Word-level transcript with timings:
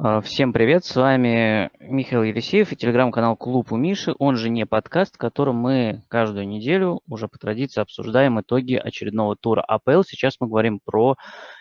А, 0.00 0.20
всем 0.20 0.52
привет, 0.52 0.84
с 0.84 0.94
вами 0.94 1.72
Михаил 1.80 2.22
Елисеев 2.22 2.70
и 2.70 2.76
телеграм-канал 2.76 3.34
Клуб 3.36 3.72
у 3.72 3.76
Миши, 3.76 4.14
он 4.20 4.36
же 4.36 4.48
не 4.48 4.64
подкаст, 4.64 5.16
в 5.16 5.18
котором 5.18 5.56
мы 5.56 6.04
каждую 6.06 6.46
неделю 6.46 7.00
уже 7.08 7.26
по 7.26 7.36
традиции 7.36 7.80
обсуждаем 7.80 8.40
итоги 8.40 8.74
очередного 8.74 9.34
тура 9.34 9.60
АПЛ. 9.60 10.02
Сейчас 10.06 10.36
мы 10.38 10.46
говорим 10.46 10.78
про 10.78 11.16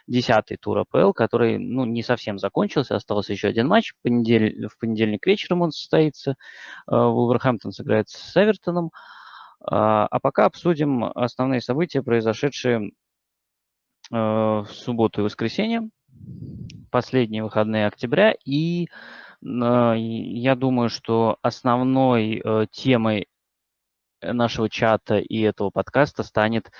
десятый 0.06 0.58
тур 0.58 0.78
АПЛ, 0.78 1.14
который 1.14 1.58
ну, 1.58 1.86
не 1.86 2.04
совсем 2.04 2.38
закончился, 2.38 2.96
остался 2.96 3.34
еще 3.34 3.48
один 3.48 3.68
матч. 3.68 3.94
В, 3.94 4.04
понедельник, 4.04 4.72
в 4.72 4.78
понедельник 4.78 5.26
вечером 5.26 5.64
он 5.64 5.72
состоится. 5.72 6.36
А, 6.86 7.08
Вулверхэмптон 7.08 7.72
сыграет 7.72 8.08
с 8.10 8.38
Эвертоном. 8.38 8.92
А, 9.62 10.06
а 10.06 10.20
пока 10.20 10.46
обсудим 10.46 11.06
основные 11.06 11.62
события, 11.62 12.04
произошедшие 12.04 12.92
в 14.12 14.68
субботу 14.70 15.22
и 15.22 15.24
воскресенье 15.24 15.90
последние 16.90 17.44
выходные 17.44 17.88
октября, 17.88 18.34
и 18.46 18.88
а, 19.46 19.94
я 19.96 20.56
думаю, 20.56 20.90
что 20.90 21.38
основной 21.42 22.42
э, 22.44 22.66
темой 22.72 23.28
нашего 24.22 24.70
чата 24.70 25.20
и 25.20 25.40
этого 25.42 25.70
подкаста 25.70 26.24
станет, 26.24 26.72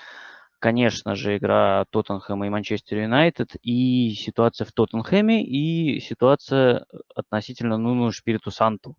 конечно 0.60 1.16
же, 1.16 1.38
игра 1.38 1.86
Тоттенхэма 1.92 2.48
и 2.48 2.50
Манчестер 2.50 3.00
Юнайтед, 3.00 3.56
и 3.62 4.12
ситуация 4.12 4.66
в 4.66 4.72
Тоттенхэме, 4.72 5.44
и 5.44 6.00
ситуация 6.00 6.86
относительно 7.16 7.78
Нуну 7.78 8.12
Шпириту 8.12 8.52
Санту. 8.52 8.96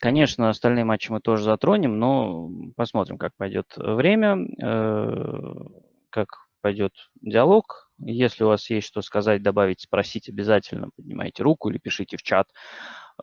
Конечно, 0.00 0.48
остальные 0.50 0.84
матчи 0.84 1.10
мы 1.10 1.20
тоже 1.20 1.42
затронем, 1.44 1.98
но 1.98 2.50
посмотрим, 2.76 3.18
как 3.18 3.34
пойдет 3.36 3.72
время, 3.76 4.38
э, 4.62 5.34
как 6.10 6.28
пойдет 6.60 6.92
диалог. 7.20 7.90
Если 7.98 8.44
у 8.44 8.48
вас 8.48 8.68
есть 8.70 8.86
что 8.86 9.02
сказать, 9.02 9.42
добавить, 9.42 9.80
спросить, 9.80 10.28
обязательно 10.28 10.90
поднимайте 10.96 11.42
руку 11.42 11.68
или 11.68 11.78
пишите 11.78 12.16
в 12.16 12.22
чат. 12.22 12.48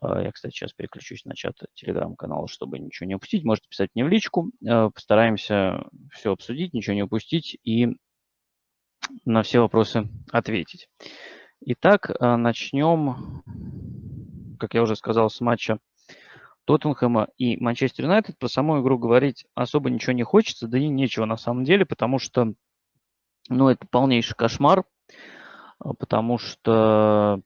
А, 0.01 0.21
я, 0.21 0.31
кстати, 0.31 0.53
сейчас 0.53 0.73
переключусь 0.73 1.25
на 1.25 1.35
чат 1.35 1.55
телеграм-канала, 1.73 2.47
чтобы 2.47 2.79
ничего 2.79 3.07
не 3.07 3.15
упустить. 3.15 3.43
Можете 3.43 3.69
писать 3.69 3.89
мне 3.95 4.05
в 4.05 4.09
личку. 4.09 4.51
А, 4.67 4.89
постараемся 4.89 5.85
все 6.11 6.31
обсудить, 6.31 6.73
ничего 6.73 6.95
не 6.95 7.03
упустить 7.03 7.57
и 7.63 7.87
на 9.25 9.43
все 9.43 9.59
вопросы 9.59 10.07
ответить. 10.31 10.89
Итак, 11.61 12.11
а, 12.19 12.37
начнем, 12.37 13.43
как 14.59 14.73
я 14.73 14.81
уже 14.81 14.95
сказал, 14.95 15.29
с 15.29 15.41
матча 15.41 15.79
Тоттенхэма 16.65 17.29
и 17.37 17.57
Манчестер 17.57 18.05
Юнайтед. 18.05 18.37
Про 18.37 18.49
саму 18.49 18.81
игру 18.81 18.97
говорить 18.99 19.45
особо 19.55 19.89
ничего 19.89 20.13
не 20.13 20.23
хочется, 20.23 20.67
да 20.67 20.77
и 20.77 20.87
нечего 20.87 21.25
на 21.25 21.37
самом 21.37 21.63
деле, 21.63 21.85
потому 21.85 22.19
что 22.19 22.53
ну, 23.49 23.69
это 23.69 23.85
полнейший 23.87 24.35
кошмар, 24.35 24.83
а, 25.79 25.93
потому 25.93 26.37
что 26.37 27.41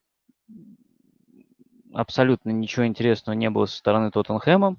абсолютно 1.93 2.51
ничего 2.51 2.85
интересного 2.85 3.35
не 3.35 3.49
было 3.49 3.65
со 3.65 3.77
стороны 3.77 4.11
Тоттенхэма. 4.11 4.77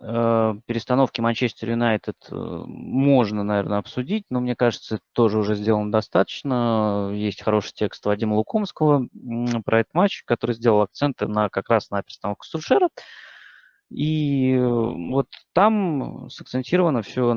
Э, 0.00 0.54
перестановки 0.66 1.20
Манчестер 1.20 1.70
Юнайтед 1.70 2.16
э, 2.30 2.34
можно, 2.34 3.42
наверное, 3.42 3.78
обсудить, 3.78 4.24
но 4.30 4.40
мне 4.40 4.54
кажется, 4.54 4.96
это 4.96 5.04
тоже 5.12 5.38
уже 5.38 5.56
сделано 5.56 5.90
достаточно. 5.90 7.10
Есть 7.12 7.42
хороший 7.42 7.72
текст 7.74 8.06
Вадима 8.06 8.34
Лукомского 8.34 9.08
про 9.64 9.80
этот 9.80 9.94
матч, 9.94 10.22
который 10.24 10.54
сделал 10.54 10.82
акценты 10.82 11.26
на, 11.26 11.48
как 11.48 11.68
раз 11.68 11.90
на 11.90 12.02
перестановку 12.02 12.46
Сульшера. 12.46 12.88
И 13.90 14.52
э, 14.52 14.60
вот 14.60 15.28
там 15.54 16.28
сакцентировано 16.28 17.02
все 17.02 17.36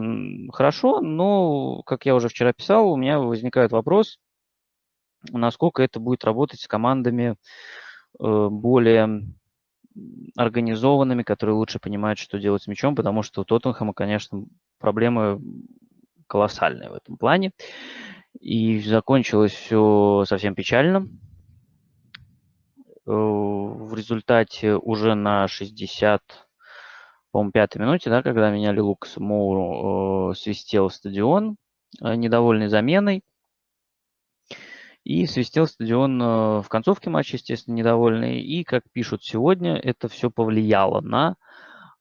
хорошо, 0.51 0.99
но, 0.99 1.81
как 1.83 2.05
я 2.05 2.13
уже 2.13 2.27
вчера 2.27 2.51
писал, 2.51 2.91
у 2.91 2.97
меня 2.97 3.19
возникает 3.19 3.71
вопрос, 3.71 4.17
насколько 5.29 5.81
это 5.81 5.99
будет 5.99 6.25
работать 6.25 6.59
с 6.59 6.67
командами 6.67 7.35
э, 8.19 8.47
более 8.49 9.23
организованными, 10.35 11.23
которые 11.23 11.55
лучше 11.55 11.79
понимают, 11.79 12.19
что 12.19 12.39
делать 12.39 12.63
с 12.63 12.67
мячом, 12.67 12.95
потому 12.95 13.23
что 13.23 13.41
у 13.41 13.45
Тоттенхэма, 13.45 13.93
конечно, 13.93 14.45
проблемы 14.79 15.41
колоссальные 16.27 16.89
в 16.89 16.93
этом 16.93 17.17
плане. 17.17 17.51
И 18.39 18.79
закончилось 18.79 19.51
все 19.51 20.23
совсем 20.25 20.55
печально. 20.55 21.07
Э, 23.11 23.13
в 23.13 23.93
результате 23.93 24.75
уже 24.75 25.15
на 25.15 25.47
60, 25.49 26.21
по-моему, 27.31 27.51
пятой 27.51 27.79
минуте, 27.79 28.09
да, 28.09 28.23
когда 28.23 28.49
меняли 28.51 28.79
Лукас 28.79 29.17
Моуру, 29.17 30.31
э, 30.31 30.35
свистел 30.35 30.89
стадион, 30.89 31.57
э, 32.01 32.15
недовольный 32.15 32.69
заменой. 32.69 33.23
И 35.03 35.25
свистел 35.25 35.67
стадион 35.67 36.19
в 36.61 36.65
концовке 36.69 37.09
матча, 37.09 37.35
естественно, 37.35 37.73
недовольный. 37.75 38.39
И, 38.41 38.63
как 38.63 38.83
пишут 38.91 39.23
сегодня, 39.23 39.75
это 39.75 40.07
все 40.07 40.29
повлияло 40.29 41.01
на 41.01 41.37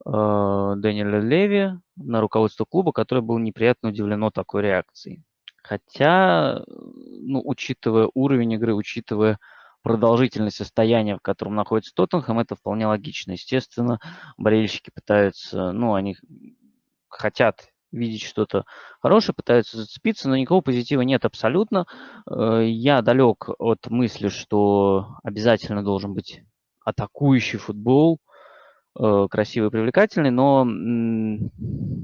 э, 0.04 0.10
Дэниеля 0.10 1.20
Леви, 1.20 1.70
на 1.97 2.20
руководство 2.20 2.66
клуба, 2.66 2.93
которое 2.93 3.22
было 3.22 3.38
неприятно 3.38 3.88
удивлено 3.88 4.31
такой 4.31 4.62
реакцией. 4.62 5.25
Хотя, 5.62 6.62
ну, 6.66 7.43
учитывая 7.44 8.10
уровень 8.15 8.53
игры, 8.53 8.75
учитывая 8.75 9.38
продолжительность 9.82 10.56
состояния, 10.56 11.16
в 11.16 11.20
котором 11.20 11.54
находится 11.54 11.94
Тоттенхэм, 11.94 12.38
это 12.38 12.54
вполне 12.56 12.86
логично. 12.86 13.32
Естественно, 13.32 13.98
болельщики 14.36 14.91
пытаются, 14.94 15.72
ну, 15.72 15.94
они 15.94 16.16
хотят 17.08 17.68
видеть 17.92 18.22
что-то 18.22 18.64
хорошее, 19.00 19.34
пытаются 19.34 19.76
зацепиться, 19.76 20.28
но 20.28 20.36
никакого 20.36 20.60
позитива 20.60 21.00
нет 21.00 21.24
абсолютно. 21.24 21.86
Э, 22.30 22.62
я 22.64 23.02
далек 23.02 23.48
от 23.58 23.88
мысли, 23.88 24.28
что 24.28 25.16
обязательно 25.24 25.82
должен 25.82 26.14
быть 26.14 26.42
атакующий 26.84 27.58
футбол, 27.58 28.20
Э, 28.98 29.28
красивый, 29.30 29.70
привлекательный, 29.70 30.32
но 30.32 30.66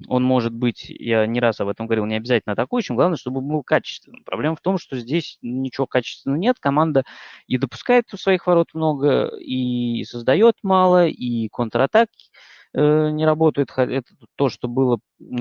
он 0.09 0.25
может 0.25 0.53
быть, 0.53 0.87
я 0.89 1.27
не 1.27 1.41
раз 1.41 1.61
об 1.61 1.69
этом 1.69 1.87
говорил, 1.87 2.07
не 2.07 2.17
обязательно 2.17 2.53
атакующим, 2.53 2.97
главное, 2.97 3.17
чтобы 3.17 3.41
был 3.41 3.63
качественным. 3.63 4.25
Проблема 4.25 4.57
в 4.57 4.61
том, 4.61 4.79
что 4.79 4.97
здесь 4.99 5.39
ничего 5.43 5.87
качественного 5.87 6.39
нет, 6.39 6.57
команда 6.61 7.05
и 7.47 7.59
допускает 7.59 8.13
у 8.13 8.17
своих 8.17 8.47
ворот 8.47 8.69
много, 8.75 9.29
и 9.39 10.05
создает 10.05 10.55
мало, 10.63 11.07
и 11.07 11.49
контратаки 11.49 12.31
э, 12.75 13.11
не 13.11 13.25
работают. 13.25 13.71
Это 13.77 14.09
то, 14.37 14.49
что 14.49 14.69
было 14.69 14.99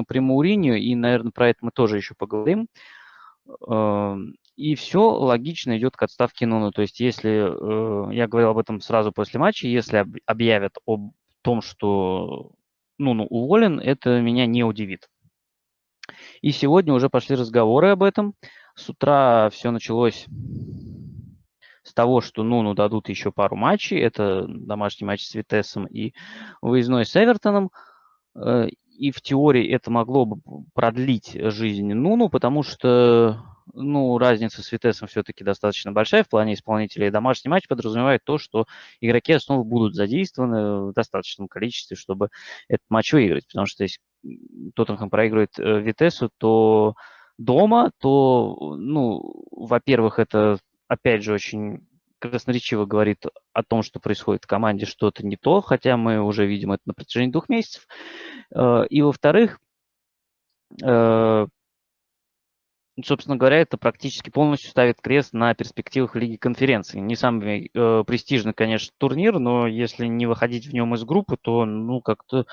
при 0.07 0.19
Мауринio, 0.19 0.77
и, 0.77 0.95
наверное, 0.95 1.31
про 1.31 1.49
это 1.49 1.59
мы 1.61 1.71
тоже 1.71 1.97
еще 1.97 2.15
поговорим. 2.17 2.67
Э, 3.67 4.17
и 4.55 4.75
все 4.75 5.01
логично 5.01 5.77
идет 5.77 5.97
к 5.97 6.03
отставке 6.03 6.45
Нуну. 6.45 6.71
То 6.71 6.81
есть, 6.81 6.99
если, 6.99 8.09
э, 8.09 8.13
я 8.13 8.27
говорил 8.27 8.51
об 8.51 8.57
этом 8.57 8.81
сразу 8.81 9.11
после 9.11 9.39
матча, 9.39 9.67
если 9.67 10.05
объявят 10.25 10.77
об 10.85 11.11
том, 11.45 11.61
что 11.61 12.51
ну, 12.97 13.13
ну, 13.13 13.25
уволен, 13.25 13.79
это 13.79 14.21
меня 14.21 14.45
не 14.45 14.63
удивит. 14.63 15.09
И 16.41 16.51
сегодня 16.51 16.93
уже 16.93 17.09
пошли 17.09 17.35
разговоры 17.35 17.89
об 17.89 18.03
этом. 18.03 18.35
С 18.75 18.89
утра 18.89 19.49
все 19.49 19.71
началось 19.71 20.25
с 21.83 21.93
того, 21.93 22.21
что 22.21 22.43
Нуну 22.43 22.73
дадут 22.73 23.09
еще 23.09 23.31
пару 23.31 23.55
матчей. 23.55 23.99
Это 23.99 24.45
домашний 24.47 25.05
матч 25.05 25.25
с 25.25 25.35
Витесом 25.35 25.85
и 25.85 26.13
выездной 26.61 27.05
с 27.05 27.15
Эвертоном. 27.15 27.71
Э, 28.35 28.67
и 28.97 29.11
в 29.11 29.21
теории 29.21 29.69
это 29.71 29.91
могло 29.91 30.25
бы 30.25 30.41
продлить 30.73 31.31
жизнь 31.33 31.93
Нуну, 31.93 32.29
потому 32.29 32.63
что 32.63 33.43
ну, 33.73 34.17
разница 34.17 34.61
с 34.61 34.71
Витесом 34.71 35.07
все-таки 35.07 35.43
достаточно 35.43 35.91
большая 35.91 36.23
в 36.23 36.29
плане 36.29 36.53
исполнителей. 36.53 37.09
Домашний 37.09 37.49
матч 37.49 37.67
подразумевает 37.67 38.21
то, 38.23 38.37
что 38.37 38.65
игроки 39.01 39.37
снова 39.39 39.63
будут 39.63 39.95
задействованы 39.95 40.91
в 40.91 40.93
достаточном 40.93 41.47
количестве, 41.47 41.97
чтобы 41.97 42.29
этот 42.67 42.85
матч 42.89 43.13
выиграть. 43.13 43.47
Потому 43.47 43.65
что 43.65 43.83
если 43.83 43.99
Тоттенхэм 44.75 45.09
проигрывает 45.09 45.57
э, 45.57 45.81
Витесу, 45.81 46.29
то 46.37 46.95
дома, 47.37 47.91
то, 47.99 48.75
ну, 48.77 49.43
во-первых, 49.51 50.19
это, 50.19 50.59
опять 50.87 51.23
же, 51.23 51.33
очень 51.33 51.87
красноречиво 52.19 52.85
говорит 52.85 53.25
о 53.53 53.63
том, 53.63 53.83
что 53.83 53.99
происходит 53.99 54.45
в 54.45 54.47
команде 54.47 54.85
что-то 54.85 55.25
не 55.25 55.35
то, 55.35 55.61
хотя 55.61 55.97
мы 55.97 56.21
уже 56.21 56.45
видим 56.45 56.71
это 56.71 56.83
на 56.85 56.93
протяжении 56.93 57.31
двух 57.31 57.49
месяцев. 57.49 57.87
Э, 58.53 58.85
и, 58.89 59.01
во-вторых, 59.01 59.59
э, 60.83 61.47
собственно 63.03 63.35
говоря, 63.35 63.57
это 63.57 63.77
практически 63.77 64.29
полностью 64.29 64.69
ставит 64.69 65.01
крест 65.01 65.33
на 65.33 65.53
перспективах 65.53 66.15
Лиги 66.15 66.37
конференции. 66.37 66.99
Не 66.99 67.15
самый 67.15 67.69
э, 67.73 68.03
престижный, 68.05 68.53
конечно, 68.53 68.93
турнир, 68.97 69.39
но 69.39 69.67
если 69.67 70.05
не 70.07 70.25
выходить 70.25 70.67
в 70.67 70.73
нем 70.73 70.95
из 70.95 71.03
группы, 71.03 71.37
то, 71.41 71.65
ну, 71.65 72.01
как-то 72.01 72.45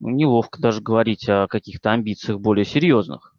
ну, 0.00 0.10
неловко 0.10 0.60
даже 0.60 0.80
говорить 0.80 1.28
о 1.28 1.46
каких-то 1.46 1.92
амбициях 1.92 2.40
более 2.40 2.64
серьезных. 2.64 3.34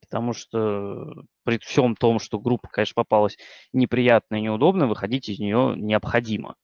Потому 0.00 0.32
что 0.32 1.24
при 1.44 1.58
всем 1.58 1.96
том, 1.96 2.20
что 2.20 2.38
группа, 2.38 2.68
конечно, 2.68 2.94
попалась 2.94 3.36
неприятная 3.72 4.38
и 4.38 4.42
неудобная, 4.42 4.86
выходить 4.86 5.28
из 5.28 5.40
нее 5.40 5.74
необходимо. 5.76 6.54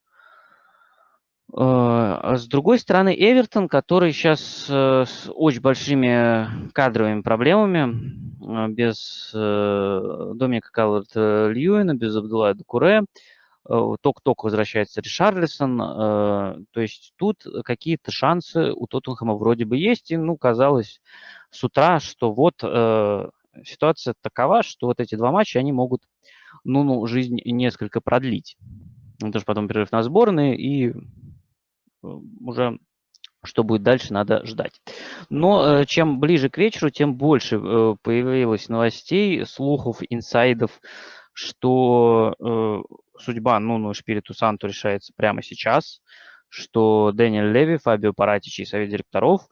А 1.52 2.37
с 2.37 2.46
другой 2.48 2.78
стороны, 2.78 3.14
Эвертон, 3.16 3.69
который 3.69 4.12
сейчас 4.12 4.66
э, 4.69 5.04
с 5.06 5.31
очень 5.32 5.60
большими 5.60 6.70
кадровыми 6.72 7.22
проблемами, 7.22 8.72
без 8.72 9.31
э, 9.32 10.32
Доминика 10.34 10.70
Калверта-Льюина, 10.72 11.94
без 11.94 12.16
Абдулла 12.16 12.52
Декуре, 12.52 13.02
Э, 13.69 13.94
только-только 14.00 14.44
возвращается 14.44 15.00
Ришарлисон. 15.00 15.81
Э, 15.81 15.84
то 16.70 16.81
есть 16.81 17.14
тут 17.16 17.44
какие-то 17.64 18.12
шансы 18.12 18.72
у 18.72 18.87
Тоттенхэма 18.87 19.34
вроде 19.34 19.64
бы 19.64 19.76
есть. 19.76 20.10
И, 20.10 20.16
ну, 20.16 20.37
казалось 20.37 21.00
с 21.50 21.64
утра, 21.64 21.98
что 21.98 22.32
вот 22.32 22.54
э, 22.62 23.28
ситуация 23.64 24.14
такова, 24.20 24.62
что 24.62 24.87
вот 24.87 25.00
эти 25.00 25.16
два 25.16 25.32
матча, 25.32 25.58
они 25.58 25.72
могут, 25.72 26.02
ну, 26.64 26.84
ну 26.84 27.06
жизнь 27.06 27.38
несколько 27.44 28.00
продлить. 28.00 28.56
Потому 29.19 29.38
что 29.38 29.46
потом 29.46 29.69
перерыв 29.69 29.90
на 29.93 30.02
сборные, 30.02 30.56
и 30.56 30.94
уже 32.41 32.79
что 33.44 33.62
будет 33.62 33.82
дальше, 33.85 34.12
надо 34.12 34.44
ждать. 34.44 34.81
Но 35.31 35.85
чем 35.85 36.19
ближе 36.19 36.50
к 36.50 36.58
вечеру, 36.58 36.91
тем 36.91 37.14
больше 37.14 37.58
появилось 38.03 38.69
новостей, 38.69 39.47
слухов, 39.47 39.99
инсайдов, 40.08 40.81
что 41.32 42.35
судьба 43.19 43.61
Нуну 43.61 43.94
Шпириту 43.94 44.35
Санту 44.35 44.67
решается 44.67 45.12
прямо 45.17 45.43
сейчас, 45.43 46.00
что 46.49 47.12
Дэниел 47.12 47.50
Леви, 47.50 47.76
Фабио 47.79 48.12
Паратичи 48.12 48.62
и 48.62 48.67
Совет 48.67 48.91
директоров, 48.91 49.43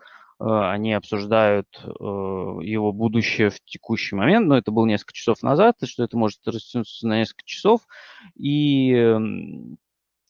э, 0.41 0.45
они 0.45 0.93
обсуждают 0.93 1.67
э, 1.83 1.89
его 1.89 2.93
будущее 2.93 3.51
в 3.51 3.61
текущий 3.65 4.15
момент, 4.15 4.47
но 4.47 4.57
это 4.57 4.71
было 4.71 4.87
несколько 4.87 5.13
часов 5.13 5.43
назад, 5.43 5.77
и 5.83 5.87
что 5.87 6.05
это 6.05 6.17
может 6.17 6.41
растянуться 6.47 7.07
на 7.07 7.19
несколько 7.19 7.45
часов, 7.45 7.83
и 8.37 8.93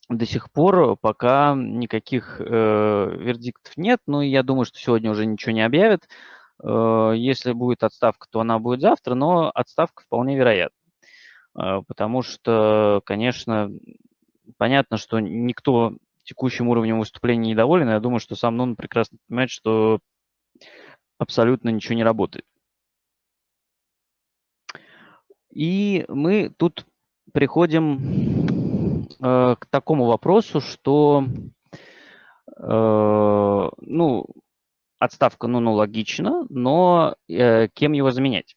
до 0.09 0.27
сих 0.27 0.51
пор 0.53 0.97
пока 0.97 1.55
никаких 1.57 2.41
э, 2.41 2.45
вердиктов 2.45 3.77
нет, 3.77 4.01
но 4.07 4.23
я 4.23 4.43
думаю, 4.43 4.65
что 4.65 4.79
сегодня 4.79 5.11
уже 5.11 5.27
ничего 5.27 5.53
не 5.53 5.63
объявят. 5.63 6.09
Если 6.63 7.53
будет 7.53 7.83
отставка, 7.83 8.29
то 8.31 8.41
она 8.41 8.61
будет 8.61 8.81
завтра, 8.81 9.15
но 9.15 9.51
отставка 9.53 10.05
вполне 10.05 10.37
вероятна. 10.37 10.79
А, 11.55 11.83
потому 11.83 12.23
что, 12.23 13.01
конечно, 13.05 13.71
понятно, 14.57 14.97
что 14.97 15.21
никто 15.21 15.97
текущим 16.25 16.69
уровнем 16.69 16.99
выступления 16.99 17.51
недоволен. 17.51 17.89
Я 17.89 18.01
думаю, 18.01 18.21
что 18.21 18.35
сам 18.35 18.57
Нун 18.57 18.77
прекрасно 18.77 19.19
понимает, 19.27 19.51
что 19.51 20.01
абсолютно 21.19 21.69
ничего 21.69 21.95
не 21.95 22.05
работает. 22.05 22.47
И 25.51 26.05
мы 26.09 26.51
тут 26.57 26.87
приходим 27.33 28.44
э, 29.21 29.57
к 29.59 29.67
такому 29.71 30.07
вопросу, 30.07 30.61
что 30.61 31.25
э, 32.57 33.71
ну, 33.81 34.27
отставка 34.99 35.47
Нуну 35.47 35.73
логична, 35.73 36.47
но 36.49 37.17
э, 37.29 37.69
кем 37.69 37.93
его 37.93 38.11
заменять? 38.11 38.57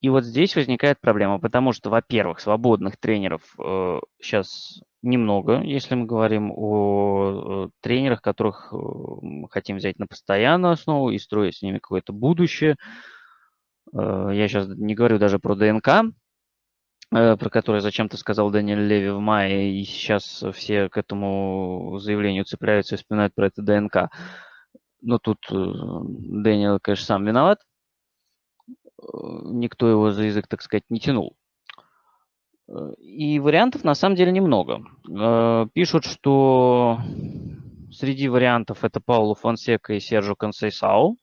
И 0.00 0.08
вот 0.08 0.24
здесь 0.24 0.54
возникает 0.54 1.00
проблема, 1.00 1.40
потому 1.40 1.72
что, 1.72 1.90
во-первых, 1.90 2.40
свободных 2.40 2.96
тренеров 2.96 3.42
э, 3.58 4.00
сейчас 4.20 4.80
немного, 5.02 5.62
если 5.62 5.94
мы 5.94 6.06
говорим 6.06 6.52
о 6.54 7.70
тренерах, 7.80 8.20
которых 8.20 8.68
э, 8.72 8.76
мы 8.76 9.48
хотим 9.48 9.78
взять 9.78 9.98
на 9.98 10.06
постоянную 10.06 10.72
основу 10.72 11.10
и 11.10 11.18
строить 11.18 11.56
с 11.56 11.62
ними 11.62 11.78
какое-то 11.78 12.12
будущее. 12.12 12.76
Э, 13.94 14.30
я 14.32 14.48
сейчас 14.48 14.68
не 14.68 14.94
говорю 14.94 15.18
даже 15.18 15.38
про 15.38 15.54
ДНК, 15.54 16.14
про 17.10 17.50
который 17.50 17.80
зачем-то 17.80 18.16
сказал 18.16 18.50
Дэниел 18.50 18.78
Леви 18.78 19.10
в 19.10 19.20
мае, 19.20 19.72
и 19.72 19.84
сейчас 19.84 20.44
все 20.52 20.88
к 20.88 20.96
этому 20.96 21.98
заявлению 21.98 22.44
цепляются 22.44 22.94
и 22.94 22.98
вспоминают 22.98 23.34
про 23.34 23.46
это 23.46 23.62
ДНК. 23.62 24.10
Но 25.02 25.18
тут 25.18 25.38
э, 25.50 25.54
Дэниел, 25.54 26.78
конечно, 26.80 27.06
сам 27.06 27.24
виноват 27.24 27.60
никто 29.44 29.88
его 29.88 30.10
за 30.10 30.24
язык, 30.24 30.46
так 30.48 30.62
сказать, 30.62 30.84
не 30.88 31.00
тянул. 31.00 31.36
И 32.98 33.38
вариантов 33.38 33.84
на 33.84 33.94
самом 33.94 34.16
деле 34.16 34.32
немного. 34.32 34.82
Э, 35.08 35.66
пишут, 35.72 36.04
что 36.04 36.98
среди 37.92 38.28
вариантов 38.28 38.82
это 38.82 39.00
Паулу 39.00 39.34
Фонсека 39.34 39.94
и 39.94 40.00
Сержо 40.00 40.34
Консейсау. 40.34 41.16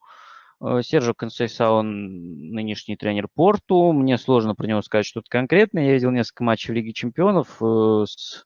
Э, 0.64 0.82
Сержо 0.82 1.14
Консейсау 1.14 1.82
нынешний 1.82 2.96
тренер 2.96 3.28
Порту. 3.34 3.92
Мне 3.92 4.18
сложно 4.18 4.56
про 4.56 4.68
него 4.68 4.82
сказать 4.82 5.06
что-то 5.06 5.28
конкретное. 5.30 5.86
Я 5.88 5.94
видел 5.94 6.12
несколько 6.12 6.44
матчей 6.44 6.72
в 6.72 6.76
Лиге 6.76 6.94
Чемпионов 6.94 7.62
э, 7.62 8.06
с 8.08 8.46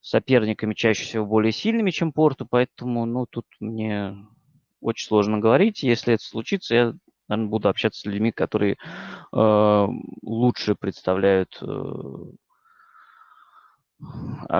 соперниками 0.00 0.74
чаще 0.74 1.04
всего 1.04 1.26
более 1.26 1.52
сильными, 1.52 1.90
чем 1.90 2.12
Порту, 2.12 2.46
поэтому 2.48 3.06
ну, 3.06 3.26
тут 3.26 3.46
мне 3.60 4.16
очень 4.80 5.06
сложно 5.06 5.38
говорить. 5.38 5.82
Если 5.82 6.14
это 6.14 6.24
случится, 6.24 6.74
я 6.74 6.94
наверное, 7.28 7.50
буду 7.50 7.68
общаться 7.68 8.00
с 8.00 8.04
людьми, 8.04 8.32
которые 8.32 8.76
э, 9.32 9.86
лучше 10.22 10.74
представляют 10.74 11.58
э, 11.62 11.66
э, 14.48 14.54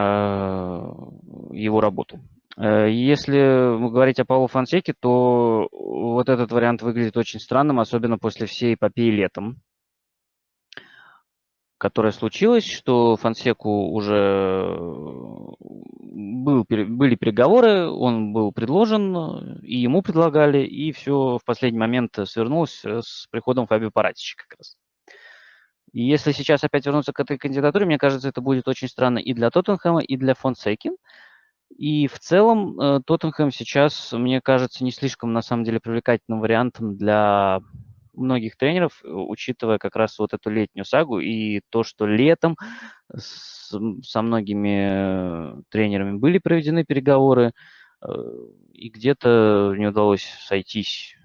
его 1.53 1.81
работу. 1.81 2.21
Э, 2.57 2.91
если 2.91 3.91
говорить 3.91 4.21
о 4.21 4.25
Павлу 4.25 4.47
Фонсеке, 4.47 4.95
то 4.99 5.69
вот 5.71 6.29
этот 6.29 6.53
вариант 6.53 6.83
выглядит 6.83 7.17
очень 7.17 7.41
странным, 7.41 7.81
особенно 7.81 8.19
после 8.19 8.47
всей 8.47 8.75
эпопеи 8.75 9.11
летом 9.11 9.63
которая 11.83 12.13
случилась, 12.13 12.65
что 12.65 13.17
Фонсеку 13.17 13.91
уже 13.91 14.15
э, 14.15 15.33
был, 15.59 16.65
были 16.65 17.17
переговоры, 17.17 17.89
он 17.89 18.33
был 18.33 18.53
предложен, 18.53 19.59
и 19.65 19.79
ему 19.79 20.01
предлагали, 20.03 20.65
и 20.65 20.93
все 20.93 21.39
в 21.39 21.45
последний 21.45 21.81
момент 21.81 22.17
свернулось 22.25 22.85
с 22.85 23.27
приходом 23.33 23.67
Фабио 23.67 23.91
Паратича 23.91 24.37
как 24.37 24.59
раз. 24.59 24.77
И 25.93 26.05
если 26.05 26.31
сейчас 26.31 26.63
опять 26.63 26.87
вернуться 26.87 27.13
к 27.13 27.19
этой 27.19 27.37
кандидатуре, 27.37 27.85
мне 27.85 27.99
кажется, 27.99 28.29
это 28.29 28.41
будет 28.41 28.69
очень 28.69 28.87
странно 28.87 29.19
и 29.19 29.35
для 29.35 29.51
Тоттенхэма, 29.51 30.03
и 30.03 30.17
для 30.17 30.35
Фонсеки. 30.35 30.93
И 31.77 32.07
в 32.07 32.19
целом 32.19 32.79
э, 32.79 33.01
Тоттенхэм 33.05 33.51
сейчас, 33.51 34.13
мне 34.13 34.41
кажется, 34.41 34.85
не 34.85 34.93
слишком, 34.93 35.33
на 35.33 35.43
самом 35.43 35.65
деле, 35.65 35.81
привлекательным 35.81 36.41
вариантом 36.41 36.97
для 36.97 37.61
многих 38.13 38.57
тренеров, 38.57 39.01
э, 39.03 39.09
учитывая 39.09 39.79
как 39.79 39.97
раз 39.97 40.19
вот 40.19 40.35
эту 40.35 40.51
летнюю 40.51 40.85
сагу 40.85 41.19
и 41.19 41.61
то, 41.71 41.83
что 41.83 42.07
летом 42.07 42.57
с, 43.15 43.75
со 44.03 44.23
многими 44.23 45.57
э, 45.59 45.63
тренерами 45.71 46.19
были 46.19 46.39
проведены 46.39 46.85
переговоры, 46.85 47.53
и 48.73 48.89
где-то 48.89 49.75
не 49.79 49.87
удалось 49.87 50.25
сойтись 50.45 51.17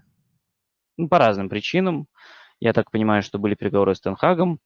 ну, 0.96 1.10
по 1.10 1.18
разным 1.18 1.50
причинам. 1.50 2.06
Я 2.60 2.72
так 2.72 2.92
понимаю, 2.92 3.24
что 3.24 3.40
были 3.40 3.56
переговоры 3.56 3.96
с 3.96 4.00
Тенхагом, 4.00 4.60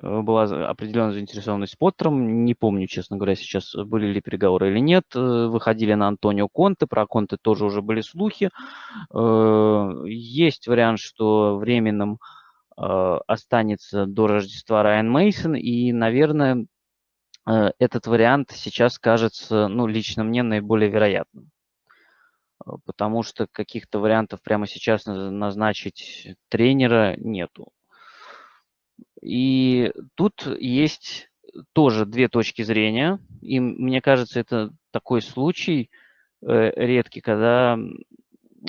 была 0.00 0.44
определенная 0.68 1.12
заинтересованность 1.12 1.76
Поттером. 1.78 2.44
Не 2.44 2.54
помню, 2.54 2.86
честно 2.86 3.16
говоря, 3.16 3.34
сейчас 3.34 3.74
были 3.74 4.06
ли 4.06 4.20
переговоры 4.20 4.70
или 4.70 4.78
нет. 4.78 5.04
Э, 5.14 5.46
выходили 5.46 5.94
на 5.94 6.08
Антонио 6.08 6.48
Конте, 6.48 6.86
про 6.86 7.06
Конте 7.06 7.36
тоже 7.40 7.64
уже 7.64 7.82
были 7.82 8.00
слухи. 8.00 8.50
Э, 9.12 9.90
есть 10.06 10.66
вариант, 10.66 11.00
что 11.00 11.56
временным 11.56 12.18
останется 12.80 14.06
до 14.06 14.28
Рождества 14.28 14.84
Райан 14.84 15.10
Мейсон, 15.10 15.56
и, 15.56 15.90
наверное, 15.90 16.66
этот 17.44 18.06
вариант 18.06 18.52
сейчас 18.52 19.00
кажется, 19.00 19.66
ну, 19.66 19.88
лично 19.88 20.22
мне 20.22 20.44
наиболее 20.44 20.88
вероятным. 20.88 21.50
Потому 22.84 23.24
что 23.24 23.48
каких-то 23.50 23.98
вариантов 23.98 24.42
прямо 24.42 24.68
сейчас 24.68 25.06
назначить 25.06 26.36
тренера 26.48 27.16
нету. 27.16 27.72
И 29.20 29.92
тут 30.14 30.46
есть 30.58 31.28
тоже 31.72 32.06
две 32.06 32.28
точки 32.28 32.62
зрения. 32.62 33.18
И 33.40 33.60
мне 33.60 34.00
кажется, 34.00 34.40
это 34.40 34.70
такой 34.90 35.22
случай 35.22 35.90
э, 36.42 36.72
редкий, 36.76 37.20
когда 37.20 37.78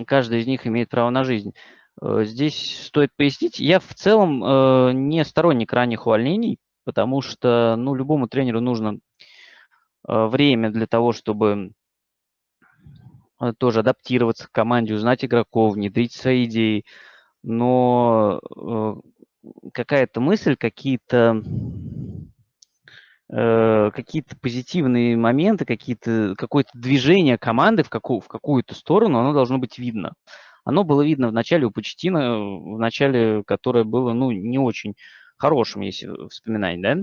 каждый 0.08 0.42
из 0.42 0.48
них 0.48 0.66
имеет 0.66 0.90
право 0.90 1.10
на 1.10 1.24
жизнь. 1.24 1.54
Э, 2.02 2.24
здесь 2.24 2.86
стоит 2.88 3.12
пояснить, 3.16 3.60
я 3.60 3.80
в 3.80 3.94
целом 3.94 4.44
э, 4.44 4.92
не 4.94 5.24
сторонник 5.24 5.74
ранних 5.74 6.08
увольнений, 6.08 6.60
потому 6.84 7.22
что 7.22 7.76
ну, 7.78 7.94
любому 7.94 8.28
тренеру 8.28 8.62
нужно 8.62 9.00
время 10.04 10.72
для 10.72 10.88
того, 10.88 11.12
чтобы 11.12 11.74
тоже 13.58 13.82
адаптироваться 13.82 14.48
к 14.48 14.52
команде, 14.52 14.96
узнать 14.96 15.24
игроков, 15.24 15.74
внедрить 15.74 16.14
свои 16.14 16.46
идеи. 16.46 16.86
Но 17.44 18.40
какая-то 19.74 20.20
мысль, 20.20 20.56
какие-то 20.56 21.42
э, 23.32 23.92
какие-то 23.94 24.38
позитивные 24.38 25.16
моменты, 25.16 25.66
какие-то, 25.66 26.36
какое-то 26.38 26.72
движение 26.74 27.38
команды 27.38 27.84
в, 27.84 27.90
какую, 27.90 28.22
в 28.22 28.28
какую-то 28.28 28.76
сторону, 28.76 29.20
оно 29.20 29.34
должно 29.34 29.58
быть 29.58 29.78
видно. 29.78 30.14
Оно 30.66 30.84
было 30.84 31.02
видно 31.02 31.30
в 31.30 31.34
начале 31.34 31.66
у 31.66 31.72
Почтина, 31.72 32.38
в 32.40 32.80
начале, 32.80 33.44
которое 33.46 33.84
было, 33.84 34.14
ну, 34.14 34.32
не 34.32 34.60
очень 34.60 34.96
хорошим, 35.38 35.82
если 35.82 36.28
вспоминать, 36.30 36.82
да. 36.82 36.98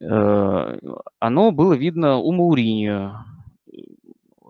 Э, 0.00 0.78
оно 1.18 1.50
было 1.50 1.74
видно 1.74 2.16
у 2.16 2.32
Мауриньо. 2.32 3.24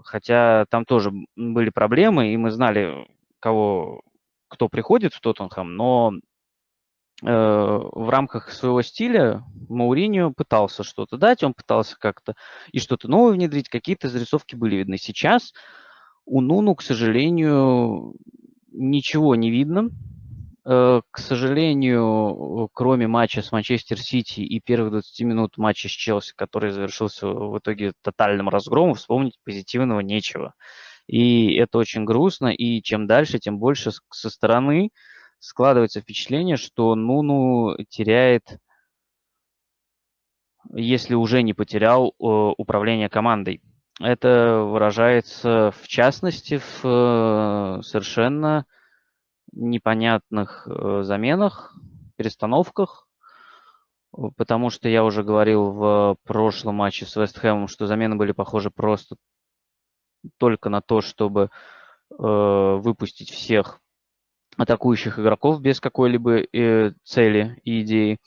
хотя 0.04 0.66
там 0.71 0.85
тоже 0.85 1.12
были 1.37 1.71
проблемы, 1.71 2.33
и 2.33 2.37
мы 2.37 2.50
знали, 2.50 3.07
кого, 3.40 4.02
кто 4.49 4.69
приходит 4.69 5.14
в 5.14 5.21
Тоттенхэм, 5.21 5.76
но 5.76 6.12
в 7.22 8.10
рамках 8.10 8.50
своего 8.50 8.82
стиля 8.82 9.44
Мауриньо 9.68 10.32
пытался 10.32 10.82
что-то 10.82 11.16
дать, 11.16 11.42
он 11.42 11.54
пытался 11.54 11.98
как-то 11.98 12.34
и 12.72 12.80
что-то 12.80 13.08
новое 13.08 13.32
внедрить, 13.32 13.68
какие-то 13.68 14.08
зарисовки 14.08 14.54
были 14.54 14.76
видны. 14.76 14.96
Сейчас 14.96 15.52
у 16.24 16.40
Нуну, 16.40 16.74
к 16.74 16.82
сожалению, 16.82 18.14
ничего 18.72 19.34
не 19.34 19.50
видно. 19.50 19.90
Э, 20.64 21.00
к 21.10 21.18
сожалению, 21.18 22.68
кроме 22.72 23.06
матча 23.06 23.42
с 23.42 23.50
Манчестер 23.50 23.98
Сити 23.98 24.40
и 24.40 24.60
первых 24.60 24.92
20 24.92 25.20
минут 25.22 25.56
матча 25.56 25.88
с 25.88 25.92
Челси, 25.92 26.34
который 26.36 26.70
завершился 26.70 27.26
в 27.26 27.58
итоге 27.58 27.92
тотальным 28.02 28.48
разгромом, 28.48 28.94
вспомнить 28.94 29.38
позитивного 29.44 30.00
нечего. 30.00 30.54
И 31.06 31.54
это 31.54 31.78
очень 31.78 32.04
грустно, 32.04 32.48
и 32.48 32.82
чем 32.82 33.06
дальше, 33.06 33.38
тем 33.38 33.58
больше 33.58 33.90
со 34.10 34.30
стороны 34.30 34.90
складывается 35.40 36.00
впечатление, 36.00 36.56
что 36.56 36.94
Нуну 36.94 37.76
теряет, 37.88 38.59
если 40.73 41.14
уже 41.14 41.42
не 41.42 41.54
потерял, 41.54 42.09
э, 42.09 42.12
управление 42.20 43.09
командой. 43.09 43.62
Это 43.99 44.62
выражается 44.62 45.73
в 45.73 45.88
частности 45.88 46.59
в 46.59 46.85
э, 46.85 47.82
совершенно 47.82 48.66
непонятных 49.52 50.68
э, 50.68 51.02
заменах, 51.02 51.75
перестановках, 52.16 53.09
потому 54.37 54.70
что 54.70 54.88
я 54.88 55.04
уже 55.04 55.23
говорил 55.23 55.70
в 55.70 56.16
прошлом 56.25 56.76
матче 56.76 57.06
с 57.06 57.16
Вестхэмом, 57.16 57.68
что 57.68 57.87
замены 57.87 58.16
были 58.16 58.32
похожи 58.32 58.70
просто 58.70 59.16
только 60.37 60.68
на 60.68 60.82
то, 60.82 61.00
чтобы 61.00 61.50
выпустить 62.11 63.30
всех 63.30 63.80
атакующих 64.57 65.19
игроков 65.19 65.61
без 65.61 65.80
какой-либо 65.80 66.40
э, 66.40 66.92
цели 67.04 67.61
и 67.64 67.83
идеи. 67.83 68.19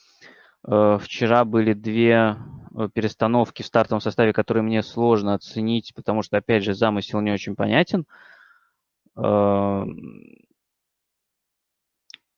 Э, 0.68 0.98
вчера 1.02 1.46
были 1.46 1.74
две 1.74 2.38
э, 2.76 2.90
перестановки 2.94 3.62
в 3.62 3.66
стартовом 3.66 4.02
составе, 4.02 4.34
которые 4.34 4.64
мне 4.64 4.82
сложно 4.84 5.34
оценить, 5.34 5.94
потому 5.96 6.22
что, 6.22 6.38
опять 6.38 6.64
же, 6.64 6.74
замысел 6.74 7.22
не 7.22 7.32
очень 7.32 7.56
понятен. 7.56 8.06
Э, 9.18 9.84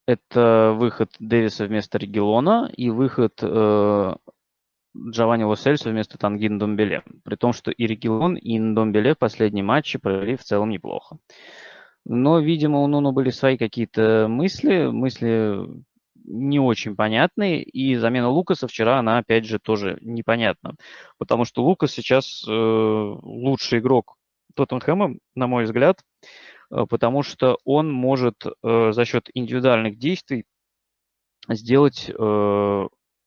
это 0.06 0.72
выход 0.76 1.10
Дэвиса 1.18 1.66
вместо 1.66 1.98
Регелона 1.98 2.70
и 2.76 2.90
выход 2.90 3.40
э, 3.42 4.14
Джованни 4.96 5.42
Лосельса 5.42 5.90
вместо 5.90 6.16
Тангин 6.16 6.58
Домбеле. 6.58 7.02
При 7.24 7.34
том, 7.36 7.52
что 7.52 7.70
и 7.70 7.86
Регелон, 7.86 8.36
и 8.36 8.58
Домбеле 8.58 9.14
в 9.14 9.18
последние 9.18 9.64
матчи 9.64 9.98
провели 9.98 10.36
в 10.36 10.44
целом 10.44 10.70
неплохо. 10.70 11.18
Но, 12.08 12.38
видимо, 12.38 12.82
у 12.82 12.86
Нуну 12.86 13.10
были 13.10 13.30
свои 13.30 13.58
какие-то 13.58 14.28
мысли, 14.28 14.86
мысли 14.86 15.58
не 16.14 16.60
очень 16.60 16.94
понятные, 16.94 17.64
и 17.64 17.96
замена 17.96 18.28
Лукаса 18.28 18.68
вчера, 18.68 19.00
она, 19.00 19.18
опять 19.18 19.44
же, 19.44 19.58
тоже 19.58 19.98
непонятна, 20.00 20.74
потому 21.18 21.44
что 21.44 21.64
Лукас 21.64 21.90
сейчас 21.90 22.44
э, 22.46 22.50
лучший 22.52 23.80
игрок 23.80 24.14
Тоттенхэма, 24.54 25.16
на 25.34 25.46
мой 25.48 25.64
взгляд, 25.64 26.00
э, 26.70 26.84
потому 26.88 27.24
что 27.24 27.58
он 27.64 27.92
может 27.92 28.44
э, 28.46 28.92
за 28.92 29.04
счет 29.04 29.28
индивидуальных 29.34 29.98
действий 29.98 30.44
сделать 31.48 32.08
э, 32.08 32.86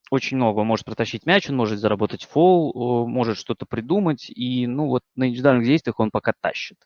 очень 0.10 0.38
много. 0.38 0.60
Он 0.60 0.68
может 0.68 0.86
протащить 0.86 1.26
мяч, 1.26 1.50
он 1.50 1.58
может 1.58 1.80
заработать 1.80 2.24
фол, 2.24 2.72
э, 2.72 3.10
может 3.10 3.38
что-то 3.38 3.66
придумать, 3.66 4.30
и, 4.30 4.68
ну, 4.68 4.88
вот 4.88 5.04
на 5.16 5.28
индивидуальных 5.28 5.66
действиях 5.66 6.00
он 6.00 6.12
пока 6.12 6.32
тащит. 6.40 6.78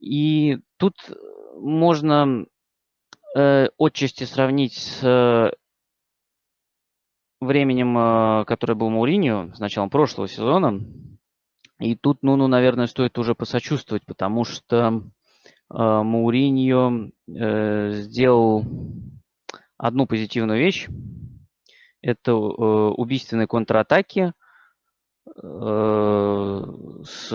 И 0.00 0.58
тут 0.76 0.94
можно 1.54 2.46
э, 3.36 3.68
отчасти 3.78 4.24
сравнить 4.24 4.74
с 4.74 5.02
э, 5.02 5.50
временем, 7.40 7.98
э, 7.98 8.44
которое 8.44 8.74
был 8.74 8.90
Мауриньо, 8.90 9.52
с 9.54 9.58
началом 9.58 9.90
прошлого 9.90 10.28
сезона. 10.28 10.80
И 11.80 11.94
тут, 11.94 12.18
ну, 12.22 12.36
ну, 12.36 12.48
наверное, 12.48 12.86
стоит 12.86 13.18
уже 13.18 13.34
посочувствовать, 13.34 14.04
потому 14.06 14.44
что 14.44 14.76
э, 14.86 15.02
Мауриньо 15.70 17.10
э, 17.28 17.90
сделал 17.92 18.64
одну 19.76 20.06
позитивную 20.06 20.58
вещь. 20.58 20.88
Это 22.00 22.32
э, 22.32 22.34
убийственные 22.34 23.46
контратаки 23.46 24.32
э, 25.26 26.62
с 27.04 27.32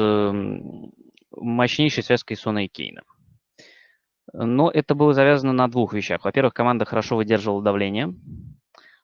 мощнейшей 1.35 2.03
связкой 2.03 2.37
Сона 2.37 2.65
и 2.65 2.67
Кейна. 2.67 3.01
Но 4.31 4.71
это 4.71 4.95
было 4.95 5.13
завязано 5.13 5.53
на 5.53 5.67
двух 5.67 5.93
вещах. 5.93 6.23
Во-первых, 6.23 6.53
команда 6.53 6.85
хорошо 6.85 7.15
выдерживала 7.15 7.61
давление, 7.61 8.13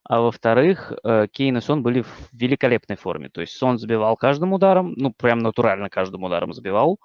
а 0.03 0.21
во-вторых, 0.21 0.91
э, 1.03 1.27
Кейн 1.31 1.57
и 1.57 1.61
Сон 1.61 1.83
были 1.83 2.01
в 2.01 2.29
великолепной 2.33 2.95
форме. 2.95 3.29
То 3.29 3.41
есть 3.41 3.53
Сон 3.53 3.77
забивал 3.77 4.17
каждым 4.17 4.53
ударом, 4.53 4.93
ну, 4.97 5.13
прям 5.13 5.39
натурально 5.39 5.89
каждым 5.89 6.23
ударом 6.23 6.53
забивал, 6.53 6.99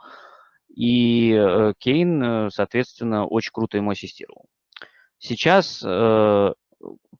и 0.75 1.33
э, 1.33 1.75
Кейн, 1.79 2.23
э, 2.23 2.51
соответственно, 2.51 3.27
очень 3.27 3.51
круто 3.53 3.77
ему 3.77 3.91
ассистировал. 3.91 4.47
Сейчас 5.19 5.83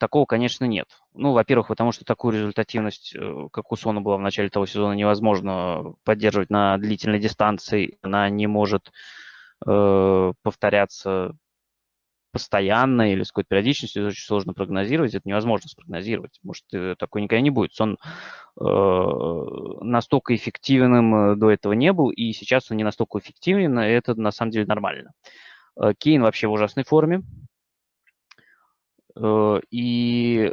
такого, 0.05 0.27
конечно, 0.27 0.67
нет. 0.67 0.87
Ну, 1.15 1.33
во-первых, 1.33 1.69
потому 1.69 1.91
что 1.91 2.05
такую 2.05 2.35
результативность, 2.35 3.15
э, 3.17 3.49
как 3.51 3.73
у 3.73 3.77
Сона 3.77 4.03
была 4.03 4.19
в 4.19 4.21
начале 4.21 4.51
того 4.51 4.67
сезона, 4.67 4.93
невозможно 4.93 5.95
поддерживать 6.05 6.51
на 6.51 6.77
длительной 6.77 7.19
дистанции. 7.19 7.97
Она 8.03 8.29
не 8.29 8.47
может 8.47 8.93
э, 9.67 10.33
повторяться 10.43 11.35
постоянно 12.33 13.13
или 13.13 13.23
с 13.23 13.29
какой-то 13.29 13.49
периодичностью. 13.49 14.03
Это 14.03 14.09
очень 14.11 14.27
сложно 14.27 14.53
прогнозировать. 14.53 15.15
Это 15.15 15.27
невозможно 15.27 15.71
спрогнозировать. 15.71 16.39
Может, 16.43 16.65
э, 16.75 16.97
такой 16.99 17.23
никогда 17.23 17.41
не 17.41 17.51
будет. 17.51 17.73
Сон 17.73 17.97
э, 18.61 18.65
настолько 19.81 20.35
эффективным 20.35 21.15
э, 21.15 21.37
до 21.37 21.51
этого 21.51 21.73
не 21.73 21.95
был, 21.95 22.11
и 22.11 22.33
сейчас 22.33 22.71
он 22.71 22.77
не 22.77 22.85
настолько 22.85 23.21
эффективен. 23.21 23.79
Это 23.79 24.15
на 24.21 24.33
самом 24.33 24.51
деле 24.51 24.67
нормально. 24.67 25.13
Кейн 25.99 26.21
вообще 26.21 26.47
в 26.47 26.53
ужасной 26.53 26.85
форме. 26.85 27.23
Э, 29.17 29.61
и 29.71 30.53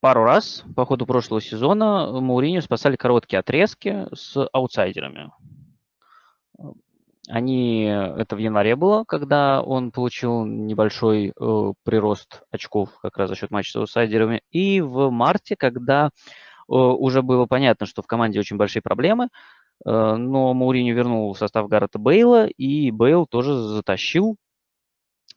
пару 0.00 0.24
раз 0.24 0.64
по 0.74 0.84
ходу 0.86 1.06
прошлого 1.06 1.40
сезона 1.40 2.20
Мауриню 2.20 2.62
спасали 2.62 2.96
короткие 2.96 3.40
отрезки 3.40 4.06
с 4.14 4.48
аутсайдерами. 4.52 5.32
Они, 7.28 7.82
это 7.82 8.36
в 8.36 8.38
январе 8.38 8.76
было, 8.76 9.04
когда 9.04 9.60
он 9.60 9.90
получил 9.90 10.44
небольшой 10.44 11.28
э, 11.38 11.72
прирост 11.82 12.42
очков 12.52 12.90
как 13.02 13.16
раз 13.16 13.30
за 13.30 13.34
счет 13.34 13.50
матча 13.50 13.72
с 13.72 13.76
аутсайдерами. 13.76 14.42
И 14.52 14.80
в 14.80 15.10
марте, 15.10 15.56
когда 15.56 16.06
э, 16.06 16.10
уже 16.68 17.22
было 17.22 17.46
понятно, 17.46 17.86
что 17.86 18.02
в 18.02 18.06
команде 18.06 18.38
очень 18.38 18.56
большие 18.56 18.80
проблемы, 18.80 19.24
э, 19.84 19.90
но 19.90 20.54
Мауриню 20.54 20.94
вернул 20.94 21.32
в 21.32 21.38
состав 21.38 21.68
Гаррета 21.68 21.98
Бейла, 21.98 22.46
и 22.46 22.92
Бейл 22.92 23.26
тоже 23.26 23.54
затащил 23.54 24.36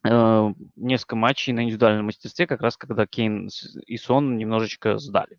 несколько 0.02 1.16
матчей 1.16 1.52
на 1.52 1.64
индивидуальном 1.64 2.06
мастерстве, 2.06 2.46
как 2.46 2.62
раз 2.62 2.76
когда 2.76 3.06
Кейн 3.06 3.50
и 3.86 3.96
Сон 3.98 4.38
немножечко 4.38 4.98
сдали. 4.98 5.38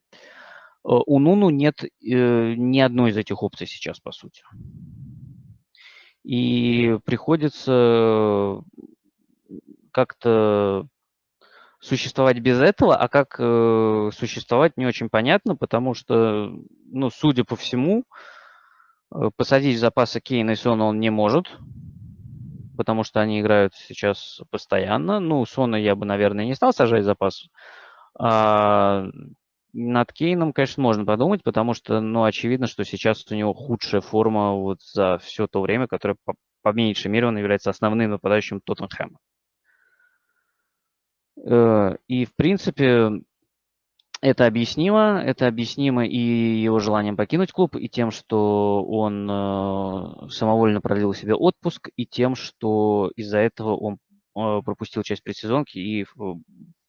Э, 0.83 0.99
у 1.05 1.19
Нуну 1.19 1.49
нет 1.49 1.83
э, 1.83 1.89
ни 2.01 2.79
одной 2.79 3.11
из 3.11 3.17
этих 3.17 3.41
опций 3.43 3.67
сейчас, 3.67 3.99
по 3.99 4.11
сути. 4.11 4.43
И 6.23 6.99
приходится 7.03 8.61
как-то 9.91 10.87
существовать 11.79 12.39
без 12.39 12.59
этого, 12.59 12.95
а 12.95 13.07
как 13.07 13.35
э, 13.39 14.11
существовать 14.13 14.77
не 14.77 14.85
очень 14.85 15.09
понятно, 15.09 15.55
потому 15.55 15.95
что, 15.95 16.53
ну, 16.85 17.09
судя 17.09 17.43
по 17.43 17.55
всему, 17.55 18.03
э, 19.13 19.31
посадить 19.35 19.79
запасы 19.79 20.19
Кейна 20.21 20.51
и 20.51 20.55
Сона 20.55 20.85
он 20.85 20.99
не 20.99 21.09
может, 21.09 21.47
потому 22.81 23.03
что 23.03 23.21
они 23.21 23.39
играют 23.41 23.75
сейчас 23.75 24.41
постоянно. 24.49 25.19
Ну, 25.19 25.45
Сона 25.45 25.75
я 25.75 25.95
бы, 25.95 26.07
наверное, 26.07 26.45
не 26.45 26.55
стал 26.55 26.73
сажать 26.73 27.03
запас. 27.03 27.47
А 28.17 29.05
над 29.71 30.11
Кейном, 30.11 30.51
конечно, 30.51 30.81
можно 30.81 31.05
подумать, 31.05 31.43
потому 31.43 31.75
что, 31.75 32.01
ну, 32.01 32.23
очевидно, 32.23 32.65
что 32.65 32.83
сейчас 32.83 33.23
у 33.29 33.35
него 33.35 33.53
худшая 33.53 34.01
форма 34.01 34.53
вот 34.53 34.81
за 34.81 35.19
все 35.19 35.45
то 35.45 35.61
время, 35.61 35.85
которое, 35.85 36.15
по, 36.25 36.33
по 36.63 36.73
меньшей 36.73 37.09
мере, 37.09 37.27
он 37.27 37.37
является 37.37 37.69
основным 37.69 38.09
нападающим 38.09 38.61
Тоттенхэма. 38.61 39.19
Э, 41.45 41.97
и, 42.07 42.25
в 42.25 42.35
принципе, 42.35 43.11
это 44.21 44.45
объяснимо. 44.45 45.21
Это 45.23 45.47
объяснимо 45.47 46.05
и 46.05 46.17
его 46.17 46.79
желанием 46.79 47.17
покинуть 47.17 47.51
клуб, 47.51 47.75
и 47.75 47.89
тем, 47.89 48.11
что 48.11 48.83
он 48.85 49.29
э, 49.29 50.29
самовольно 50.29 50.79
продлил 50.79 51.13
себе 51.13 51.33
отпуск, 51.33 51.89
и 51.95 52.05
тем, 52.05 52.35
что 52.35 53.11
из-за 53.15 53.39
этого 53.39 53.75
он 53.75 53.97
э, 54.35 54.61
пропустил 54.63 55.01
часть 55.03 55.23
предсезонки 55.23 55.79
и 55.79 56.05
в 56.15 56.39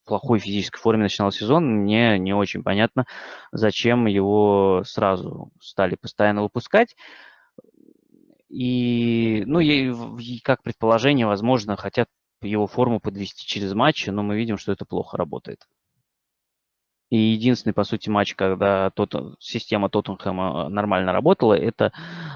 плохой 0.04 0.40
физической 0.40 0.78
форме 0.78 1.04
начинал 1.04 1.32
сезон. 1.32 1.64
Мне 1.82 2.18
не 2.18 2.34
очень 2.34 2.62
понятно, 2.62 3.06
зачем 3.50 4.06
его 4.06 4.82
сразу 4.84 5.50
стали 5.60 5.96
постоянно 5.96 6.42
выпускать. 6.42 6.96
И, 8.50 9.44
ну, 9.46 9.60
и, 9.60 10.40
как 10.40 10.62
предположение, 10.62 11.26
возможно, 11.26 11.76
хотят 11.76 12.08
его 12.42 12.66
форму 12.66 13.00
подвести 13.00 13.46
через 13.46 13.72
матчи, 13.72 14.10
но 14.10 14.22
мы 14.22 14.36
видим, 14.36 14.58
что 14.58 14.72
это 14.72 14.84
плохо 14.84 15.16
работает. 15.16 15.66
И 17.12 17.18
единственный, 17.18 17.74
по 17.74 17.84
сути, 17.84 18.08
матч, 18.08 18.34
когда 18.34 18.88
тот, 18.88 19.36
система 19.38 19.90
Тоттенхэма 19.90 20.70
нормально 20.70 21.12
работала, 21.12 21.52
это 21.52 21.92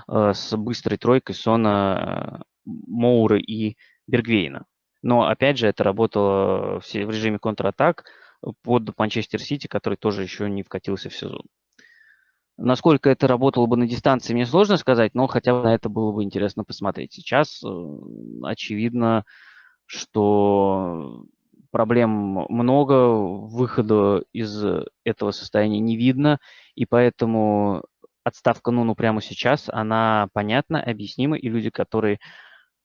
э, 0.06 0.32
с 0.34 0.54
быстрой 0.54 0.98
тройкой 0.98 1.34
Сона, 1.34 2.42
э, 2.42 2.42
Моуры 2.66 3.40
и 3.40 3.78
Бергвейна. 4.06 4.66
Но, 5.00 5.28
опять 5.28 5.56
же, 5.56 5.66
это 5.66 5.82
работало 5.82 6.80
в, 6.80 6.84
в 6.84 6.94
режиме 6.94 7.38
контратак 7.38 8.04
под 8.62 8.92
Манчестер 8.98 9.40
Сити, 9.40 9.66
который 9.66 9.96
тоже 9.96 10.22
еще 10.22 10.50
не 10.50 10.62
вкатился 10.62 11.08
в 11.08 11.14
сезон. 11.14 11.46
Насколько 12.58 13.08
это 13.08 13.26
работало 13.26 13.64
бы 13.64 13.78
на 13.78 13.88
дистанции, 13.88 14.34
мне 14.34 14.44
сложно 14.44 14.76
сказать, 14.76 15.14
но 15.14 15.26
хотя 15.26 15.54
бы 15.54 15.62
на 15.62 15.74
это 15.74 15.88
было 15.88 16.12
бы 16.12 16.22
интересно 16.22 16.64
посмотреть. 16.64 17.14
Сейчас 17.14 17.64
э, 17.64 17.68
очевидно, 18.42 19.24
что 19.86 21.24
проблем 21.70 22.10
много, 22.48 23.10
выхода 23.10 24.24
из 24.32 24.64
этого 25.04 25.30
состояния 25.30 25.80
не 25.80 25.96
видно, 25.96 26.38
и 26.74 26.86
поэтому 26.86 27.84
отставка 28.24 28.70
Нуну 28.70 28.94
прямо 28.94 29.22
сейчас, 29.22 29.68
она 29.68 30.28
понятна, 30.32 30.82
объяснима, 30.82 31.36
и 31.36 31.48
люди, 31.48 31.70
которые 31.70 32.18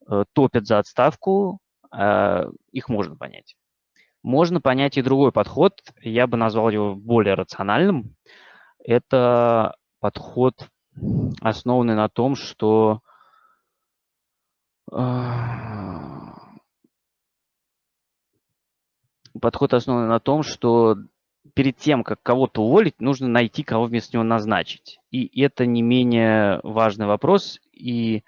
э, 0.08 0.24
топят 0.34 0.68
за 0.68 0.78
отставку, 0.80 1.60
э, 1.92 2.46
их 2.72 2.90
можно 2.90 3.16
понять. 3.16 3.56
Можно 4.24 4.62
понять 4.62 4.98
и 4.98 5.02
другой 5.02 5.32
подход, 5.32 5.74
я 6.02 6.28
бы 6.28 6.38
назвал 6.38 6.70
его 6.70 6.96
более 6.96 7.34
рациональным. 7.34 8.16
Это 8.84 9.76
подход, 10.00 10.70
основанный 11.42 11.96
на 11.96 12.08
том, 12.08 12.36
что 12.36 13.02
подход 19.42 19.74
основан 19.74 20.08
на 20.08 20.20
том, 20.20 20.44
что 20.44 20.96
перед 21.54 21.76
тем, 21.78 22.04
как 22.04 22.22
кого-то 22.22 22.62
уволить, 22.62 23.02
нужно 23.02 23.28
найти, 23.28 23.64
кого 23.64 23.86
вместо 23.86 24.16
него 24.16 24.24
назначить. 24.24 25.00
И 25.10 25.42
это 25.42 25.66
не 25.66 25.82
менее 25.82 26.62
важный 26.64 27.08
вопрос, 27.08 27.60
и 27.74 28.24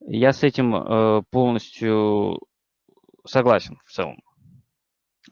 я 0.00 0.32
с 0.32 0.42
этим 0.42 0.74
э, 0.74 1.22
полностью 1.30 2.40
согласен 3.26 3.78
в 3.84 3.90
целом. 3.90 4.22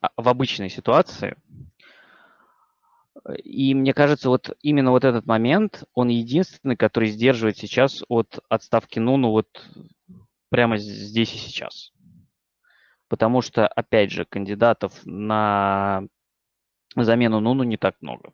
А 0.00 0.10
в 0.16 0.28
обычной 0.28 0.68
ситуации. 0.68 1.36
И 3.42 3.74
мне 3.74 3.92
кажется, 3.92 4.28
вот 4.28 4.56
именно 4.62 4.90
вот 4.90 5.04
этот 5.04 5.26
момент, 5.26 5.84
он 5.94 6.08
единственный, 6.08 6.76
который 6.76 7.08
сдерживает 7.08 7.58
сейчас 7.58 8.02
от 8.08 8.38
отставки 8.48 8.98
Нуну 8.98 9.30
вот 9.30 9.48
прямо 10.50 10.78
здесь 10.78 11.34
и 11.34 11.38
сейчас 11.38 11.92
потому 13.10 13.42
что, 13.42 13.66
опять 13.66 14.12
же, 14.12 14.24
кандидатов 14.24 14.92
на 15.04 16.04
замену 16.96 17.40
Нуну 17.40 17.64
не 17.64 17.76
так 17.76 17.96
много. 18.00 18.32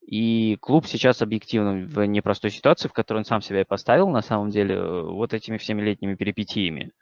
И 0.00 0.56
клуб 0.56 0.86
сейчас 0.86 1.22
объективно 1.22 1.86
в 1.86 2.04
непростой 2.06 2.50
ситуации, 2.50 2.88
в 2.88 2.92
которой 2.94 3.18
он 3.18 3.24
сам 3.24 3.42
себя 3.42 3.60
и 3.60 3.64
поставил, 3.64 4.08
на 4.08 4.22
самом 4.22 4.48
деле, 4.48 4.74
э, 4.74 5.02
вот 5.02 5.34
этими 5.34 5.58
всеми 5.58 5.82
летними 5.82 6.14
перипетиями. 6.14 6.92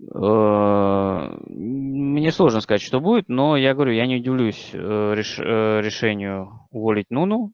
Э, 0.00 1.36
мне 1.46 2.32
сложно 2.32 2.60
сказать, 2.62 2.82
что 2.82 3.00
будет, 3.00 3.28
но 3.28 3.58
я 3.58 3.74
говорю, 3.74 3.92
я 3.92 4.06
не 4.06 4.16
удивлюсь 4.16 4.70
э, 4.72 5.14
реш, 5.14 5.38
решению 5.38 6.66
уволить 6.70 7.10
Нуну, 7.10 7.52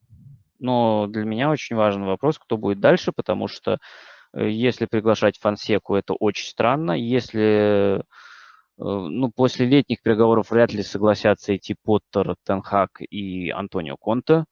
но 0.60 1.08
для 1.08 1.24
меня 1.24 1.50
очень 1.50 1.74
важный 1.74 2.06
вопрос, 2.06 2.38
кто 2.38 2.56
будет 2.56 2.78
дальше, 2.78 3.10
потому 3.12 3.48
что 3.48 3.78
если 4.34 4.86
приглашать 4.86 5.38
Фансеку, 5.38 5.94
это 5.94 6.14
очень 6.14 6.46
странно. 6.48 6.92
Если, 6.92 7.98
э, 7.98 8.02
ну, 8.78 9.30
после 9.30 9.66
летних 9.66 10.02
переговоров 10.02 10.50
вряд 10.50 10.72
ли 10.72 10.82
согласятся 10.82 11.54
идти 11.56 11.76
Поттер, 11.82 12.36
Тенхак 12.44 13.00
и 13.00 13.50
Антонио 13.50 13.96
Конте. 13.96 14.44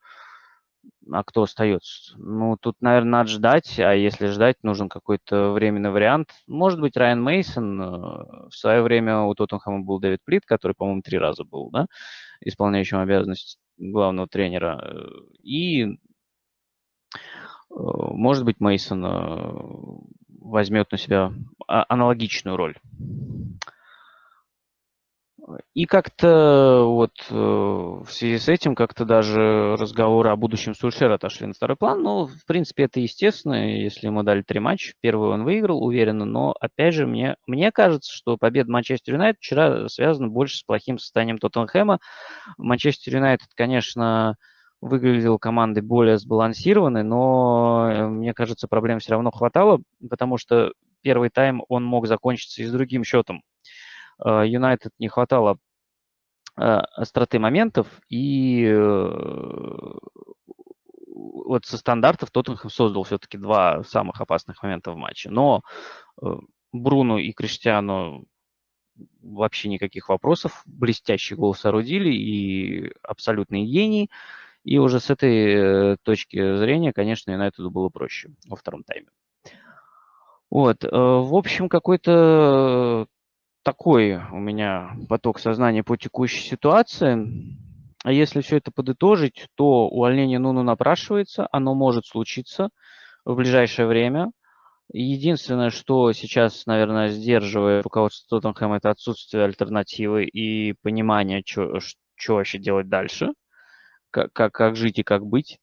А 1.11 1.25
кто 1.25 1.43
остается? 1.43 2.17
Ну, 2.19 2.57
тут, 2.61 2.77
наверное, 2.81 3.11
надо 3.11 3.31
ждать, 3.31 3.79
а 3.79 3.95
если 3.95 4.27
ждать, 4.29 4.57
нужен 4.63 4.89
какой-то 4.89 5.53
временный 5.53 5.91
вариант. 5.91 6.31
Может 6.47 6.81
быть, 6.81 6.97
Райан 6.97 7.23
Мейсон. 7.23 7.81
Э, 7.83 7.87
в 8.49 8.53
свое 8.53 8.83
время 8.83 9.23
у 9.23 9.35
Тоттенхэма 9.35 9.81
был 9.81 9.99
Дэвид 9.99 10.21
Плит, 10.25 10.45
который, 10.47 10.73
по-моему, 10.77 11.03
три 11.03 11.19
раза 11.19 11.45
был, 11.45 11.71
да, 11.71 11.87
исполняющим 12.41 12.99
обязанности 12.99 13.59
главного 13.79 14.29
тренера. 14.29 14.95
И 15.43 15.99
может 17.71 18.45
быть, 18.45 18.61
Мейсон 18.61 19.05
э, 19.05 19.53
возьмет 20.41 20.91
на 20.93 20.99
себя 20.99 21.33
а, 21.67 21.85
аналогичную 21.89 22.57
роль. 22.57 22.77
И 25.75 25.85
как-то 25.87 26.85
вот 26.85 27.13
э, 27.29 27.35
в 27.35 28.07
связи 28.09 28.39
с 28.39 28.49
этим 28.49 28.75
как-то 28.75 29.05
даже 29.05 29.77
разговоры 29.77 30.31
о 30.31 30.37
будущем 30.37 30.75
Сульшера 30.75 31.15
отошли 31.15 31.47
на 31.47 31.55
второй 31.55 31.77
план. 31.77 32.03
Ну, 32.03 32.27
в 32.27 32.47
принципе, 32.47 32.85
это 32.85 33.01
естественно, 33.01 33.81
если 33.81 34.07
ему 34.07 34.23
дали 34.23 34.43
три 34.43 34.61
матча. 34.61 34.93
Первый 35.01 35.31
он 35.31 35.45
выиграл 35.45 35.83
уверенно, 35.83 36.25
но, 36.25 36.55
опять 36.61 36.95
же, 36.95 37.07
мне, 37.07 37.37
мне 37.47 37.73
кажется, 37.73 38.13
что 38.15 38.37
победа 38.37 38.71
Манчестер 38.71 39.15
Юнайтед 39.15 39.41
вчера 39.41 39.89
связана 39.89 40.29
больше 40.29 40.59
с 40.59 40.63
плохим 40.63 40.99
состоянием 40.99 41.39
Тоттенхэма. 41.39 41.99
Манчестер 42.57 43.17
Юнайтед, 43.17 43.49
конечно, 43.55 44.37
выглядел 44.81 45.39
командой 45.39 45.81
более 45.81 46.19
сбалансированной, 46.19 47.03
но 47.03 47.91
э, 47.91 48.09
мне 48.09 48.35
кажется, 48.35 48.69
проблем 48.69 48.99
все 48.99 49.13
равно 49.13 49.31
хватало, 49.31 49.81
потому 50.09 50.39
что 50.39 50.73
первый 51.03 51.31
тайм 51.31 51.63
он 51.69 51.85
мог 51.85 52.07
закончиться 52.07 52.63
и 52.63 52.67
с 52.67 52.73
другим 52.73 53.05
счетом. 53.05 53.43
Э, 54.25 54.43
Юнайтед 54.47 54.93
не 54.99 55.09
хватало 55.09 55.59
э, 56.57 56.63
остроты 56.63 57.39
моментов, 57.39 57.87
и 58.09 58.73
вот 61.07 61.67
со 61.67 61.77
стандартов 61.77 62.31
Тоттенхэм 62.31 62.71
создал 62.71 63.03
все-таки 63.05 63.37
два 63.37 63.83
самых 63.85 64.21
опасных 64.21 64.63
момента 64.63 64.93
в 64.93 64.97
матче. 64.97 65.29
Но 65.29 65.63
Бруно 66.73 67.19
и 67.19 67.33
Криштиану 67.33 68.25
вообще 69.21 69.69
никаких 69.69 70.09
вопросов. 70.09 70.63
Блестящий 70.67 71.35
гол 71.35 71.55
соорудили 71.55 72.11
и 72.11 72.93
абсолютные 73.03 73.67
гении. 73.67 74.09
И 74.65 74.79
уже 74.79 75.01
с 75.01 75.11
этой 75.11 75.93
э, 75.93 75.97
точки 76.03 76.57
зрения, 76.57 76.93
конечно, 76.93 77.31
Юнайтеду 77.31 77.71
было 77.71 77.89
проще 77.89 78.31
во 78.47 78.57
втором 78.57 78.83
тайме. 78.85 79.09
Вот, 80.51 80.85
э, 80.85 80.89
в 80.91 81.35
общем, 81.35 81.69
какой-то 81.69 83.07
такой 83.63 84.17
у 84.17 84.39
меня 84.39 84.97
поток 85.09 85.39
сознания 85.39 85.83
по 85.83 85.97
текущей 85.97 86.43
ситуации. 86.43 87.57
А 88.03 88.13
если 88.13 88.41
все 88.41 88.57
это 88.57 88.71
подытожить, 88.71 89.47
то 89.55 89.89
увольнение 89.89 90.39
Нуну 90.39 90.63
напрашивается, 90.63 91.47
оно 91.53 91.75
может 91.75 92.07
случиться 92.07 92.71
в 93.25 93.35
ближайшее 93.37 93.87
время. 93.87 94.31
Единственное, 94.93 95.71
что 95.71 96.13
сейчас, 96.13 96.67
наверное, 96.67 97.11
сдерживает 97.11 97.85
руководство 97.85 98.41
Тоттенхэма, 98.41 98.79
это 98.79 98.91
отсутствие 98.91 99.45
альтернативы 99.45 100.25
и 100.25 100.73
понимание, 100.83 101.43
что 101.47 101.79
вообще 102.29 102.59
делать 102.59 102.89
дальше 102.89 103.35
как, 104.11 104.33
как, 104.33 104.53
как 104.53 104.77
жить 104.77 104.99
и 104.99 105.03
как 105.03 105.27
быть. 105.27 105.59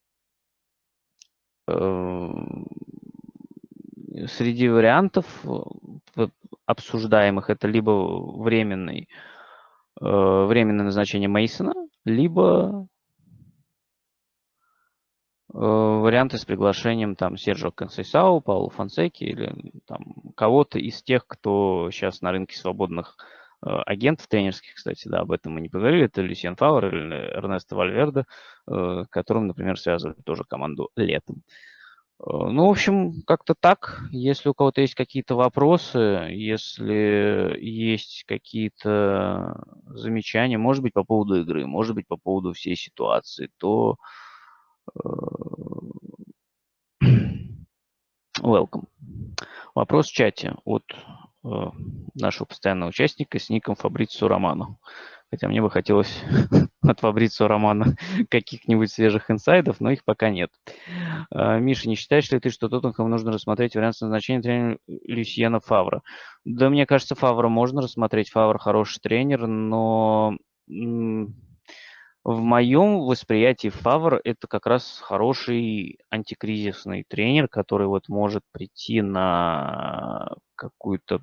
Эм, 1.68 2.66
среди 4.28 4.70
вариантов 4.70 5.26
э, 5.46 6.28
обсуждаемых 6.66 7.50
это 7.50 7.68
либо 7.68 7.92
временный, 8.42 9.10
э, 10.00 10.06
временное 10.06 10.86
назначение 10.86 11.28
Мейсона, 11.28 11.74
либо 12.06 12.88
э, 15.54 15.58
варианты 15.58 16.38
с 16.38 16.46
приглашением 16.46 17.16
там 17.16 17.38
Сержо 17.38 17.72
Консейсау, 17.72 18.42
Паулу 18.42 18.70
Фонсеки 18.70 19.26
или 19.26 19.74
там 19.86 20.32
кого-то 20.36 20.80
из 20.80 21.04
тех, 21.04 21.28
кто 21.28 21.92
сейчас 21.92 22.22
на 22.22 22.32
рынке 22.32 22.58
свободных 22.58 23.18
агентов 23.62 24.28
тренерских, 24.28 24.76
кстати, 24.76 25.08
да, 25.08 25.22
об 25.22 25.32
этом 25.32 25.54
мы 25.54 25.62
не 25.62 25.70
поговорили, 25.70 26.06
это 26.06 26.22
Люсиан 26.22 26.56
Фауэр 26.56 26.96
или 26.96 27.16
Эрнесто 27.36 27.76
Вальверде, 27.76 28.26
э, 28.68 29.06
которым, 29.10 29.48
например, 29.48 29.80
связывали 29.80 30.16
тоже 30.24 30.44
команду 30.44 30.92
летом. 30.96 31.42
Э, 32.20 32.24
ну, 32.28 32.68
в 32.68 32.70
общем, 32.70 33.24
как-то 33.26 33.56
так. 33.60 34.02
Если 34.12 34.50
у 34.50 34.54
кого-то 34.54 34.82
есть 34.82 34.94
какие-то 34.94 35.36
вопросы, 35.36 36.28
если 36.30 37.58
есть 37.60 38.26
какие-то 38.28 39.64
замечания, 39.88 40.58
может 40.58 40.84
быть, 40.84 40.94
по 40.94 41.04
поводу 41.04 41.42
игры, 41.42 41.66
может 41.66 41.96
быть, 41.96 42.08
по 42.08 42.18
поводу 42.18 42.54
всей 42.54 42.76
ситуации, 42.76 43.50
то 43.58 43.98
welcome. 48.40 48.86
Вопрос 49.74 50.08
в 50.10 50.14
чате 50.14 50.56
от 50.64 50.84
Э, 50.94 51.27
нашего 52.16 52.46
постоянного 52.46 52.90
участника 52.90 53.40
с 53.40 53.50
ником 53.50 53.76
Фабрицио 53.76 54.28
Романо. 54.28 54.78
Хотя 55.30 55.50
мне 55.50 55.62
бы 55.62 55.70
хотелось 55.70 56.24
от 56.82 57.00
Фабрицио 57.02 57.48
Романа 57.48 57.98
каких-нибудь 58.30 58.92
свежих 58.92 59.30
инсайдов, 59.30 59.82
но 59.82 59.92
их 59.92 60.06
пока 60.06 60.30
нет. 60.30 60.52
А, 61.32 61.60
Миша, 61.60 61.90
не 61.90 61.96
считаешь 61.96 62.32
ли 62.32 62.40
ты, 62.40 62.50
что 62.50 62.70
Тоттенхэм 62.70 63.10
нужно 63.10 63.34
рассмотреть 63.34 63.76
вариант 63.76 63.96
назначения 64.00 64.42
тренера 64.42 64.78
Люсьена 64.88 65.60
Фавра? 65.60 66.02
Да, 66.46 66.70
мне 66.70 66.86
кажется, 66.86 67.16
Фавра 67.16 67.50
можно 67.50 67.82
рассмотреть. 67.82 68.30
Фавр 68.30 68.58
хороший 68.58 69.00
тренер, 69.02 69.48
но 69.48 70.38
в 72.28 72.42
моем 72.42 73.00
восприятии 73.00 73.70
Фавр 73.70 74.20
это 74.24 74.48
как 74.48 74.66
раз 74.66 75.00
хороший 75.02 76.00
антикризисный 76.10 77.06
тренер, 77.08 77.48
который 77.48 77.88
вот 77.88 78.10
может 78.10 78.44
прийти 78.52 79.02
на 79.02 80.36
какую-то 80.56 81.16
э, 81.16 81.20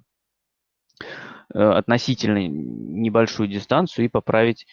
относительно 1.48 2.46
небольшую 2.46 3.48
дистанцию 3.48 4.06
и 4.06 4.08
поправить 4.08 4.66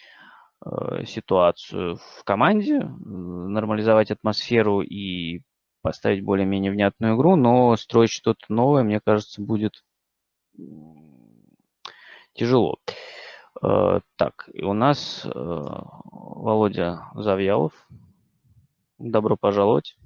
э, 0.64 1.04
ситуацию 1.06 1.96
в 1.96 2.24
команде, 2.24 2.80
нормализовать 2.80 4.10
атмосферу 4.10 4.80
и 4.80 5.42
поставить 5.82 6.24
более-менее 6.24 6.72
внятную 6.72 7.16
игру, 7.16 7.36
но 7.36 7.76
строить 7.76 8.10
что-то 8.10 8.44
новое, 8.48 8.82
мне 8.84 9.00
кажется, 9.00 9.42
будет 9.42 9.84
тяжело. 12.34 12.78
Э, 13.62 14.00
так, 14.16 14.48
у 14.62 14.72
нас 14.72 15.24
э, 15.24 15.28
Володя 15.32 17.08
Завьялов. 17.14 17.72
Добро 18.98 19.36
пожаловать. 19.36 19.96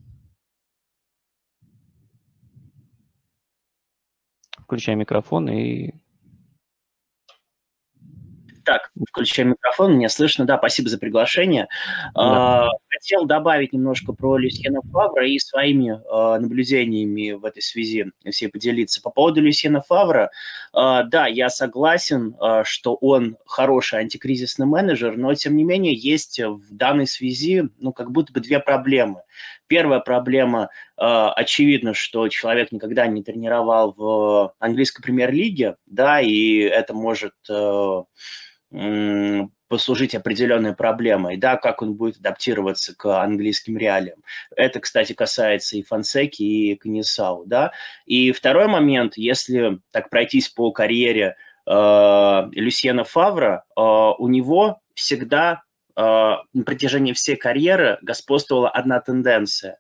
Включай 4.59 4.95
микрофон 4.97 5.49
и 5.49 5.93
так, 8.67 8.91
включаю 9.09 9.51
микрофон, 9.51 9.97
меня 9.97 10.09
слышно. 10.09 10.45
Да, 10.45 10.59
спасибо 10.59 10.89
за 10.89 10.99
приглашение. 10.99 11.69
Да. 12.15 12.67
А, 12.67 12.71
хотел 12.89 13.25
добавить 13.25 13.73
немножко 13.73 14.13
про 14.13 14.37
Люсьена 14.37 14.81
Фавра 14.93 15.27
и 15.27 15.39
своими 15.39 16.01
а, 16.11 16.41
наблюдениями 16.41 17.31
в 17.31 17.45
этой 17.45 17.63
связи 17.63 18.11
все 18.29 18.49
поделиться. 18.49 19.01
По 19.01 19.11
поводу 19.11 19.41
Люсьена 19.41 19.83
Фавра, 19.83 20.31
а, 20.73 21.05
да, 21.05 21.29
я 21.29 21.49
согласен, 21.49 22.37
что 22.65 22.97
он 22.97 23.39
хороший 23.47 24.01
антикризисный 24.01 24.67
менеджер, 24.67 25.17
но, 25.17 25.33
тем 25.35 25.57
не 25.57 25.63
менее, 25.63 25.95
есть 25.95 26.41
в 26.41 26.75
данной 26.75 27.07
связи, 27.07 27.69
ну, 27.79 27.93
как 27.93 28.11
будто 28.11 28.33
бы 28.33 28.41
две 28.41 28.59
проблемы. 28.59 29.23
Первая 29.69 30.01
проблема, 30.01 30.71
очевидно, 30.97 31.95
что 31.95 32.29
человек 32.29 32.73
никогда 32.73 33.07
не 33.07 33.23
тренировал 33.23 33.95
в 33.97 34.55
английской 34.59 35.03
премьер-лиге, 35.03 35.77
да, 35.87 36.21
и 36.21 36.59
это 36.59 36.95
может 36.95 37.35
послужить 39.69 40.15
определенной 40.15 40.75
проблемой, 40.75 41.37
да, 41.37 41.57
как 41.57 41.83
он 41.83 41.95
будет 41.95 42.19
адаптироваться 42.19 42.95
к 42.97 43.23
английским 43.23 43.77
реалиям. 43.77 44.19
Это, 44.55 44.81
кстати, 44.81 45.13
касается 45.13 45.77
и 45.77 45.83
Фансеки, 45.83 46.43
и 46.43 46.77
Канисау, 46.77 47.45
да. 47.47 47.73
И 48.05 48.33
второй 48.33 48.69
момент, 48.69 49.17
если 49.17 49.81
так 49.91 50.11
пройтись 50.11 50.49
по 50.49 50.71
карьере 50.71 51.37
э, 51.67 52.43
Люсьена 52.53 53.05
Фавра, 53.05 53.65
э, 53.77 53.81
у 53.81 54.29
него 54.29 54.81
всегда 54.95 55.63
э, 55.97 56.01
на 56.01 56.65
протяжении 56.65 57.13
всей 57.13 57.37
карьеры 57.37 57.99
господствовала 58.03 58.71
одна 58.71 59.01
тенденция 59.01 59.79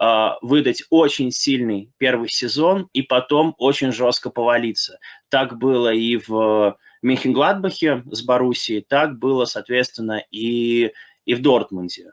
э,– 0.00 0.28
выдать 0.42 0.82
очень 0.90 1.30
сильный 1.30 1.92
первый 1.98 2.28
сезон 2.28 2.88
и 2.92 3.02
потом 3.02 3.54
очень 3.58 3.92
жестко 3.92 4.30
повалиться. 4.30 4.98
Так 5.28 5.58
было 5.58 5.92
и 5.92 6.16
в 6.16 6.76
Мюнхен-Гладбахе 7.02 8.02
с 8.10 8.22
Боруссией, 8.22 8.80
так 8.80 9.18
было, 9.18 9.44
соответственно, 9.44 10.22
и, 10.30 10.92
и 11.24 11.34
в 11.34 11.42
Дортмунде 11.42 12.12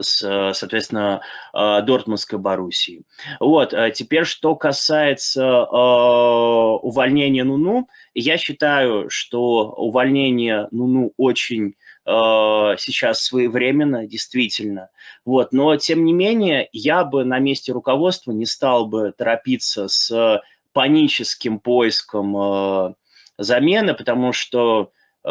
с, 0.00 0.52
соответственно, 0.54 1.20
э, 1.54 1.82
Дортмундской 1.82 2.38
Боруссии. 2.38 3.02
Вот, 3.40 3.74
а 3.74 3.90
теперь, 3.90 4.24
что 4.24 4.54
касается 4.54 5.42
э, 5.42 5.74
увольнения 6.82 7.44
Нуну, 7.44 7.88
я 8.14 8.38
считаю, 8.38 9.10
что 9.10 9.70
увольнение 9.70 10.68
Нуну 10.70 11.12
очень 11.16 11.74
э, 12.06 12.10
сейчас 12.78 13.22
своевременно, 13.22 14.06
действительно. 14.06 14.90
Вот, 15.24 15.52
но, 15.52 15.76
тем 15.76 16.04
не 16.04 16.12
менее, 16.12 16.68
я 16.72 17.04
бы 17.04 17.24
на 17.24 17.38
месте 17.38 17.72
руководства 17.72 18.32
не 18.32 18.46
стал 18.46 18.86
бы 18.86 19.12
торопиться 19.16 19.88
с 19.88 20.42
паническим 20.72 21.58
поиском 21.58 22.94
замены, 23.38 23.94
потому 23.94 24.32
что, 24.32 24.90
э, 25.24 25.28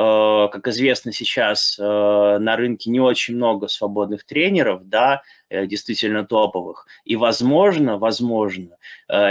как 0.52 0.68
известно 0.68 1.12
сейчас, 1.12 1.78
э, 1.80 1.84
на 1.84 2.56
рынке 2.56 2.90
не 2.90 3.00
очень 3.00 3.36
много 3.36 3.68
свободных 3.68 4.26
тренеров, 4.26 4.88
да, 4.88 5.22
э, 5.50 5.66
действительно 5.68 6.26
топовых. 6.26 6.88
И, 7.06 7.16
возможно, 7.16 7.98
возможно, 7.98 8.78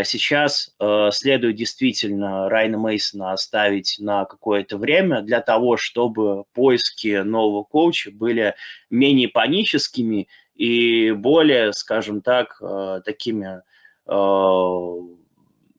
сейчас 0.05 0.75
следует 1.13 1.57
действительно 1.57 2.49
Райна 2.49 2.79
Мейсона 2.79 3.33
оставить 3.33 3.97
на 3.99 4.25
какое-то 4.25 4.79
время 4.79 5.23
для 5.23 5.41
того, 5.41 5.77
чтобы 5.77 6.45
поиски 6.55 7.23
нового 7.23 7.63
коуча 7.65 8.11
были 8.11 8.55
менее 8.91 9.29
паническими 9.29 10.29
и 10.55 11.13
более, 11.13 11.73
скажем 11.75 12.23
так, 12.23 12.61
такими 13.05 13.63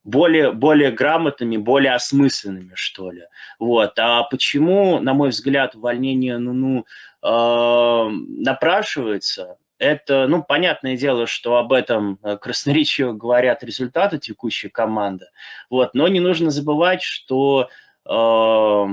более, 0.07 0.53
более 0.53 0.91
грамотными, 0.91 1.57
более 1.57 1.93
осмысленными, 1.93 2.71
что 2.75 3.11
ли. 3.11 3.23
Вот. 3.59 3.99
А 3.99 4.23
почему, 4.23 4.99
на 4.99 5.13
мой 5.13 5.29
взгляд, 5.29 5.75
увольнение 5.75 6.37
Нуну 6.37 6.85
э, 7.21 8.09
напрашивается? 8.09 9.57
Это, 9.79 10.27
ну, 10.27 10.43
понятное 10.43 10.95
дело, 10.95 11.27
что 11.27 11.57
об 11.57 11.73
этом 11.73 12.19
э, 12.23 12.37
красноречиво 12.37 13.11
говорят 13.11 13.63
результаты 13.63 14.17
текущей 14.17 14.69
команды. 14.69 15.25
Вот. 15.69 15.93
Но 15.93 16.07
не 16.07 16.21
нужно 16.21 16.51
забывать, 16.51 17.01
что 17.01 17.67
э, 18.09 18.85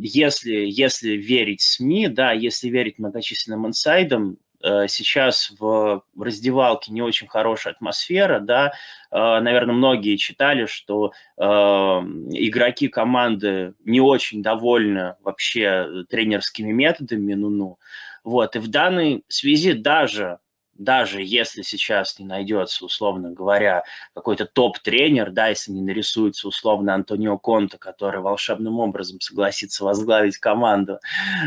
если, 0.00 0.52
если 0.52 1.10
верить 1.10 1.60
СМИ, 1.60 2.08
да, 2.08 2.32
если 2.32 2.68
верить 2.68 2.98
многочисленным 2.98 3.66
инсайдам, 3.66 4.38
сейчас 4.62 5.52
в 5.58 6.02
раздевалке 6.18 6.92
не 6.92 7.02
очень 7.02 7.28
хорошая 7.28 7.74
атмосфера, 7.74 8.40
да, 8.40 8.72
э, 9.10 9.16
наверное, 9.40 9.74
многие 9.74 10.16
читали, 10.16 10.66
что 10.66 11.12
э, 11.36 11.42
игроки 11.42 12.88
команды 12.88 13.74
не 13.84 14.00
очень 14.00 14.42
довольны 14.42 15.14
вообще 15.22 16.04
тренерскими 16.08 16.72
методами, 16.72 17.34
ну-ну, 17.34 17.78
вот, 18.24 18.56
и 18.56 18.58
в 18.58 18.68
данной 18.68 19.24
связи 19.28 19.72
даже 19.72 20.38
даже 20.78 21.20
если 21.22 21.62
сейчас 21.62 22.18
не 22.18 22.24
найдется, 22.24 22.84
условно 22.84 23.32
говоря, 23.32 23.82
какой-то 24.14 24.46
топ-тренер, 24.46 25.32
да, 25.32 25.48
если 25.48 25.72
не 25.72 25.82
нарисуется 25.82 26.46
условно 26.48 26.94
Антонио 26.94 27.36
Конта, 27.36 27.78
который 27.78 28.20
волшебным 28.20 28.78
образом 28.78 29.20
согласится 29.20 29.84
возглавить 29.84 30.38
команду 30.38 31.00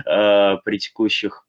э, 0.05 0.57
при 0.65 0.77
текущих 0.77 1.45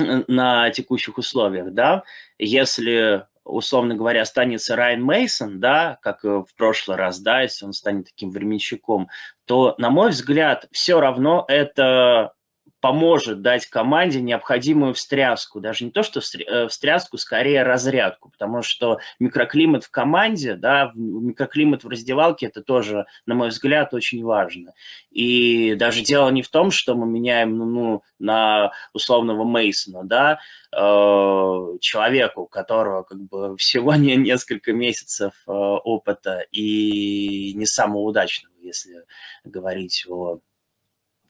на 0.28 0.70
текущих 0.70 1.18
условиях, 1.18 1.72
да, 1.72 2.02
если 2.38 3.26
условно 3.44 3.94
говоря, 3.94 4.22
останется 4.22 4.76
Райан 4.76 5.02
Мейсон, 5.02 5.60
да, 5.60 5.98
как 6.02 6.22
в 6.24 6.46
прошлый 6.56 6.96
раз, 6.96 7.18
да, 7.20 7.42
если 7.42 7.64
он 7.64 7.72
станет 7.72 8.06
таким 8.06 8.30
временщиком, 8.30 9.08
то, 9.44 9.74
на 9.78 9.90
мой 9.90 10.10
взгляд, 10.10 10.68
все 10.70 11.00
равно 11.00 11.44
это 11.48 12.34
поможет 12.80 13.42
дать 13.42 13.66
команде 13.66 14.20
необходимую 14.20 14.94
встряску. 14.94 15.60
Даже 15.60 15.84
не 15.84 15.90
то, 15.90 16.02
что 16.02 16.20
э, 16.20 16.68
встряску, 16.68 17.18
скорее 17.18 17.62
разрядку, 17.62 18.30
потому 18.30 18.62
что 18.62 18.98
микроклимат 19.18 19.84
в 19.84 19.90
команде, 19.90 20.54
да, 20.54 20.90
микроклимат 20.94 21.84
в 21.84 21.88
раздевалке, 21.88 22.46
это 22.46 22.62
тоже, 22.62 23.06
на 23.26 23.34
мой 23.34 23.50
взгляд, 23.50 23.92
очень 23.92 24.24
важно. 24.24 24.72
И 25.10 25.74
даже 25.74 26.02
дело 26.02 26.30
не 26.30 26.42
в 26.42 26.48
том, 26.48 26.70
что 26.70 26.94
мы 26.94 27.06
меняем 27.06 27.56
ну, 27.56 27.66
ну 27.66 28.02
на 28.18 28.72
условного 28.92 29.44
Мейсона, 29.44 30.04
да, 30.04 30.40
э, 30.72 31.78
человеку, 31.80 32.42
у 32.42 32.46
которого 32.46 33.02
как 33.02 33.20
бы 33.20 33.56
всего 33.56 33.94
не 33.94 34.16
несколько 34.16 34.72
месяцев 34.72 35.32
э, 35.46 35.50
опыта 35.50 36.46
и 36.50 37.52
не 37.54 37.66
самого 37.66 38.02
удачного, 38.02 38.54
если 38.62 39.04
говорить 39.44 40.06
о 40.08 40.40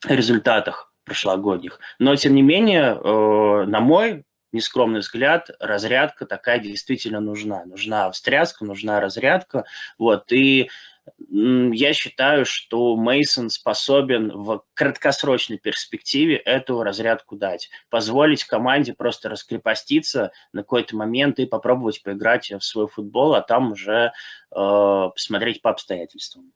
результатах 0.07 0.90
прошлогодних. 1.11 1.79
Но, 1.99 2.15
тем 2.15 2.35
не 2.35 2.41
менее, 2.41 2.95
э, 2.95 3.65
на 3.65 3.81
мой 3.81 4.23
нескромный 4.53 5.01
взгляд, 5.01 5.49
разрядка 5.59 6.25
такая 6.25 6.59
действительно 6.59 7.19
нужна. 7.19 7.65
Нужна 7.65 8.09
встряска, 8.11 8.63
нужна 8.63 9.01
разрядка. 9.01 9.65
Вот, 9.97 10.31
и 10.31 10.69
я 11.29 11.93
считаю, 11.93 12.45
что 12.45 12.95
Мейсон 12.95 13.49
способен 13.49 14.31
в 14.31 14.63
краткосрочной 14.73 15.57
перспективе 15.57 16.37
эту 16.37 16.81
разрядку 16.81 17.35
дать, 17.35 17.69
позволить 17.89 18.45
команде 18.45 18.93
просто 18.93 19.27
раскрепоститься 19.27 20.31
на 20.53 20.61
какой-то 20.61 20.95
момент 20.95 21.39
и 21.39 21.45
попробовать 21.45 22.03
поиграть 22.03 22.51
в 22.51 22.61
свой 22.61 22.87
футбол, 22.87 23.33
а 23.33 23.41
там 23.41 23.73
уже 23.73 24.13
э, 24.55 25.09
посмотреть 25.13 25.61
по 25.61 25.71
обстоятельствам. 25.71 26.53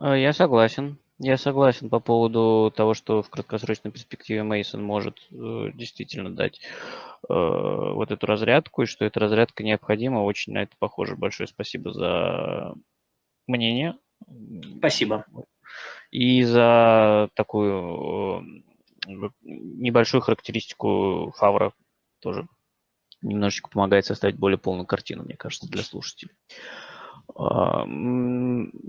Э, 0.00 0.16
я 0.16 0.32
согласен. 0.32 1.01
Я 1.24 1.38
согласен 1.38 1.88
по 1.88 2.00
поводу 2.00 2.72
того, 2.74 2.94
что 2.94 3.22
в 3.22 3.30
краткосрочной 3.30 3.92
перспективе 3.92 4.42
Мейсон 4.42 4.82
может 4.82 5.20
э, 5.30 5.70
действительно 5.72 6.34
дать 6.34 6.58
э, 6.58 7.32
вот 7.32 8.10
эту 8.10 8.26
разрядку, 8.26 8.82
и 8.82 8.86
что 8.86 9.04
эта 9.04 9.20
разрядка 9.20 9.62
необходима. 9.62 10.24
Очень 10.24 10.54
на 10.54 10.64
это 10.64 10.74
похоже. 10.80 11.14
Большое 11.14 11.46
спасибо 11.46 11.92
за 11.92 12.74
мнение. 13.46 13.96
Спасибо. 14.78 15.24
И 16.10 16.42
за 16.42 17.30
такую 17.34 18.42
э, 19.06 19.20
небольшую 19.42 20.22
характеристику 20.22 21.32
Фавра 21.36 21.72
тоже 22.20 22.48
немножечко 23.22 23.70
помогает 23.70 24.06
составить 24.06 24.40
более 24.40 24.58
полную 24.58 24.86
картину, 24.86 25.22
мне 25.22 25.36
кажется, 25.36 25.68
для 25.68 25.84
слушателей. 25.84 26.34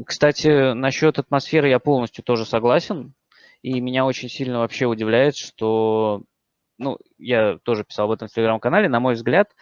Кстати, 0.05 0.73
насчет 0.73 1.19
атмосферы 1.19 1.69
я 1.69 1.79
полностью 1.79 2.23
тоже 2.23 2.45
согласен. 2.45 3.13
И 3.61 3.79
меня 3.79 4.05
очень 4.05 4.29
сильно 4.29 4.59
вообще 4.59 4.85
удивляет, 4.85 5.37
что, 5.37 6.23
ну, 6.77 6.97
я 7.17 7.57
тоже 7.63 7.85
писал 7.85 8.05
об 8.05 8.11
этом 8.11 8.27
в 8.27 8.31
телеграм-канале, 8.31 8.89
на 8.89 8.99
мой 8.99 9.13
взгляд, 9.13 9.55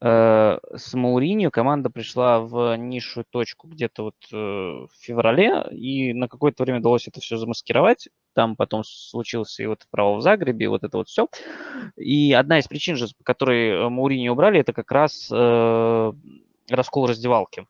э, 0.00 0.58
с 0.74 0.94
Мауринью 0.94 1.52
команда 1.52 1.88
пришла 1.88 2.40
в 2.40 2.76
низшую 2.76 3.24
точку 3.30 3.68
где-то 3.68 4.02
вот 4.02 4.16
э, 4.32 4.36
в 4.36 4.90
феврале, 4.98 5.64
и 5.70 6.12
на 6.12 6.26
какое-то 6.26 6.64
время 6.64 6.80
удалось 6.80 7.06
это 7.06 7.20
все 7.20 7.36
замаскировать. 7.36 8.08
Там 8.34 8.56
потом 8.56 8.82
случился 8.84 9.62
и 9.62 9.66
вот 9.66 9.86
право 9.90 10.16
в 10.16 10.22
Загребе, 10.22 10.64
и 10.64 10.68
вот 10.68 10.82
это 10.82 10.96
вот 10.96 11.08
все. 11.08 11.28
И 11.96 12.32
одна 12.32 12.58
из 12.58 12.66
причин 12.66 12.96
же, 12.96 13.06
по 13.16 13.22
которой 13.22 13.88
Мауринью 13.88 14.32
убрали, 14.32 14.58
это 14.58 14.72
как 14.72 14.90
раз 14.90 15.28
э, 15.32 16.12
раскол 16.68 17.06
раздевалки. 17.06 17.66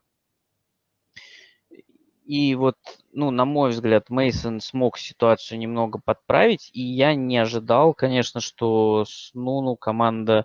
И 2.27 2.57
вот, 2.57 2.77
ну, 3.13 3.31
на 3.31 3.45
мой 3.45 3.71
взгляд, 3.71 4.11
Мейсон 4.11 4.61
смог 4.61 4.99
ситуацию 4.99 5.59
немного 5.59 6.01
подправить, 6.05 6.71
и 6.73 6.83
я 6.83 7.15
не 7.15 7.39
ожидал, 7.39 7.95
конечно, 7.95 8.41
что 8.41 9.05
с 9.05 9.31
Нуну 9.33 9.77
команда, 9.77 10.45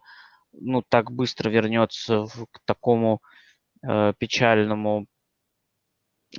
ну, 0.53 0.83
так 0.87 1.11
быстро 1.11 1.49
вернется 1.49 2.27
в, 2.27 2.45
к 2.51 2.59
такому 2.65 3.23
э, 3.83 4.13
печальному 4.19 5.07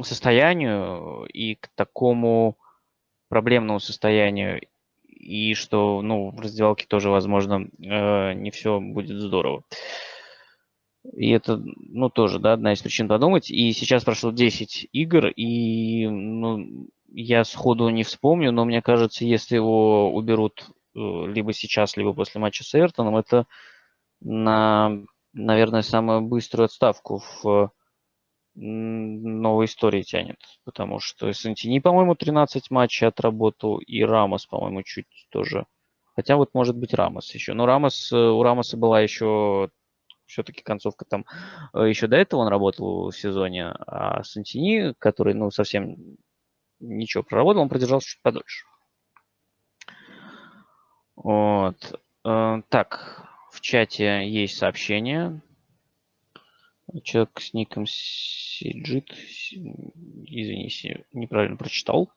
состоянию 0.00 1.24
и 1.24 1.56
к 1.56 1.68
такому 1.74 2.56
проблемному 3.28 3.80
состоянию, 3.80 4.60
и 5.08 5.54
что, 5.54 6.02
ну, 6.02 6.30
в 6.30 6.38
раздевалке 6.38 6.86
тоже, 6.86 7.10
возможно, 7.10 7.66
э, 7.80 8.32
не 8.34 8.52
все 8.52 8.78
будет 8.78 9.18
здорово. 9.18 9.64
И 11.12 11.30
это, 11.30 11.56
ну, 11.56 12.10
тоже, 12.10 12.38
да, 12.38 12.52
одна 12.52 12.72
из 12.72 12.82
причин 12.82 13.08
подумать. 13.08 13.50
И 13.50 13.72
сейчас 13.72 14.04
прошло 14.04 14.30
10 14.30 14.88
игр, 14.92 15.28
и, 15.28 16.06
ну, 16.06 16.88
я 17.08 17.44
сходу 17.44 17.88
не 17.88 18.04
вспомню, 18.04 18.52
но 18.52 18.64
мне 18.64 18.82
кажется, 18.82 19.24
если 19.24 19.56
его 19.56 20.14
уберут 20.14 20.70
э, 20.94 20.98
либо 20.98 21.52
сейчас, 21.52 21.96
либо 21.96 22.12
после 22.14 22.40
матча 22.40 22.64
с 22.64 22.74
Эвертоном, 22.74 23.16
это 23.16 23.46
на, 24.20 24.92
наверное, 25.32 25.82
самую 25.82 26.22
быструю 26.22 26.66
отставку 26.66 27.20
в 27.42 27.72
новой 28.54 29.64
истории 29.64 30.02
тянет. 30.02 30.38
Потому 30.64 31.00
что 31.00 31.32
Сантини, 31.32 31.80
по-моему, 31.80 32.14
13 32.14 32.70
матчей 32.70 33.08
отработал, 33.08 33.78
и 33.78 34.02
Рамос, 34.02 34.46
по-моему, 34.46 34.82
чуть 34.82 35.06
тоже. 35.30 35.66
Хотя 36.14 36.36
вот 36.36 36.50
может 36.54 36.76
быть 36.76 36.94
Рамос 36.94 37.34
еще. 37.34 37.54
Но 37.54 37.66
Рамос, 37.66 38.12
э, 38.12 38.16
у 38.16 38.42
Рамоса 38.42 38.76
была 38.76 39.00
еще 39.00 39.70
все-таки 40.32 40.62
концовка 40.62 41.04
там 41.04 41.24
э, 41.74 41.88
еще 41.88 42.06
до 42.06 42.16
этого 42.16 42.40
он 42.40 42.48
работал 42.48 43.10
в 43.10 43.16
сезоне, 43.16 43.66
а 43.68 44.22
Сантини, 44.24 44.94
который, 44.98 45.34
ну, 45.34 45.50
совсем 45.50 45.96
ничего 46.80 47.22
проработал, 47.22 47.62
он 47.62 47.68
продержался 47.68 48.08
чуть 48.08 48.22
подольше. 48.22 48.66
Вот. 51.14 52.00
Э, 52.24 52.62
так, 52.68 53.28
в 53.52 53.60
чате 53.60 54.28
есть 54.28 54.56
сообщение. 54.56 55.42
Человек 57.04 57.40
с 57.40 57.54
ником 57.54 57.86
Сиджит, 57.86 59.10
извините, 59.52 61.06
неправильно 61.12 61.56
прочитал. 61.56 62.10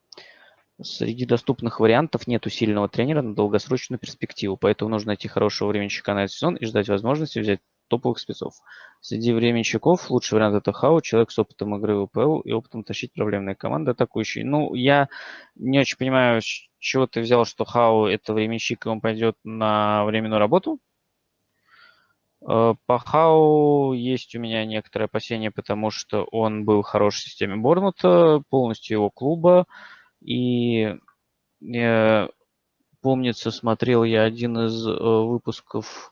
Среди 0.81 1.25
доступных 1.25 1.79
вариантов 1.79 2.27
нет 2.27 2.45
сильного 2.51 2.89
тренера 2.89 3.21
на 3.21 3.33
долгосрочную 3.33 3.97
перспективу, 3.97 4.57
поэтому 4.57 4.91
нужно 4.91 5.09
найти 5.09 5.29
хорошего 5.29 5.69
временщика 5.69 6.13
на 6.13 6.23
этот 6.23 6.33
сезон 6.33 6.55
и 6.55 6.65
ждать 6.65 6.89
возможности 6.89 7.39
взять 7.39 7.61
топовых 7.87 8.19
спецов. 8.19 8.55
Среди 9.01 9.33
временщиков 9.33 10.09
лучший 10.09 10.35
вариант 10.35 10.55
это 10.55 10.73
Хау, 10.73 11.01
человек 11.01 11.31
с 11.31 11.39
опытом 11.39 11.75
игры 11.75 11.95
в 11.95 12.03
УПЛ 12.03 12.39
и 12.39 12.51
опытом 12.51 12.83
тащить 12.83 13.13
проблемные 13.13 13.55
команды 13.55 13.91
атакующие. 13.91 14.45
Ну, 14.45 14.73
я 14.73 15.09
не 15.55 15.79
очень 15.79 15.97
понимаю, 15.97 16.41
с 16.41 16.67
чего 16.79 17.07
ты 17.07 17.21
взял, 17.21 17.45
что 17.45 17.65
Хау 17.65 18.05
это 18.05 18.33
временщик, 18.33 18.85
и 18.85 18.89
он 18.89 19.01
пойдет 19.01 19.37
на 19.43 20.05
временную 20.05 20.39
работу. 20.39 20.79
Э, 22.47 22.75
по 22.85 22.99
Хау 22.99 23.93
есть 23.93 24.35
у 24.35 24.39
меня 24.39 24.65
некоторые 24.65 25.05
опасения, 25.05 25.51
потому 25.51 25.91
что 25.91 26.23
он 26.31 26.65
был 26.65 26.81
хорош 26.81 27.15
в 27.15 27.23
системе 27.23 27.55
Борнута, 27.55 28.41
полностью 28.49 28.97
его 28.97 29.09
клуба. 29.09 29.65
И 30.21 30.95
э, 31.61 32.27
помнится, 33.01 33.51
смотрел 33.51 34.03
я 34.03 34.23
один 34.23 34.57
из 34.65 34.87
э, 34.87 34.91
выпусков 34.91 36.11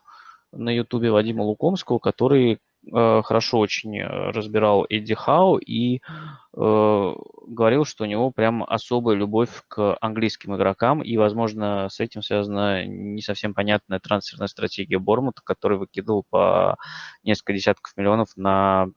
на 0.56 0.70
ютубе 0.70 1.10
Вадима 1.10 1.42
Лукомского, 1.42 1.98
который 1.98 2.58
э, 2.92 3.22
хорошо 3.24 3.58
очень 3.58 3.98
э, 3.98 4.30
разбирал 4.30 4.86
Эдди 4.88 5.14
Хау 5.14 5.58
и 5.58 5.96
э, 5.96 7.14
говорил, 7.46 7.84
что 7.84 8.04
у 8.04 8.06
него 8.06 8.30
прям 8.30 8.64
особая 8.64 9.16
любовь 9.16 9.50
к 9.68 9.96
английским 10.00 10.56
игрокам, 10.56 11.02
и, 11.02 11.16
возможно, 11.16 11.88
с 11.90 12.00
этим 12.00 12.22
связана 12.22 12.84
не 12.84 13.22
совсем 13.22 13.54
понятная 13.54 14.00
трансферная 14.00 14.48
стратегия 14.48 14.98
Бормута, 14.98 15.42
который 15.44 15.78
выкидывал 15.78 16.24
по 16.28 16.76
несколько 17.22 17.54
десятков 17.54 17.96
миллионов 17.96 18.28
на 18.36 18.88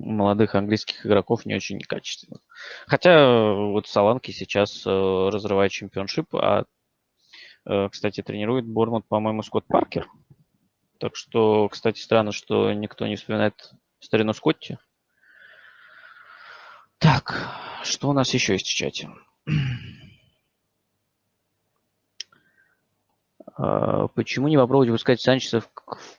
молодых 0.00 0.54
английских 0.54 1.06
игроков 1.06 1.46
не 1.46 1.54
очень 1.54 1.80
качественных. 1.80 2.40
Хотя 2.86 3.52
вот 3.54 3.86
Саланки 3.86 4.30
сейчас 4.30 4.84
э, 4.86 4.90
разрывает 4.90 5.72
чемпионшип, 5.72 6.34
а, 6.34 6.64
э, 7.66 7.88
кстати, 7.90 8.22
тренирует 8.22 8.66
Бормут, 8.66 9.06
по-моему, 9.06 9.42
Скотт 9.42 9.66
Паркер. 9.66 10.08
Так 11.00 11.16
что, 11.16 11.66
кстати, 11.70 11.98
странно, 11.98 12.30
что 12.30 12.74
никто 12.74 13.06
не 13.06 13.16
вспоминает 13.16 13.72
старину 14.00 14.34
Скотти. 14.34 14.78
Так, 16.98 17.48
что 17.82 18.10
у 18.10 18.12
нас 18.12 18.34
еще 18.34 18.52
есть 18.52 18.66
в 18.66 18.74
чате? 18.74 19.08
А, 23.56 24.08
почему 24.08 24.48
не 24.48 24.58
попробовать 24.58 24.90
выпускать 24.90 25.22
Санчеса 25.22 25.62
в, 25.62 25.70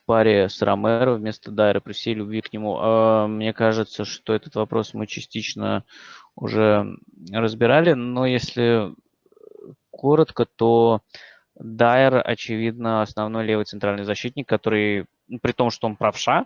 паре 0.08 0.50
с 0.50 0.60
Ромеро 0.64 1.14
вместо 1.14 1.52
Дайра 1.52 1.80
при 1.80 1.94
всей 1.94 2.16
любви 2.16 2.42
к 2.42 2.52
нему? 2.52 2.80
А, 2.82 3.28
мне 3.28 3.54
кажется, 3.54 4.04
что 4.04 4.34
этот 4.34 4.56
вопрос 4.56 4.96
мы 4.96 5.06
частично 5.06 5.86
уже 6.36 6.98
разбирали, 7.32 7.94
но 7.94 8.26
если 8.26 8.96
коротко, 9.92 10.46
то 10.46 11.02
Дайер, 11.56 12.22
очевидно, 12.24 13.02
основной 13.02 13.46
левый 13.46 13.66
центральный 13.66 14.04
защитник, 14.04 14.48
который, 14.48 15.06
ну, 15.28 15.40
при 15.40 15.52
том, 15.52 15.70
что 15.70 15.88
он 15.88 15.96
правша, 15.96 16.46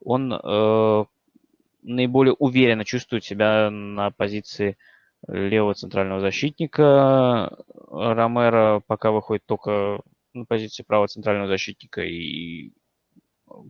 он 0.00 0.32
э, 0.32 1.04
наиболее 1.82 2.34
уверенно 2.34 2.84
чувствует 2.84 3.24
себя 3.24 3.70
на 3.70 4.10
позиции 4.10 4.76
левого 5.26 5.74
центрального 5.74 6.20
защитника. 6.20 7.56
Ромеро 7.90 8.82
пока 8.86 9.10
выходит 9.10 9.44
только 9.46 10.00
на 10.34 10.44
позиции 10.44 10.82
правого 10.82 11.08
центрального 11.08 11.48
защитника 11.48 12.02
и 12.02 12.72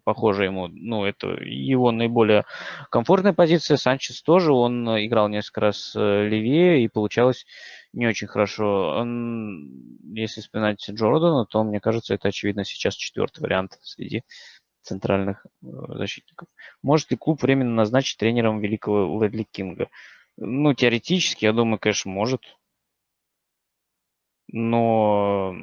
похоже 0.05 0.45
ему, 0.45 0.69
ну, 0.69 1.05
это 1.05 1.29
его 1.29 1.91
наиболее 1.91 2.45
комфортная 2.91 3.33
позиция. 3.33 3.77
Санчес 3.77 4.23
тоже, 4.23 4.53
он 4.53 4.87
играл 5.05 5.29
несколько 5.29 5.61
раз 5.61 5.95
э, 5.97 6.29
левее 6.29 6.85
и 6.85 6.89
получалось 6.89 7.47
не 7.93 8.07
очень 8.07 8.27
хорошо. 8.27 8.97
Он, 8.99 9.71
если 10.15 10.41
вспоминать 10.41 10.85
Джордана, 10.89 11.47
то, 11.47 11.65
мне 11.65 11.81
кажется, 11.81 12.15
это, 12.15 12.29
очевидно, 12.29 12.65
сейчас 12.65 12.95
четвертый 12.95 13.41
вариант 13.41 13.79
среди 13.83 14.23
центральных 14.83 15.45
э, 15.63 15.67
защитников. 15.97 16.49
Может 16.83 17.11
ли 17.11 17.17
клуб 17.17 17.43
временно 17.43 17.75
назначить 17.75 18.19
тренером 18.19 18.61
великого 18.61 19.23
Ледли 19.23 19.45
Кинга? 19.51 19.89
Ну, 20.37 20.75
теоретически, 20.75 21.47
я 21.47 21.53
думаю, 21.53 21.79
конечно, 21.79 22.11
может. 22.11 22.43
Но 24.49 25.55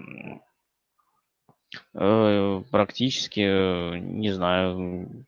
Э, 1.94 2.64
практически, 2.72 3.42
э, 3.42 3.98
не 4.00 4.32
знаю, 4.32 5.26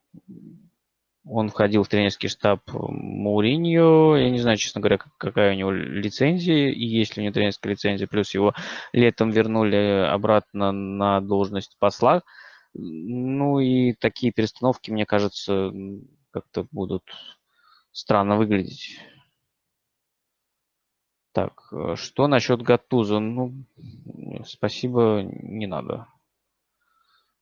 он 1.27 1.49
входил 1.49 1.83
в 1.83 1.87
тренерский 1.87 2.29
штаб 2.29 2.61
Мауриньо. 2.73 4.15
Я 4.15 4.29
не 4.29 4.39
знаю, 4.39 4.57
честно 4.57 4.81
говоря, 4.81 4.99
какая 5.17 5.53
у 5.53 5.57
него 5.57 5.71
лицензия 5.71 6.69
и 6.69 6.85
есть 6.85 7.17
ли 7.17 7.21
у 7.21 7.23
него 7.23 7.33
тренерская 7.33 7.73
лицензия. 7.73 8.07
Плюс 8.07 8.33
его 8.33 8.53
летом 8.93 9.31
вернули 9.31 10.07
обратно 10.07 10.71
на 10.71 11.21
должность 11.21 11.77
посла. 11.79 12.21
Ну 12.73 13.59
и 13.59 13.93
такие 13.93 14.31
перестановки, 14.31 14.91
мне 14.91 15.05
кажется, 15.05 15.71
как-то 16.31 16.67
будут 16.71 17.03
странно 17.91 18.35
выглядеть. 18.35 18.99
Так, 21.31 21.67
э, 21.71 21.95
что 21.95 22.27
насчет 22.27 22.61
Гатуза? 22.61 23.19
Ну, 23.19 23.65
спасибо, 24.45 25.21
не 25.23 25.67
надо. 25.67 26.07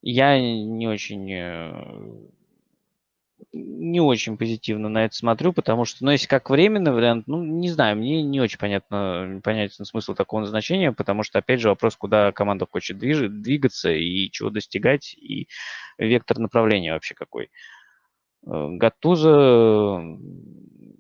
Я 0.06 0.38
не 0.38 0.86
очень 0.86 1.32
э, 1.32 2.28
не 3.54 4.02
очень 4.02 4.38
позитивно 4.38 4.90
на 4.90 5.06
это 5.06 5.16
смотрю, 5.16 5.54
потому 5.54 5.86
что, 5.86 6.04
ну, 6.04 6.12
если 6.12 6.28
как 6.28 6.50
временный 6.50 6.92
вариант, 6.92 7.28
ну, 7.28 7.42
не 7.42 7.70
знаю, 7.70 7.96
мне 7.96 8.22
не 8.22 8.42
очень 8.42 8.58
понятно, 8.58 9.40
понятен 9.44 9.86
смысл 9.86 10.14
такого 10.14 10.42
назначения, 10.42 10.92
потому 10.92 11.24
что, 11.24 11.40
опять 11.40 11.62
же, 11.62 11.70
вопрос, 11.70 11.96
куда 11.96 12.34
команда 12.34 12.68
хочет 12.70 12.98
движ- 12.98 13.30
двигаться 13.30 13.92
и 13.92 14.30
чего 14.30 14.50
достигать, 14.50 15.14
и 15.14 15.48
вектор 15.98 16.38
направления 16.38 16.94
вообще 16.94 17.16
какой. 17.16 17.50
Э, 18.46 18.68
Гатуза 18.72 20.02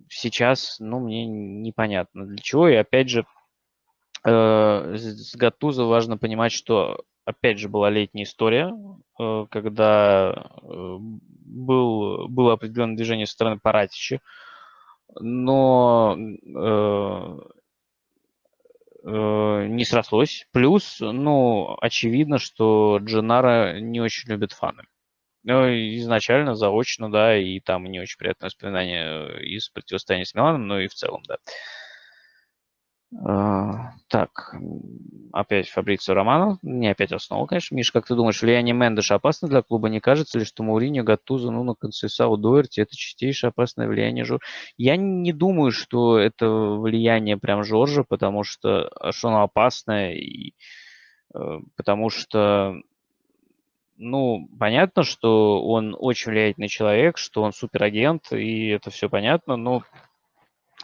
сейчас, 0.10 0.78
ну, 0.80 1.02
мне 1.02 1.26
непонятно 1.26 2.26
для 2.26 2.38
чего, 2.38 2.70
и 2.70 2.76
опять 2.76 3.10
же, 3.10 3.26
э, 4.26 4.96
с 4.96 5.36
Гатуза 5.36 5.84
важно 5.84 6.18
понимать, 6.18 6.54
что 6.54 7.04
опять 7.26 7.60
же, 7.60 7.70
была 7.70 7.90
летняя 7.90 8.24
история, 8.24 8.74
э, 9.20 9.46
когда 9.50 10.34
э, 10.62 10.98
был, 11.00 12.28
было 12.28 12.54
определенное 12.54 12.96
движение 12.96 13.26
со 13.26 13.34
стороны 13.34 13.60
Паратича, 13.60 14.20
но 15.20 16.18
э, 16.18 17.38
не 19.06 19.84
срослось. 19.86 20.48
Плюс, 20.52 20.98
ну, 21.02 21.78
очевидно, 21.82 22.38
что 22.40 23.00
Дженара 23.02 23.80
не 23.80 24.00
очень 24.00 24.30
любит 24.30 24.54
фаны. 24.54 24.84
Ну, 25.44 25.68
изначально, 25.98 26.56
заочно, 26.56 27.12
да, 27.12 27.38
и 27.38 27.60
там 27.60 27.84
не 27.86 28.00
очень 28.00 28.18
приятное 28.18 28.48
воспоминание 28.48 29.44
из 29.46 29.68
противостояния 29.70 30.26
с 30.26 30.34
Миланом, 30.34 30.68
но 30.68 30.80
и 30.80 30.88
в 30.88 30.94
целом, 30.94 31.22
да. 31.28 31.36
А, 31.36 31.40
так, 33.22 34.56
опять 35.32 35.70
Фабрицио 35.70 36.14
Романо. 36.14 36.58
Не 36.62 36.90
опять 36.90 37.12
основа, 37.12 37.46
конечно. 37.46 37.76
Миш, 37.76 37.92
как 37.92 38.08
ты 38.08 38.16
думаешь, 38.16 38.42
влияние 38.42 38.74
Мендеша 38.74 39.16
опасно 39.16 39.48
для 39.48 39.62
клуба? 39.62 39.90
Не 39.90 40.00
кажется 40.00 40.40
ли, 40.40 40.46
что 40.46 40.64
Мауриньо, 40.64 41.04
Гаттузо, 41.04 41.52
ну, 41.52 41.64
на 41.64 41.76
Концесау, 41.76 42.38
Дуэрти– 42.38 42.80
это 42.82 42.96
чистейшее 42.96 43.50
опасное 43.50 43.88
влияние 43.88 44.26
Жоржа? 44.26 44.44
Я 44.78 44.98
не 44.98 45.32
думаю, 45.34 45.72
что 45.72 46.18
это 46.18 46.48
влияние 46.48 47.38
прям 47.38 47.64
Жоржа, 47.64 48.04
потому 48.04 48.44
что, 48.44 48.90
а 49.00 49.12
что 49.12 49.30
оно 49.30 49.44
опасное, 49.44 50.14
и, 50.14 50.54
э, 51.34 51.60
потому 51.76 52.10
что 52.10 52.76
ну, 53.98 54.50
понятно, 54.60 55.04
что 55.04 55.64
он 55.64 55.96
очень 55.98 56.32
влиятельный 56.32 56.68
человек, 56.68 57.18
что 57.18 57.44
он 57.44 57.54
суперагент, 57.54 58.32
и 58.32 58.68
это 58.68 58.90
все 58.90 59.08
понятно, 59.08 59.56
но 59.56 59.84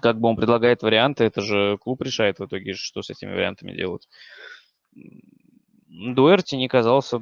как 0.01 0.19
бы 0.19 0.29
он 0.29 0.35
предлагает 0.35 0.81
варианты, 0.81 1.23
это 1.23 1.41
же 1.41 1.77
клуб 1.77 2.01
решает 2.01 2.39
в 2.39 2.45
итоге, 2.45 2.73
что 2.73 3.01
с 3.01 3.09
этими 3.09 3.31
вариантами 3.31 3.73
делать. 3.73 4.07
Дуэрти 5.87 6.55
не 6.55 6.67
казался 6.67 7.21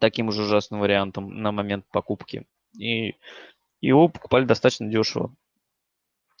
таким 0.00 0.28
уж 0.28 0.38
ужасным 0.38 0.80
вариантом 0.80 1.42
на 1.42 1.52
момент 1.52 1.84
покупки. 1.90 2.46
И 2.78 3.14
его 3.80 4.08
покупали 4.08 4.44
достаточно 4.44 4.88
дешево. 4.88 5.34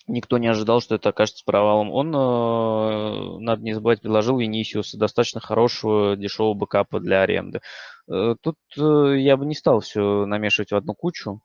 Никто 0.06 0.38
не 0.38 0.46
ожидал, 0.46 0.80
что 0.80 0.94
это 0.94 1.10
окажется 1.10 1.44
провалом. 1.44 1.90
Он, 1.92 2.08
э, 2.14 3.38
надо 3.40 3.62
не 3.62 3.74
забывать, 3.74 4.00
предложил 4.00 4.38
Венисиуса 4.38 4.96
достаточно 4.96 5.40
хорошего 5.40 6.16
дешевого 6.16 6.54
бэкапа 6.54 6.98
для 6.98 7.20
аренды. 7.20 7.60
Э, 8.10 8.34
тут 8.40 8.56
э, 8.78 9.18
я 9.18 9.36
бы 9.36 9.44
не 9.44 9.54
стал 9.54 9.80
все 9.80 10.24
намешивать 10.24 10.72
в 10.72 10.76
одну 10.76 10.94
кучу. 10.94 11.42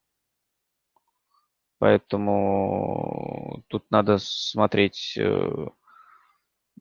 Поэтому 1.79 3.63
тут 3.67 3.85
надо 3.89 4.17
смотреть, 4.17 5.15
э, 5.17 5.67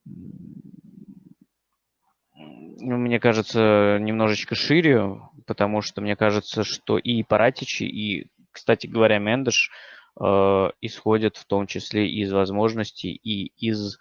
ну, 0.05 2.96
мне 2.96 3.18
кажется, 3.18 3.98
немножечко 4.00 4.55
шире, 4.55 5.20
потому 5.46 5.83
что 5.83 6.00
мне 6.00 6.16
кажется, 6.16 6.64
что 6.64 6.98
и 6.98 7.22
Паратичи, 7.22 7.85
и, 7.85 8.28
кстати 8.50 8.87
говоря, 8.87 9.18
Мендеш 9.18 9.70
э, 10.20 10.70
исходят 10.81 11.37
в 11.37 11.44
том 11.46 11.66
числе 11.66 12.09
из 12.09 12.33
возможностей 12.33 13.12
и 13.12 13.52
из 13.57 13.96
э, 13.96 13.98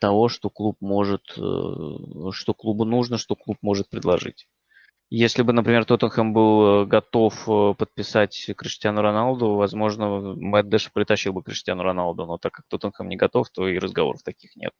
того, 0.00 0.28
что 0.28 0.50
клуб 0.50 0.76
может, 0.80 1.34
э, 1.36 2.30
что 2.32 2.54
клубу 2.54 2.84
нужно, 2.84 3.18
что 3.18 3.36
клуб 3.36 3.58
может 3.62 3.88
предложить. 3.88 4.48
Если 5.10 5.42
бы, 5.42 5.52
например, 5.52 5.84
Тоттенхэм 5.84 6.32
был 6.32 6.82
э, 6.82 6.86
готов 6.86 7.48
э, 7.48 7.74
подписать 7.74 8.50
Криштиану 8.56 9.02
Роналду, 9.02 9.54
возможно, 9.54 10.34
Мэтт 10.34 10.68
Дэш 10.68 10.90
притащил 10.92 11.32
бы 11.34 11.42
Криштиану 11.42 11.82
Роналду, 11.82 12.24
но 12.24 12.38
так 12.38 12.52
как 12.52 12.66
Тоттенхэм 12.68 13.08
не 13.08 13.16
готов, 13.16 13.50
то 13.50 13.68
и 13.68 13.78
разговоров 13.78 14.22
таких 14.22 14.56
нет. 14.56 14.72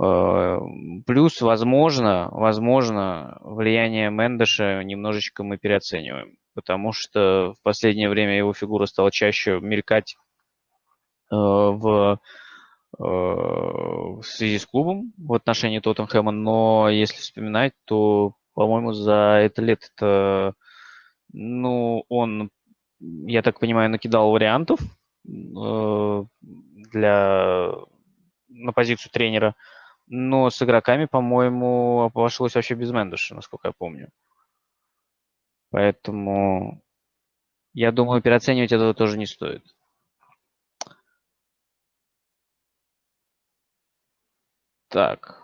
Э, 0.00 0.58
плюс, 1.06 1.42
возможно, 1.42 2.28
возможно, 2.32 3.38
влияние 3.42 4.10
Мендеша 4.10 4.82
немножечко 4.82 5.44
мы 5.44 5.58
переоцениваем, 5.58 6.38
потому 6.54 6.92
что 6.92 7.52
в 7.52 7.62
последнее 7.62 8.08
время 8.08 8.38
его 8.38 8.54
фигура 8.54 8.86
стала 8.86 9.10
чаще 9.10 9.60
мелькать 9.60 10.16
в, 11.30 12.18
в 12.98 14.22
связи 14.22 14.58
с 14.58 14.66
клубом 14.66 15.12
в 15.18 15.34
отношении 15.34 15.80
Тоттенхэма, 15.80 16.30
но 16.30 16.88
если 16.88 17.16
вспоминать, 17.16 17.72
то 17.86 18.34
по-моему, 18.54 18.92
за 18.92 19.40
это 19.42 19.62
лето, 19.62 20.54
ну, 21.32 22.04
он, 22.08 22.50
я 23.00 23.42
так 23.42 23.60
понимаю, 23.60 23.90
накидал 23.90 24.30
вариантов 24.30 24.80
э, 24.80 26.24
для, 26.92 27.72
на 28.48 28.72
позицию 28.72 29.12
тренера, 29.12 29.54
но 30.06 30.50
с 30.50 30.62
игроками, 30.62 31.06
по-моему, 31.06 32.02
обошлось 32.02 32.54
вообще 32.54 32.74
без 32.74 32.90
Мендеша, 32.90 33.34
насколько 33.34 33.68
я 33.68 33.72
помню. 33.76 34.10
Поэтому 35.70 36.82
я 37.72 37.90
думаю, 37.90 38.22
переоценивать 38.22 38.72
этого 38.72 38.94
тоже 38.94 39.18
не 39.18 39.26
стоит. 39.26 39.64
Так. 44.88 45.43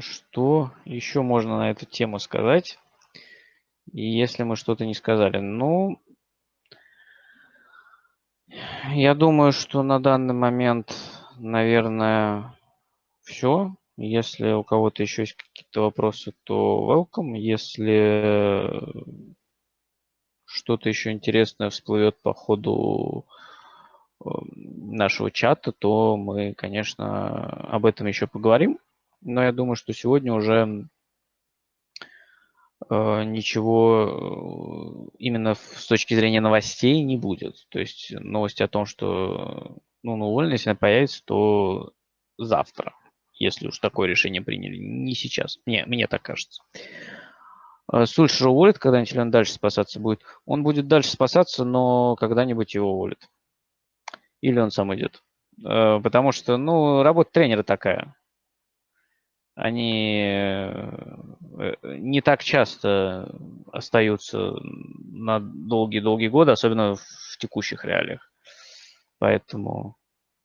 Что 0.00 0.72
еще 0.84 1.22
можно 1.22 1.58
на 1.58 1.70
эту 1.70 1.86
тему 1.86 2.18
сказать? 2.18 2.78
Если 3.92 4.42
мы 4.42 4.56
что-то 4.56 4.84
не 4.84 4.94
сказали, 4.94 5.38
ну, 5.38 6.00
я 8.90 9.14
думаю, 9.14 9.52
что 9.52 9.82
на 9.82 10.00
данный 10.00 10.34
момент, 10.34 10.94
наверное, 11.36 12.58
все. 13.22 13.74
Если 13.96 14.52
у 14.52 14.62
кого-то 14.62 15.02
еще 15.02 15.22
есть 15.22 15.34
какие-то 15.34 15.82
вопросы, 15.82 16.32
то 16.44 17.08
welcome. 17.16 17.36
Если 17.36 18.82
что-то 20.44 20.88
еще 20.88 21.12
интересное 21.12 21.70
всплывет 21.70 22.20
по 22.22 22.32
ходу 22.32 23.26
эм, 24.24 24.94
нашего 24.96 25.30
чата, 25.30 25.72
то 25.72 26.16
мы, 26.16 26.54
конечно, 26.54 27.36
об 27.70 27.86
этом 27.86 28.06
еще 28.06 28.26
поговорим 28.26 28.78
но 29.20 29.42
я 29.42 29.52
думаю, 29.52 29.76
что 29.76 29.92
сегодня 29.92 30.32
уже 30.32 30.88
э, 32.88 33.24
ничего 33.24 35.10
э, 35.10 35.16
именно 35.18 35.54
с 35.54 35.86
точки 35.86 36.14
зрения 36.14 36.40
новостей 36.40 37.02
не 37.02 37.16
будет. 37.16 37.66
То 37.70 37.80
есть 37.80 38.12
новости 38.12 38.62
о 38.62 38.68
том, 38.68 38.86
что 38.86 39.76
ну, 40.02 40.16
на 40.16 40.26
уволились, 40.26 40.66
она 40.66 40.76
появится, 40.76 41.22
то 41.24 41.92
завтра, 42.38 42.94
если 43.34 43.68
уж 43.68 43.78
такое 43.78 44.08
решение 44.08 44.42
приняли. 44.42 44.76
Не 44.76 45.14
сейчас. 45.14 45.58
Не, 45.66 45.84
мне 45.86 46.06
так 46.06 46.22
кажется. 46.22 46.62
Э, 47.92 48.06
Сульшер 48.06 48.48
уволит 48.48 48.78
когда-нибудь 48.78 49.16
он 49.16 49.30
дальше 49.30 49.52
спасаться 49.52 49.98
будет? 49.98 50.22
Он 50.46 50.62
будет 50.62 50.86
дальше 50.86 51.10
спасаться, 51.10 51.64
но 51.64 52.14
когда-нибудь 52.16 52.74
его 52.74 52.92
уволят. 52.92 53.28
Или 54.40 54.60
он 54.60 54.70
сам 54.70 54.94
идет. 54.94 55.24
Потому 55.60 56.30
что, 56.30 56.56
ну, 56.56 57.02
работа 57.02 57.32
тренера 57.32 57.64
такая 57.64 58.14
они 59.58 60.22
э, 60.22 61.74
не 61.82 62.20
так 62.20 62.44
часто 62.44 63.36
остаются 63.72 64.54
на 64.62 65.40
долгие-долгие 65.40 66.28
годы, 66.28 66.52
особенно 66.52 66.94
в 66.94 67.38
текущих 67.40 67.84
реалиях. 67.84 68.32
Поэтому, 69.18 69.96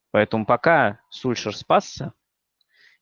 поэтому 0.09 0.47
пока 0.47 0.99
Сульшер 1.11 1.55
спасся, 1.55 2.14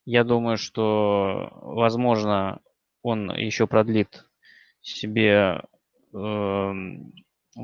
я 0.04 0.22
думаю, 0.22 0.58
что, 0.58 1.48
возможно, 1.62 2.60
он 3.00 3.34
еще 3.34 3.66
продлит 3.66 4.26
себе 4.82 5.62
э, 6.12 6.72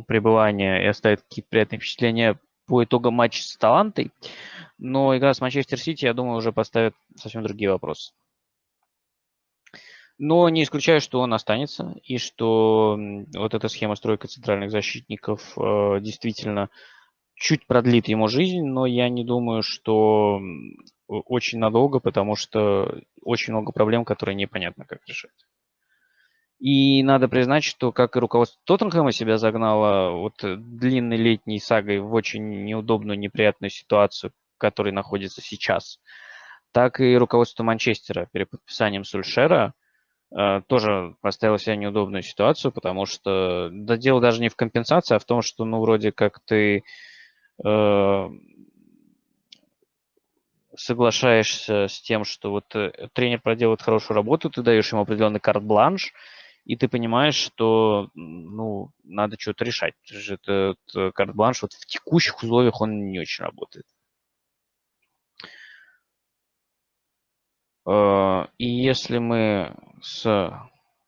пребывание 0.07 0.85
и 0.85 0.87
оставит 0.87 1.21
какие-то 1.21 1.51
приятные 1.51 1.81
впечатления 1.81 2.41
по 2.67 2.83
итогам 2.83 3.13
матча 3.13 3.43
с 3.43 3.59
Талантой. 3.59 4.11
Но 4.79 5.15
игра 5.19 5.35
с 5.35 5.43
Манчестер 5.43 5.79
Сити, 5.79 6.07
я 6.07 6.15
думаю, 6.15 6.39
уже 6.39 6.51
поставит 6.51 6.95
совсем 7.15 7.43
другие 7.43 7.71
вопросы. 7.71 8.15
Но 10.19 10.49
не 10.49 10.65
исключаю, 10.65 11.01
что 11.01 11.21
он 11.21 11.33
останется, 11.33 11.95
и 12.03 12.19
что 12.19 12.99
вот 13.35 13.55
эта 13.55 13.69
схема 13.69 13.95
стройка 13.95 14.27
центральных 14.27 14.73
защитников 14.73 15.57
э, 15.57 16.01
действительно 16.01 16.71
чуть 17.37 17.67
продлит 17.69 18.09
ему 18.09 18.27
жизнь, 18.27 18.65
но 18.65 18.85
я 18.85 19.09
не 19.09 19.25
думаю, 19.25 19.63
что 19.63 20.41
очень 21.07 21.61
надолго, 21.61 22.01
потому 22.01 22.35
что 22.35 23.01
очень 23.23 23.53
много 23.53 23.71
проблем, 23.71 24.05
которые 24.05 24.35
непонятно 24.35 24.85
как 24.85 25.01
решать. 25.07 25.31
И 26.59 27.05
надо 27.05 27.29
признать, 27.29 27.63
что 27.63 27.93
как 27.93 28.17
и 28.17 28.19
руководство 28.19 28.61
Тоттенхэма 28.65 29.13
себя 29.13 29.39
загнало 29.39 30.11
вот 30.11 30.35
длинной 30.43 31.17
летней 31.17 31.61
сагой 31.61 32.01
в 32.01 32.13
очень 32.13 32.65
неудобную, 32.65 33.17
неприятную 33.17 33.71
ситуацию, 33.71 34.33
в 34.57 34.59
которой 34.59 34.93
находится 34.93 35.41
сейчас, 35.41 36.01
так 36.73 36.99
и 36.99 37.17
руководство 37.17 37.63
Манчестера 37.63 38.29
перед 38.33 38.51
подписанием 38.51 39.05
Сульшера 39.05 39.75
э, 39.77 39.88
тоже 40.31 41.17
поставило 41.21 41.59
себя 41.59 41.77
неудобную 41.77 42.23
ситуацию, 42.23 42.71
потому 42.71 43.07
что 43.07 43.71
да, 43.73 43.97
дело 43.97 44.21
даже 44.21 44.41
не 44.41 44.49
в 44.49 44.57
компенсации, 44.57 45.15
а 45.15 45.19
в 45.19 45.25
том, 45.25 45.43
что, 45.43 45.65
ну, 45.65 45.81
вроде 45.81 46.13
как 46.13 46.41
ты 46.41 46.85
э, 47.65 48.29
соглашаешься 50.77 51.89
с 51.89 52.01
тем, 52.01 52.25
что 52.25 52.51
вот 52.51 52.75
э, 52.75 53.09
тренер 53.15 53.41
проделает 53.41 53.83
хорошую 53.83 54.17
работу, 54.17 54.51
ты 54.51 54.63
даешь 54.63 54.93
ему 54.93 55.03
определенный 55.03 55.41
карт-бланш, 55.41 56.13
и 56.65 56.77
ты 56.77 56.89
понимаешь, 56.89 57.35
что 57.35 58.11
ну, 58.15 58.91
надо 59.05 59.37
что-то 59.39 59.65
решать. 59.65 59.95
Этот 60.11 60.79
карт-бланш 61.15 61.63
вот 61.63 61.73
в 61.73 61.87
текущих 61.87 62.43
условиях 62.43 62.81
он 62.83 63.11
не 63.11 63.19
очень 63.21 63.45
работает. 63.45 63.87
И 67.89 68.67
если 68.67 69.19
мы 69.19 69.75
с 70.03 70.53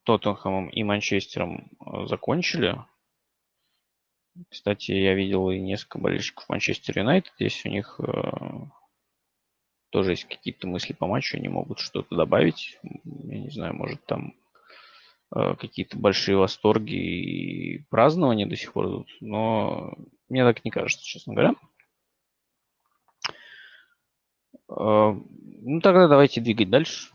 Тоттенхэмом 0.04 0.68
и 0.68 0.82
Манчестером 0.82 1.70
э, 1.80 2.06
закончили, 2.06 2.76
кстати, 4.48 4.92
я 4.92 5.14
видел 5.14 5.50
и 5.50 5.58
несколько 5.58 5.98
болельщиков 5.98 6.48
Манчестер 6.48 6.98
Юнайтед, 6.98 7.32
здесь 7.36 7.64
у 7.66 7.68
них 7.68 8.00
э, 8.00 8.12
тоже 9.90 10.12
есть 10.12 10.24
какие-то 10.24 10.66
мысли 10.66 10.94
по 10.94 11.06
матчу, 11.06 11.36
они 11.36 11.48
могут 11.48 11.80
что-то 11.80 12.14
добавить. 12.14 12.78
Я 12.82 13.40
не 13.40 13.50
знаю, 13.50 13.74
может 13.74 14.04
там 14.06 14.34
Э, 15.34 15.54
какие-то 15.54 15.96
большие 15.96 16.36
восторги 16.36 16.94
и 16.94 17.78
празднования 17.88 18.46
до 18.46 18.56
сих 18.56 18.72
пор 18.72 18.86
идут, 18.86 19.08
но 19.20 19.94
мне 20.28 20.44
так 20.44 20.64
не 20.64 20.72
кажется, 20.72 21.04
честно 21.04 21.34
говоря. 21.34 21.54
Э, 24.70 25.12
ну, 25.12 25.80
тогда 25.80 26.08
давайте 26.08 26.40
двигать 26.40 26.70
дальше. 26.70 27.12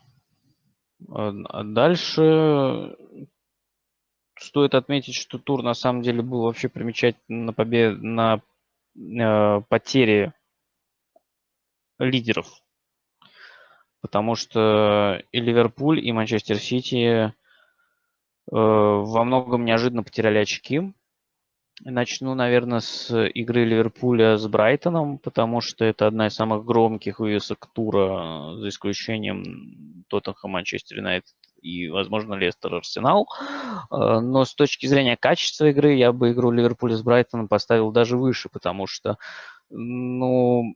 Э, 1.02 1.32
а 1.50 1.64
дальше 1.64 2.96
стоит 4.38 4.76
отметить, 4.76 5.16
что 5.16 5.40
тур 5.40 5.64
на 5.64 5.74
самом 5.74 6.02
деле 6.02 6.22
был 6.22 6.44
вообще 6.44 6.70
примечательный 6.70 7.46
на 7.46 7.54
победе, 7.54 7.96
на 7.98 8.42
э, 8.96 9.62
потере 9.70 10.34
лидеров. 11.98 12.48
Потому 14.02 14.36
что 14.36 15.24
и 15.32 15.40
Ливерпуль, 15.40 16.06
и 16.06 16.12
Манчестер 16.12 16.58
Сити 16.58 17.34
Э, 18.52 18.56
во 18.56 19.24
многом 19.24 19.66
неожиданно 19.66 20.04
потеряли 20.04 20.38
очки. 20.40 20.94
Начну, 21.84 22.36
наверное, 22.36 22.80
с 22.80 23.14
игры 23.28 23.66
Ливерпуля 23.66 24.38
с 24.38 24.48
Брайтоном, 24.48 25.18
потому 25.18 25.60
что 25.60 25.84
это 25.84 26.08
одна 26.08 26.28
из 26.28 26.34
самых 26.34 26.64
громких 26.64 27.20
вывесок 27.20 27.68
тура, 27.74 28.56
за 28.56 28.70
исключением 28.70 30.06
Тоттенхэма, 30.08 30.54
Манчестер 30.54 30.98
Юнайтед 31.00 31.36
и, 31.62 31.90
возможно, 31.90 32.36
Лестер 32.36 32.76
Арсенал. 32.76 33.28
Э, 33.92 34.20
но 34.20 34.46
с 34.46 34.56
точки 34.56 34.86
зрения 34.86 35.18
качества 35.18 35.66
игры 35.66 35.96
я 35.96 36.14
бы 36.14 36.32
игру 36.32 36.52
Ливерпуля 36.52 36.96
с 36.96 37.02
Брайтоном 37.02 37.50
поставил 37.50 37.92
даже 37.92 38.18
выше, 38.18 38.48
потому 38.50 38.88
что, 38.88 39.18
ну, 39.70 40.76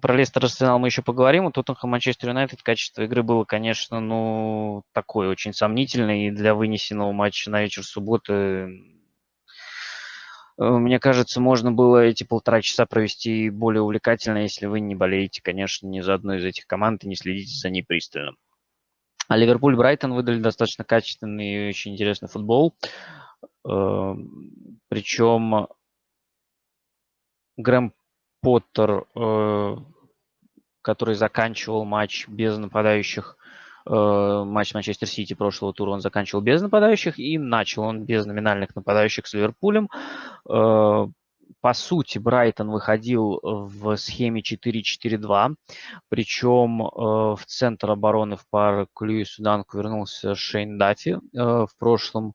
про 0.00 0.14
Лестер 0.14 0.44
Арсенал 0.44 0.78
мы 0.78 0.88
еще 0.88 1.02
поговорим. 1.02 1.46
У 1.46 1.52
Тоттенхэм 1.52 1.90
Манчестер 1.90 2.30
Юнайтед 2.30 2.62
качество 2.62 3.02
игры 3.02 3.22
было, 3.22 3.44
конечно, 3.44 4.00
ну, 4.00 4.82
такое 4.92 5.30
очень 5.30 5.54
сомнительное. 5.54 6.28
И 6.28 6.30
для 6.30 6.54
вынесенного 6.54 7.12
матча 7.12 7.50
на 7.50 7.62
вечер 7.62 7.82
субботы, 7.82 8.82
мне 10.70 10.98
кажется, 10.98 11.40
можно 11.40 11.72
было 11.72 12.04
эти 12.04 12.24
полтора 12.24 12.62
часа 12.62 12.86
провести 12.86 13.50
более 13.50 13.82
увлекательно, 13.82 14.38
если 14.38 14.66
вы 14.66 14.80
не 14.80 14.94
болеете, 14.94 15.42
конечно, 15.42 15.86
ни 15.86 16.00
за 16.00 16.14
одну 16.14 16.34
из 16.34 16.44
этих 16.44 16.66
команд 16.66 17.04
и 17.04 17.08
не 17.08 17.16
следите 17.16 17.54
за 17.54 17.70
ней 17.70 17.82
пристально. 17.82 18.32
А 19.28 19.36
Ливерпуль 19.36 19.76
Брайтон 19.76 20.12
выдали 20.12 20.40
достаточно 20.40 20.84
качественный 20.84 21.54
и 21.54 21.68
очень 21.70 21.92
интересный 21.92 22.28
футбол. 22.28 22.74
Эм, 23.64 24.78
Причем 24.88 25.68
Грэм 27.56 27.94
Поттер, 28.40 29.06
э, 29.14 29.76
который 30.82 31.14
заканчивал 31.14 31.84
матч 31.84 32.28
без 32.28 32.58
нападающих, 32.58 33.36
э, 33.38 33.41
матч 33.86 34.74
Манчестер 34.74 35.08
Сити 35.08 35.34
прошлого 35.34 35.72
тура 35.72 35.90
он 35.90 36.00
заканчивал 36.00 36.42
без 36.42 36.62
нападающих, 36.62 37.18
и 37.18 37.38
начал 37.38 37.82
он 37.82 38.04
без 38.04 38.26
номинальных 38.26 38.74
нападающих 38.74 39.26
с 39.26 39.34
Ливерпулем. 39.34 39.88
Э, 40.48 41.06
по 41.60 41.74
сути, 41.74 42.18
Брайтон 42.18 42.70
выходил 42.70 43.38
в 43.42 43.96
схеме 43.96 44.40
4-4-2, 44.42 45.54
причем 46.08 46.78
в 46.78 47.40
центр 47.46 47.90
обороны 47.90 48.36
в 48.36 48.48
пару 48.50 48.88
к 48.92 49.04
Льюису 49.04 49.42
Данку 49.42 49.78
вернулся 49.78 50.34
Шейн 50.34 50.76
Даффи. 50.76 51.20
В 51.32 51.68
прошлом 51.78 52.34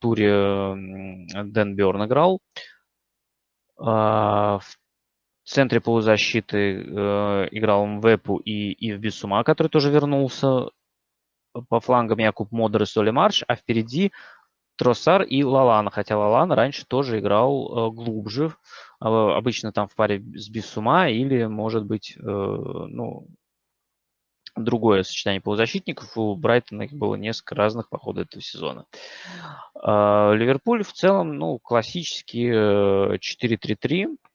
туре 0.00 0.74
Дэн 1.44 1.76
Бёрн 1.76 2.04
играл. 2.06 2.40
А, 3.80 4.60
в 5.50 5.52
центре 5.52 5.80
полузащиты 5.80 6.80
э, 6.80 7.48
играл 7.50 7.84
Мвепу 7.84 8.36
и 8.36 8.70
Ив 8.70 9.00
Бисума, 9.00 9.42
который 9.42 9.66
тоже 9.66 9.90
вернулся. 9.90 10.68
По 11.68 11.80
флангам 11.80 12.18
Якуб 12.20 12.52
Модер 12.52 12.82
и 12.82 12.86
Соли 12.86 13.10
Марш, 13.10 13.42
а 13.48 13.56
впереди 13.56 14.12
Тросар 14.76 15.22
и 15.22 15.42
Лалана, 15.42 15.90
хотя 15.90 16.16
Лалан 16.16 16.52
раньше 16.52 16.86
тоже 16.86 17.18
играл 17.18 17.66
э, 17.66 17.90
глубже, 17.90 18.54
э, 19.00 19.04
обычно 19.04 19.72
там 19.72 19.88
в 19.88 19.96
паре 19.96 20.22
с 20.36 20.48
Бисума 20.48 21.10
или, 21.10 21.46
может 21.46 21.84
быть, 21.84 22.16
э, 22.16 22.20
ну, 22.20 23.26
другое 24.54 25.02
сочетание 25.02 25.40
полузащитников. 25.40 26.16
У 26.16 26.36
Брайтона 26.36 26.82
их 26.82 26.92
было 26.92 27.16
несколько 27.16 27.56
разных 27.56 27.88
по 27.88 27.98
ходу 27.98 28.20
этого 28.20 28.40
сезона. 28.40 28.86
Э, 29.74 30.32
Ливерпуль 30.36 30.84
в 30.84 30.92
целом, 30.92 31.36
ну, 31.38 31.58
классический 31.58 32.48
4-3-3 32.48 34.04
э, 34.04 34.06
Э, 34.06 34.29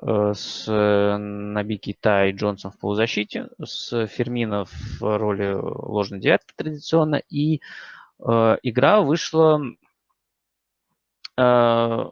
с 0.00 0.66
э, 0.68 1.16
Наби 1.16 1.78
Кита 1.78 2.26
и 2.26 2.32
Джонсом 2.32 2.72
в 2.72 2.78
полузащите, 2.78 3.48
с 3.62 4.06
Фермино 4.06 4.64
в 4.66 5.00
роли 5.00 5.52
ложной 5.52 6.20
девятки 6.20 6.52
традиционно. 6.56 7.22
И 7.30 7.60
э, 8.20 8.56
игра 8.62 9.00
вышла 9.00 9.60
э, 11.38 12.04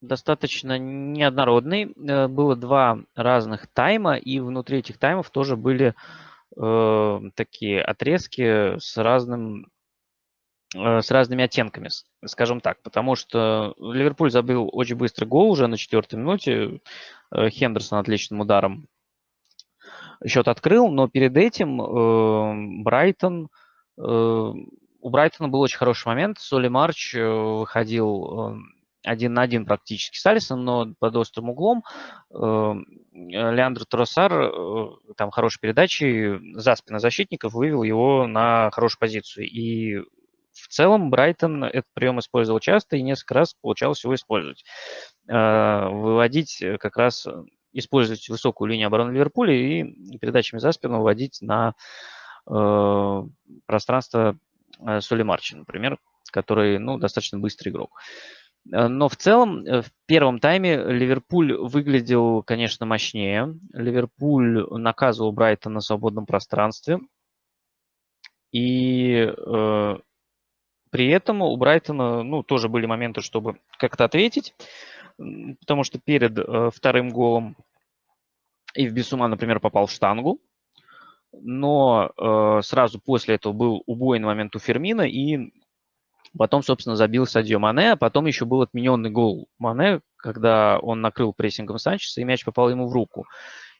достаточно 0.00 0.78
неоднородной. 0.78 1.92
Э, 1.94 2.28
было 2.28 2.56
два 2.56 2.98
разных 3.14 3.66
тайма, 3.68 4.16
и 4.16 4.40
внутри 4.40 4.78
этих 4.78 4.98
таймов 4.98 5.30
тоже 5.30 5.56
были 5.56 5.94
э, 6.56 7.20
такие 7.34 7.82
отрезки 7.82 8.78
с 8.78 8.96
разным 8.96 9.66
Э, 9.66 9.75
с 10.74 11.10
разными 11.10 11.44
оттенками, 11.44 11.88
скажем 12.24 12.60
так, 12.60 12.82
потому 12.82 13.14
что 13.14 13.74
Ливерпуль 13.78 14.30
забил 14.30 14.68
очень 14.72 14.96
быстрый 14.96 15.26
гол 15.26 15.50
уже 15.50 15.66
на 15.68 15.76
четвертой 15.76 16.18
минуте. 16.18 16.80
Э, 17.32 17.48
Хендерсон 17.48 17.98
отличным 17.98 18.40
ударом 18.40 18.88
счет 20.26 20.48
открыл, 20.48 20.88
но 20.88 21.08
перед 21.08 21.36
этим 21.36 21.80
э, 21.80 22.82
Брайтон, 22.82 23.48
э, 23.98 24.02
у 24.02 25.10
Брайтона 25.10 25.48
был 25.48 25.60
очень 25.60 25.78
хороший 25.78 26.06
момент. 26.06 26.38
Соли 26.38 26.68
Марч 26.68 27.14
э, 27.14 27.28
выходил 27.28 28.54
э, 28.54 28.58
один 29.04 29.34
на 29.34 29.42
один 29.42 29.66
практически 29.66 30.18
с 30.18 30.26
Алисом, 30.26 30.64
но 30.64 30.92
под 30.98 31.16
острым 31.16 31.50
углом. 31.50 31.84
Э, 32.30 32.74
Леандр 33.12 33.84
Тросар 33.84 34.32
э, 34.32 34.88
там 35.16 35.30
хорошей 35.30 35.60
передачей 35.60 36.54
за 36.58 36.74
спину 36.74 36.98
защитников 36.98 37.52
вывел 37.52 37.82
его 37.82 38.26
на 38.26 38.70
хорошую 38.72 39.00
позицию. 39.00 39.46
И 39.46 40.02
в 40.56 40.68
целом 40.68 41.10
Брайтон 41.10 41.64
этот 41.64 41.86
прием 41.94 42.18
использовал 42.18 42.60
часто 42.60 42.96
и 42.96 43.02
несколько 43.02 43.34
раз 43.34 43.54
получалось 43.54 44.02
его 44.04 44.14
использовать. 44.14 44.64
А, 45.28 45.88
выводить 45.88 46.62
э, 46.62 46.78
как 46.78 46.96
раз, 46.96 47.26
э, 47.26 47.44
использовать 47.72 48.28
высокую 48.28 48.70
линию 48.70 48.86
обороны 48.86 49.12
Ливерпуля 49.12 49.54
и 49.54 50.18
передачами 50.18 50.60
за 50.60 50.72
спину 50.72 50.98
выводить 50.98 51.38
на 51.40 51.74
э, 52.48 53.22
пространство 53.66 54.38
Соли 55.00 55.22
Марчи, 55.22 55.54
например, 55.54 55.98
который 56.30 56.78
ну, 56.78 56.98
достаточно 56.98 57.38
быстрый 57.38 57.70
игрок. 57.70 57.98
Но 58.64 59.08
в 59.08 59.16
целом 59.16 59.64
в 59.64 59.86
первом 60.06 60.38
тайме 60.38 60.76
Ливерпуль 60.76 61.54
выглядел, 61.54 62.42
конечно, 62.42 62.84
мощнее. 62.84 63.54
Ливерпуль 63.72 64.66
наказывал 64.70 65.32
Брайтон 65.32 65.74
на 65.74 65.80
свободном 65.80 66.26
пространстве. 66.26 66.98
И 68.52 69.32
при 70.96 71.08
этом 71.08 71.42
у 71.42 71.54
Брайтона, 71.58 72.22
ну, 72.22 72.42
тоже 72.42 72.70
были 72.70 72.86
моменты, 72.86 73.20
чтобы 73.20 73.58
как-то 73.78 74.06
ответить, 74.06 74.54
потому 75.18 75.84
что 75.84 75.98
перед 75.98 76.38
э, 76.38 76.70
вторым 76.74 77.10
голом 77.10 77.54
и 78.72 78.88
в 78.88 78.94
Бессума, 78.94 79.28
например, 79.28 79.60
попал 79.60 79.88
в 79.88 79.90
штангу, 79.90 80.40
но 81.34 82.12
э, 82.16 82.60
сразу 82.62 82.98
после 82.98 83.34
этого 83.34 83.52
был 83.52 83.82
убойный 83.84 84.24
момент 84.24 84.56
у 84.56 84.58
Фермина, 84.58 85.02
и 85.02 85.52
потом, 86.38 86.62
собственно, 86.62 86.96
забил 86.96 87.26
Садио 87.26 87.58
Мане, 87.58 87.92
а 87.92 87.96
потом 87.96 88.24
еще 88.24 88.46
был 88.46 88.62
отмененный 88.62 89.10
гол 89.10 89.50
Мане, 89.58 90.00
когда 90.16 90.78
он 90.78 91.02
накрыл 91.02 91.34
прессингом 91.34 91.76
Санчеса, 91.76 92.22
и 92.22 92.24
мяч 92.24 92.42
попал 92.42 92.70
ему 92.70 92.88
в 92.88 92.94
руку. 92.94 93.26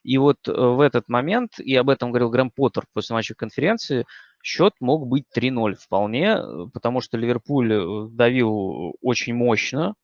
И 0.07 0.19
вот 0.19 0.47
э, 0.47 0.53
в 0.53 0.81
этот 0.81 1.09
момент, 1.09 1.59
и 1.59 1.75
об 1.75 1.91
этом 1.91 2.13
говорил 2.13 2.31
Грэм 2.31 2.53
Поттер 2.53 2.85
после 2.93 3.15
матча 3.15 3.35
конференции, 3.35 4.07
счет 4.41 4.73
мог 4.79 5.09
быть 5.09 5.25
3-0 5.37 5.75
вполне, 5.75 6.39
потому 6.73 7.01
что 7.01 7.19
Ливерпуль 7.19 7.73
э, 7.73 8.09
давил 8.13 8.95
очень 9.03 9.35
мощно, 9.35 9.95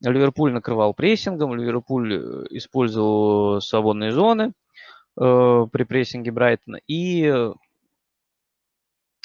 Ливерпуль 0.00 0.52
накрывал 0.52 0.92
прессингом, 0.92 1.54
Ливерпуль 1.54 2.14
э, 2.14 2.46
использовал 2.50 3.60
свободные 3.60 4.10
зоны 4.10 4.54
э, 5.16 5.66
при 5.70 5.84
прессинге 5.84 6.32
Брайтона, 6.32 6.80
и 6.88 7.32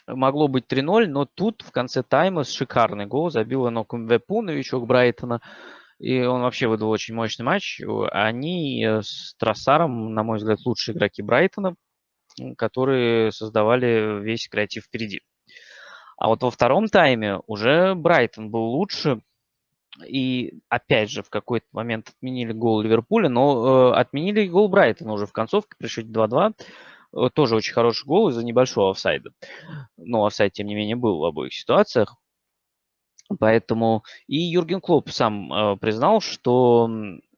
могло 0.05 0.47
быть 0.47 0.65
3-0, 0.71 1.07
но 1.07 1.25
тут 1.25 1.63
в 1.63 1.71
конце 1.71 2.03
тайма 2.03 2.43
шикарный 2.43 3.07
гол 3.07 3.31
забил 3.31 3.67
Энок 3.67 3.93
Мвепу, 3.93 4.43
новичок 4.43 4.85
Брайтона, 4.85 5.41
и 6.03 6.21
он 6.21 6.41
вообще 6.41 6.67
выдал 6.67 6.89
очень 6.89 7.15
мощный 7.15 7.43
матч. 7.43 7.79
Они 8.11 8.85
с 8.85 9.35
Троссаром, 9.39 10.13
на 10.13 10.23
мой 10.23 10.37
взгляд, 10.37 10.59
лучшие 10.65 10.93
игроки 10.93 11.21
Брайтона, 11.21 11.75
которые 12.57 13.31
создавали 13.31 14.21
весь 14.21 14.49
креатив 14.49 14.83
впереди. 14.83 15.21
А 16.17 16.27
вот 16.27 16.43
во 16.43 16.51
втором 16.51 16.89
тайме 16.89 17.39
уже 17.47 17.95
Брайтон 17.95 18.51
был 18.51 18.65
лучше, 18.65 19.21
и 20.05 20.59
опять 20.67 21.09
же 21.09 21.23
в 21.23 21.29
какой-то 21.29 21.67
момент 21.71 22.09
отменили 22.09 22.51
гол 22.51 22.81
Ливерпуля, 22.81 23.29
но 23.29 23.93
э, 23.93 23.95
отменили 23.95 24.45
гол 24.47 24.67
Брайтона 24.67 25.13
уже 25.13 25.25
в 25.25 25.31
концовке 25.31 25.75
при 25.77 25.87
счете 25.87 26.09
2-2. 26.09 26.53
Э, 27.15 27.29
тоже 27.33 27.55
очень 27.55 27.73
хороший 27.73 28.05
гол 28.05 28.27
из-за 28.27 28.43
небольшого 28.43 28.91
офсайда. 28.91 29.29
Но 29.95 30.25
офсайд, 30.25 30.51
тем 30.51 30.67
не 30.67 30.75
менее, 30.75 30.97
был 30.97 31.19
в 31.19 31.23
обоих 31.23 31.53
ситуациях. 31.53 32.17
Поэтому 33.39 34.03
и 34.27 34.37
Юрген 34.37 34.81
Клоп 34.81 35.09
сам 35.09 35.51
э, 35.51 35.77
признал, 35.77 36.21
что 36.21 36.89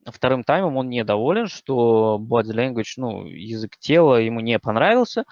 вторым 0.06 0.44
таймом 0.44 0.78
он 0.78 0.90
недоволен, 0.90 1.48
что 1.48 2.20
body 2.22 2.54
language, 2.54 2.94
ну, 2.98 3.26
язык 3.26 3.78
тела 3.78 4.16
ему 4.16 4.40
не 4.40 4.60
понравился, 4.60 5.26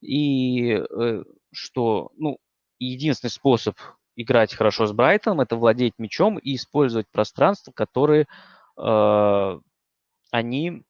и 0.00 0.72
э, 0.72 1.24
что, 1.52 2.10
ну, 2.16 2.38
единственный 2.78 3.30
способ 3.30 3.76
играть 4.16 4.54
хорошо 4.54 4.86
с 4.86 4.92
Брайтоном 4.92 5.40
это 5.40 5.56
владеть 5.56 5.94
мячом 5.98 6.38
и 6.38 6.56
использовать 6.56 7.06
пространство, 7.10 7.72
которое 7.72 8.26
э, 8.76 9.60
они 10.30 10.82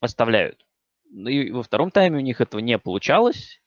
оставляют. 0.00 0.64
И 1.10 1.50
во 1.50 1.62
втором 1.62 1.90
тайме 1.90 2.18
у 2.18 2.22
них 2.22 2.40
этого 2.40 2.60
не 2.60 2.78
получалось, 2.78 3.60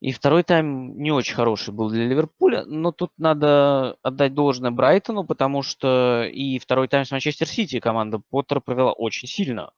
и 0.00 0.12
второй 0.12 0.42
тайм 0.44 0.96
не 0.96 1.12
очень 1.12 1.34
хороший 1.34 1.74
был 1.74 1.90
для 1.90 2.06
Ливерпуля, 2.06 2.64
но 2.64 2.90
тут 2.90 3.12
надо 3.18 3.96
отдать 4.02 4.32
должное 4.32 4.70
Брайтону, 4.70 5.24
потому 5.24 5.62
что 5.62 6.24
и 6.24 6.58
второй 6.58 6.88
тайм 6.88 7.04
с 7.04 7.10
Манчестер 7.10 7.46
Сити 7.46 7.80
команда 7.80 8.18
Поттера 8.30 8.60
провела 8.60 8.92
очень 8.92 9.28
сильно. 9.28 9.72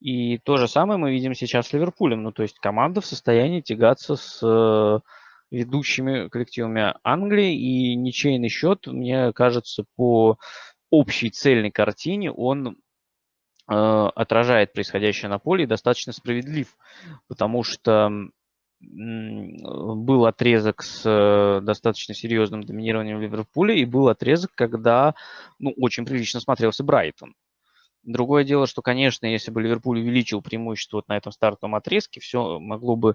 И 0.00 0.38
то 0.38 0.56
же 0.56 0.66
самое 0.66 0.98
мы 0.98 1.12
видим 1.12 1.34
сейчас 1.34 1.68
с 1.68 1.72
Ливерпулем. 1.74 2.22
Ну, 2.22 2.32
то 2.32 2.42
есть 2.42 2.58
команда 2.58 3.00
в 3.00 3.06
состоянии 3.06 3.60
тягаться 3.60 4.16
с 4.16 4.40
э, 4.42 5.00
ведущими 5.50 6.28
коллективами 6.28 6.94
Англии, 7.02 7.54
и 7.54 7.94
ничейный 7.96 8.48
счет, 8.48 8.86
мне 8.86 9.32
кажется, 9.34 9.84
по 9.96 10.38
общей 10.90 11.30
цельной 11.30 11.70
картине 11.70 12.32
он 12.32 12.78
э, 13.68 13.74
отражает 13.74 14.72
происходящее 14.72 15.28
на 15.28 15.38
поле 15.38 15.64
и 15.64 15.66
достаточно 15.66 16.14
справедлив, 16.14 16.76
потому 17.28 17.62
что 17.62 18.10
был 18.90 20.26
отрезок 20.26 20.82
с 20.82 21.02
э, 21.04 21.60
достаточно 21.62 22.14
серьезным 22.14 22.62
доминированием 22.62 23.20
Ливерпуля, 23.20 23.74
и 23.74 23.84
был 23.84 24.08
отрезок, 24.08 24.52
когда 24.54 25.14
ну, 25.58 25.72
очень 25.76 26.04
прилично 26.04 26.40
смотрелся 26.40 26.84
Брайтон. 26.84 27.34
Другое 28.04 28.44
дело, 28.44 28.66
что, 28.66 28.82
конечно, 28.82 29.24
если 29.26 29.50
бы 29.50 29.62
Ливерпуль 29.62 30.00
увеличил 30.00 30.42
преимущество 30.42 30.98
вот 30.98 31.08
на 31.08 31.16
этом 31.16 31.32
стартовом 31.32 31.74
отрезке, 31.74 32.20
все 32.20 32.58
могло 32.60 32.96
бы 32.96 33.14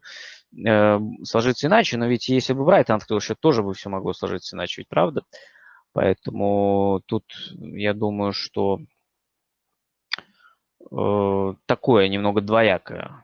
э, 0.65 0.99
сложиться 1.23 1.67
иначе, 1.67 1.97
но 1.97 2.07
ведь 2.07 2.27
если 2.27 2.53
бы 2.53 2.65
Брайтон 2.65 2.95
открыл 2.95 3.19
счет, 3.21 3.39
тоже 3.39 3.61
бы 3.61 3.73
все 3.73 3.89
могло 3.89 4.13
сложиться 4.13 4.55
иначе, 4.55 4.81
ведь 4.81 4.89
правда? 4.89 5.23
Поэтому 5.93 7.01
тут 7.05 7.23
я 7.57 7.93
думаю, 7.93 8.33
что 8.33 8.79
э, 10.91 11.53
такое 11.67 12.07
немного 12.07 12.41
двоякое 12.41 13.23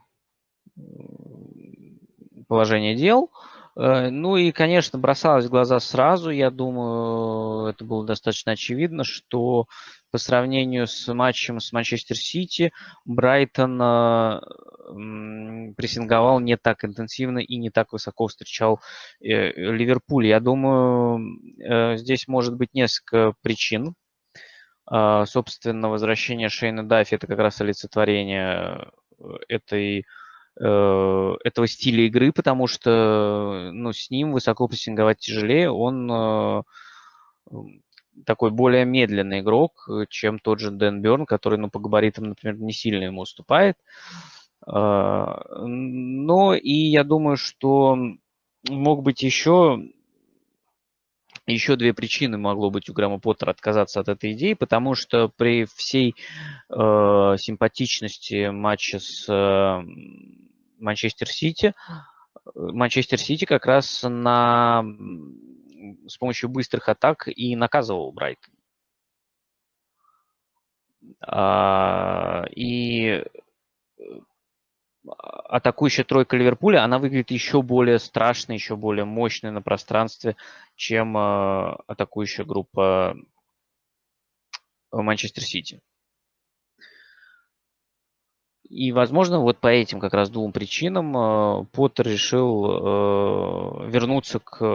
положение 2.48 2.96
дел. 2.96 3.32
Э, 3.78 4.10
ну 4.10 4.38
и, 4.38 4.52
конечно, 4.52 4.98
бросалось 5.00 5.46
в 5.46 5.50
глаза 5.50 5.80
сразу, 5.80 6.30
я 6.30 6.50
думаю, 6.50 7.68
это 7.68 7.84
было 7.84 8.06
достаточно 8.06 8.54
очевидно, 8.54 9.04
что 9.04 9.68
по 10.12 10.18
сравнению 10.18 10.88
с 10.88 11.14
матчем 11.14 11.60
с 11.60 11.74
Манчестер 11.74 12.16
Сити, 12.16 12.72
Брайтон 13.04 13.82
э, 13.82 14.40
прессинговал 15.76 16.40
не 16.40 16.58
так 16.58 16.86
интенсивно 16.86 17.40
и 17.40 17.58
не 17.58 17.70
так 17.70 17.92
высоко 17.92 18.28
встречал 18.28 18.80
э, 19.20 19.52
Ливерпуль. 19.52 20.28
Я 20.28 20.40
думаю, 20.40 21.98
здесь 21.98 22.28
может 22.28 22.56
быть 22.56 22.74
несколько 22.74 23.34
причин. 23.42 23.96
Собственно, 24.88 25.90
возвращение 25.90 26.48
Шейна 26.48 26.88
Даффи– 26.88 27.16
это 27.16 27.26
как 27.26 27.40
раз 27.40 27.60
олицетворение 27.60 28.92
этой 29.50 30.06
этого 30.58 31.68
стиля 31.68 32.06
игры, 32.06 32.32
потому 32.32 32.68
что 32.68 33.72
ну, 33.74 33.92
с 33.92 34.10
ним 34.10 34.32
высоко 34.32 34.68
прессинговать 34.68 35.20
тяжелее. 35.20 35.70
Он 35.70 36.10
э, 36.10 36.64
такой 38.26 38.52
более 38.52 38.86
медленный 38.86 39.42
игрок, 39.42 39.90
чем 40.10 40.40
тот 40.40 40.60
же 40.60 40.72
Дэн 40.72 41.02
Берн, 41.02 41.26
который 41.26 41.60
ну, 41.60 41.70
по 41.70 41.80
габаритам, 41.80 42.30
например, 42.30 42.58
не 42.58 42.72
сильно 42.72 43.04
ему 43.04 43.22
уступает. 43.22 43.78
Э, 44.66 45.26
но 45.66 46.56
и 46.56 46.72
я 46.72 47.04
думаю, 47.04 47.38
что 47.38 47.98
мог 48.70 49.04
быть 49.04 49.24
еще 49.24 49.80
еще 51.48 51.76
две 51.76 51.94
причины 51.94 52.38
могло 52.40 52.72
быть 52.72 52.90
у 52.90 52.94
Грэма 52.94 53.20
Поттера 53.20 53.52
отказаться 53.52 54.00
от 54.00 54.10
этой 54.10 54.34
идеи, 54.34 54.54
потому 54.54 54.96
что 54.96 55.30
при 55.30 55.66
всей 55.76 56.16
э, 56.70 57.36
симпатичности 57.38 58.50
матча 58.50 59.00
с 59.00 59.28
э, 59.30 59.84
Манчестер 60.80 61.28
Сити. 61.28 61.74
Манчестер 62.54 63.20
Сити 63.20 63.46
как 63.46 63.66
раз 63.66 64.04
на, 64.04 64.84
с 66.08 66.18
помощью 66.18 66.50
быстрых 66.50 66.90
атак 66.90 67.28
и 67.28 67.56
наказывал 67.56 68.12
Брайтон. 68.12 68.54
А, 71.22 72.46
и 72.56 73.24
атакующая 75.08 76.04
тройка 76.04 76.36
Ливерпуля, 76.36 76.84
она 76.84 76.98
выглядит 76.98 77.32
еще 77.32 77.62
более 77.62 78.00
страшной, 78.00 78.58
еще 78.58 78.76
более 78.76 79.06
мощной 79.06 79.52
на 79.52 79.62
пространстве, 79.62 80.36
чем 80.76 81.16
а, 81.18 81.76
атакующая 81.88 82.46
группа 82.46 83.16
Манчестер 84.92 85.44
Сити. 85.44 85.82
И, 88.70 88.92
возможно, 88.92 89.40
вот 89.40 89.60
по 89.60 89.68
этим 89.68 90.00
как 90.00 90.14
раз 90.14 90.30
двум 90.30 90.52
причинам 90.52 91.16
э, 91.16 91.66
Поттер 91.72 92.08
решил 92.08 92.66
э, 92.66 93.90
вернуться 93.90 94.40
к 94.40 94.66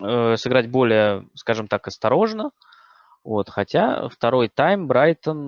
э, 0.00 0.36
сыграть 0.36 0.68
более, 0.68 1.28
скажем 1.34 1.68
так, 1.68 1.86
осторожно. 1.86 2.50
Вот, 3.22 3.50
хотя 3.50 4.08
второй 4.08 4.48
тайм 4.48 4.86
Брайтон 4.86 5.46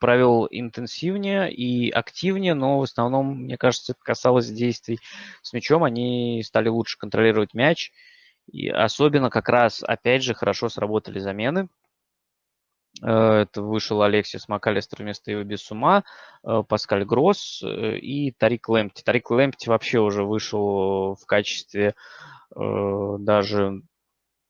провел 0.00 0.48
интенсивнее 0.50 1.52
и 1.52 1.90
активнее, 1.90 2.54
но 2.54 2.78
в 2.78 2.82
основном, 2.82 3.42
мне 3.42 3.56
кажется, 3.56 3.92
это 3.92 4.00
касалось 4.02 4.48
действий 4.48 4.98
с 5.42 5.52
мячом. 5.52 5.84
Они 5.84 6.42
стали 6.44 6.68
лучше 6.68 6.98
контролировать 6.98 7.54
мяч. 7.54 7.92
И 8.50 8.68
особенно 8.68 9.30
как 9.30 9.48
раз, 9.48 9.84
опять 9.86 10.24
же, 10.24 10.34
хорошо 10.34 10.68
сработали 10.68 11.20
замены. 11.20 11.68
Э, 13.02 13.42
это 13.42 13.62
вышел 13.62 14.02
Алексис 14.02 14.48
Макалистер 14.48 15.02
вместо 15.02 15.30
его 15.30 15.42
без 15.42 15.68
ума, 15.70 16.04
э, 16.44 16.62
Паскаль 16.66 17.04
Гросс 17.04 17.62
э, 17.62 17.98
и 17.98 18.30
Тарик 18.32 18.68
Лэмпти. 18.68 19.02
Тарик 19.02 19.30
Лэмпти 19.30 19.68
вообще 19.68 19.98
уже 20.00 20.24
вышел 20.24 21.14
в 21.14 21.26
качестве 21.26 21.94
даже 22.54 23.80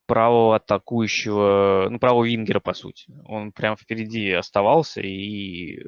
правого 0.06 0.56
атакующего, 0.56 1.86
ну, 1.88 2.00
правого 2.00 2.24
вингера, 2.24 2.58
по 2.58 2.74
сути. 2.74 3.04
Он 3.26 3.52
прям 3.52 3.76
впереди 3.76 4.32
оставался 4.32 5.00
и 5.00 5.78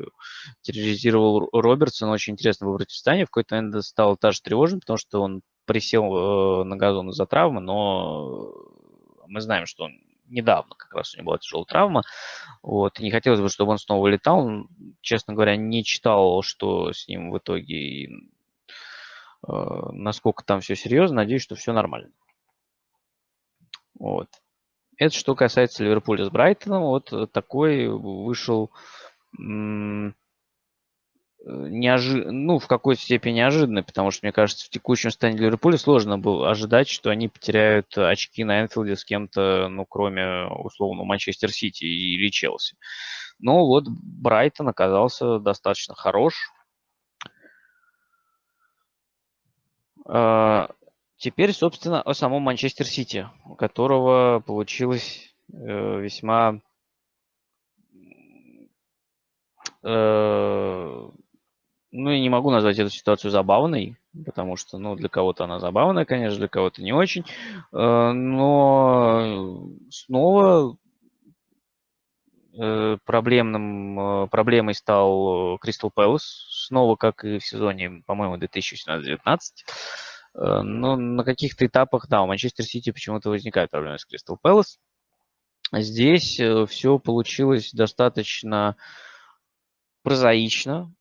терроризировал 0.62 1.48
Робертсона. 1.52 2.12
Очень 2.12 2.34
интересно 2.34 2.68
выбрать 2.68 2.86
противостояние. 2.86 3.26
В 3.26 3.30
какой-то 3.30 3.56
момент 3.56 3.84
стало 3.84 4.16
даже 4.20 4.42
тревожным, 4.42 4.78
потому 4.78 4.96
что 4.96 5.22
он 5.22 5.42
присел 5.64 6.64
на 6.64 6.76
газон 6.76 7.10
из-за 7.10 7.26
травмы, 7.26 7.60
но 7.60 8.54
мы 9.26 9.40
знаем, 9.40 9.66
что 9.66 9.86
он 9.86 9.98
недавно 10.34 10.74
как 10.76 10.92
раз 10.92 11.14
у 11.14 11.18
него 11.18 11.28
была 11.28 11.38
тяжелая 11.38 11.64
травма. 11.64 12.02
Вот, 12.62 13.00
и 13.00 13.04
не 13.04 13.10
хотелось 13.10 13.40
бы, 13.40 13.48
чтобы 13.48 13.72
он 13.72 13.78
снова 13.78 14.06
летал. 14.08 14.66
Честно 15.00 15.34
говоря, 15.34 15.56
не 15.56 15.84
читал, 15.84 16.42
что 16.42 16.92
с 16.92 17.08
ним 17.08 17.30
в 17.30 17.38
итоге, 17.38 18.06
э, 18.06 18.10
насколько 19.92 20.44
там 20.44 20.60
все 20.60 20.74
серьезно. 20.74 21.16
Надеюсь, 21.16 21.42
что 21.42 21.54
все 21.54 21.72
нормально. 21.72 22.10
Вот. 23.98 24.28
Это 24.96 25.14
что 25.14 25.34
касается 25.34 25.82
Ливерпуля 25.82 26.24
с 26.24 26.30
Брайтоном. 26.30 26.82
Вот 26.82 27.12
такой 27.32 27.88
вышел 27.88 28.70
неожи... 31.46 32.24
ну, 32.30 32.58
в 32.58 32.66
какой-то 32.66 33.00
степени 33.00 33.34
неожиданный, 33.34 33.82
потому 33.82 34.10
что, 34.10 34.24
мне 34.24 34.32
кажется, 34.32 34.66
в 34.66 34.70
текущем 34.70 35.10
состоянии 35.10 35.40
Ливерпуля 35.40 35.76
сложно 35.76 36.18
было 36.18 36.50
ожидать, 36.50 36.88
что 36.88 37.10
они 37.10 37.28
потеряют 37.28 37.96
очки 37.96 38.44
на 38.44 38.62
Энфилде 38.62 38.96
с 38.96 39.04
кем-то, 39.04 39.68
ну, 39.68 39.84
кроме, 39.84 40.46
условно, 40.46 41.04
Манчестер 41.04 41.50
Сити 41.50 41.84
или 41.84 42.30
Челси. 42.30 42.76
Но 43.38 43.66
вот 43.66 43.84
Брайтон 43.88 44.68
оказался 44.68 45.38
достаточно 45.38 45.94
хорош. 45.94 46.34
А, 50.06 50.70
теперь, 51.16 51.52
собственно, 51.52 52.00
о 52.00 52.14
самом 52.14 52.42
Манчестер 52.42 52.86
Сити, 52.86 53.28
у 53.44 53.54
которого 53.54 54.40
получилось 54.40 55.34
э, 55.52 56.00
весьма 56.00 56.60
э, 59.82 61.10
ну, 61.96 62.10
я 62.10 62.18
не 62.18 62.28
могу 62.28 62.50
назвать 62.50 62.76
эту 62.76 62.90
ситуацию 62.90 63.30
забавной, 63.30 63.96
потому 64.26 64.56
что, 64.56 64.78
ну, 64.78 64.96
для 64.96 65.08
кого-то 65.08 65.44
она 65.44 65.60
забавная, 65.60 66.04
конечно, 66.04 66.38
для 66.38 66.48
кого-то 66.48 66.82
не 66.82 66.92
очень. 66.92 67.24
Э, 67.72 68.10
но 68.10 69.68
снова 69.90 70.76
э, 72.58 72.98
проблемным, 73.04 74.24
э, 74.24 74.26
проблемой 74.26 74.74
стал 74.74 75.56
Кристал 75.58 75.92
Пэлас. 75.94 76.24
Снова, 76.66 76.96
как 76.96 77.24
и 77.24 77.38
в 77.38 77.46
сезоне, 77.46 78.02
по-моему, 78.04 78.38
2018-19. 78.38 79.38
Но 80.36 80.96
на 80.96 81.22
каких-то 81.22 81.64
этапах, 81.64 82.08
да, 82.08 82.22
у 82.22 82.26
Манчестер 82.26 82.64
Сити 82.64 82.90
почему-то 82.90 83.30
возникают 83.30 83.70
проблемы 83.70 84.00
с 84.00 84.04
Кристал 84.04 84.36
Пэлас. 84.36 84.80
Здесь 85.72 86.40
все 86.68 86.98
получилось 86.98 87.70
достаточно 87.72 88.74
прозаично, 90.02 90.92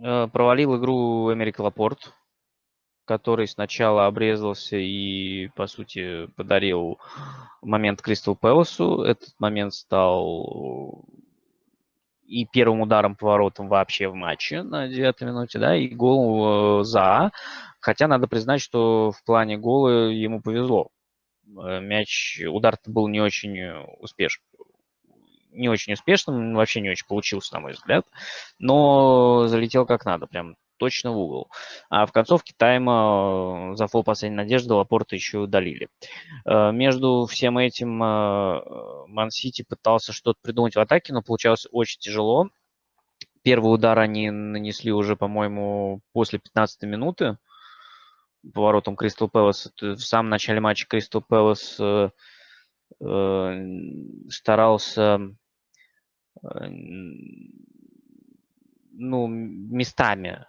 провалил 0.00 0.78
игру 0.78 1.32
Эмерик 1.32 1.58
Лапорт, 1.58 2.12
который 3.04 3.48
сначала 3.48 4.06
обрезался 4.06 4.76
и, 4.76 5.48
по 5.56 5.66
сути, 5.66 6.26
подарил 6.36 6.98
момент 7.60 8.00
Кристал 8.02 8.36
Пэласу. 8.36 9.02
Этот 9.02 9.30
момент 9.38 9.74
стал 9.74 11.04
и 12.24 12.46
первым 12.46 12.82
ударом 12.82 13.16
поворотом 13.16 13.68
вообще 13.68 14.08
в 14.08 14.14
матче 14.14 14.62
на 14.62 14.88
девятой 14.88 15.26
минуте, 15.26 15.58
да, 15.58 15.76
и 15.76 15.88
гол 15.88 16.80
э, 16.80 16.84
за. 16.84 17.32
Хотя 17.80 18.06
надо 18.06 18.28
признать, 18.28 18.60
что 18.60 19.10
в 19.10 19.24
плане 19.24 19.58
гола 19.58 20.08
ему 20.10 20.40
повезло. 20.40 20.90
Э, 21.48 21.80
мяч, 21.80 22.40
удар 22.46 22.76
был 22.86 23.08
не 23.08 23.20
очень 23.20 23.58
успешен 23.98 24.42
не 25.52 25.68
очень 25.68 25.94
успешным, 25.94 26.54
вообще 26.54 26.80
не 26.80 26.90
очень 26.90 27.06
получился, 27.06 27.54
на 27.54 27.60
мой 27.60 27.72
взгляд, 27.72 28.06
но 28.58 29.46
залетел 29.48 29.86
как 29.86 30.04
надо, 30.04 30.26
прям 30.26 30.56
точно 30.80 31.12
в 31.12 31.18
угол. 31.18 31.50
А 31.90 32.06
в 32.06 32.12
концовке 32.12 32.54
тайма 32.56 33.72
э, 33.72 33.76
за 33.76 33.86
фол 33.86 34.02
последней 34.02 34.38
надежды 34.38 34.72
Лапорта 34.74 35.14
еще 35.14 35.38
удалили. 35.38 35.88
Э, 36.46 36.72
между 36.72 37.26
всем 37.26 37.58
этим 37.58 38.02
э, 38.02 39.06
Ман-Сити 39.06 39.62
пытался 39.62 40.12
что-то 40.12 40.38
придумать 40.42 40.74
в 40.74 40.80
атаке, 40.80 41.12
но 41.12 41.22
получалось 41.22 41.66
очень 41.70 42.00
тяжело. 42.00 42.48
Первый 43.42 43.72
удар 43.72 43.98
они 43.98 44.30
нанесли 44.30 44.90
уже, 44.90 45.16
по-моему, 45.16 46.00
после 46.12 46.38
15 46.38 46.82
минуты 46.82 47.36
поворотом 48.54 48.96
Кристал 48.96 49.28
Пэлас. 49.28 49.70
В 49.80 49.98
самом 49.98 50.30
начале 50.30 50.60
матча 50.60 50.86
Кристал 50.88 51.20
Пэлас 51.20 51.78
старался 53.00 55.18
ну, 59.00 59.26
местами 59.26 60.44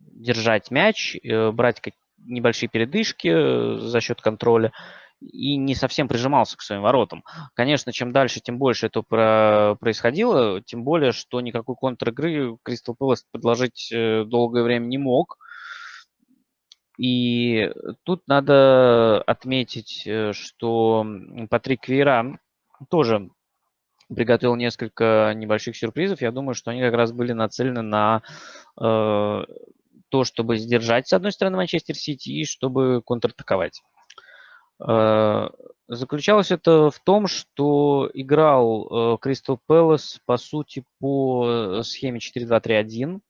держать 0.00 0.70
мяч, 0.70 1.16
э, 1.16 1.50
брать 1.50 1.80
небольшие 2.18 2.68
передышки 2.68 3.28
э, 3.28 3.78
за 3.78 4.00
счет 4.00 4.20
контроля 4.20 4.72
и 5.20 5.56
не 5.56 5.74
совсем 5.74 6.08
прижимался 6.08 6.56
к 6.56 6.62
своим 6.62 6.80
воротам. 6.80 7.24
Конечно, 7.54 7.92
чем 7.92 8.10
дальше, 8.10 8.40
тем 8.40 8.56
больше 8.56 8.86
это 8.86 9.02
происходило, 9.02 10.62
тем 10.62 10.82
более, 10.82 11.12
что 11.12 11.42
никакой 11.42 11.76
контр-игры 11.76 12.56
Кристал 12.62 12.96
Пэлас 12.98 13.26
предложить 13.30 13.92
э, 13.92 14.24
долгое 14.24 14.62
время 14.62 14.86
не 14.86 14.98
мог. 14.98 15.36
И 17.00 17.72
тут 18.02 18.24
надо 18.26 19.22
отметить, 19.22 20.06
что 20.32 21.06
Патрик 21.48 21.88
Вейра 21.88 22.38
тоже 22.90 23.30
приготовил 24.14 24.54
несколько 24.56 25.32
небольших 25.34 25.76
сюрпризов. 25.76 26.20
Я 26.20 26.30
думаю, 26.30 26.54
что 26.54 26.72
они 26.72 26.82
как 26.82 26.92
раз 26.92 27.12
были 27.12 27.32
нацелены 27.32 27.80
на 27.80 28.22
э, 28.78 28.82
то, 30.10 30.24
чтобы 30.24 30.58
сдержать, 30.58 31.08
с 31.08 31.14
одной 31.14 31.32
стороны, 31.32 31.56
Манчестер 31.56 31.94
Сити 31.94 32.28
и 32.28 32.44
чтобы 32.44 33.00
контратаковать. 33.02 33.80
Э, 34.86 35.48
заключалось 35.88 36.50
это 36.50 36.90
в 36.90 36.98
том, 36.98 37.28
что 37.28 38.10
играл 38.12 39.16
Кристал 39.22 39.56
э, 39.56 39.60
Пэлас, 39.66 40.20
по 40.26 40.36
сути, 40.36 40.84
по 40.98 41.80
схеме 41.82 42.18
4-2-3-1. 42.18 43.20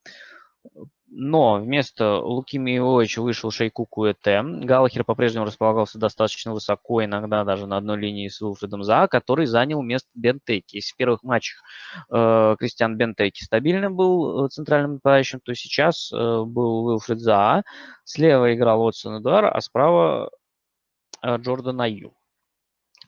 Но 1.12 1.54
вместо 1.56 2.20
Луки 2.20 2.56
Миовича 2.56 3.20
вышел 3.20 3.50
Шейку 3.50 3.84
Куэте. 3.84 4.42
Галлахер 4.42 5.02
по-прежнему 5.02 5.44
располагался 5.44 5.98
достаточно 5.98 6.52
высоко, 6.52 7.04
иногда 7.04 7.42
даже 7.44 7.66
на 7.66 7.78
одной 7.78 7.98
линии 7.98 8.28
с 8.28 8.40
Уилфредом 8.40 8.84
За, 8.84 9.08
который 9.08 9.46
занял 9.46 9.82
место 9.82 10.08
Бентеки. 10.14 10.76
Если 10.76 10.92
в 10.92 10.96
первых 10.96 11.24
матчах 11.24 11.62
э, 12.12 12.54
Кристиан 12.60 12.96
Бентеки 12.96 13.42
стабильно 13.42 13.90
был 13.90 14.44
э, 14.44 14.48
центральным 14.50 14.94
нападающим, 14.94 15.40
то 15.40 15.52
сейчас 15.52 16.12
э, 16.12 16.16
был 16.16 16.86
Уилфред 16.86 17.18
За. 17.18 17.64
Слева 18.04 18.54
играл 18.54 18.86
Отсон 18.86 19.18
Эдуар, 19.20 19.46
а 19.46 19.60
справа 19.60 20.30
э, 21.22 21.36
Джордан 21.38 21.80
Аю. 21.80 22.14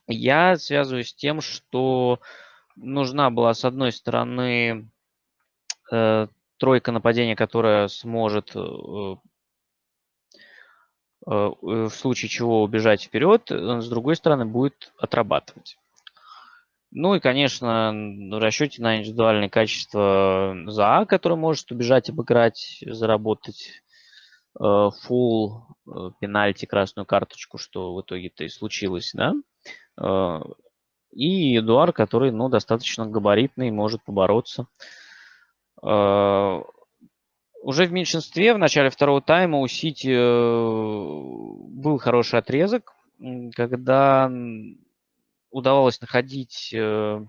Я 0.08 0.56
связываю 0.56 1.04
с 1.04 1.14
тем, 1.14 1.40
что 1.40 2.18
нужна 2.74 3.30
была, 3.30 3.54
с 3.54 3.64
одной 3.64 3.92
стороны, 3.92 4.90
э, 5.92 6.26
тройка 6.62 6.92
нападения, 6.92 7.34
которая 7.34 7.88
сможет 7.88 8.52
э, 8.54 8.60
э, 8.60 9.16
э, 11.26 11.50
в 11.60 11.90
случае 11.90 12.28
чего 12.28 12.62
убежать 12.62 13.02
вперед, 13.02 13.50
с 13.50 13.88
другой 13.88 14.14
стороны 14.14 14.44
будет 14.44 14.92
отрабатывать. 14.96 15.76
Ну 16.92 17.16
и, 17.16 17.20
конечно, 17.20 17.90
в 17.92 18.38
расчете 18.38 18.80
на 18.80 18.98
индивидуальные 18.98 19.50
качества 19.50 20.54
ЗА, 20.68 21.04
который 21.06 21.36
может 21.36 21.72
убежать, 21.72 22.10
обыграть, 22.10 22.78
заработать 22.86 23.82
фул, 24.54 25.64
пенальти, 26.20 26.66
красную 26.66 27.06
карточку, 27.06 27.58
что 27.58 27.94
в 27.94 28.02
итоге-то 28.02 28.44
и 28.44 28.48
случилось, 28.48 29.12
да. 29.14 29.32
И 31.10 31.58
Эдуар, 31.58 31.92
который, 31.94 32.30
ну, 32.30 32.50
достаточно 32.50 33.06
габаритный, 33.06 33.70
может 33.70 34.04
побороться. 34.04 34.66
А, 35.82 36.62
уже 37.62 37.86
в 37.86 37.92
меньшинстве 37.92 38.54
в 38.54 38.58
начале 38.58 38.90
второго 38.90 39.22
тайма 39.22 39.58
у 39.58 39.66
Сити 39.68 40.08
э, 40.08 40.62
был 41.68 41.98
хороший 41.98 42.40
отрезок, 42.40 42.92
когда 43.54 44.30
удавалось 45.50 46.00
находить 46.00 46.70
э, 46.74 47.24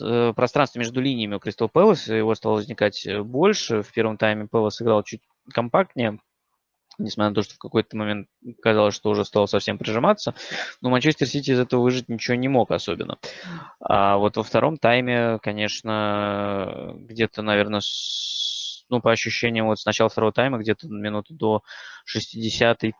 э, 0.00 0.32
пространство 0.34 0.78
между 0.78 1.00
линиями 1.00 1.34
у 1.34 1.40
Кристал 1.40 1.68
Пэлас, 1.68 2.08
его 2.08 2.34
стало 2.34 2.54
возникать 2.54 3.06
больше. 3.22 3.82
В 3.82 3.92
первом 3.92 4.16
тайме 4.16 4.46
Пэлас 4.46 4.80
играл 4.80 5.02
чуть 5.02 5.20
компактнее, 5.52 6.18
несмотря 6.98 7.30
на 7.30 7.34
то, 7.34 7.42
что 7.42 7.54
в 7.54 7.58
какой-то 7.58 7.96
момент 7.96 8.28
казалось, 8.62 8.94
что 8.94 9.10
уже 9.10 9.24
стало 9.24 9.46
совсем 9.46 9.78
прижиматься. 9.78 10.34
Но 10.80 10.90
Манчестер 10.90 11.26
Сити 11.26 11.50
из 11.50 11.58
этого 11.58 11.82
выжить 11.82 12.08
ничего 12.08 12.36
не 12.36 12.48
мог 12.48 12.70
особенно. 12.70 13.18
А 13.80 14.16
вот 14.16 14.36
во 14.36 14.42
втором 14.42 14.76
тайме, 14.78 15.38
конечно, 15.42 16.94
где-то, 16.96 17.42
наверное, 17.42 17.80
ну, 18.88 19.00
по 19.00 19.10
ощущениям, 19.10 19.66
вот 19.66 19.80
с 19.80 19.86
начала 19.86 20.08
второго 20.08 20.32
тайма, 20.32 20.58
где-то 20.58 20.88
минуты 20.88 21.34
до 21.34 21.62
60-й, 22.06 22.94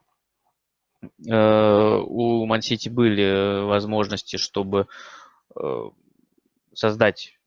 Э, 1.28 2.00
у 2.04 2.46
Мансити 2.46 2.88
были 2.88 3.64
возможности, 3.64 4.36
чтобы 4.36 4.86
э, 5.56 5.90
создать 6.72 7.38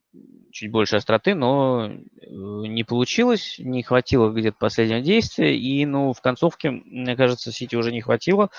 чуть 0.52 0.72
больше 0.72 0.96
остроты, 0.96 1.36
но 1.36 1.92
не 2.28 2.84
получилось, 2.84 3.56
не 3.60 3.84
хватило 3.84 4.32
где-то 4.32 4.58
последнего 4.60 5.02
действия, 5.02 5.56
и, 5.58 5.86
ну, 5.86 6.14
в 6.14 6.22
концовке, 6.22 6.72
мне 6.72 7.16
кажется, 7.16 7.52
Сити 7.52 7.76
уже 7.76 7.92
не 7.92 8.02
хватило. 8.02 8.50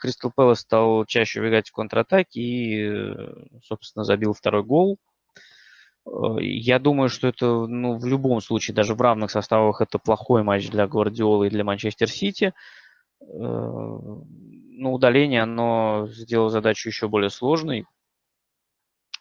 Кристал 0.00 0.32
Пэлас 0.34 0.60
стал 0.60 1.04
чаще 1.06 1.40
убегать 1.40 1.70
в 1.70 1.72
контратаке 1.72 2.40
и, 2.40 2.92
собственно, 3.64 4.04
забил 4.04 4.32
второй 4.32 4.62
гол. 4.62 4.98
Я 6.38 6.78
думаю, 6.78 7.08
что 7.08 7.28
это, 7.28 7.66
ну, 7.66 7.98
в 7.98 8.06
любом 8.06 8.40
случае, 8.40 8.74
даже 8.74 8.94
в 8.94 9.00
равных 9.00 9.30
составах, 9.30 9.80
это 9.80 9.98
плохой 9.98 10.42
матч 10.42 10.70
для 10.70 10.86
Гвардиолы 10.86 11.48
и 11.48 11.50
для 11.50 11.64
Манчестер 11.64 12.08
Сити. 12.08 12.54
Ну, 13.20 14.24
удаление, 14.80 15.42
оно 15.42 16.06
сделало 16.10 16.48
задачу 16.48 16.88
еще 16.88 17.08
более 17.08 17.30
сложной. 17.30 17.84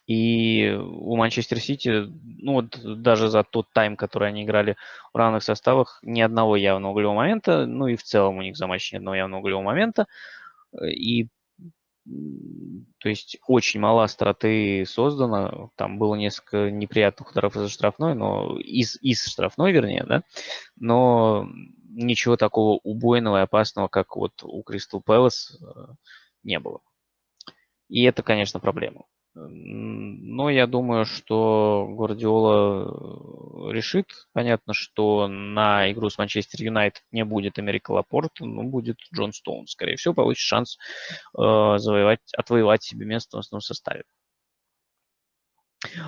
И 0.10 0.76
у 0.76 1.16
Манчестер 1.18 1.60
Сити, 1.60 2.06
ну 2.42 2.54
вот 2.54 2.80
даже 2.84 3.30
за 3.30 3.44
тот 3.44 3.68
тайм, 3.74 3.96
который 3.96 4.30
они 4.30 4.44
играли 4.44 4.76
в 5.14 5.18
равных 5.18 5.44
составах, 5.44 6.00
ни 6.02 6.20
одного 6.20 6.56
явного 6.56 6.94
углевого 6.94 7.18
момента, 7.18 7.68
ну 7.68 7.86
и 7.86 7.96
в 7.96 8.02
целом 8.02 8.38
у 8.38 8.42
них 8.42 8.58
за 8.58 8.66
матч 8.66 8.92
ни 8.92 8.98
одного 8.98 9.14
явного 9.16 9.42
углевого 9.42 9.62
момента. 9.62 10.08
И 10.84 11.28
то 12.98 13.08
есть 13.08 13.38
очень 13.46 13.82
мало 13.82 14.04
остроты 14.04 14.84
создано. 14.88 15.70
Там 15.76 16.00
было 16.00 16.16
несколько 16.16 16.72
неприятных 16.72 17.30
ударов 17.30 17.56
из 17.56 17.70
штрафной, 17.70 18.16
но 18.16 18.58
из, 18.58 18.98
из 19.04 19.24
штрафной, 19.24 19.72
вернее, 19.74 20.06
да. 20.06 20.24
Но 20.76 21.48
ничего 21.88 22.36
такого 22.36 22.80
убойного 22.82 23.38
и 23.38 23.44
опасного, 23.44 23.90
как 23.90 24.16
вот 24.16 24.42
у 24.42 24.64
Кристал 24.64 25.02
Пэлас, 25.02 25.56
не 26.42 26.58
было. 26.58 26.80
И 27.90 28.02
это, 28.06 28.24
конечно, 28.24 28.60
проблема. 28.60 29.06
Но 29.36 30.50
я 30.50 30.66
думаю, 30.68 31.06
что 31.06 31.88
Гвардиола 31.90 33.70
э, 33.70 33.72
решит. 33.72 34.08
Понятно, 34.34 34.74
что 34.74 35.28
на 35.28 35.92
игру 35.92 36.10
с 36.10 36.18
Манчестер 36.18 36.64
Юнайтед 36.64 37.04
не 37.12 37.24
будет 37.24 37.60
Америка 37.60 37.92
Лапорт, 37.92 38.32
но 38.40 38.64
будет 38.64 38.98
Джон 39.14 39.32
Стоун. 39.32 39.68
Скорее 39.68 39.98
всего, 39.98 40.14
получит 40.14 40.42
шанс 40.42 40.78
э, 41.38 41.78
завоевать, 41.78 42.22
отвоевать 42.36 42.84
себе 42.84 43.06
место 43.06 43.38
в 43.38 43.40
основном 43.42 43.62
составе. 43.62 44.04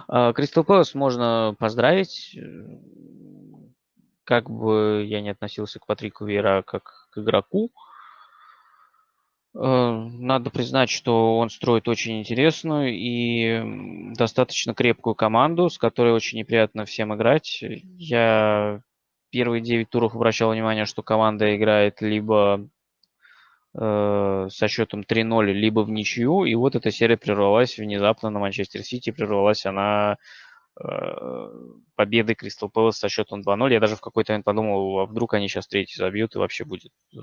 А, 0.08 0.34
Кристал 0.34 0.64
Пэлас 0.64 0.96
можно 0.96 1.56
поздравить. 1.60 2.38
Как 4.24 4.50
бы 4.50 5.04
я 5.08 5.22
не 5.22 5.30
относился 5.30 5.80
к 5.80 5.86
Патрику 5.86 6.26
Вера 6.26 6.64
как 6.64 7.08
к 7.12 7.20
игроку, 7.20 7.72
Э, 7.72 7.91
надо 9.54 10.50
признать, 10.50 10.90
что 10.90 11.38
он 11.38 11.50
строит 11.50 11.88
очень 11.90 12.20
интересную 12.20 12.94
и 12.94 14.14
достаточно 14.16 14.74
крепкую 14.74 15.14
команду, 15.16 15.70
с 15.70 15.78
которой 15.78 16.14
очень 16.14 16.40
неприятно 16.40 16.86
всем 16.86 17.14
играть. 17.14 17.62
Я 17.98 18.82
первые 19.30 19.62
9 19.62 19.90
туров 19.90 20.16
обращал 20.16 20.52
внимание, 20.52 20.86
что 20.86 21.04
команда 21.04 21.56
играет 21.56 22.02
либо 22.02 22.70
э, 23.74 24.48
со 24.50 24.68
счетом 24.68 25.02
3-0, 25.02 25.46
либо 25.52 25.82
в 25.82 25.90
ничью. 25.90 26.46
И 26.46 26.56
вот 26.56 26.76
эта 26.76 26.92
серия 26.92 27.18
прервалась 27.18 27.78
внезапно 27.78 28.30
на 28.30 28.40
Манчестер 28.40 28.84
Сити. 28.84 29.12
Прервалась 29.12 29.66
она 29.66 30.18
э, 30.80 30.86
победой 31.96 32.36
Кристал 32.36 32.70
Пэлас 32.70 33.00
со 33.00 33.10
счетом 33.10 33.42
2-0. 33.42 33.74
Я 33.74 33.80
даже 33.80 33.96
в 33.96 34.02
какой-то 34.02 34.34
момент 34.34 34.46
подумал, 34.46 35.00
а 35.00 35.06
вдруг 35.06 35.34
они 35.34 35.48
сейчас 35.48 35.68
третий 35.68 35.98
забьют 35.98 36.36
и 36.36 36.40
вообще 36.40 36.66
будет 36.66 36.92
э, 37.16 37.20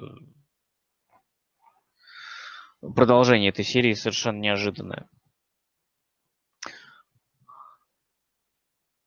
продолжение 2.81 3.51
этой 3.51 3.65
серии 3.65 3.93
совершенно 3.95 4.39
неожиданное. 4.39 5.09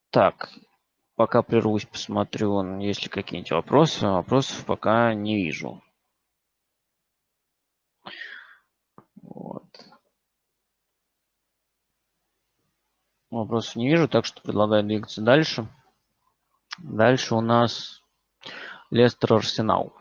Так, 0.09 0.49
пока 1.15 1.41
прервусь, 1.41 1.86
посмотрю, 1.86 2.80
есть 2.80 3.03
ли 3.03 3.09
какие-нибудь 3.09 3.51
вопросы. 3.51 4.05
Вопросов 4.05 4.65
пока 4.65 5.13
не 5.13 5.36
вижу. 5.36 5.82
Вот. 9.22 9.67
Вопросов 13.30 13.78
не 13.78 13.88
вижу, 13.88 14.09
так 14.09 14.26
что 14.26 14.41
предлагаю 14.41 14.84
двигаться 14.84 15.22
дальше. 15.22 15.67
Дальше 16.80 17.36
у 17.36 17.41
нас 17.41 18.03
Лестер 18.89 19.34
Арсенал. 19.34 19.93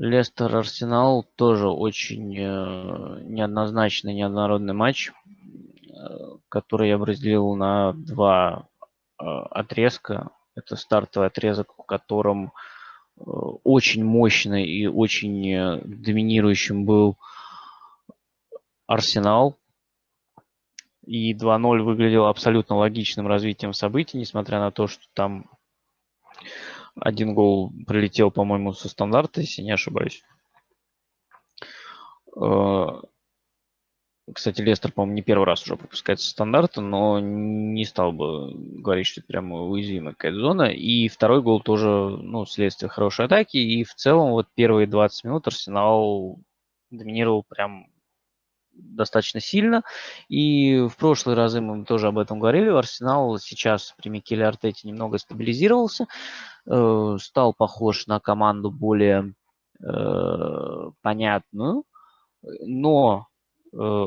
Лестер 0.00 0.56
Арсенал 0.56 1.26
тоже 1.36 1.68
очень 1.68 2.34
э, 2.34 3.20
неоднозначный, 3.22 4.14
неоднородный 4.14 4.72
матч, 4.72 5.10
э, 5.10 5.92
который 6.48 6.88
я 6.88 6.96
разделил 6.96 7.54
на 7.54 7.92
два 7.92 8.66
э, 9.20 9.24
отрезка. 9.24 10.30
Это 10.56 10.76
стартовый 10.76 11.28
отрезок, 11.28 11.74
в 11.76 11.82
котором 11.82 12.52
очень 13.16 14.02
мощный 14.02 14.64
и 14.64 14.86
очень 14.86 15.82
доминирующим 15.84 16.86
был 16.86 17.18
Арсенал. 18.86 19.58
И 21.04 21.34
2-0 21.34 21.82
выглядело 21.82 22.30
абсолютно 22.30 22.76
логичным 22.76 23.26
развитием 23.26 23.74
событий, 23.74 24.16
несмотря 24.16 24.60
на 24.60 24.70
то, 24.70 24.86
что 24.86 25.04
там 25.12 25.50
один 27.00 27.34
гол 27.34 27.72
прилетел, 27.86 28.30
по-моему, 28.30 28.72
со 28.72 28.88
стандарта, 28.88 29.40
если 29.40 29.62
не 29.62 29.72
ошибаюсь. 29.72 30.22
Э, 32.36 32.86
кстати, 34.32 34.60
Лестер, 34.60 34.92
по-моему, 34.92 35.14
не 35.14 35.22
первый 35.22 35.44
раз 35.44 35.62
уже 35.62 35.76
пропускает 35.76 36.20
со 36.20 36.30
стандарта, 36.30 36.80
но 36.80 37.20
не 37.20 37.84
стал 37.84 38.12
бы 38.12 38.52
говорить, 38.54 39.06
что 39.06 39.20
это 39.20 39.28
прямо 39.28 39.62
уязвимая 39.62 40.14
какая-то 40.14 40.38
зона. 40.38 40.62
И 40.64 41.08
второй 41.08 41.42
гол 41.42 41.60
тоже, 41.60 41.88
ну, 41.88 42.46
следствие 42.46 42.88
хорошей 42.88 43.26
атаки. 43.26 43.56
И 43.56 43.84
в 43.84 43.94
целом 43.94 44.30
вот 44.30 44.46
первые 44.54 44.86
20 44.86 45.24
минут 45.24 45.46
Арсенал 45.46 46.38
доминировал 46.90 47.44
прям 47.48 47.86
достаточно 48.72 49.40
сильно. 49.40 49.82
И 50.28 50.80
в 50.80 50.96
прошлые 50.96 51.36
разы 51.36 51.60
мы 51.60 51.84
тоже 51.84 52.08
об 52.08 52.18
этом 52.18 52.38
говорили. 52.38 52.68
Арсенал 52.68 53.38
сейчас 53.38 53.94
при 53.96 54.08
Микеле 54.08 54.46
Артете 54.46 54.88
немного 54.88 55.18
стабилизировался, 55.18 56.06
э, 56.66 57.16
стал 57.20 57.54
похож 57.54 58.06
на 58.06 58.20
команду 58.20 58.70
более 58.70 59.34
э, 59.82 60.90
понятную, 61.02 61.84
но 62.42 63.26
э, 63.72 64.06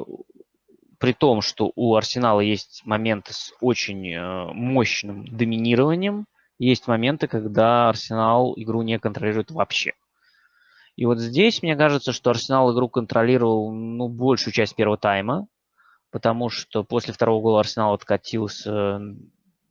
при 1.00 1.14
том, 1.14 1.42
что 1.42 1.72
у 1.76 1.96
Арсенала 1.96 2.40
есть 2.40 2.82
моменты 2.86 3.34
с 3.34 3.54
очень 3.60 4.08
э, 4.10 4.54
мощным 4.54 5.26
доминированием, 5.28 6.26
есть 6.60 6.88
моменты, 6.88 7.28
когда 7.28 7.90
Арсенал 7.90 8.54
игру 8.56 8.84
не 8.84 9.00
контролирует 9.00 9.52
вообще. 9.52 9.94
И 10.96 11.06
вот 11.06 11.20
здесь, 11.20 11.64
мне 11.64 11.76
кажется, 11.76 12.12
что 12.12 12.30
Арсенал 12.30 12.74
игру 12.74 12.88
контролировал 12.88 13.72
ну, 13.72 14.08
большую 14.08 14.54
часть 14.54 14.76
первого 14.76 14.98
тайма, 14.98 15.48
потому 16.12 16.50
что 16.50 16.84
после 16.84 17.14
второго 17.14 17.42
гола 17.42 17.60
Арсенал 17.62 17.94
откатился 17.94 19.00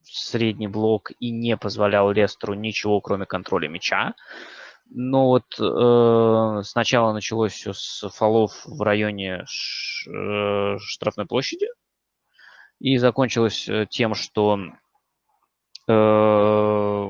в 0.03 0.11
средний 0.11 0.69
блок 0.69 1.13
и 1.21 1.31
не 1.31 1.57
позволял 1.57 2.11
Лестеру 2.11 2.55
ничего, 2.55 3.01
кроме 3.01 3.27
контроля 3.27 3.69
мяча. 3.69 4.15
Но 4.95 5.29
вот 5.29 5.45
э, 5.59 6.63
сначала 6.65 7.13
началось 7.13 7.53
все 7.53 7.73
с 7.73 8.09
фолов 8.11 8.63
в 8.67 8.83
районе 8.83 9.45
ш, 9.47 10.11
э, 10.11 10.77
штрафной 10.81 11.27
площади 11.27 11.69
и 12.83 12.97
закончилось 12.99 13.69
э, 13.69 13.87
тем, 13.89 14.15
что 14.15 14.59
э, 15.89 17.09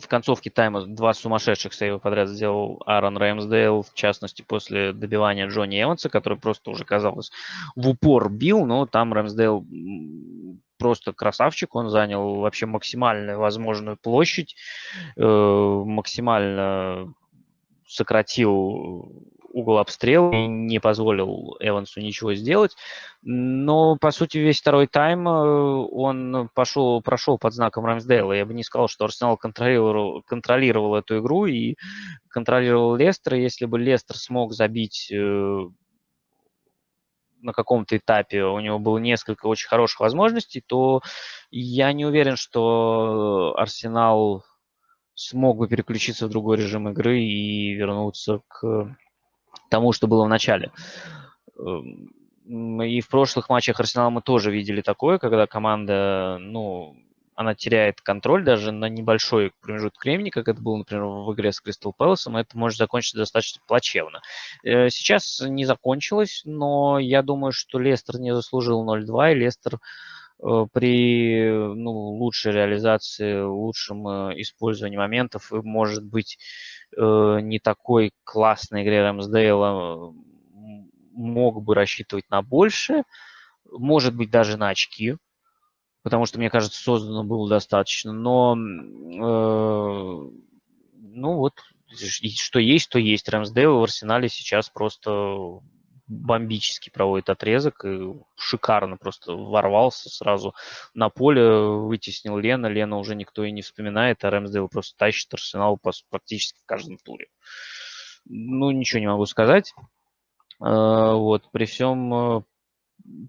в 0.00 0.08
концовке 0.08 0.50
тайма 0.50 0.86
два 0.86 1.14
сумасшедших 1.14 1.72
сейва 1.72 1.98
подряд 1.98 2.28
сделал 2.28 2.82
Аарон 2.86 3.16
Рэмсдейл, 3.16 3.82
в 3.82 3.94
частности, 3.94 4.42
после 4.42 4.92
добивания 4.92 5.48
Джонни 5.48 5.82
Эванса, 5.82 6.08
который 6.08 6.38
просто 6.38 6.70
уже, 6.70 6.84
казалось, 6.84 7.32
в 7.74 7.88
упор 7.88 8.30
бил, 8.30 8.66
но 8.66 8.86
там 8.86 9.12
Рэмсдейл 9.14 9.66
просто 10.78 11.12
красавчик, 11.12 11.74
он 11.74 11.88
занял 11.88 12.36
вообще 12.36 12.66
максимально 12.66 13.38
возможную 13.38 13.96
площадь, 13.96 14.54
э, 15.16 15.22
максимально 15.24 17.14
сократил 17.86 19.26
угол 19.56 19.78
обстрела 19.78 20.30
и 20.32 20.46
не 20.46 20.78
позволил 20.80 21.56
Эвансу 21.60 22.00
ничего 22.00 22.34
сделать. 22.34 22.76
Но, 23.22 23.96
по 23.96 24.10
сути, 24.10 24.36
весь 24.36 24.60
второй 24.60 24.86
тайм 24.86 25.26
э, 25.26 25.32
он 25.32 26.50
пошел, 26.54 27.00
прошел 27.00 27.38
под 27.38 27.54
знаком 27.54 27.86
Рамсдейла. 27.86 28.34
Я 28.34 28.44
бы 28.44 28.52
не 28.52 28.62
сказал, 28.62 28.88
что 28.88 29.06
Арсенал 29.06 29.38
контролировал, 29.38 30.22
контролировал 30.26 30.94
эту 30.94 31.20
игру 31.20 31.46
и 31.46 31.76
контролировал 32.28 32.96
Лестер. 32.96 33.34
Если 33.34 33.64
бы 33.64 33.78
Лестер 33.78 34.16
смог 34.16 34.52
забить 34.52 35.10
э, 35.10 35.60
на 37.40 37.52
каком-то 37.52 37.96
этапе 37.96 38.44
у 38.44 38.60
него 38.60 38.78
было 38.78 38.98
несколько 38.98 39.46
очень 39.46 39.68
хороших 39.68 40.00
возможностей, 40.00 40.62
то 40.66 41.00
я 41.50 41.94
не 41.94 42.04
уверен, 42.04 42.36
что 42.36 43.54
Арсенал 43.56 44.44
смог 45.14 45.56
бы 45.56 45.66
переключиться 45.66 46.26
в 46.26 46.30
другой 46.30 46.58
режим 46.58 46.90
игры 46.90 47.20
и 47.20 47.72
вернуться 47.72 48.42
к 48.48 48.94
тому, 49.68 49.92
что 49.92 50.06
было 50.06 50.24
в 50.24 50.28
начале. 50.28 50.72
Эм, 51.58 52.12
и 52.80 53.00
в 53.00 53.08
прошлых 53.08 53.48
матчах 53.48 53.80
Арсенала 53.80 54.10
мы 54.10 54.22
тоже 54.22 54.52
видели 54.52 54.80
такое, 54.80 55.18
когда 55.18 55.46
команда, 55.46 56.38
ну, 56.40 56.96
она 57.36 57.54
теряет 57.54 58.00
контроль 58.00 58.44
даже 58.44 58.72
на 58.72 58.88
небольшой 58.88 59.52
промежуток 59.60 60.02
времени, 60.02 60.30
как 60.30 60.48
это 60.48 60.60
было, 60.60 60.78
например, 60.78 61.04
в 61.04 61.34
игре 61.34 61.52
с 61.52 61.60
Кристал 61.60 61.92
Пэласом, 61.92 62.36
это 62.36 62.56
может 62.56 62.78
закончиться 62.78 63.18
достаточно 63.18 63.60
плачевно. 63.66 64.22
Э, 64.64 64.88
сейчас 64.88 65.42
не 65.46 65.66
закончилось, 65.66 66.42
но 66.44 66.98
я 66.98 67.22
думаю, 67.22 67.52
что 67.52 67.78
Лестер 67.78 68.18
не 68.18 68.34
заслужил 68.34 68.84
0-2, 68.88 69.32
и 69.32 69.34
Лестер 69.34 69.78
э, 70.42 70.66
при 70.72 71.50
ну, 71.50 71.90
лучшей 71.90 72.52
реализации, 72.52 73.42
лучшем 73.42 74.08
э, 74.08 74.40
использовании 74.40 74.96
моментов 74.96 75.50
может 75.50 76.04
быть, 76.04 76.38
не 76.96 77.58
такой 77.58 78.12
классной 78.24 78.82
игре 78.82 79.02
Рэмсдейла 79.02 80.14
мог 81.12 81.62
бы 81.62 81.74
рассчитывать 81.74 82.28
на 82.30 82.42
больше, 82.42 83.02
может 83.70 84.14
быть, 84.14 84.30
даже 84.30 84.56
на 84.56 84.68
очки, 84.68 85.16
потому 86.02 86.26
что, 86.26 86.38
мне 86.38 86.50
кажется, 86.50 86.80
создано 86.80 87.24
было 87.24 87.48
достаточно. 87.48 88.12
Но, 88.12 88.56
э, 88.56 90.30
ну 90.94 91.36
вот, 91.36 91.54
что 91.94 92.58
есть, 92.58 92.90
то 92.90 92.98
есть. 92.98 93.28
Рэмсдейл 93.28 93.78
в 93.78 93.82
Арсенале 93.82 94.28
сейчас 94.28 94.70
просто 94.70 95.60
бомбически 96.06 96.90
проводит 96.90 97.30
отрезок 97.30 97.84
и 97.84 98.14
шикарно 98.36 98.96
просто 98.96 99.32
ворвался 99.32 100.08
сразу 100.08 100.54
на 100.94 101.08
поле, 101.08 101.48
вытеснил 101.48 102.38
Лена. 102.38 102.66
Лена 102.66 102.98
уже 102.98 103.14
никто 103.14 103.44
и 103.44 103.50
не 103.50 103.62
вспоминает, 103.62 104.24
а 104.24 104.30
Рэмсдейл 104.30 104.68
просто 104.68 104.96
тащит 104.96 105.32
Арсенал 105.34 105.78
практически 106.10 106.60
в 106.60 106.66
каждом 106.66 106.98
туре. 106.98 107.28
Ну, 108.24 108.70
ничего 108.70 109.00
не 109.00 109.08
могу 109.08 109.26
сказать. 109.26 109.72
Э, 110.60 111.12
вот, 111.14 111.50
при 111.52 111.64
всем 111.64 112.14
э, 112.14 112.42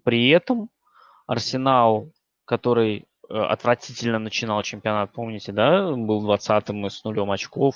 при 0.03 0.29
этом 0.29 0.69
Арсенал 1.25 2.11
который 2.47 3.05
э, 3.29 3.33
отвратительно 3.37 4.19
начинал 4.19 4.63
чемпионат, 4.63 5.11
помните, 5.11 5.51
да, 5.51 5.91
был 5.91 6.25
20-м 6.25 6.87
и 6.87 6.89
с 6.89 7.03
нулем 7.03 7.29
очков. 7.29 7.75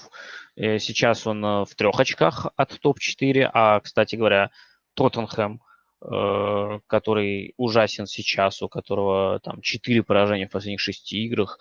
Сейчас 0.56 1.28
он 1.28 1.42
в 1.42 1.76
трех 1.76 2.00
очках 2.00 2.48
от 2.56 2.80
топ-4, 2.80 3.50
а, 3.54 3.82
кстати 3.82 4.16
говоря, 4.16 4.52
Тоттенхэм, 4.94 5.62
э, 6.02 6.80
который 6.88 7.54
ужасен 7.58 8.08
сейчас, 8.08 8.62
у 8.62 8.70
которого 8.70 9.40
там 9.40 9.62
4 9.62 10.04
поражения 10.04 10.48
в 10.48 10.52
последних 10.52 10.80
6 10.80 11.14
играх, 11.14 11.60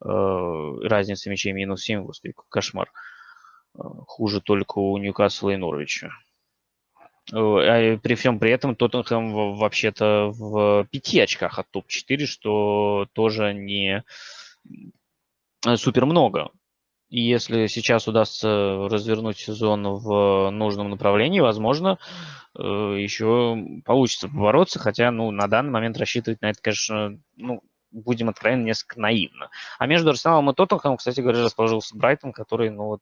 разница 0.00 1.28
мячей 1.28 1.50
минус 1.50 1.82
7, 1.82 2.04
господи, 2.04 2.32
кошмар. 2.48 2.92
Хуже 3.74 4.40
только 4.40 4.78
у 4.78 4.96
Ньюкасла 4.96 5.50
и 5.50 5.56
Норвича. 5.56 6.12
А 7.32 7.98
при 7.98 8.14
всем 8.14 8.38
при 8.38 8.50
этом 8.50 8.74
Тоттенхэм 8.74 9.56
вообще-то 9.56 10.30
в 10.32 10.86
пяти 10.90 11.20
очках 11.20 11.58
от 11.58 11.68
топ-4, 11.70 12.26
что 12.26 13.06
тоже 13.12 13.52
не 13.52 14.04
супер 15.76 16.06
много. 16.06 16.50
И 17.08 17.20
если 17.22 17.66
сейчас 17.66 18.06
удастся 18.06 18.88
развернуть 18.88 19.38
сезон 19.38 19.82
в 19.94 20.50
нужном 20.50 20.90
направлении, 20.90 21.40
возможно, 21.40 21.98
э, 22.54 22.62
еще 22.62 23.56
получится 23.84 24.28
побороться, 24.28 24.78
хотя, 24.78 25.10
ну, 25.10 25.30
на 25.30 25.48
данный 25.48 25.70
момент 25.70 25.96
рассчитывать 25.96 26.42
на 26.42 26.50
это, 26.50 26.60
конечно, 26.60 27.18
ну, 27.36 27.62
будем 27.90 28.28
откровенно, 28.28 28.64
несколько 28.64 29.00
наивно. 29.00 29.50
А 29.78 29.86
между 29.86 30.10
Арсеналом 30.10 30.50
и 30.50 30.54
Тоттенхэмом, 30.54 30.98
кстати 30.98 31.20
говоря, 31.20 31.42
расположился 31.42 31.96
Брайтон, 31.96 32.32
который, 32.32 32.70
ну 32.70 32.84
вот, 32.84 33.00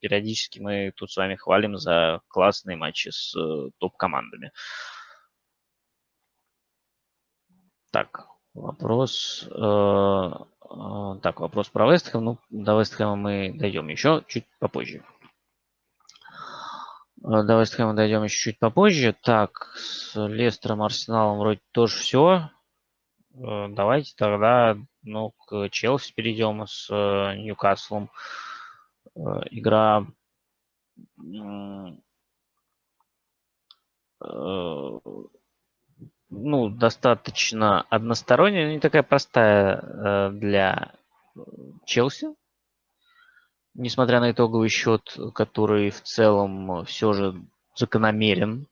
периодически 0.00 0.60
мы 0.60 0.92
тут 0.94 1.10
с 1.10 1.16
вами 1.16 1.34
хвалим 1.34 1.76
за 1.78 2.20
классные 2.28 2.76
матчи 2.76 3.08
с 3.08 3.34
э, 3.36 3.70
топ-командами. 3.78 4.52
Так, 7.90 8.28
вопрос... 8.60 9.46
Э, 9.50 10.30
э, 10.70 11.20
так, 11.22 11.40
вопрос 11.40 11.68
про 11.68 11.90
Вестхэм. 11.90 12.24
Ну, 12.24 12.38
до 12.50 12.78
Вестхэма 12.78 13.16
мы 13.16 13.52
дойдем 13.54 13.88
еще 13.88 14.22
чуть 14.26 14.46
попозже. 14.58 15.04
Э, 17.22 17.42
до 17.42 17.60
Вестхэма 17.60 17.94
дойдем 17.94 18.24
еще 18.24 18.50
чуть 18.50 18.58
попозже. 18.58 19.16
Так, 19.22 19.72
с 19.76 20.14
Лестером, 20.14 20.82
Арсеналом 20.82 21.38
вроде 21.38 21.60
тоже 21.72 21.98
все. 21.98 22.50
Э, 23.34 23.68
давайте 23.68 24.14
тогда 24.16 24.76
ну, 25.02 25.30
к 25.46 25.68
Челси 25.70 26.12
перейдем 26.14 26.66
с 26.66 26.88
Ньюкаслом. 26.90 28.10
Игра 29.50 30.06
ну, 36.30 36.68
достаточно 36.68 37.82
односторонняя, 37.82 38.72
не 38.72 38.80
такая 38.80 39.02
простая 39.02 40.30
для 40.30 40.94
Челси. 41.86 42.28
Несмотря 43.74 44.20
на 44.20 44.32
итоговый 44.32 44.68
счет, 44.68 45.16
который 45.34 45.90
в 45.90 46.02
целом 46.02 46.84
все 46.84 47.12
же 47.12 47.40
закономерен 47.76 48.66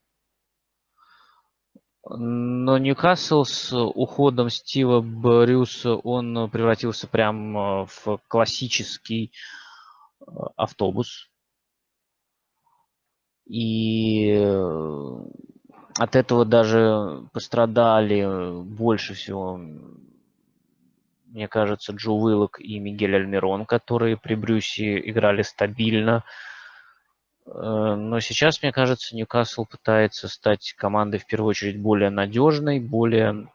но 2.09 2.79
Ньюкасл 2.79 3.45
с 3.45 3.77
уходом 3.77 4.49
Стива 4.49 5.01
Брюса, 5.01 5.97
он 5.97 6.49
превратился 6.51 7.09
прям 7.09 7.87
в 7.87 8.21
классический 8.29 9.33
э, 10.21 10.25
автобус. 10.57 11.29
И 13.47 14.31
э, 14.37 15.17
от 15.99 16.17
этого 16.17 16.45
даже 16.45 17.25
пострадали 17.33 18.63
больше 18.63 19.15
всего, 19.15 19.59
мне 21.27 21.49
кажется, 21.49 21.93
Джо 21.93 22.13
Уиллок 22.13 22.61
и 22.61 22.79
Мигель 22.79 23.17
Альмирон, 23.17 23.67
которые 23.67 24.17
при 24.17 24.35
Брюсе 24.35 24.99
играли 25.09 25.43
стабильно. 25.43 26.25
Э, 27.47 27.95
но 27.97 28.21
сейчас, 28.21 28.63
мне 28.63 28.73
кажется, 28.73 29.17
Ньюкасл 29.17 29.65
пытается 29.65 30.29
стать 30.29 30.75
командой 30.77 31.19
в 31.19 31.27
первую 31.27 31.51
очередь 31.51 31.81
более 31.81 32.11
надежной, 32.11 32.81
более 32.81 33.49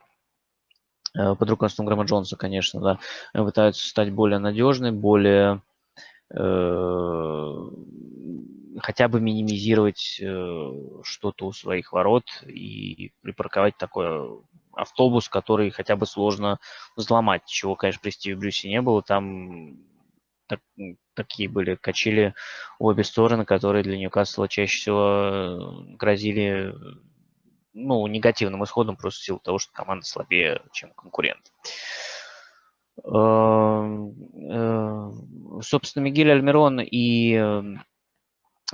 э, 1.17 1.35
под 1.35 1.49
руководством 1.49 1.85
Грэма 1.85 2.05
Джонса, 2.05 2.37
конечно, 2.37 2.81
да, 2.81 2.99
пытаются 3.33 3.87
стать 3.87 4.11
более 4.11 4.39
надежной, 4.39 4.91
более 4.91 5.61
э, 6.33 7.69
хотя 8.79 9.07
бы 9.07 9.19
минимизировать 9.19 10.19
э, 10.21 10.71
что-то 11.03 11.47
у 11.47 11.51
своих 11.51 11.91
ворот 11.93 12.25
и 12.47 13.11
припарковать 13.21 13.77
такой 13.77 14.41
автобус, 14.73 15.29
который 15.29 15.71
хотя 15.71 15.95
бы 15.95 16.05
сложно 16.05 16.59
взломать, 16.95 17.45
чего, 17.45 17.75
конечно, 17.75 18.01
при 18.01 18.11
Стиве 18.11 18.35
Брюсе 18.35 18.69
не 18.69 18.81
было. 18.81 19.01
Там 19.01 19.77
так, 20.47 20.59
такие 21.13 21.49
были 21.49 21.75
качели 21.75 22.33
в 22.79 22.85
обе 22.85 23.03
стороны, 23.03 23.45
которые 23.45 23.83
для 23.83 23.97
Ньюкасла 23.97 24.47
чаще 24.47 24.77
всего 24.77 25.01
э, 25.01 25.95
грозили 25.95 26.73
ну, 27.73 28.05
негативным 28.07 28.63
исходом 28.63 28.97
просто 28.97 29.21
в 29.21 29.23
силу 29.23 29.39
того, 29.39 29.59
что 29.59 29.71
команда 29.73 30.05
слабее, 30.05 30.61
чем 30.73 30.91
конкурент. 30.93 31.51
Эм, 33.03 34.13
э, 34.51 35.11
собственно, 35.61 36.03
Мигель 36.03 36.31
Альмирон 36.31 36.81
и 36.81 37.35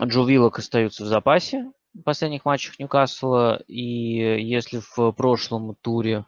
Джо 0.02 0.24
Виллок 0.24 0.60
остаются 0.60 1.04
в 1.04 1.08
запасе 1.08 1.72
в 1.93 2.02
последних 2.04 2.45
матчах 2.45 2.80
Ньюкасла. 2.80 3.62
И 3.68 4.41
если 4.43 4.82
в 4.95 5.12
прошлом 5.14 5.76
туре 5.82 6.26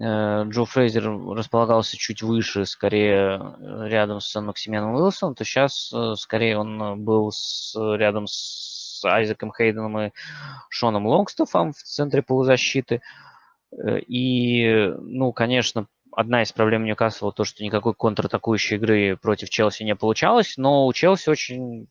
Э, 0.00 0.44
Джо 0.48 0.64
Фрейзер 0.64 1.34
располагался 1.34 1.96
чуть 1.96 2.22
выше, 2.22 2.64
скорее 2.64 3.38
э, 3.38 3.88
рядом 3.88 4.20
с 4.20 4.40
Максимианом 4.40 4.94
Уилсоном, 4.94 5.34
то 5.34 5.44
сейчас 5.44 5.92
э, 5.92 6.14
скорее 6.16 6.58
он 6.58 7.04
был 7.04 7.30
с, 7.30 7.74
рядом 7.76 8.26
с 8.26 9.04
Айзеком 9.04 9.52
Хейденом 9.52 9.98
и 10.00 10.10
Шоном 10.68 11.06
Лонгстофом 11.06 11.72
в 11.72 11.82
центре 11.82 12.22
полузащиты. 12.22 13.02
И, 14.06 14.92
ну, 15.00 15.32
конечно, 15.32 15.86
одна 16.14 16.42
из 16.42 16.52
проблем 16.52 16.84
Ньюкасла 16.84 17.32
то, 17.32 17.44
что 17.44 17.64
никакой 17.64 17.94
контратакующей 17.94 18.76
игры 18.76 19.16
против 19.16 19.48
Челси 19.48 19.82
не 19.82 19.96
получалось, 19.96 20.54
но 20.58 20.86
у 20.86 20.92
Челси 20.92 21.30
очень 21.30 21.88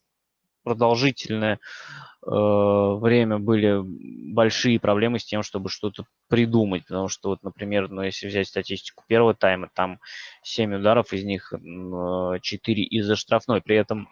продолжительное 0.63 1.55
э, 1.55 2.29
время 2.29 3.39
были 3.39 3.81
большие 3.83 4.79
проблемы 4.79 5.19
с 5.19 5.25
тем, 5.25 5.43
чтобы 5.43 5.69
что-то 5.69 6.05
придумать, 6.27 6.85
потому 6.87 7.07
что 7.07 7.29
вот, 7.29 7.43
например, 7.43 7.89
ну, 7.89 8.01
если 8.01 8.27
взять 8.27 8.47
статистику 8.47 9.03
первого 9.07 9.33
тайма, 9.33 9.69
там 9.73 9.99
7 10.43 10.75
ударов, 10.75 11.13
из 11.13 11.23
них 11.23 11.53
4 11.53 12.83
из-за 12.83 13.15
штрафной, 13.15 13.61
при 13.61 13.75
этом 13.75 14.09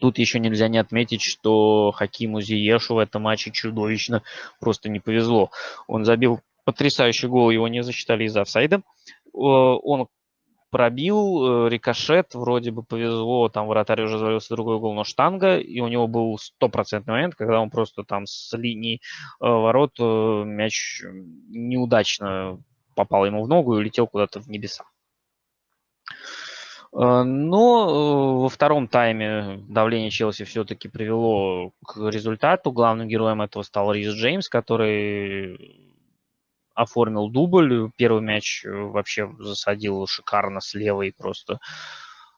Тут 0.00 0.18
еще 0.18 0.38
нельзя 0.38 0.68
не 0.68 0.78
отметить, 0.78 1.22
что 1.22 1.92
Хакиму 1.92 2.40
Зиешу 2.42 2.96
в 2.96 2.98
этом 2.98 3.22
матче 3.22 3.50
чудовищно 3.50 4.22
просто 4.60 4.90
не 4.90 5.00
повезло. 5.00 5.50
Он 5.86 6.04
забил 6.04 6.40
потрясающий 6.64 7.28
гол, 7.28 7.50
его 7.50 7.68
не 7.68 7.82
засчитали 7.82 8.24
из 8.24 8.36
офсайда. 8.36 8.82
Он 9.32 10.08
пробил, 10.70 11.66
э, 11.66 11.68
рикошет, 11.70 12.34
вроде 12.34 12.70
бы 12.70 12.82
повезло, 12.82 13.48
там 13.48 13.66
вратарь 13.66 14.02
уже 14.02 14.18
завалился 14.18 14.54
другой 14.54 14.76
угол, 14.76 14.94
но 14.94 15.04
штанга, 15.04 15.58
и 15.58 15.80
у 15.80 15.88
него 15.88 16.06
был 16.06 16.38
стопроцентный 16.38 17.14
момент, 17.14 17.34
когда 17.34 17.60
он 17.60 17.70
просто 17.70 18.04
там 18.04 18.26
с 18.26 18.56
линии 18.56 18.96
э, 19.40 19.46
ворот 19.46 19.92
э, 19.98 20.02
мяч 20.44 21.02
неудачно 21.48 22.60
попал 22.94 23.26
ему 23.26 23.44
в 23.44 23.48
ногу 23.48 23.74
и 23.74 23.78
улетел 23.78 24.06
куда-то 24.06 24.40
в 24.40 24.48
небеса. 24.48 24.84
Но 26.90 28.40
во 28.40 28.48
втором 28.48 28.88
тайме 28.88 29.62
давление 29.68 30.10
Челси 30.10 30.44
все-таки 30.44 30.88
привело 30.88 31.72
к 31.86 31.98
результату. 32.08 32.72
Главным 32.72 33.08
героем 33.08 33.42
этого 33.42 33.62
стал 33.62 33.92
Рис 33.92 34.14
Джеймс, 34.14 34.48
который 34.48 35.97
оформил 36.78 37.28
дубль. 37.28 37.90
Первый 37.96 38.22
мяч 38.22 38.64
э, 38.64 38.70
вообще 38.70 39.30
засадил 39.38 40.06
шикарно 40.06 40.60
слева 40.60 41.02
и 41.02 41.10
просто 41.10 41.58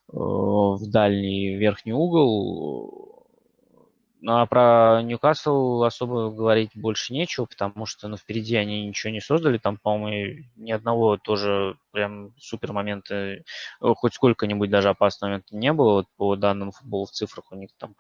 в 0.09 0.91
дальний 0.91 1.55
верхний 1.55 1.93
угол. 1.93 3.11
Ну, 4.23 4.37
а 4.37 4.47
про 4.47 5.01
Ньюкасл 5.03 5.83
особо 5.85 6.31
говорить 6.31 6.73
больше 6.75 7.13
нечего, 7.15 7.47
потому 7.47 7.87
что 7.87 8.09
ну, 8.09 8.17
впереди 8.17 8.57
они 8.57 8.87
ничего 8.87 9.13
не 9.13 9.21
создали. 9.21 9.57
Там, 9.57 9.79
по-моему, 9.79 10.45
ни 10.57 10.73
одного 10.73 11.17
тоже 11.17 11.77
прям 11.93 12.35
супер 12.39 12.73
момента, 12.73 13.15
э, 13.15 13.43
хоть 13.81 14.15
сколько-нибудь 14.15 14.71
даже 14.71 14.89
опасного 14.89 15.31
момента 15.31 15.57
не 15.57 15.73
было. 15.73 15.93
Вот 15.93 16.07
по 16.17 16.37
данным 16.37 16.73
футбола 16.73 17.07
в 17.07 17.13
цифрах 17.13 17.53
у 17.53 17.57
них 17.57 17.71
там 17.79 17.95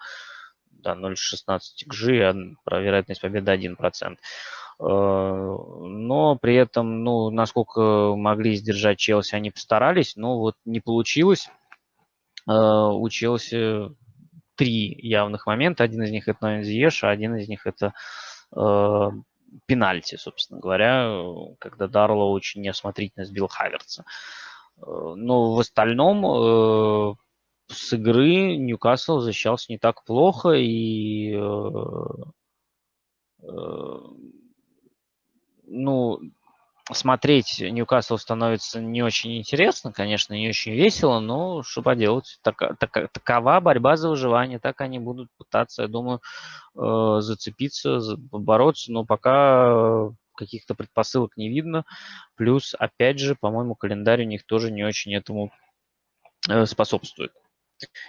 да, 0.70 0.94
0,16 0.94 1.60
XG, 1.88 2.22
а 2.22 2.34
про 2.64 2.80
вероятность 2.80 3.20
победы 3.20 3.52
1%. 3.52 4.16
Э, 4.80 5.56
но 5.82 6.36
при 6.40 6.54
этом, 6.54 7.04
ну, 7.04 7.30
насколько 7.30 8.14
могли 8.16 8.54
сдержать 8.54 8.98
Челси, 8.98 9.34
они 9.34 9.50
постарались, 9.50 10.16
но 10.16 10.38
вот 10.38 10.56
не 10.64 10.80
получилось. 10.80 11.50
Э, 12.48 12.52
у 12.52 13.08
Челси 13.08 13.94
три 14.56 14.96
явных 15.06 15.46
момента. 15.46 15.84
Один 15.84 16.02
из 16.02 16.10
них 16.10 16.28
это 16.28 16.38
Ноин 16.42 16.64
Зиеш, 16.64 17.04
а 17.04 17.10
один 17.10 17.36
из 17.36 17.48
них 17.48 17.66
это 17.66 17.92
э, 18.56 19.10
пенальти, 19.66 20.16
собственно 20.16 20.60
говоря, 20.60 21.12
когда 21.58 21.86
Дарло 21.86 22.24
очень 22.24 22.62
неосмотрительно 22.62 23.24
сбил 23.24 23.48
Хаверца. 23.48 24.04
Но 24.76 25.54
в 25.54 25.60
остальном 25.60 27.16
с 27.68 27.92
игры 27.92 28.56
Ньюкасл 28.56 29.18
защищался 29.18 29.66
не 29.72 29.78
так 29.78 30.04
плохо 30.04 30.52
и 30.52 31.34
ну, 35.70 36.20
смотреть 36.92 37.60
Ньюкасл 37.60 38.16
становится 38.16 38.80
не 38.80 39.02
очень 39.02 39.38
интересно, 39.38 39.92
конечно, 39.92 40.34
не 40.34 40.48
очень 40.48 40.72
весело, 40.72 41.20
но 41.20 41.62
что 41.62 41.82
поделать, 41.82 42.38
так, 42.42 42.58
так, 42.78 43.12
такова 43.12 43.60
борьба 43.60 43.96
за 43.96 44.08
выживание, 44.08 44.58
так 44.58 44.80
они 44.80 44.98
будут 44.98 45.28
пытаться, 45.38 45.82
я 45.82 45.88
думаю, 45.88 46.20
э, 46.76 47.20
зацепиться, 47.20 48.00
бороться, 48.16 48.92
но 48.92 49.04
пока 49.04 50.10
каких-то 50.36 50.74
предпосылок 50.74 51.36
не 51.36 51.50
видно. 51.50 51.84
Плюс, 52.34 52.74
опять 52.78 53.18
же, 53.18 53.36
по-моему, 53.38 53.74
календарь 53.74 54.22
у 54.22 54.26
них 54.26 54.44
тоже 54.44 54.72
не 54.72 54.84
очень 54.84 55.14
этому 55.14 55.52
э, 56.48 56.66
способствует. 56.66 57.32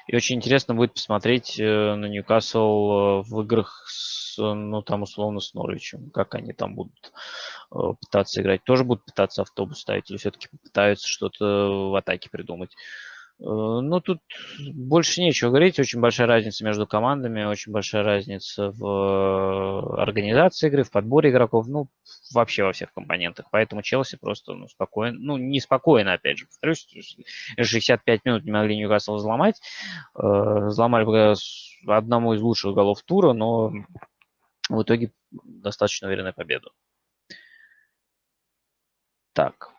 И 0.08 0.16
очень 0.16 0.38
интересно 0.38 0.74
будет 0.74 0.94
посмотреть 0.94 1.60
э, 1.60 1.96
на 1.96 2.06
Ньюкасл 2.06 3.22
в 3.22 3.42
играх 3.42 3.86
с 3.88 4.21
ну, 4.38 4.82
там, 4.82 5.04
условно, 5.04 5.40
с 5.40 5.54
Норвичем, 5.54 6.10
как 6.12 6.36
они 6.36 6.54
там 6.54 6.76
будут 6.76 7.12
э, 7.74 7.78
пытаться 8.00 8.42
играть. 8.42 8.64
Тоже 8.64 8.84
будут 8.84 9.06
пытаться 9.06 9.42
автобус 9.42 9.80
ставить 9.80 10.10
или 10.10 10.18
все-таки 10.18 10.48
пытаются 10.64 11.08
что-то 11.08 11.90
в 11.92 11.96
атаке 11.96 12.30
придумать. 12.30 12.72
Э, 13.42 13.44
ну, 13.44 14.00
тут 14.02 14.20
больше 14.74 15.22
нечего 15.22 15.50
говорить. 15.50 15.80
Очень 15.80 16.00
большая 16.00 16.28
разница 16.28 16.64
между 16.64 16.86
командами, 16.86 17.44
очень 17.44 17.72
большая 17.72 18.04
разница 18.04 18.72
в 18.72 18.86
э, 18.86 20.02
организации 20.02 20.68
игры, 20.68 20.84
в 20.84 20.92
подборе 20.92 21.32
игроков, 21.32 21.68
ну, 21.68 21.88
вообще 22.34 22.64
во 22.64 22.72
всех 22.72 22.94
компонентах. 22.94 23.48
Поэтому 23.52 23.82
Челси 23.82 24.18
просто, 24.18 24.54
ну, 24.54 24.68
спокойно, 24.68 25.18
ну, 25.20 25.38
не 25.38 25.60
спокойно, 25.60 26.14
опять 26.14 26.38
же, 26.38 26.46
повторюсь, 26.46 26.88
65 27.60 28.26
минут 28.26 28.46
не 28.46 28.52
могли 28.52 28.78
Ньюкасл 28.78 29.16
взломать. 29.16 29.60
Взломали 30.14 31.36
одному 31.88 32.34
из 32.34 32.42
лучших 32.42 32.74
голов 32.74 33.02
тура, 33.04 33.34
но 33.34 33.72
в 34.78 34.84
итоге 34.84 35.12
достаточно 35.32 36.08
уверенная 36.08 36.34
победа. 36.34 36.70
Так. 39.34 39.70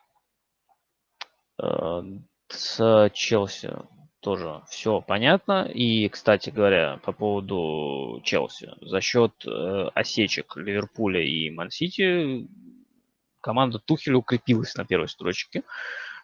Э, 1.61 2.01
с 2.49 3.09
Челси 3.13 3.73
тоже 4.19 4.61
все 4.69 5.01
понятно. 5.01 5.65
И, 5.65 6.07
кстати 6.09 6.49
говоря, 6.49 6.99
по 7.03 7.11
поводу 7.11 8.21
Челси. 8.23 8.71
За 8.81 9.01
счет 9.01 9.33
э, 9.45 9.89
осечек 9.93 10.55
Ливерпуля 10.55 11.21
и 11.21 11.49
Мансити 11.49 12.47
команда 13.41 13.79
Тухеля 13.79 14.17
укрепилась 14.17 14.75
на 14.75 14.85
первой 14.85 15.09
строчке. 15.09 15.63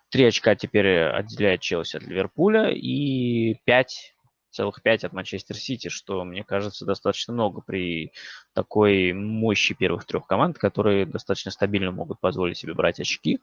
Три 0.09 0.25
очка 0.25 0.55
теперь 0.55 1.03
отделяет 1.09 1.61
Челси 1.61 1.97
от 1.97 2.03
Ливерпуля 2.03 2.69
и 2.69 3.55
пять 3.65 4.15
целых 4.51 4.81
5 4.81 5.05
от 5.05 5.13
Манчестер 5.13 5.55
Сити, 5.55 5.89
что, 5.89 6.23
мне 6.23 6.43
кажется, 6.43 6.85
достаточно 6.85 7.33
много 7.33 7.61
при 7.61 8.11
такой 8.53 9.13
мощи 9.13 9.73
первых 9.73 10.05
трех 10.05 10.25
команд, 10.25 10.57
которые 10.57 11.05
достаточно 11.05 11.51
стабильно 11.51 11.91
могут 11.91 12.19
позволить 12.19 12.57
себе 12.57 12.73
брать 12.73 12.99
очки. 12.99 13.39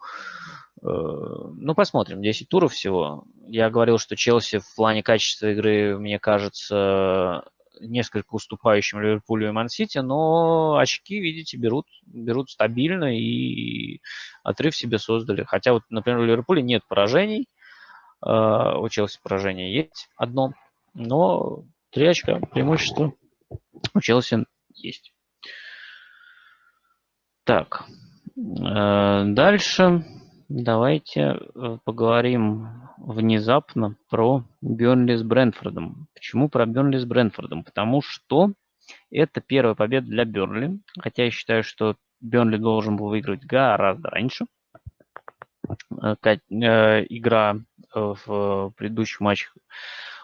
Э, 0.83 0.87
ну, 0.87 1.75
посмотрим. 1.75 2.23
10 2.23 2.49
туров 2.49 2.73
всего. 2.73 3.25
Я 3.47 3.71
говорил, 3.71 3.99
что 3.99 4.17
Челси 4.17 4.59
в 4.59 4.75
плане 4.75 5.03
качества 5.03 5.53
игры, 5.53 5.99
мне 5.99 6.19
кажется, 6.19 7.45
несколько 7.81 8.35
уступающим 8.35 9.01
Ливерпулю 9.01 9.49
и 9.49 9.53
Мансити, 9.53 9.99
но 9.99 10.77
очки, 10.79 11.21
видите, 11.21 11.57
берут, 11.57 11.87
берут 12.07 12.51
стабильно 12.51 13.17
и 13.17 14.01
отрыв 14.43 14.75
себе 14.77 14.99
создали. 14.99 15.45
Хотя 15.45 15.73
вот, 15.73 15.83
например, 15.91 16.21
у 16.21 16.25
Ливерпуля 16.25 16.63
нет 16.63 16.83
поражений, 16.89 17.49
э, 18.25 18.75
у 18.77 18.89
Челси 18.89 19.21
поражение 19.23 19.73
есть 19.75 20.09
одно– 20.17 20.53
но 20.97 21.65
три 21.91 22.07
очка 22.07 22.41
преимущество 22.41 23.13
у 23.95 24.01
Челси 24.01 24.47
есть. 24.75 25.13
Так, 27.45 27.85
э, 28.37 29.25
дальше 29.27 30.05
давайте 30.49 31.21
э, 31.21 31.79
поговорим 31.85 32.89
внезапно 32.97 33.97
про 34.09 34.45
Бернли 34.63 35.15
с 35.15 35.23
Брэнфордом. 35.23 36.09
Почему 36.15 36.49
про 36.49 36.67
Бернли 36.67 36.97
с 36.97 37.05
Брэнфордом? 37.05 37.63
Потому 37.63 38.01
что 38.03 38.53
это 39.11 39.41
первая 39.41 39.75
победа 39.75 40.07
для 40.07 40.25
Бернли, 40.25 40.81
хотя 40.99 41.25
я 41.25 41.31
считаю, 41.31 41.63
что 41.63 41.97
Бернли 42.21 42.57
должен 42.57 42.97
был 42.97 43.09
выиграть 43.09 43.45
гораздо 43.45 44.09
раньше. 44.09 44.47
Э, 46.03 46.17
игра 46.49 47.57
в 47.95 48.73
предыдущих 48.77 49.21
матчах 49.21 49.55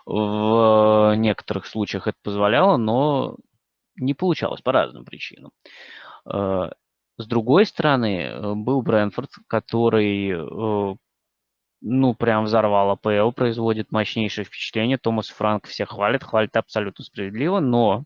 в 0.07 1.15
некоторых 1.17 1.67
случаях 1.67 2.07
это 2.07 2.19
позволяло, 2.23 2.77
но 2.77 3.37
не 3.97 4.15
получалось 4.15 4.61
по 4.61 4.73
разным 4.73 5.05
причинам. 5.05 5.53
Э, 6.27 6.71
с 7.19 7.27
другой 7.27 7.67
стороны, 7.67 8.23
э, 8.23 8.55
был 8.55 8.83
Брэнфорд, 8.83 9.31
который, 9.47 10.31
э, 10.31 10.97
ну, 11.83 12.15
прям 12.15 12.45
взорвал 12.45 12.91
АПЛ, 12.91 13.33
производит 13.33 13.93
мощнейшее 13.93 14.45
впечатление. 14.45 14.99
Томас 14.99 15.29
Франк 15.29 15.67
всех 15.67 15.91
хвалит, 15.91 16.25
хвалит 16.25 16.57
абсолютно 16.57 17.05
справедливо, 17.05 17.61
но 17.61 18.05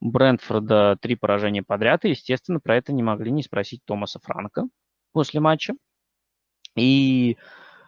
Брентфорда 0.00 0.96
три 1.00 1.16
поражения 1.16 1.62
подряд, 1.62 2.04
и, 2.04 2.10
естественно, 2.10 2.60
про 2.60 2.76
это 2.76 2.92
не 2.92 3.02
могли 3.02 3.30
не 3.30 3.42
спросить 3.42 3.80
Томаса 3.86 4.20
Франка 4.20 4.64
после 5.12 5.40
матча. 5.40 5.74
И 6.76 7.38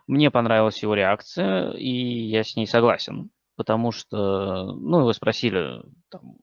мне 0.06 0.30
понравилась 0.30 0.82
его 0.82 0.94
реакция, 0.94 1.72
и 1.72 1.90
я 1.90 2.42
с 2.42 2.56
ней 2.56 2.66
согласен 2.66 3.30
потому 3.58 3.90
что, 3.90 4.72
ну, 4.72 5.04
вы 5.04 5.12
спросили, 5.12 5.82
там, 6.10 6.36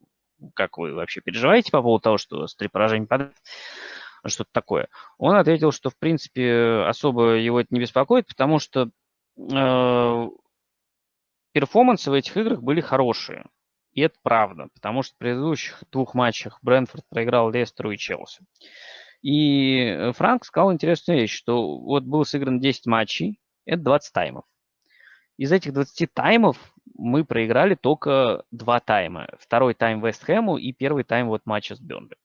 как 0.53 0.77
вы 0.77 0.93
вообще 0.93 1.21
переживаете 1.21 1.71
по 1.71 1.81
поводу 1.81 2.01
того, 2.01 2.17
что 2.17 2.45
с 2.45 2.55
три 2.55 2.67
поражения 2.67 3.07
подряд, 3.07 3.33
что-то 4.27 4.49
такое. 4.51 4.89
Он 5.17 5.35
ответил, 5.35 5.71
что, 5.71 5.89
в 5.89 5.97
принципе, 5.97 6.83
особо 6.87 7.35
его 7.35 7.61
это 7.61 7.73
не 7.73 7.79
беспокоит, 7.79 8.27
потому 8.27 8.59
что 8.59 8.89
э, 9.37 10.27
перформансы 11.53 12.11
в 12.11 12.13
этих 12.13 12.35
играх 12.35 12.61
были 12.61 12.81
хорошие. 12.81 13.45
И 13.93 14.01
это 14.01 14.15
правда, 14.21 14.67
потому 14.73 15.03
что 15.03 15.15
в 15.15 15.17
предыдущих 15.19 15.81
двух 15.89 16.15
матчах 16.15 16.59
Брэнфорд 16.61 17.05
проиграл 17.09 17.49
Лестеру 17.49 17.91
и 17.91 17.97
Челси. 17.97 18.43
И 19.21 20.11
Франк 20.15 20.43
сказал 20.43 20.73
интересную 20.73 21.21
вещь, 21.21 21.33
что 21.33 21.77
вот 21.77 22.03
было 22.03 22.25
сыграно 22.25 22.59
10 22.59 22.87
матчей, 22.87 23.39
это 23.65 23.81
20 23.83 24.13
таймов. 24.13 24.43
Из 25.37 25.51
этих 25.51 25.73
20 25.73 26.13
таймов 26.13 26.57
мы 26.97 27.25
проиграли 27.25 27.75
только 27.75 28.43
два 28.51 28.79
тайма. 28.79 29.27
Второй 29.39 29.73
тайм 29.73 30.03
Вест 30.03 30.23
Хэму 30.23 30.57
и 30.57 30.71
первый 30.71 31.03
тайм 31.03 31.27
вот 31.27 31.41
матча 31.45 31.75
с 31.75 31.79
Бернли. 31.79 32.15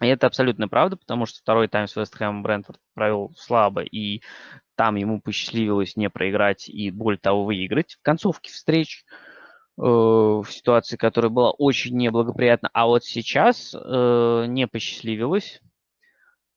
И 0.00 0.06
это 0.06 0.26
абсолютно 0.26 0.68
правда, 0.68 0.96
потому 0.96 1.26
что 1.26 1.38
второй 1.40 1.68
тайм 1.68 1.86
с 1.86 1.96
Вест 1.96 2.14
Хэмом 2.14 2.42
Брентфорд 2.42 2.80
провел 2.94 3.32
слабо, 3.36 3.82
и 3.82 4.22
там 4.74 4.96
ему 4.96 5.20
посчастливилось 5.20 5.96
не 5.96 6.10
проиграть 6.10 6.68
и, 6.68 6.90
более 6.90 7.18
того, 7.18 7.44
выиграть 7.44 7.94
в 7.94 8.02
концовке 8.02 8.50
встреч 8.50 9.04
э, 9.78 9.82
в 9.82 10.46
ситуации, 10.48 10.96
которая 10.96 11.30
была 11.30 11.50
очень 11.52 11.96
неблагоприятна. 11.96 12.68
А 12.72 12.86
вот 12.86 13.04
сейчас 13.04 13.74
э, 13.74 14.44
не 14.48 14.66
посчастливилось. 14.66 15.60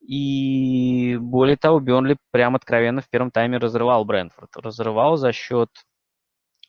И 0.00 1.16
более 1.20 1.56
того, 1.56 1.80
Бернли 1.80 2.16
прям 2.30 2.56
откровенно 2.56 3.00
в 3.00 3.08
первом 3.08 3.30
тайме 3.30 3.58
разрывал 3.58 4.04
Брэнфорд. 4.04 4.56
Разрывал 4.56 5.16
за 5.16 5.32
счет 5.32 5.70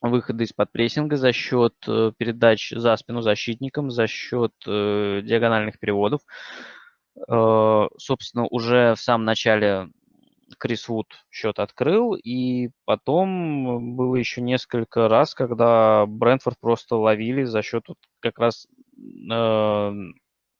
выхода 0.02 0.43
из-под 0.43 0.72
прессинга, 0.72 1.18
за 1.18 1.32
счет 1.32 1.74
э, 1.88 2.12
передач 2.18 2.72
за 2.72 2.95
спину 2.98 3.22
защитникам, 3.22 3.91
за 3.91 4.08
счет 4.08 4.54
э, 4.66 5.22
диагональных 5.24 5.80
переводов. 5.80 6.22
Э, 7.28 7.88
собственно, 7.98 8.45
уже 8.48 8.95
в 8.95 9.00
самом 9.00 9.26
начале 9.26 9.89
Крис 10.58 10.88
Вуд 10.88 11.08
счет 11.30 11.60
открыл, 11.60 12.14
и 12.16 12.70
потом 12.86 13.95
было 13.95 14.16
еще 14.16 14.41
несколько 14.41 15.08
раз, 15.08 15.34
когда 15.36 16.06
Брентфорд 16.06 16.58
просто 16.60 16.95
ловили 16.95 17.43
за 17.43 17.62
счет 17.62 17.84
вот 17.88 17.98
как 18.20 18.39
раз 18.39 18.68
э, 18.98 19.91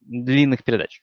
длинных 0.00 0.64
передач. 0.64 1.02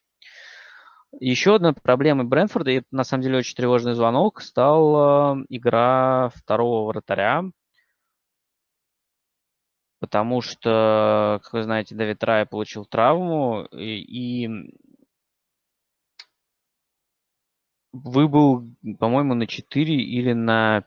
Еще 1.19 1.55
одной 1.55 1.73
проблемой 1.73 2.25
Брэнфорда, 2.25 2.71
и 2.71 2.75
это 2.75 2.87
на 2.91 3.05
самом 3.05 3.23
деле 3.23 3.37
очень 3.37 3.55
тревожный 3.55 3.93
звонок, 3.93 4.41
стала 4.41 5.37
игра 5.47 6.29
второго 6.35 6.87
вратаря, 6.87 7.43
потому 10.05 10.41
что, 10.41 11.39
как 11.43 11.53
вы 11.53 11.63
знаете, 11.63 11.95
Давид 11.95 12.23
Рай 12.23 12.45
получил 12.45 12.85
травму, 12.85 13.67
и, 13.71 14.45
и 14.45 14.71
выбыл, 17.91 18.69
по-моему, 18.99 19.33
на 19.33 19.47
4 19.47 19.95
или 19.95 20.33
на, 20.33 20.83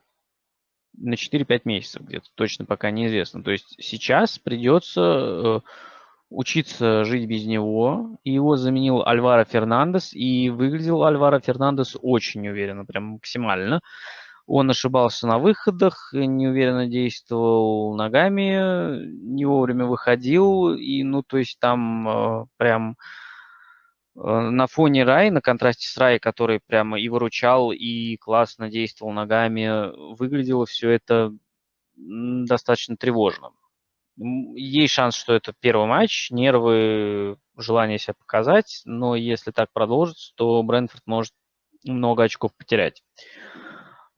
на 0.97 1.15
4-5 1.15 1.63
месяцев 1.65 2.03
где-то, 2.03 2.27
точно 2.37 2.65
пока 2.65 2.93
неизвестно. 2.93 3.43
То 3.43 3.51
есть 3.51 3.75
сейчас 3.81 4.39
придется 4.39 5.01
э, 5.01 5.61
учиться 6.31 7.03
жить 7.05 7.29
без 7.29 7.45
него. 7.45 8.21
Его 8.23 8.57
заменил 8.57 9.03
Альваро 9.03 9.45
Фернандес, 9.45 10.15
и 10.15 10.49
выглядел 10.49 11.03
Альваро 11.03 11.41
Фернандес 11.41 11.97
очень 12.01 12.47
уверенно, 12.47 12.85
прям 12.85 13.05
максимально. 13.05 13.81
Он 14.49 14.71
ошибался 14.71 15.27
на 15.27 15.39
выходах, 15.39 16.11
неуверенно 16.13 16.87
действовал 16.87 17.95
ногами, 17.95 19.05
не 19.23 19.45
вовремя 19.45 19.85
выходил, 19.85 20.75
и, 20.75 21.03
ну, 21.03 21.23
то 21.23 21.37
есть 21.37 21.61
там 21.61 22.09
э, 22.09 22.47
прям 22.57 22.97
э, 24.17 24.21
на 24.21 24.67
фоне 24.67 25.05
Рай, 25.05 25.31
на 25.31 25.43
контрасте 25.43 25.87
с 25.87 25.97
Рай, 25.99 26.19
который 26.19 26.61
прямо 26.67 26.99
и 26.99 27.09
выручал, 27.09 27.73
и 27.73 28.17
классно 28.17 28.71
действовал 28.71 29.13
ногами, 29.13 29.93
выглядело 30.17 30.65
все 30.67 30.91
это 30.91 31.33
достаточно 31.97 32.97
тревожно 32.97 33.51
есть 34.19 34.95
шанс, 34.95 35.15
что 35.15 35.35
это 35.35 35.55
первый 35.61 35.87
матч, 35.87 36.31
нервы, 36.31 37.39
желание 37.57 37.99
себя 37.99 38.15
показать, 38.15 38.83
но 38.85 39.15
если 39.15 39.53
так 39.53 39.73
продолжится, 39.73 40.33
то 40.35 40.63
Брэнфорд 40.63 41.03
может 41.07 41.33
много 41.85 42.25
очков 42.25 42.53
потерять. 42.57 43.03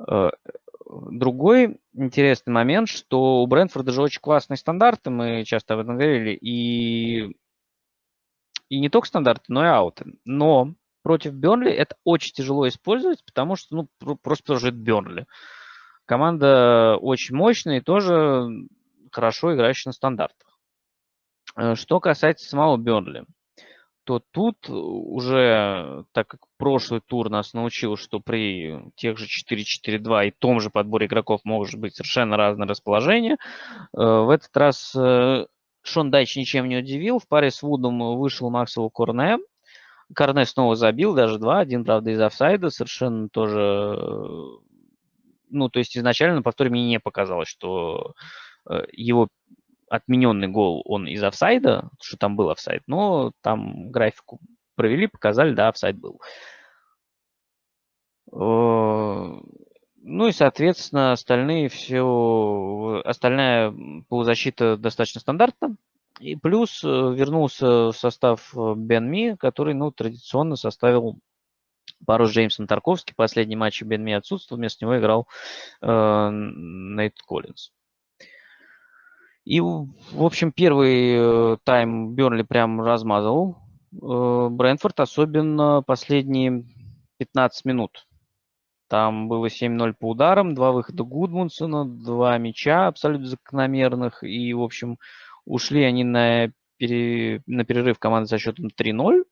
Э, 0.09 0.31
другой 1.11 1.81
интересный 1.95 2.53
момент, 2.53 2.89
что 2.89 3.43
у 3.43 3.47
Брэнфорда 3.47 3.93
же 3.93 4.03
очень 4.03 4.21
классные 4.21 4.57
стандарты, 4.57 5.11
мы 5.11 5.45
часто 5.45 5.75
об 5.75 5.81
этом 5.81 5.97
говорили, 5.97 6.31
и, 6.33 7.37
и 8.69 8.81
не 8.81 8.89
только 8.89 9.09
стандарты, 9.09 9.45
но 9.49 9.65
и 9.65 9.69
ауты. 9.69 10.15
Но 10.25 10.75
против 11.03 11.33
Бернли 11.33 11.71
это 11.71 11.97
очень 12.05 12.33
тяжело 12.33 12.67
использовать, 12.69 13.25
потому 13.25 13.57
что, 13.57 13.77
ну, 13.77 14.17
просто 14.23 14.45
потому 14.45 14.59
что 14.59 14.69
это 14.69 14.77
Бернли. 14.77 15.27
Команда 16.07 16.97
очень 17.01 17.37
мощная 17.37 17.79
и 17.79 17.83
тоже 17.83 18.49
хорошо 19.13 19.55
играющий 19.55 19.89
на 19.89 19.93
стандартах. 19.93 20.59
Э, 21.57 21.75
что 21.75 22.01
касается 22.01 22.49
самого 22.49 22.77
Бернли, 22.77 23.25
то 24.11 24.19
тут 24.33 24.69
уже, 24.69 26.05
так 26.11 26.27
как 26.27 26.41
прошлый 26.57 27.01
тур 27.01 27.31
нас 27.31 27.53
научил, 27.53 27.97
что 27.97 28.19
при 28.19 28.91
тех 28.97 29.17
же 29.19 29.27
4-4-2 29.27 30.27
и 30.27 30.31
том 30.33 30.61
же 30.61 30.69
подборе 30.69 31.07
игроков 31.07 31.43
может 31.45 31.79
быть 31.79 31.95
совершенно 31.95 32.37
разное 32.37 32.67
расположение, 32.67 33.35
э, 33.35 33.37
в 33.93 34.31
этот 34.31 34.57
раз 34.57 34.97
э, 34.97 35.47
Шон 35.83 36.11
Дайч 36.11 36.35
ничем 36.35 36.69
не 36.69 36.79
удивил. 36.79 37.21
В 37.21 37.29
паре 37.29 37.53
с 37.53 37.63
Вудом 37.63 38.19
вышел 38.19 38.51
Максвелл 38.51 38.91
Корне. 38.91 39.39
Корне 40.13 40.45
снова 40.45 40.75
забил, 40.75 41.15
даже 41.15 41.39
два. 41.39 41.61
Один, 41.61 41.85
правда, 41.85 42.11
из 42.11 42.21
офсайда. 42.21 42.71
Совершенно 42.71 43.29
тоже... 43.29 43.97
Ну, 45.51 45.69
то 45.69 45.79
есть 45.79 45.97
изначально 45.97 46.37
на 46.37 46.43
повторе 46.43 46.71
мне 46.71 46.85
не 46.89 46.99
показалось, 46.99 47.49
что 47.49 48.15
Э, 48.69 48.85
его 48.93 49.29
отмененный 49.91 50.49
гол, 50.49 50.83
он 50.87 51.07
из 51.07 51.23
офсайда, 51.23 51.91
что 52.01 52.17
там 52.17 52.37
был 52.37 52.49
офсайд, 52.49 52.83
но 52.87 53.33
там 53.43 53.91
графику 53.91 54.41
провели, 54.77 55.09
показали, 55.09 55.53
да, 55.53 55.69
офсайд 55.69 55.99
был. 55.99 56.21
Э, 58.33 58.37
ну 60.03 60.27
и, 60.29 60.33
соответственно, 60.33 61.13
остальные 61.13 61.69
все, 61.69 63.03
остальная 63.05 63.75
полузащита 64.09 64.77
достаточно 64.77 65.21
стандартна. 65.21 65.77
И 66.21 66.37
плюс 66.37 66.85
э, 66.85 66.87
вернулся 66.87 67.67
в 67.67 67.93
состав 67.93 68.55
Бен 68.55 69.11
Ми, 69.11 69.37
который, 69.37 69.75
ну, 69.75 69.91
традиционно 69.91 70.55
составил 70.55 71.19
пару 72.07 72.27
с 72.27 72.31
Джеймсом 72.31 72.67
Тарковски. 72.67 73.15
Последний 73.17 73.57
матч 73.57 73.83
Бен 73.83 74.05
Ми 74.05 74.13
отсутствовал, 74.13 74.59
вместо 74.59 74.85
него 74.85 74.99
играл 74.99 75.27
э, 75.83 76.31
Нейт 76.31 77.21
Коллинз. 77.27 77.73
И, 79.51 79.61
в 79.61 79.89
общем, 80.17 80.53
первый 80.53 81.17
э, 81.17 81.57
тайм 81.65 82.15
Бернли 82.15 82.43
прям 82.43 82.81
размазал 82.81 83.57
э, 83.93 84.49
Брэнфорд, 84.49 85.01
особенно 85.01 85.83
последние 85.85 86.67
15 87.19 87.65
минут. 87.65 88.07
Там 88.87 89.27
было 89.27 89.47
7-0 89.47 89.95
по 89.99 90.11
ударам, 90.11 90.55
два 90.55 90.71
выхода 90.71 91.03
Гудмунсона, 91.03 91.85
два 91.85 92.39
мяча 92.39 92.87
абсолютно 92.87 93.27
закономерных. 93.27 94.23
И, 94.23 94.55
в 94.55 94.63
общем, 94.63 94.99
ушли 95.45 95.83
они 95.83 96.05
на, 96.05 96.53
пере... 96.77 97.43
на 97.49 97.65
перерыв 97.65 97.99
команды 97.99 98.29
со 98.29 98.39
счетом 98.39 98.69
3-0, 98.69 99.25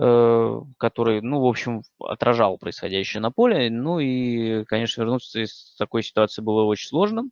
э, 0.00 0.60
который, 0.76 1.20
ну, 1.20 1.40
в 1.40 1.46
общем, 1.46 1.82
отражал 2.00 2.58
происходящее 2.58 3.20
на 3.20 3.30
поле. 3.30 3.70
Ну 3.70 4.00
и, 4.00 4.64
конечно, 4.64 5.02
вернуться 5.02 5.38
из 5.38 5.76
такой 5.78 6.02
ситуации 6.02 6.42
было 6.42 6.64
очень 6.64 6.88
сложно. 6.88 7.30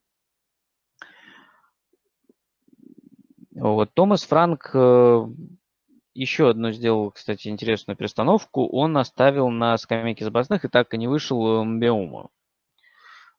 Вот. 3.55 3.95
Томас 3.95 4.25
Франк 4.25 4.71
э, 4.75 5.27
еще 6.13 6.51
одну 6.51 6.73
сделал, 6.73 7.13
кстати, 7.13 7.49
интересную 7.49 7.97
перестановку. 7.97 8.67
Он 8.67 8.97
оставил 8.97 9.49
на 9.49 9.79
скамейке 9.79 10.25
запасных 10.25 10.65
и 10.65 10.69
так 10.69 10.93
и 10.93 10.99
не 10.99 11.07
вышел 11.07 11.61
э, 11.61 11.65
Мбеума. 11.65 12.31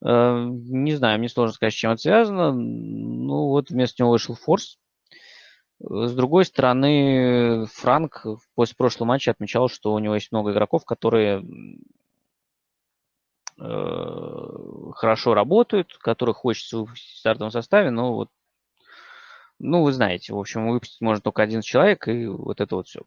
Э, 0.03 0.47
не 0.49 0.95
знаю, 0.95 1.19
мне 1.19 1.27
сложно 1.27 1.53
сказать, 1.53 1.73
с 1.73 1.77
чем 1.77 1.91
это 1.91 2.01
связано. 2.01 2.53
Ну 2.53 3.47
вот 3.47 3.69
вместо 3.69 4.01
него 4.01 4.11
вышел 4.11 4.35
Форс. 4.35 4.77
С 5.79 6.13
другой 6.13 6.45
стороны, 6.45 7.65
Франк 7.65 8.25
после 8.55 8.75
прошлого 8.77 9.09
матча 9.09 9.31
отмечал, 9.31 9.67
что 9.67 9.93
у 9.93 9.99
него 9.99 10.15
есть 10.15 10.31
много 10.31 10.53
игроков, 10.53 10.85
которые 10.85 11.45
хорошо 13.57 15.33
работают, 15.33 15.97
которых 15.97 16.37
хочется 16.37 16.85
в 16.85 16.95
стартовом 16.97 17.51
составе, 17.51 17.89
но 17.89 18.13
вот 18.13 18.29
ну, 19.59 19.83
вы 19.83 19.91
знаете, 19.93 20.33
в 20.33 20.39
общем, 20.39 20.69
выпустить 20.69 21.01
можно 21.01 21.21
только 21.21 21.43
один 21.43 21.61
человек, 21.61 22.07
и 22.07 22.27
вот 22.27 22.61
это 22.61 22.75
вот 22.75 22.87
все. 22.87 23.01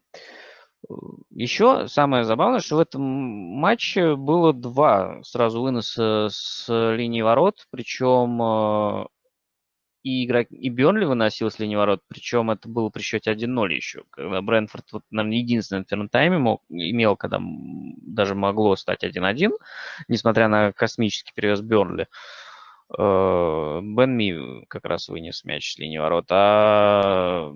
Еще 1.31 1.87
самое 1.87 2.23
забавное, 2.23 2.61
что 2.61 2.77
в 2.77 2.79
этом 2.79 3.01
матче 3.01 4.15
было 4.15 4.53
два 4.53 5.21
сразу 5.23 5.61
выноса 5.61 6.29
с 6.31 6.65
линии 6.69 7.21
ворот, 7.21 7.67
причем 7.69 8.41
э, 8.41 9.05
и, 10.03 10.25
игрок, 10.25 10.47
и 10.49 10.69
Бернли 10.69 11.03
выносил 11.03 11.51
с 11.51 11.59
линии 11.59 11.75
ворот, 11.75 12.01
причем 12.07 12.49
это 12.49 12.69
было 12.69 12.89
при 12.89 13.01
счете 13.01 13.31
1-0 13.31 13.73
еще, 13.73 14.03
когда 14.09 14.41
Брэнфорд, 14.41 14.85
вот, 14.93 15.03
наверное, 15.11 15.37
единственный 15.39 15.83
в 15.83 15.87
первом 15.87 16.07
тайме 16.07 16.37
мог, 16.37 16.63
имел, 16.69 17.17
когда 17.17 17.39
даже 17.41 18.33
могло 18.33 18.77
стать 18.77 19.03
1-1, 19.03 19.51
несмотря 20.07 20.47
на 20.47 20.71
космический 20.71 21.33
перевес 21.35 21.59
Бернли. 21.59 22.03
Э, 22.03 22.07
Бен 22.97 24.15
Ми 24.17 24.65
как 24.67 24.85
раз 24.85 25.09
вынес 25.09 25.43
мяч 25.43 25.73
с 25.73 25.77
линии 25.77 25.97
ворот. 25.99 26.25
А 26.31 27.51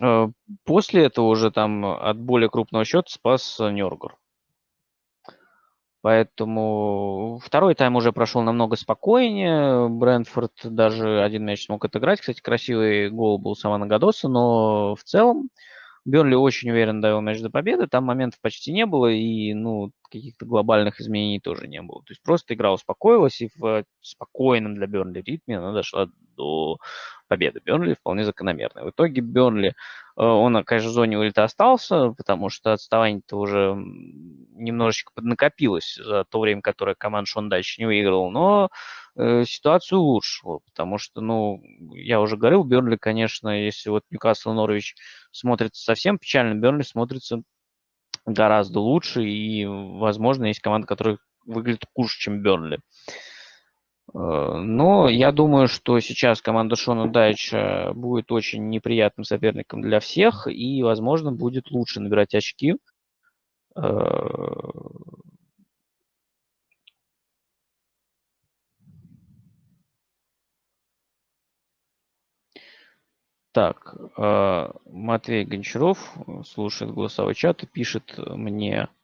э, 0.00 0.28
после 0.64 1.04
этого 1.04 1.26
уже 1.26 1.50
там 1.50 1.84
от 1.86 2.18
более 2.18 2.50
крупного 2.50 2.84
счета 2.84 3.08
спас 3.08 3.58
Нёргур. 3.58 4.18
Поэтому 6.02 7.38
второй 7.44 7.76
тайм 7.76 7.94
уже 7.94 8.12
прошел 8.12 8.42
намного 8.42 8.74
спокойнее. 8.76 9.88
Брэнфорд 9.88 10.52
даже 10.64 11.22
один 11.22 11.44
мяч 11.44 11.64
смог 11.64 11.84
отыграть. 11.84 12.20
Кстати, 12.20 12.40
красивый 12.40 13.08
гол 13.08 13.38
был 13.38 13.54
Савана 13.54 13.86
Гадоса, 13.86 14.28
но 14.28 14.96
в 14.96 15.04
целом 15.04 15.48
Бернли 16.04 16.34
очень 16.34 16.70
уверенно 16.70 17.00
довел 17.00 17.20
мяч 17.20 17.40
до 17.40 17.50
победы, 17.50 17.86
там 17.86 18.04
моментов 18.04 18.40
почти 18.40 18.72
не 18.72 18.86
было, 18.86 19.06
и, 19.06 19.54
ну, 19.54 19.92
каких-то 20.10 20.44
глобальных 20.46 21.00
изменений 21.00 21.40
тоже 21.40 21.68
не 21.68 21.80
было. 21.80 22.00
То 22.02 22.10
есть 22.12 22.22
просто 22.22 22.54
игра 22.54 22.72
успокоилась, 22.72 23.40
и 23.40 23.50
в 23.56 23.84
спокойном 24.00 24.74
для 24.74 24.86
Бернли 24.86 25.22
ритме 25.22 25.58
она 25.58 25.72
дошла 25.72 26.08
до 26.36 26.78
победы. 27.32 27.62
Бернли 27.64 27.94
вполне 27.94 28.24
закономерная. 28.26 28.84
В 28.84 28.90
итоге 28.90 29.22
Бернли, 29.22 29.68
э, 29.68 29.72
он, 30.16 30.62
конечно, 30.64 30.90
в 30.90 30.92
зоне 30.92 31.16
вылета 31.16 31.44
остался, 31.44 32.10
потому 32.10 32.50
что 32.50 32.74
отставание-то 32.74 33.38
уже 33.38 33.74
немножечко 33.74 35.12
поднакопилось 35.14 35.94
за 35.94 36.24
то 36.24 36.40
время, 36.40 36.60
которое 36.60 36.94
команда 36.94 37.26
Шон 37.26 37.48
дальше 37.48 37.80
не 37.80 37.86
выиграл, 37.86 38.30
но 38.30 38.68
э, 39.16 39.44
ситуацию 39.46 40.00
улучшила, 40.00 40.58
потому 40.58 40.98
что, 40.98 41.22
ну, 41.22 41.62
я 41.94 42.20
уже 42.20 42.36
говорил, 42.36 42.64
Бернли, 42.64 42.96
конечно, 42.96 43.64
если 43.64 43.88
вот 43.88 44.02
Ньюкасл 44.10 44.50
и 44.50 44.54
Норвич 44.54 44.94
смотрится 45.30 45.82
совсем 45.82 46.18
печально, 46.18 46.60
Бернли 46.60 46.82
смотрится 46.82 47.40
гораздо 48.26 48.80
лучше, 48.80 49.24
и, 49.24 49.64
возможно, 49.64 50.44
есть 50.44 50.60
команда, 50.60 50.86
которая 50.86 51.16
выглядит 51.46 51.86
хуже, 51.94 52.14
чем 52.18 52.42
Бернли. 52.42 52.76
Э, 52.76 53.31
но 54.14 55.08
я 55.08 55.32
думаю, 55.32 55.68
что 55.68 55.98
сейчас 56.00 56.42
команда 56.42 56.76
Шона 56.76 57.08
Дайча 57.10 57.92
будет 57.94 58.30
очень 58.30 58.68
неприятным 58.68 59.24
соперником 59.24 59.80
для 59.82 60.00
всех 60.00 60.46
и, 60.46 60.82
возможно, 60.82 61.32
будет 61.32 61.70
лучше 61.70 62.00
набирать 62.00 62.34
очки. 62.34 62.76
Э, 63.76 63.82
Так, 73.52 73.94
э, 74.16 74.70
Матвей 74.86 75.44
Гончаров 75.44 76.14
э, 76.26 76.42
слушает 76.44 76.94
голосовой 76.94 77.34
чат 77.34 77.62
и 77.62 77.66
пишет 77.66 78.14
мне 78.16 78.88
э, 78.88 79.01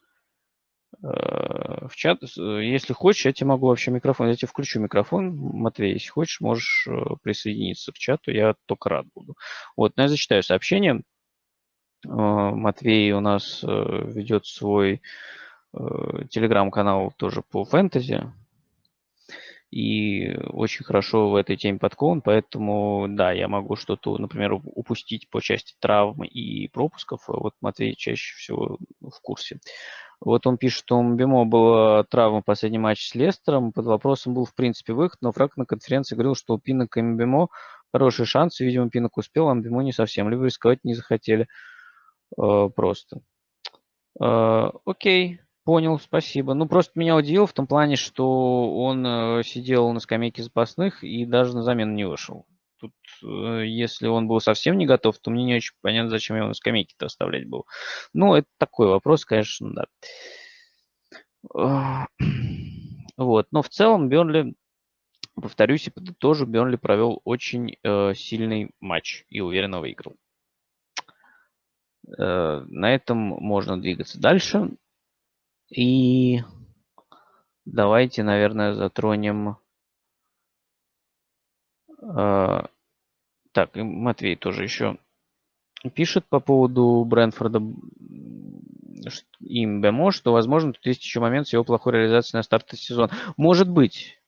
в 1.01 1.91
чат. 1.95 2.23
Если 2.37 2.93
хочешь, 2.93 3.27
я 3.27 3.33
тебе 3.33 3.49
могу 3.49 3.67
вообще 3.69 3.91
микрофон, 3.91 4.29
я 4.29 4.35
тебе 4.37 4.49
включу 4.49 4.81
микрофон, 4.81 5.37
Матвей, 5.37 5.93
если 5.93 6.09
хочешь, 6.09 6.41
можешь 6.41 6.89
присоединиться 7.23 7.93
к 7.93 7.99
чату, 7.99 8.31
я 8.31 8.55
только 8.67 8.89
рад 8.89 9.07
буду. 9.15 9.37
Вот, 9.77 9.97
но 9.97 10.05
я 10.05 10.09
зачитаю 10.09 10.43
сообщение. 10.43 11.03
Матвей 12.05 13.13
у 13.13 13.21
нас 13.21 13.63
ведет 13.63 14.47
свой 14.47 15.03
телеграм-канал 15.73 17.13
тоже 17.17 17.43
по 17.43 17.65
фэнтези, 17.65 18.33
и 19.71 20.35
очень 20.51 20.85
хорошо 20.85 21.29
в 21.31 21.35
этой 21.35 21.57
теме 21.57 21.79
подкован, 21.79 22.23
поэтому, 22.23 23.07
да, 23.09 23.33
я 23.33 23.49
могу 23.49 23.77
что-то, 23.77 24.17
например, 24.17 24.55
упустить 24.55 25.29
по 25.29 25.41
части 25.41 25.75
травм 25.79 26.25
и 26.25 26.69
пропусков. 26.69 27.25
Вот 27.29 27.55
Матвей 27.61 27.95
чаще 27.95 28.35
всего 28.37 28.79
в 29.01 29.21
курсе. 29.21 29.59
Вот 30.21 30.47
он 30.47 30.57
пишет, 30.59 30.81
что 30.81 30.99
у 30.99 31.03
Мбимо 31.03 31.45
была 31.45 32.03
травма 32.05 32.41
в 32.41 32.45
последнем 32.45 32.83
матче 32.83 33.09
с 33.09 33.15
Лестером. 33.15 33.73
Под 33.73 33.85
вопросом 33.85 34.35
был, 34.35 34.47
в 34.47 34.55
принципе, 34.55 34.93
выход, 34.93 35.19
но 35.21 35.33
Фрак 35.33 35.57
на 35.57 35.65
конференции 35.65 36.17
говорил, 36.17 36.35
что 36.35 36.55
у 36.55 36.59
Пинок 36.59 36.97
и 36.97 37.03
Мбимо 37.03 37.49
хорошие 37.93 38.27
шансы. 38.27 38.65
Видимо, 38.65 38.91
Пинок 38.91 39.17
успел, 39.17 39.49
а 39.49 39.55
Мбимо 39.55 39.83
не 39.83 39.93
совсем. 39.93 40.29
Либо 40.29 40.47
рисковать 40.47 40.83
не 40.83 40.95
захотели 40.95 41.47
э, 42.37 42.69
просто. 42.75 43.21
Э, 44.21 44.71
окей, 44.85 45.41
Понял, 45.69 46.01
спасибо. 46.01 46.55
Ну, 46.55 46.67
просто 46.67 46.99
меня 46.99 47.15
удивило 47.15 47.47
в 47.47 47.53
том 47.53 47.67
плане, 47.67 47.97
что 47.97 48.75
он 48.75 49.07
э, 49.07 49.43
сидел 49.45 49.93
на 49.93 50.01
скамейке 50.01 50.43
запасных 50.43 51.05
и 51.05 51.27
даже 51.27 51.55
на 51.55 51.63
замену 51.63 51.93
не 51.93 52.07
вышел. 52.07 52.47
Тут, 52.81 52.95
э, 53.23 53.67
если 53.67 54.07
он 54.07 54.29
был 54.29 54.41
совсем 54.41 54.79
не 54.79 54.87
готов, 54.87 55.19
то 55.19 55.31
мне 55.31 55.45
не 55.45 55.57
очень 55.57 55.75
понятно, 55.83 56.09
зачем 56.09 56.39
его 56.39 56.49
на 56.49 56.55
скамейке-то 56.55 57.05
оставлять 57.05 57.47
был. 57.47 57.67
Ну, 58.15 58.35
это 58.35 58.47
такой 58.57 58.87
вопрос, 58.89 59.27
конечно, 59.27 59.75
да. 61.53 62.07
Вот, 63.19 63.49
но 63.51 63.61
в 63.61 63.69
целом 63.69 64.09
Бернли, 64.09 64.55
повторюсь 65.35 65.87
и 65.89 65.91
подытожу, 65.91 66.47
Бернли 66.47 66.77
провел 66.77 67.21
очень 67.25 67.77
э, 67.83 68.15
сильный 68.15 68.71
матч 68.81 69.27
и 69.29 69.41
уверенно 69.41 69.81
выиграл. 69.81 70.17
Э, 72.19 72.65
на 72.67 72.95
этом 72.95 73.19
можно 73.19 73.79
двигаться 73.79 74.19
дальше. 74.19 74.71
И 75.71 76.41
давайте, 77.65 78.23
наверное, 78.23 78.75
затронем... 78.75 79.57
Э, 82.03 82.63
так, 83.53 83.75
Матвей 83.75 84.37
тоже 84.37 84.63
еще 84.63 84.99
пишет 85.95 86.27
по 86.27 86.41
поводу 86.41 87.05
Брэнфорда 87.05 87.63
и 89.41 89.67
МБМО, 89.67 90.11
что, 90.11 90.33
возможно, 90.33 90.73
тут 90.73 90.85
есть 90.87 91.03
еще 91.03 91.21
момент 91.21 91.49
с 91.49 91.53
его 91.53 91.65
плохой 91.65 91.93
реализацией 91.95 92.39
на 92.39 92.43
старте 92.43 92.77
сезона. 92.77 93.11
Может 93.37 93.69
быть, 93.69 94.19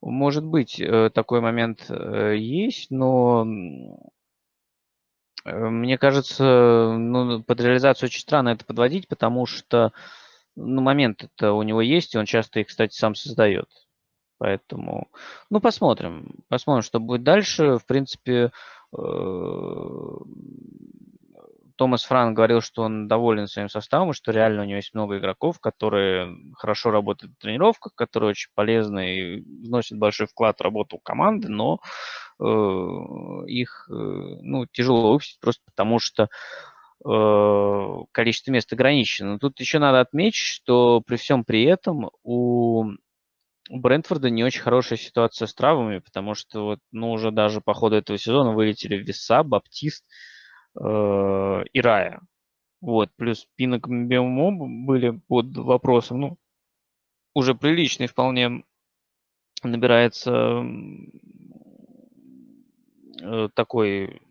может 0.00 0.44
быть, 0.44 0.80
э, 0.80 1.10
такой 1.10 1.40
момент 1.40 1.86
э, 1.88 2.36
есть, 2.36 2.90
но 2.90 3.44
мне 5.44 5.96
кажется, 5.96 6.96
ну, 6.98 7.42
под 7.42 7.60
реализацию 7.60 8.08
очень 8.08 8.20
странно 8.20 8.50
это 8.50 8.64
подводить, 8.64 9.06
потому 9.06 9.46
что 9.46 9.92
ну, 10.56 10.82
момент 10.82 11.24
это 11.24 11.52
у 11.52 11.62
него 11.62 11.80
есть, 11.80 12.14
и 12.14 12.18
он 12.18 12.24
часто 12.26 12.60
их, 12.60 12.68
кстати, 12.68 12.94
сам 12.94 13.14
создает. 13.14 13.68
Поэтому, 14.38 15.08
ну, 15.50 15.60
посмотрим. 15.60 16.34
Посмотрим, 16.48 16.82
что 16.82 17.00
будет 17.00 17.22
дальше. 17.22 17.78
В 17.78 17.86
принципе, 17.86 18.50
э, 18.96 18.98
Томас 21.76 22.04
Франк 22.04 22.36
говорил, 22.36 22.60
что 22.60 22.82
он 22.82 23.06
доволен 23.06 23.48
своим 23.48 23.68
составом, 23.68 24.10
и 24.10 24.14
что 24.14 24.32
реально 24.32 24.62
у 24.62 24.64
него 24.64 24.76
есть 24.76 24.94
много 24.94 25.18
игроков, 25.18 25.60
которые 25.60 26.34
хорошо 26.54 26.90
работают 26.90 27.34
в 27.34 27.40
тренировках, 27.40 27.94
которые 27.94 28.30
очень 28.30 28.50
полезны 28.54 29.16
и 29.16 29.40
вносят 29.66 29.98
большой 29.98 30.26
вклад 30.26 30.58
в 30.58 30.62
работу 30.62 30.98
команды, 30.98 31.48
но 31.48 31.80
э, 32.40 32.44
их 33.46 33.88
э, 33.90 33.92
ну, 33.94 34.66
тяжело 34.66 35.12
выпустить 35.12 35.40
просто 35.40 35.62
потому, 35.66 35.98
что 35.98 36.28
количество 37.02 38.50
мест 38.50 38.72
ограничено. 38.72 39.32
Но 39.32 39.38
тут 39.38 39.60
еще 39.60 39.78
надо 39.78 40.00
отметить, 40.00 40.36
что 40.36 41.00
при 41.00 41.16
всем 41.16 41.44
при 41.44 41.64
этом 41.64 42.10
у 42.22 42.92
Брентфорда 43.68 44.30
не 44.30 44.44
очень 44.44 44.62
хорошая 44.62 44.98
ситуация 44.98 45.46
с 45.46 45.54
травмами, 45.54 45.98
потому 45.98 46.34
что 46.34 46.64
вот, 46.64 46.78
ну, 46.92 47.10
уже 47.10 47.30
даже 47.30 47.60
по 47.60 47.74
ходу 47.74 47.96
этого 47.96 48.18
сезона 48.18 48.52
вылетели 48.52 48.96
Веса, 48.96 49.42
Баптист 49.42 50.04
э, 50.78 51.64
и 51.72 51.80
Рая. 51.80 52.20
Вот, 52.80 53.10
плюс 53.16 53.46
Пинок 53.56 53.88
Бемо 53.88 54.52
были 54.86 55.20
под 55.28 55.56
вопросом, 55.56 56.20
ну, 56.20 56.38
уже 57.34 57.54
приличный 57.54 58.06
вполне 58.06 58.62
набирается 59.62 60.62
э, 63.22 63.48
такой 63.54 64.22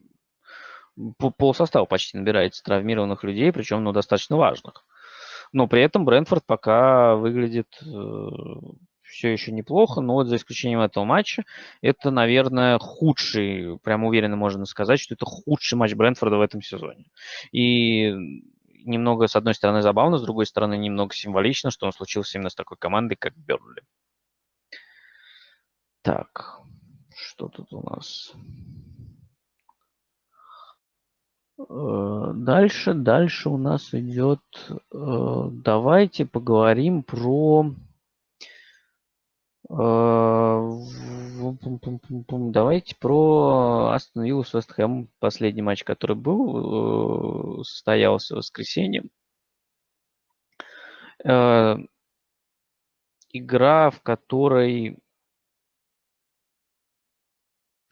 пол 1.18 1.54
состава 1.54 1.86
почти 1.86 2.18
набирается 2.18 2.64
травмированных 2.64 3.24
людей, 3.24 3.52
причем 3.52 3.84
ну, 3.84 3.92
достаточно 3.92 4.38
важных. 4.38 4.86
Но 5.52 5.68
при 5.68 5.82
этом 5.82 6.06
Брэнфорд 6.06 6.46
пока 6.46 7.16
выглядит 7.16 7.68
э, 7.82 8.30
все 9.04 9.32
еще 9.32 9.52
неплохо, 9.52 10.02
но 10.02 10.14
вот 10.14 10.28
за 10.28 10.36
исключением 10.36 10.82
этого 10.82 11.06
матча, 11.06 11.44
это, 11.82 12.12
наверное, 12.12 12.80
худший, 12.80 13.80
прям 13.84 14.04
уверенно 14.04 14.36
можно 14.36 14.66
сказать, 14.66 15.00
что 15.00 15.14
это 15.14 15.26
худший 15.26 15.78
матч 15.78 15.94
Брэнфорда 15.94 16.38
в 16.38 16.42
этом 16.42 16.62
сезоне. 16.62 17.06
И 17.52 18.12
немного, 18.86 19.28
с 19.28 19.36
одной 19.36 19.54
стороны, 19.54 19.82
забавно, 19.82 20.18
с 20.18 20.24
другой 20.24 20.46
стороны, 20.46 20.78
немного 20.78 21.14
символично, 21.14 21.72
что 21.72 21.86
он 21.86 21.94
случился 21.94 22.38
именно 22.38 22.50
с 22.50 22.56
такой 22.56 22.78
командой, 22.78 23.16
как 23.16 23.36
Бернли. 23.38 23.84
Так, 26.02 26.60
что 27.16 27.48
тут 27.48 27.74
у 27.74 27.82
нас? 27.82 28.34
Э, 31.58 32.32
дальше, 32.36 32.94
дальше 32.94 33.50
у 33.50 33.58
нас 33.58 33.94
идет. 33.94 34.42
Э, 34.70 35.50
давайте 35.52 36.26
поговорим 36.26 37.04
про. 37.04 37.72
Э, 39.70 40.72
давайте 42.30 42.96
про 42.98 43.92
Астон 43.94 44.24
Виллу 44.24 44.44
с 44.44 44.54
Вест 44.54 44.72
Хэм. 44.72 45.10
Последний 45.20 45.62
матч, 45.62 45.84
который 45.84 46.16
был, 46.16 47.64
состоялся 47.64 48.36
в 48.36 48.38
воскресенье. 48.40 49.04
Игра, 53.32 53.90
в 53.90 54.02
которой 54.02 54.98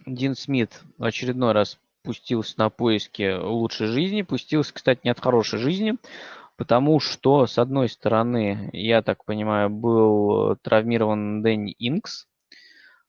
Дин 0.05 0.35
Смит 0.35 0.81
в 0.97 1.03
очередной 1.03 1.53
раз 1.53 1.79
пустился 2.03 2.55
на 2.57 2.69
поиски 2.69 3.37
лучшей 3.37 3.87
жизни. 3.87 4.21
Пустился, 4.21 4.73
кстати, 4.73 5.01
не 5.03 5.11
от 5.11 5.19
хорошей 5.19 5.59
жизни, 5.59 5.95
потому 6.57 6.99
что, 6.99 7.47
с 7.47 7.57
одной 7.57 7.89
стороны, 7.89 8.69
я 8.73 9.01
так 9.01 9.25
понимаю, 9.25 9.69
был 9.69 10.55
травмирован 10.57 11.41
Дэнни 11.41 11.75
Инкс, 11.79 12.27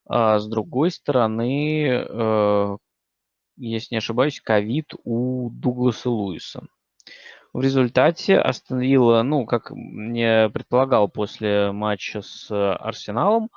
а 0.07 0.39
с 0.39 0.47
другой 0.47 0.91
стороны, 0.91 1.89
э, 1.89 2.77
если 3.57 3.95
не 3.95 3.99
ошибаюсь, 3.99 4.41
ковид 4.41 4.95
у 5.05 5.51
Дугласа 5.51 6.11
Луиса. 6.11 6.67
В 7.53 7.61
результате 7.61 8.39
Астон 8.39 8.81
Вилла, 8.81 9.23
ну, 9.23 9.47
как 9.47 9.71
мне 9.71 10.51
предполагал 10.51 11.09
после 11.09 11.71
матча 11.71 12.21
с 12.21 12.51
Арсеналом, 12.51 13.49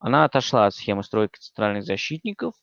она 0.00 0.24
отошла 0.24 0.66
от 0.66 0.74
схемы 0.74 1.04
стройки 1.04 1.38
центральных 1.38 1.84
защитников. 1.84 2.54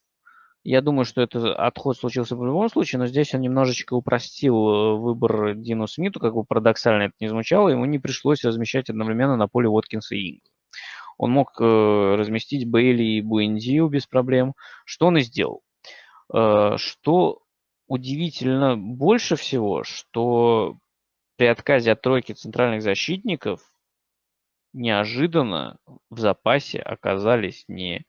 Я 0.69 0.81
думаю, 0.81 1.05
что 1.05 1.21
это 1.21 1.55
отход 1.55 1.97
случился 1.97 2.35
в 2.35 2.45
любом 2.45 2.67
случае, 2.67 2.99
но 2.99 3.07
здесь 3.07 3.33
он 3.33 3.39
немножечко 3.39 3.93
упростил 3.93 4.53
э, 4.53 4.97
выбор 4.97 5.55
Дину 5.55 5.87
Смиту, 5.87 6.19
как 6.19 6.33
бы 6.33 6.43
парадоксально 6.43 7.03
это 7.03 7.13
не 7.21 7.29
звучало, 7.29 7.69
ему 7.69 7.85
не 7.85 7.99
пришлось 7.99 8.43
размещать 8.43 8.89
одновременно 8.89 9.37
на 9.37 9.47
поле 9.47 9.69
Уоткинса 9.69 10.15
и 10.15 10.31
Ингла. 10.31 10.51
Он 11.17 11.31
мог 11.31 11.53
э, 11.61 12.15
разместить 12.17 12.69
Бейли 12.69 13.01
и 13.01 13.21
Буэндию 13.21 13.87
без 13.87 14.07
проблем, 14.07 14.55
что 14.83 15.07
он 15.07 15.15
и 15.15 15.21
сделал. 15.21 15.61
Э, 16.33 16.75
что 16.75 17.43
удивительно 17.87 18.75
больше 18.75 19.37
всего, 19.37 19.83
что 19.83 20.75
при 21.37 21.45
отказе 21.45 21.93
от 21.93 22.01
тройки 22.01 22.33
центральных 22.33 22.81
защитников 22.81 23.61
неожиданно 24.73 25.77
в 26.09 26.19
запасе 26.19 26.79
оказались 26.79 27.63
не 27.69 28.05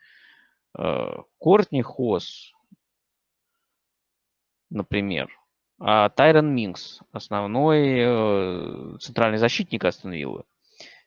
Кортни 1.39 1.83
Хос, 1.83 2.53
например, 4.71 5.29
а 5.81 6.09
Тайрон 6.09 6.55
Минкс, 6.55 7.01
основной 7.13 7.99
э, 7.99 8.97
центральный 9.01 9.39
защитник 9.39 9.85
Астон 9.85 10.13
Виллы, 10.13 10.45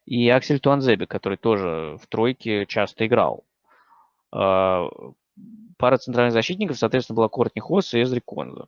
и 0.05 0.29
Аксель 0.29 0.59
Туанзеби, 0.59 1.05
который 1.05 1.37
тоже 1.37 1.97
в 2.01 2.07
тройке 2.07 2.65
часто 2.65 3.05
играл. 3.05 3.43
Э, 4.33 4.87
пара 5.77 5.97
центральных 5.97 6.33
защитников, 6.33 6.77
соответственно, 6.77 7.17
была 7.17 7.27
Кортни 7.27 7.59
Хос 7.59 7.93
и 7.93 8.01
Эзри 8.01 8.21
Конза. 8.23 8.67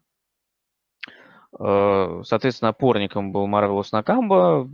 Э, 1.58 2.22
соответственно, 2.26 2.70
опорником 2.70 3.32
был 3.32 3.48
Марвелус 3.48 3.94
Накамба, 3.94 4.70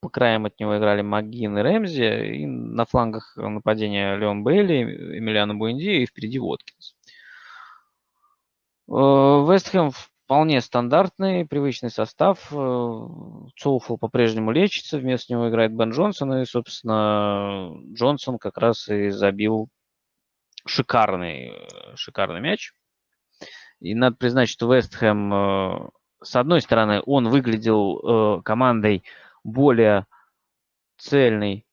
по 0.00 0.08
краям 0.08 0.46
от 0.46 0.58
него 0.58 0.78
играли 0.78 1.02
Магин 1.02 1.58
и 1.58 1.62
Рэмзи, 1.62 2.42
и 2.42 2.46
на 2.46 2.86
флангах 2.86 3.36
нападения 3.36 4.16
Леон 4.16 4.42
Бейли, 4.42 5.18
Эмилиано 5.18 5.54
Буэнди 5.54 6.02
и 6.02 6.06
впереди 6.06 6.38
Воткинс. 6.38 6.94
Э, 8.88 8.92
Вестхэм 8.92 9.90
вполне 9.90 10.60
стандартный, 10.62 11.46
привычный 11.46 11.90
состав. 11.90 12.48
Э, 12.50 13.06
Цоуфл 13.56 13.98
по-прежнему 13.98 14.52
лечится, 14.52 14.98
вместо 14.98 15.32
него 15.32 15.50
играет 15.50 15.72
Бен 15.72 15.90
Джонсон, 15.90 16.34
и, 16.40 16.44
собственно, 16.46 17.70
Джонсон 17.92 18.38
как 18.38 18.56
раз 18.56 18.88
и 18.88 19.10
забил 19.10 19.68
шикарный, 20.66 21.52
шикарный 21.94 22.40
мяч. 22.40 22.72
И 23.80 23.94
надо 23.94 24.16
признать, 24.16 24.48
что 24.48 24.72
Вестхэм, 24.72 25.34
э, 25.34 25.88
с 26.22 26.36
одной 26.36 26.62
стороны, 26.62 27.02
он 27.04 27.28
выглядел 27.28 28.42
командой 28.42 29.04
более 29.44 30.06
цельной, 30.96 31.66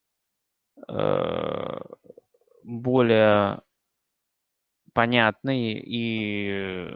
более 2.64 3.62
понятный 4.94 5.74
и 5.74 6.90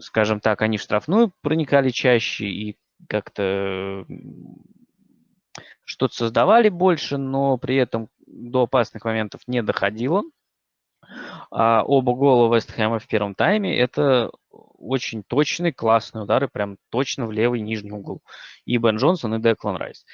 скажем 0.00 0.40
так, 0.40 0.62
они 0.62 0.76
в 0.78 0.82
штрафную 0.82 1.32
проникали 1.40 1.90
чаще 1.90 2.46
и 2.46 2.78
как-то 3.08 4.06
что-то 5.84 6.14
создавали 6.14 6.68
больше, 6.68 7.16
но 7.16 7.56
при 7.58 7.76
этом 7.76 8.08
до 8.26 8.64
опасных 8.64 9.04
моментов 9.04 9.42
не 9.46 9.62
доходило. 9.62 10.22
А 11.50 11.82
оба 11.82 12.14
гола 12.14 12.54
Вестхэма 12.54 12.98
в 12.98 13.06
первом 13.06 13.34
тайме– 13.34 13.76
это 13.78 14.30
очень 14.78 15.22
точные, 15.22 15.72
классные 15.72 16.24
удары, 16.24 16.48
прям 16.48 16.78
точно 16.90 17.26
в 17.26 17.32
левый 17.32 17.60
нижний 17.60 17.92
угол. 17.92 18.22
И 18.64 18.76
Бен 18.78 18.96
Джонсон, 18.96 19.34
и 19.34 19.40
Деклан 19.40 19.76
Райс. 19.76 20.04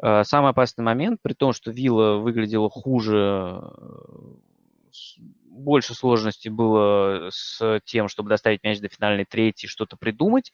А, 0.00 0.24
самый 0.24 0.50
опасный 0.50 0.84
момент, 0.84 1.20
при 1.22 1.34
том, 1.34 1.52
что 1.52 1.70
Вилла 1.70 2.16
выглядела 2.16 2.70
хуже 2.70 3.60
больше 5.52 5.94
сложностей 5.94 6.50
было 6.50 7.28
с 7.30 7.80
тем, 7.84 8.08
чтобы 8.08 8.30
доставить 8.30 8.62
мяч 8.62 8.80
до 8.80 8.88
финальной 8.88 9.24
трети, 9.24 9.66
что-то 9.66 9.96
придумать. 9.96 10.52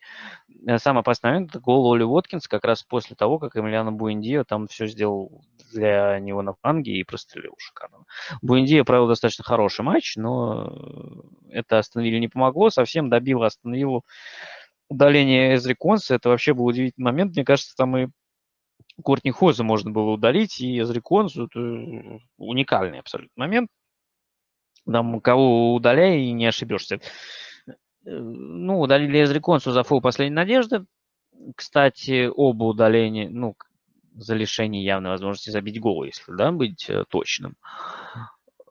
Э, 0.66 0.78
самый 0.78 1.00
опасный 1.00 1.30
момент– 1.30 1.50
это 1.50 1.60
гол 1.60 1.92
Оли 1.92 2.02
Уоткинс 2.02 2.48
как 2.48 2.64
раз 2.64 2.82
после 2.82 3.16
того, 3.16 3.38
как 3.38 3.56
Эмилиано 3.56 3.92
Буэндио 3.92 4.44
там 4.44 4.66
все 4.66 4.86
сделал 4.86 5.42
для 5.72 6.18
него 6.18 6.42
на 6.42 6.54
фланге 6.54 6.92
и 6.96 7.04
прострелил 7.04 7.54
шикарно. 7.58 8.04
Буэндио 8.42 8.84
провел 8.84 9.06
достаточно 9.06 9.44
хороший 9.44 9.82
матч, 9.82 10.16
но 10.16 10.72
это 11.48 11.78
остановили 11.78 12.18
не 12.18 12.28
помогло, 12.28 12.70
совсем 12.70 13.08
добило 13.08 13.46
остановило 13.46 14.02
удаление 14.88 15.54
Эзри 15.54 15.74
Конса. 15.74 16.14
Это 16.14 16.28
вообще 16.28 16.54
был 16.54 16.66
удивительный 16.66 17.04
момент. 17.04 17.34
Мне 17.34 17.44
кажется, 17.44 17.74
там 17.76 17.96
и 17.96 18.08
Кортни 19.04 19.30
Хоза 19.30 19.62
можно 19.62 19.90
было 19.90 20.10
удалить, 20.10 20.60
и 20.60 20.80
Эзри 20.80 21.00
Консу– 21.00 21.44
это 21.52 22.20
уникальный 22.36 22.98
абсолютно 22.98 23.32
момент. 23.36 23.70
Там 24.90 25.20
кого 25.20 25.74
удаляй 25.74 26.20
и 26.20 26.32
не 26.32 26.46
ошибешься. 26.46 27.00
Э, 27.66 27.70
ну, 28.04 28.80
удалили 28.80 29.22
Эзриконсу 29.22 29.72
за 29.72 29.82
фул 29.82 30.00
последней 30.00 30.34
надежды. 30.34 30.86
Кстати, 31.54 32.28
оба 32.34 32.64
удаления, 32.64 33.28
ну, 33.28 33.54
за 34.14 34.34
лишение 34.34 34.84
явной 34.84 35.10
возможности 35.10 35.50
забить 35.50 35.80
гол, 35.80 36.04
если, 36.04 36.32
да, 36.34 36.50
быть 36.52 36.88
э, 36.88 37.04
точным 37.08 37.56
э, 38.14 38.18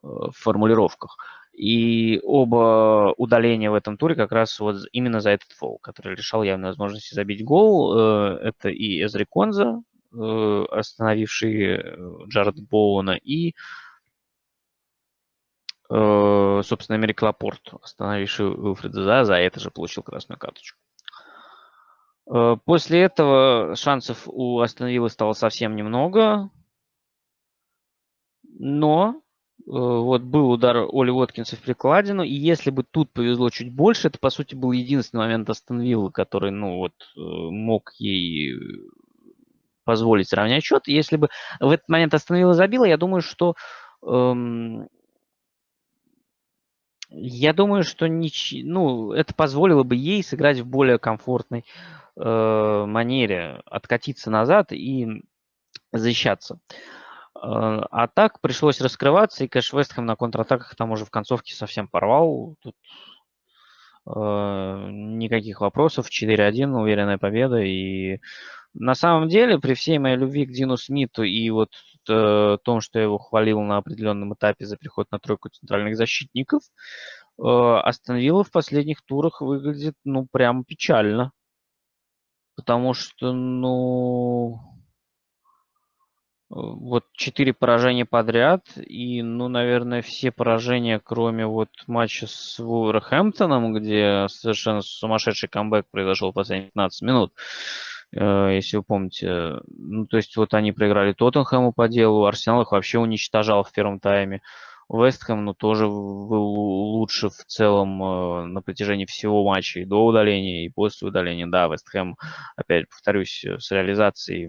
в 0.02 0.32
формулировках. 0.32 1.16
И 1.52 2.20
оба 2.22 3.14
удаления 3.16 3.70
в 3.70 3.74
этом 3.74 3.96
туре 3.96 4.14
как 4.14 4.30
раз 4.32 4.60
вот 4.60 4.76
именно 4.92 5.20
за 5.20 5.30
этот 5.30 5.50
фол, 5.52 5.78
который 5.82 6.16
решал 6.16 6.42
явной 6.44 6.68
возможности 6.68 7.14
забить 7.14 7.44
гол. 7.44 7.98
Это 7.98 8.68
и 8.68 9.02
Эзри 9.02 9.26
Конза, 9.28 9.82
остановивший 10.12 11.82
Джаред 12.28 12.60
Боуна, 12.68 13.16
и 13.16 13.54
собственно, 15.90 16.96
Эмерик 16.96 17.22
Лапорт, 17.22 17.72
остановивший 17.82 18.48
Уилфреда 18.48 19.04
за, 19.04 19.24
за 19.24 19.34
это 19.36 19.58
же 19.58 19.70
получил 19.70 20.02
красную 20.02 20.38
карточку. 20.38 20.78
Э, 22.30 22.56
после 22.64 23.00
этого 23.02 23.74
шансов 23.76 24.24
у 24.26 24.60
Астон 24.60 25.08
стало 25.08 25.32
совсем 25.32 25.76
немного. 25.76 26.50
Но 28.60 29.14
э, 29.14 29.62
вот 29.66 30.22
был 30.22 30.50
удар 30.50 30.76
Оли 30.90 31.10
Уоткинса 31.10 31.56
в 31.56 31.60
прикладину, 31.60 32.22
и 32.22 32.32
если 32.32 32.70
бы 32.70 32.82
тут 32.82 33.10
повезло 33.12 33.50
чуть 33.50 33.72
больше, 33.72 34.08
это, 34.08 34.18
по 34.18 34.30
сути, 34.30 34.54
был 34.54 34.72
единственный 34.72 35.20
момент 35.20 35.48
Астон 35.48 36.12
который, 36.12 36.50
ну, 36.50 36.78
вот, 36.78 36.92
мог 37.16 37.92
ей 37.98 38.54
позволить 39.84 40.28
сравнять 40.28 40.64
счет. 40.64 40.86
Если 40.86 41.16
бы 41.16 41.28
в 41.60 41.70
этот 41.70 41.88
момент 41.88 42.12
Астон 42.12 42.52
забила, 42.52 42.84
я 42.84 42.98
думаю, 42.98 43.22
что 43.22 43.54
эм, 44.04 44.88
я 47.10 47.52
думаю, 47.52 47.84
что 47.84 48.06
нич... 48.06 48.54
ну, 48.62 49.12
это 49.12 49.34
позволило 49.34 49.82
бы 49.82 49.96
ей 49.96 50.22
сыграть 50.22 50.60
в 50.60 50.66
более 50.66 50.98
комфортной 50.98 51.64
э, 52.16 52.84
манере, 52.86 53.62
откатиться 53.66 54.30
назад 54.30 54.72
и 54.72 55.22
защищаться. 55.92 56.60
Э, 57.34 57.38
а 57.90 58.08
так 58.08 58.40
пришлось 58.40 58.80
раскрываться, 58.80 59.44
и, 59.44 59.48
конечно, 59.48 59.78
Вестхэм 59.78 60.04
на 60.04 60.16
контратаках 60.16 60.74
там 60.76 60.90
уже 60.90 61.04
в 61.04 61.10
концовке 61.10 61.54
совсем 61.54 61.88
порвал. 61.88 62.56
Тут 62.60 62.74
э, 64.06 64.10
никаких 64.90 65.60
вопросов. 65.60 66.08
4-1, 66.10 66.70
уверенная 66.78 67.18
победа. 67.18 67.58
И 67.62 68.20
на 68.74 68.94
самом 68.94 69.28
деле, 69.28 69.58
при 69.58 69.74
всей 69.74 69.98
моей 69.98 70.16
любви 70.16 70.46
к 70.46 70.50
Дину 70.50 70.76
Смиту 70.76 71.22
и 71.22 71.48
вот 71.50 71.70
э, 72.08 72.58
том, 72.62 72.80
что 72.80 72.98
я 72.98 73.04
его 73.04 73.18
хвалил 73.18 73.60
на 73.60 73.78
определенном 73.78 74.34
этапе 74.34 74.66
за 74.66 74.76
приход 74.76 75.06
на 75.10 75.18
тройку 75.18 75.48
центральных 75.48 75.96
защитников, 75.96 76.62
э, 77.38 77.42
Астон 77.42 78.18
в 78.18 78.50
последних 78.50 79.02
турах 79.02 79.40
выглядит, 79.40 79.94
ну, 80.04 80.26
прям 80.30 80.64
печально. 80.64 81.32
Потому 82.56 82.92
что, 82.92 83.32
ну, 83.32 84.58
вот 86.48 87.04
четыре 87.12 87.52
поражения 87.52 88.04
подряд, 88.04 88.66
и, 88.76 89.22
ну, 89.22 89.48
наверное, 89.48 90.02
все 90.02 90.32
поражения, 90.32 90.98
кроме 90.98 91.46
вот 91.46 91.68
матча 91.86 92.26
с 92.26 92.58
Вулверхэмптоном, 92.58 93.74
где 93.74 94.26
совершенно 94.28 94.80
сумасшедший 94.80 95.48
камбэк 95.48 95.86
произошел 95.90 96.32
в 96.32 96.34
последние 96.34 96.70
15 96.70 97.02
минут, 97.02 97.32
Э, 97.34 97.97
если 98.12 98.78
вы 98.78 98.82
помните. 98.82 99.60
Ну, 99.66 100.06
то 100.06 100.16
есть 100.16 100.36
вот 100.36 100.54
они 100.54 100.72
проиграли 100.72 101.12
Тоттенхэму 101.12 101.72
по 101.72 101.88
делу, 101.88 102.24
Арсенал 102.24 102.62
их 102.62 102.72
вообще 102.72 102.98
уничтожал 102.98 103.64
в 103.64 103.72
первом 103.72 104.00
тайме. 104.00 104.40
Вестхэм, 104.90 105.44
ну, 105.44 105.52
тоже 105.52 105.86
был 105.86 106.44
лучше 106.94 107.28
в 107.28 107.44
целом 107.44 108.02
э, 108.02 108.44
на 108.46 108.62
протяжении 108.62 109.04
всего 109.04 109.44
матча 109.44 109.80
и 109.80 109.84
до 109.84 110.06
удаления, 110.06 110.64
и 110.64 110.70
после 110.70 111.08
удаления. 111.08 111.46
Да, 111.46 111.66
Вестхэм, 111.66 112.16
опять 112.56 112.88
повторюсь, 112.88 113.44
э, 113.44 113.58
с 113.58 113.70
реализацией 113.70 114.48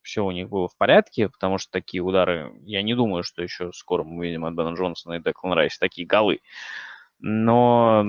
все 0.00 0.24
у 0.24 0.30
них 0.30 0.48
было 0.48 0.68
в 0.68 0.76
порядке, 0.78 1.28
потому 1.28 1.58
что 1.58 1.70
такие 1.70 2.02
удары, 2.02 2.52
я 2.64 2.82
не 2.82 2.94
думаю, 2.94 3.24
что 3.24 3.42
еще 3.42 3.72
скоро 3.74 4.04
мы 4.04 4.18
увидим 4.18 4.46
от 4.46 4.54
Бена 4.54 4.74
Джонсона 4.74 5.14
и 5.14 5.22
Деклан 5.22 5.52
Райс 5.52 5.78
такие 5.78 6.06
голы. 6.06 6.40
Но 7.18 8.04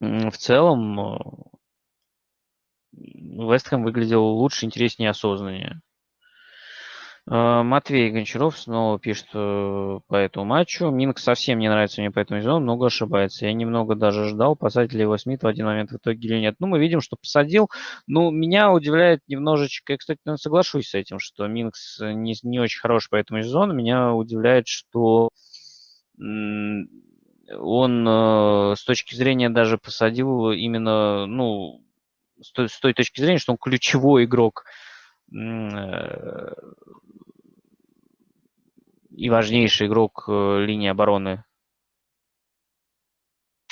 в 0.00 0.36
целом 0.36 1.55
Вестхэм 2.96 3.84
выглядел 3.84 4.24
лучше, 4.24 4.66
интереснее, 4.66 5.10
осознаннее. 5.10 5.80
А, 7.28 7.64
Матвей 7.64 8.10
Гончаров 8.10 8.56
снова 8.56 9.00
пишет 9.00 9.26
э, 9.34 10.00
по 10.06 10.14
этому 10.14 10.46
матчу. 10.46 10.90
Минк 10.90 11.18
совсем 11.18 11.58
не 11.58 11.68
нравится 11.68 12.00
мне 12.00 12.12
по 12.12 12.20
этому 12.20 12.40
сезону, 12.40 12.60
много 12.60 12.86
ошибается. 12.86 13.46
Я 13.46 13.52
немного 13.52 13.96
даже 13.96 14.28
ждал, 14.28 14.54
посадить 14.54 14.92
ли 14.92 15.00
его 15.00 15.18
Смит 15.18 15.42
в 15.42 15.46
один 15.46 15.66
момент 15.66 15.90
в 15.90 15.96
итоге 15.96 16.28
или 16.28 16.38
нет. 16.38 16.54
Ну, 16.60 16.68
мы 16.68 16.78
видим, 16.78 17.00
что 17.00 17.16
посадил. 17.16 17.68
Ну, 18.06 18.30
меня 18.30 18.72
удивляет 18.72 19.22
немножечко, 19.26 19.94
я, 19.94 19.98
кстати, 19.98 20.20
соглашусь 20.36 20.90
с 20.90 20.94
этим, 20.94 21.18
что 21.18 21.48
Минкс 21.48 21.98
не, 22.00 22.34
не 22.44 22.60
очень 22.60 22.80
хорош 22.80 23.08
по 23.10 23.16
этому 23.16 23.42
сезону. 23.42 23.74
Меня 23.74 24.14
удивляет, 24.14 24.68
что 24.68 25.30
он 26.18 28.08
э, 28.08 28.74
с 28.76 28.84
точки 28.84 29.14
зрения 29.16 29.50
даже 29.50 29.78
посадил 29.78 30.52
именно, 30.52 31.26
ну, 31.26 31.85
с 32.40 32.52
той, 32.52 32.68
с 32.68 32.78
той 32.78 32.94
точки 32.94 33.20
зрения, 33.20 33.38
что 33.38 33.52
он 33.52 33.58
ключевой 33.58 34.24
игрок 34.24 34.64
э, 35.32 36.52
и 39.10 39.30
важнейший 39.30 39.86
игрок 39.86 40.24
э, 40.28 40.64
линии 40.64 40.88
обороны 40.88 41.44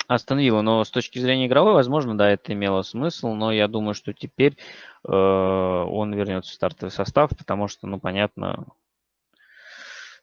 Астон. 0.07 0.39
Но 0.63 0.83
с 0.83 0.91
точки 0.91 1.19
зрения 1.19 1.47
игровой, 1.47 1.73
возможно, 1.73 2.17
да, 2.17 2.29
это 2.29 2.53
имело 2.53 2.81
смысл, 2.81 3.33
но 3.33 3.51
я 3.51 3.67
думаю, 3.67 3.93
что 3.93 4.13
теперь 4.13 4.57
э, 5.03 5.11
он 5.11 6.13
вернется 6.13 6.51
в 6.51 6.55
стартовый 6.55 6.91
состав, 6.91 7.31
потому 7.37 7.67
что, 7.67 7.87
ну, 7.87 7.99
понятно, 7.99 8.67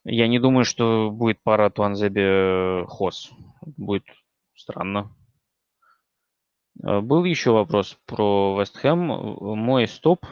я 0.05 0.27
не 0.27 0.39
думаю, 0.39 0.64
что 0.64 1.10
будет 1.10 1.40
пара 1.43 1.70
Туанзебе 1.70 2.85
Хос. 2.89 3.31
Будет 3.77 4.05
странно. 4.55 5.14
Э, 6.81 7.01
был 7.01 7.24
еще 7.24 7.53
вопрос 7.53 7.99
про 8.07 8.59
Вестхэм. 8.61 8.99
Мой 8.99 9.86
стоп 9.86 10.24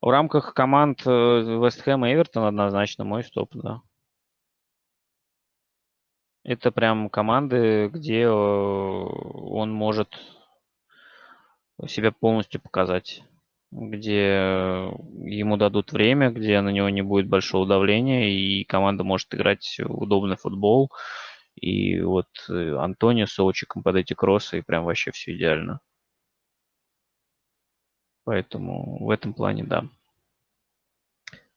в 0.00 0.08
рамках 0.08 0.54
команд 0.54 1.02
э, 1.06 1.10
Вест 1.10 1.82
Хэм 1.82 2.06
и 2.06 2.14
Эвертон 2.14 2.44
однозначно 2.44 3.04
мой 3.04 3.22
стоп, 3.22 3.50
да. 3.54 3.82
Это 6.42 6.70
прям 6.70 7.10
команды, 7.10 7.88
где 7.88 8.22
э, 8.22 8.30
он 8.30 9.72
может 9.72 10.08
себя 11.86 12.12
полностью 12.12 12.60
показать, 12.60 13.22
где 13.70 14.90
ему 15.24 15.56
дадут 15.56 15.92
время, 15.92 16.30
где 16.30 16.60
на 16.60 16.70
него 16.70 16.88
не 16.88 17.02
будет 17.02 17.28
большого 17.28 17.66
давления, 17.66 18.28
и 18.28 18.64
команда 18.64 19.04
может 19.04 19.34
играть 19.34 19.78
удобный 19.84 20.36
футбол. 20.36 20.90
И 21.54 22.00
вот 22.00 22.28
э, 22.48 22.76
Антонио 22.76 23.26
с 23.26 23.38
Оучиком 23.38 23.82
под 23.82 23.96
эти 23.96 24.14
кроссы, 24.14 24.58
и 24.58 24.62
прям 24.62 24.84
вообще 24.84 25.10
все 25.10 25.36
идеально. 25.36 25.80
Поэтому 28.24 29.04
в 29.04 29.10
этом 29.10 29.34
плане, 29.34 29.64
да. 29.64 29.84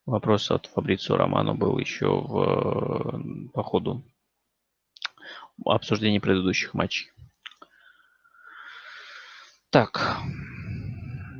Вопрос 0.06 0.52
от 0.52 0.65
Фабрицио 0.68 1.15
Романо 1.15 1.56
был 1.56 1.78
еще 1.78 2.07
в, 2.07 3.49
по 3.53 3.64
ходу 3.64 4.03
обсуждения 5.65 6.20
предыдущих 6.20 6.74
матчей. 6.74 7.11
Так, 9.70 10.20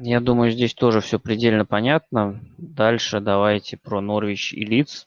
я 0.02 0.20
думаю, 0.20 0.52
здесь 0.52 0.74
тоже 0.74 1.02
все 1.02 1.20
предельно 1.20 1.66
понятно. 1.66 2.40
Дальше 2.58 3.20
давайте 3.20 3.78
про 3.78 4.02
Норвич 4.02 4.54
и 4.54 4.66
Лидс. 4.66 5.06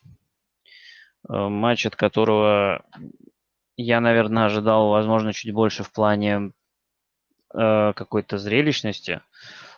Э, 1.29 1.49
матч, 1.49 1.87
от 1.87 1.97
которого 1.97 2.85
я, 3.77 4.01
наверное, 4.01 4.47
ожидал, 4.47 4.91
возможно, 4.91 5.33
чуть 5.33 5.53
больше 5.53 5.83
в 5.83 5.93
плане 5.93 6.53
э, 7.55 7.93
какой-то 7.95 8.39
зрелищности. 8.39 9.21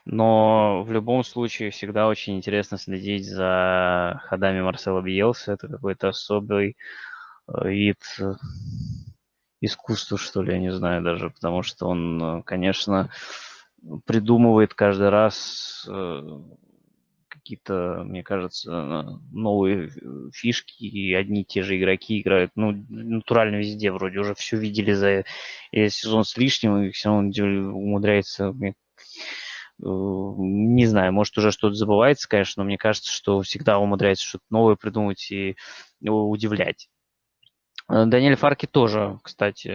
Но 0.05 0.83
в 0.85 0.93
любом 0.93 1.25
случае 1.25 1.70
всегда 1.70 2.09
очень 2.09 2.37
интересно 2.37 2.79
следить 2.79 3.27
за 3.29 4.20
ходами 4.25 4.62
Марсела 4.62 5.03
Биелса. 5.03 5.53
Это 5.53 5.69
какой-то 5.69 6.09
особый 6.09 6.77
э, 7.49 7.69
вид 7.69 7.99
э, 8.20 8.35
искусства, 9.61 10.16
что 10.16 10.43
ли, 10.43 10.53
я 10.53 10.59
не 10.59 10.73
знаю 10.73 11.03
даже, 11.03 11.31
потому 11.31 11.62
что 11.62 11.89
он, 11.89 12.23
э, 12.23 12.43
конечно, 12.43 13.11
придумывает 14.07 14.75
каждый 14.75 15.09
раз 15.09 15.89
какие-то, 17.49 18.03
мне 18.05 18.23
кажется, 18.23 19.20
новые 19.33 19.91
фишки, 20.35 20.85
и 20.85 21.15
одни 21.15 21.43
и 21.43 21.45
те 21.45 21.62
же 21.62 21.79
игроки 21.79 22.20
играют, 22.20 22.53
ну, 22.57 22.73
натурально 22.91 23.57
везде 23.57 23.91
вроде, 23.91 24.19
уже 24.19 24.35
все 24.35 24.59
видели 24.59 24.93
за 24.93 25.25
сезон 25.73 26.25
с 26.25 26.37
лишним, 26.37 26.83
и 26.83 26.91
все 26.91 27.09
равно 27.09 27.31
умудряется 27.73 28.55
не 29.81 30.87
знаю, 30.87 31.12
может, 31.12 31.39
уже 31.39 31.53
что-то 31.53 31.75
забывается, 31.75 32.29
конечно, 32.29 32.62
но 32.62 32.66
мне 32.66 32.77
кажется, 32.77 33.12
что 33.12 33.41
всегда 33.43 33.79
умудряется 33.79 34.25
что-то 34.25 34.45
новое 34.51 34.75
придумать 34.75 35.31
и 35.31 35.57
удивлять. 36.03 36.89
Э, 37.89 38.05
Даниэль 38.07 38.35
Фарки 38.35 38.66
тоже, 38.66 39.20
кстати, 39.23 39.70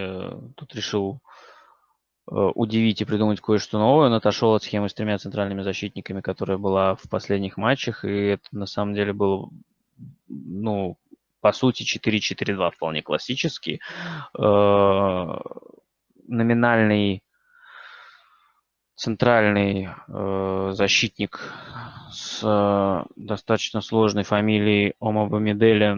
тут 0.58 0.76
решил 0.76 1.22
э, 1.24 1.33
удивить 2.26 3.02
и 3.02 3.06
придумать 3.06 3.41
кое-что 3.41 3.80
новое. 3.80 4.08
Он 4.08 4.14
отошел 4.14 4.54
от 4.54 4.64
схемы 4.64 4.90
с 4.90 4.94
тремя 4.94 5.18
центральными 5.18 5.62
защитниками, 5.62 6.22
которая 6.22 6.58
была 6.58 6.95
в 6.95 7.10
последних 7.10 7.58
матчах, 7.58 8.06
и 8.06 8.28
это 8.28 8.48
на 8.52 8.66
самом 8.66 8.94
деле 8.94 9.14
был, 9.14 9.52
ну, 10.28 10.98
по 11.41 11.52
сути, 11.52 11.84
4-4-2 11.84 12.72
вполне 12.72 13.02
классический. 13.02 13.82
Э, 14.38 15.28
номинальный 16.28 17.24
центральный 18.95 19.90
э, 20.08 20.72
защитник 20.74 21.40
с 22.12 22.41
э, 22.44 23.04
достаточно 23.16 23.82
сложной 23.82 24.24
фамилией 24.24 24.94
Омабамиделя 25.00 25.98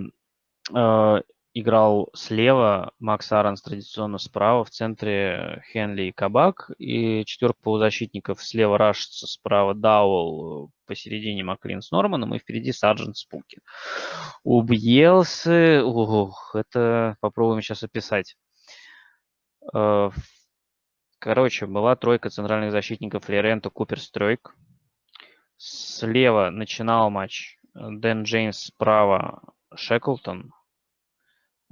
э, 0.73 1.21
играл 1.55 2.09
слева, 2.13 2.91
Макс 2.99 3.31
Аранс 3.31 3.61
традиционно 3.61 4.19
справа, 4.19 4.63
в 4.63 4.69
центре 4.69 5.63
Хенли 5.71 6.03
и 6.03 6.11
Кабак, 6.11 6.69
и 6.77 7.25
четверка 7.25 7.57
полузащитников 7.63 8.43
слева 8.43 8.77
Рашица, 8.77 9.25
справа 9.25 9.73
Дауэлл, 9.73 10.69
посередине 10.85 11.43
Маклин 11.43 11.81
с 11.81 11.89
Норманом, 11.91 12.35
и 12.35 12.39
впереди 12.39 12.71
Сарджент 12.71 13.17
Спуки. 13.17 13.59
У 14.43 14.61
Бьелсы, 14.61 15.81
ох, 15.81 16.53
это 16.53 17.15
попробуем 17.21 17.61
сейчас 17.61 17.81
описать. 17.81 18.35
Э, 19.73 20.11
Короче, 21.25 21.65
была 21.65 21.95
тройка 21.95 22.29
центральных 22.29 22.71
защитников 22.71 23.29
Леренто, 23.29 23.71
Купер, 23.71 23.99
Стройк. 23.99 24.55
Слева 25.57 26.51
начинал 26.51 27.09
матч 27.09 27.57
Дэн 27.73 28.23
Джеймс, 28.23 28.65
справа 28.65 29.41
Шеклтон. 29.73 30.51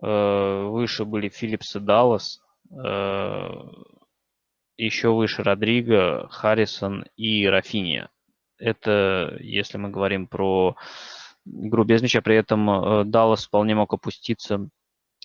Э, 0.02 0.64
выше 0.66 1.06
были 1.06 1.30
Филлипс 1.30 1.76
и 1.76 1.80
Даллас. 1.80 2.42
Э, 2.72 3.50
еще 4.78 5.14
выше 5.14 5.44
Родриго, 5.44 6.28
Харрисон 6.30 7.06
и 7.16 7.46
Рафиния. 7.48 8.10
Это 8.58 9.38
если 9.40 9.78
мы 9.78 9.90
говорим 9.90 10.28
про 10.28 10.76
игру 11.46 11.84
без 11.84 12.02
мяча. 12.02 12.22
При 12.22 12.36
этом 12.36 12.70
э, 12.70 13.04
Даллас 13.06 13.46
вполне 13.46 13.76
мог 13.76 13.94
опуститься 13.94 14.68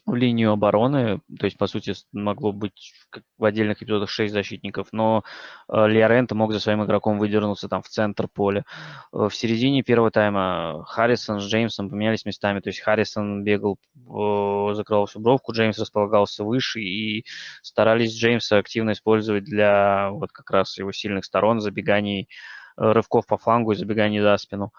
в 0.08 0.14
линию 0.14 0.52
обороны, 0.52 1.20
то 1.38 1.44
есть, 1.44 1.58
по 1.58 1.66
сути, 1.66 1.94
могло 2.12 2.52
быть 2.52 2.94
в 3.36 3.44
отдельных 3.44 3.82
эпизодах 3.82 4.08
6 4.08 4.32
защитников, 4.32 4.88
но 4.92 5.22
э, 5.68 5.86
Лиоренто 5.88 6.34
мог 6.34 6.52
за 6.52 6.60
своим 6.60 6.82
игроком 6.84 7.18
выдернуться 7.18 7.68
там 7.68 7.82
в 7.82 7.88
центр 7.88 8.26
поля. 8.28 8.64
Э, 9.12 9.28
в 9.28 9.34
середине 9.34 9.82
первого 9.82 10.10
тайма 10.10 10.84
Харрисон 10.86 11.40
с 11.40 11.44
Джеймсом 11.44 11.90
поменялись 11.90 12.24
местами, 12.24 12.60
то 12.60 12.70
есть 12.70 12.80
Харрисон 12.80 13.44
бегал, 13.44 13.78
э, 13.96 14.74
закрывал 14.74 15.06
всю 15.06 15.20
бровку, 15.20 15.52
Джеймс 15.52 15.78
располагался 15.78 16.44
выше, 16.44 16.80
и 16.80 17.24
старались 17.62 18.16
Джеймса 18.16 18.58
активно 18.58 18.92
использовать 18.92 19.44
для 19.44 20.10
вот 20.10 20.32
как 20.32 20.50
раз 20.50 20.78
его 20.78 20.92
сильных 20.92 21.24
сторон, 21.24 21.60
забеганий, 21.60 22.28
рывков 22.76 23.26
по 23.26 23.36
флангу 23.36 23.72
и 23.72 23.76
забеганий 23.76 24.20
за 24.20 24.36
спину. 24.36 24.72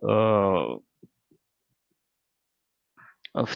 В 0.00 0.80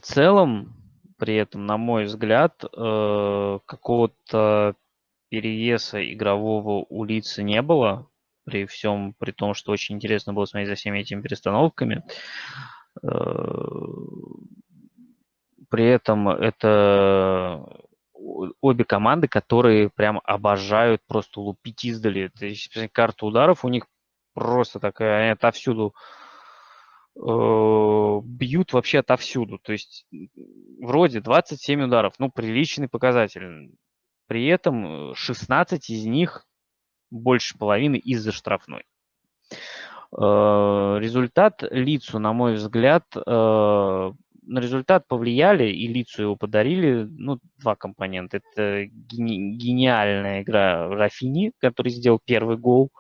целом, 0.00 0.85
при 1.18 1.36
этом, 1.36 1.66
на 1.66 1.76
мой 1.76 2.04
взгляд, 2.04 2.64
э, 2.64 3.58
какого-то 3.66 4.74
перевеса 5.28 6.02
игрового 6.12 6.86
у 6.88 7.04
лица 7.04 7.42
не 7.42 7.62
было, 7.62 8.08
при 8.44 8.66
всем, 8.66 9.14
при 9.18 9.32
том, 9.32 9.54
что 9.54 9.72
очень 9.72 9.96
интересно 9.96 10.32
было 10.32 10.44
смотреть 10.44 10.68
за 10.68 10.74
всеми 10.76 11.00
этими 11.00 11.20
перестановками. 11.20 12.04
Э, 13.02 13.08
при 15.68 15.86
этом 15.86 16.28
это 16.28 17.66
обе 18.60 18.84
команды, 18.84 19.28
которые 19.28 19.90
прям 19.90 20.20
обожают 20.24 21.02
просто 21.06 21.40
лупить 21.40 21.84
издали. 21.84 22.30
Карта 22.92 23.26
ударов 23.26 23.64
у 23.64 23.68
них 23.68 23.86
просто 24.34 24.78
такая, 24.80 25.32
отовсюду 25.32 25.94
э, 25.94 26.25
бьют 27.16 28.72
вообще 28.72 28.98
отовсюду. 28.98 29.58
То 29.58 29.72
есть 29.72 30.06
вроде 30.80 31.20
27 31.20 31.84
ударов, 31.84 32.14
ну, 32.18 32.30
приличный 32.30 32.88
показатель. 32.88 33.70
При 34.26 34.46
этом 34.46 35.14
16 35.14 35.88
из 35.90 36.04
них 36.04 36.46
больше 37.10 37.56
половины 37.56 37.96
из-за 37.96 38.32
штрафной. 38.32 38.84
Э, 40.12 40.98
результат 41.00 41.62
лицу, 41.70 42.18
на 42.18 42.32
мой 42.32 42.54
взгляд, 42.54 43.04
э, 43.14 43.20
на 44.48 44.60
результат 44.60 45.08
повлияли 45.08 45.70
и 45.70 45.88
лицу 45.88 46.22
его 46.22 46.36
подарили, 46.36 47.06
ну, 47.10 47.38
два 47.58 47.74
компонента. 47.74 48.38
Это 48.38 48.84
гени- 48.84 49.56
гениальная 49.56 50.42
игра 50.42 50.88
Рафини, 50.88 51.52
который 51.58 51.90
сделал 51.90 52.20
первый 52.24 52.56
гол. 52.56 52.90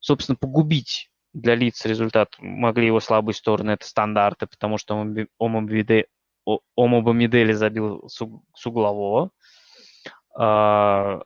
Собственно, 0.00 0.36
погубить 0.36 1.10
для 1.40 1.54
лиц 1.54 1.84
результат 1.86 2.34
могли 2.38 2.86
его 2.86 3.00
слабые 3.00 3.34
стороны, 3.34 3.72
это 3.72 3.86
стандарты, 3.86 4.46
потому 4.46 4.78
что 4.78 5.06
Омобамидели 6.76 7.52
забил 7.52 8.08
с 8.08 8.66
углового. 8.66 9.30
А, 10.34 11.20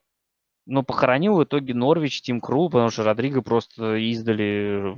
но 0.67 0.83
похоронил 0.83 1.37
в 1.37 1.45
итоге 1.45 1.75
Норвич, 1.75 2.23
Тим 2.23 2.41
Кру, 2.41 2.69
потому 2.69 2.91
что 2.91 3.05
Родриго 3.05 3.43
просто 3.43 3.97
издали 3.97 4.97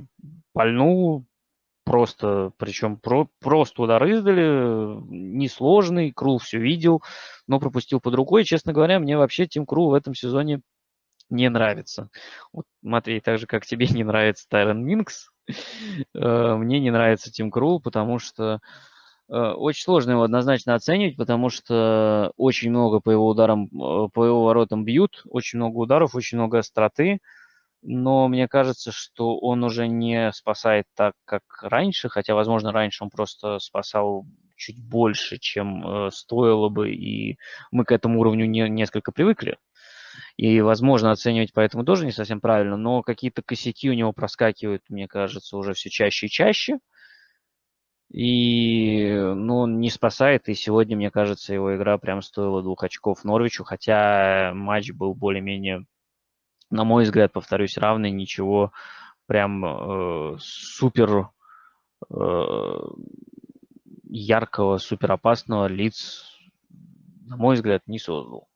пальнул, 0.53 1.25
просто, 1.85 2.51
причем 2.57 2.97
про, 2.97 3.27
просто 3.39 3.83
удар 3.83 4.03
издали, 4.05 4.97
несложный, 5.09 6.11
Крул 6.11 6.39
все 6.39 6.59
видел, 6.59 7.01
но 7.47 7.59
пропустил 7.59 7.99
под 7.99 8.15
рукой. 8.15 8.43
честно 8.43 8.73
говоря, 8.73 8.99
мне 8.99 9.17
вообще 9.17 9.47
Тим 9.47 9.65
Крул 9.65 9.91
в 9.91 9.93
этом 9.93 10.15
сезоне 10.15 10.61
не 11.29 11.49
нравится. 11.49 12.09
Вот, 12.53 12.65
Матвей, 12.81 13.19
так 13.19 13.39
же, 13.39 13.47
как 13.47 13.65
тебе 13.65 13.87
не 13.87 14.03
нравится 14.03 14.45
Тайрон 14.49 14.83
Минкс, 14.83 15.29
э, 15.47 16.55
мне 16.55 16.79
не 16.79 16.91
нравится 16.91 17.31
Тим 17.31 17.51
Крул, 17.51 17.81
потому 17.81 18.19
что 18.19 18.59
Э, 19.29 19.53
очень 19.53 19.83
сложно 19.83 20.11
его 20.11 20.23
однозначно 20.23 20.75
оценивать, 20.75 21.17
потому 21.17 21.49
что 21.49 22.31
очень 22.37 22.69
много 22.69 22.99
по 22.99 23.09
его 23.09 23.27
ударам, 23.27 23.65
э, 23.65 24.09
по 24.13 24.25
его 24.25 24.43
воротам 24.45 24.85
бьют, 24.85 25.23
очень 25.25 25.57
много 25.57 25.77
ударов, 25.77 26.15
очень 26.15 26.37
много 26.37 26.59
остроты, 26.59 27.19
но 27.81 28.27
мне 28.27 28.47
кажется, 28.47 28.91
что 28.91 29.37
он 29.37 29.63
уже 29.63 29.87
не 29.87 30.31
спасает 30.33 30.85
так, 30.95 31.13
как 31.25 31.43
раньше, 31.61 32.09
хотя, 32.09 32.35
возможно, 32.35 32.71
раньше 32.71 33.03
он 33.03 33.09
просто 33.09 33.59
спасал 33.59 34.25
чуть 34.55 34.81
больше, 34.83 35.37
чем 35.39 36.07
э, 36.07 36.11
стоило 36.11 36.69
бы, 36.69 36.91
и 36.93 37.37
мы 37.71 37.85
к 37.85 37.91
этому 37.91 38.19
уровню 38.19 38.45
не, 38.45 38.69
несколько 38.69 39.11
привыкли. 39.11 39.57
И, 40.37 40.61
возможно, 40.61 41.11
оценивать 41.11 41.53
поэтому 41.53 41.83
тоже 41.83 42.05
не 42.05 42.11
совсем 42.11 42.41
правильно, 42.41 42.77
но 42.77 43.01
какие-то 43.01 43.41
косяки 43.41 43.89
у 43.89 43.93
него 43.93 44.13
проскакивают, 44.13 44.83
мне 44.89 45.07
кажется, 45.07 45.57
уже 45.57 45.73
все 45.73 45.89
чаще 45.89 46.27
и 46.27 46.29
чаще– 46.29 46.79
и, 48.11 49.13
ну, 49.13 49.65
не 49.65 49.89
спасает, 49.89 50.47
и 50.47 50.53
сегодня, 50.53 50.95
мне 50.95 51.11
кажется, 51.11 51.53
его 51.53 51.75
игра 51.75 51.97
прям 51.97 52.21
стоила 52.21 52.61
двух 52.61 52.83
очков 52.83 53.23
Норвичу, 53.23 53.63
хотя 53.63 54.53
матч 54.53 54.91
был 54.91 55.13
более-менее, 55.13 55.85
на 56.69 56.83
мой 56.83 57.03
взгляд, 57.03 57.33
повторюсь, 57.33 57.77
равный, 57.77 58.11
ничего 58.11 58.71
прям 59.25 59.65
э, 59.65 60.37
супер 60.39 61.29
э, 62.09 62.79
яркого, 64.07 64.77
супер 64.77 65.11
опасного 65.11 65.65
лиц, 65.67 66.25
на 67.25 67.37
мой 67.37 67.55
взгляд, 67.55 67.81
не 67.87 67.97
создал. 67.97 68.47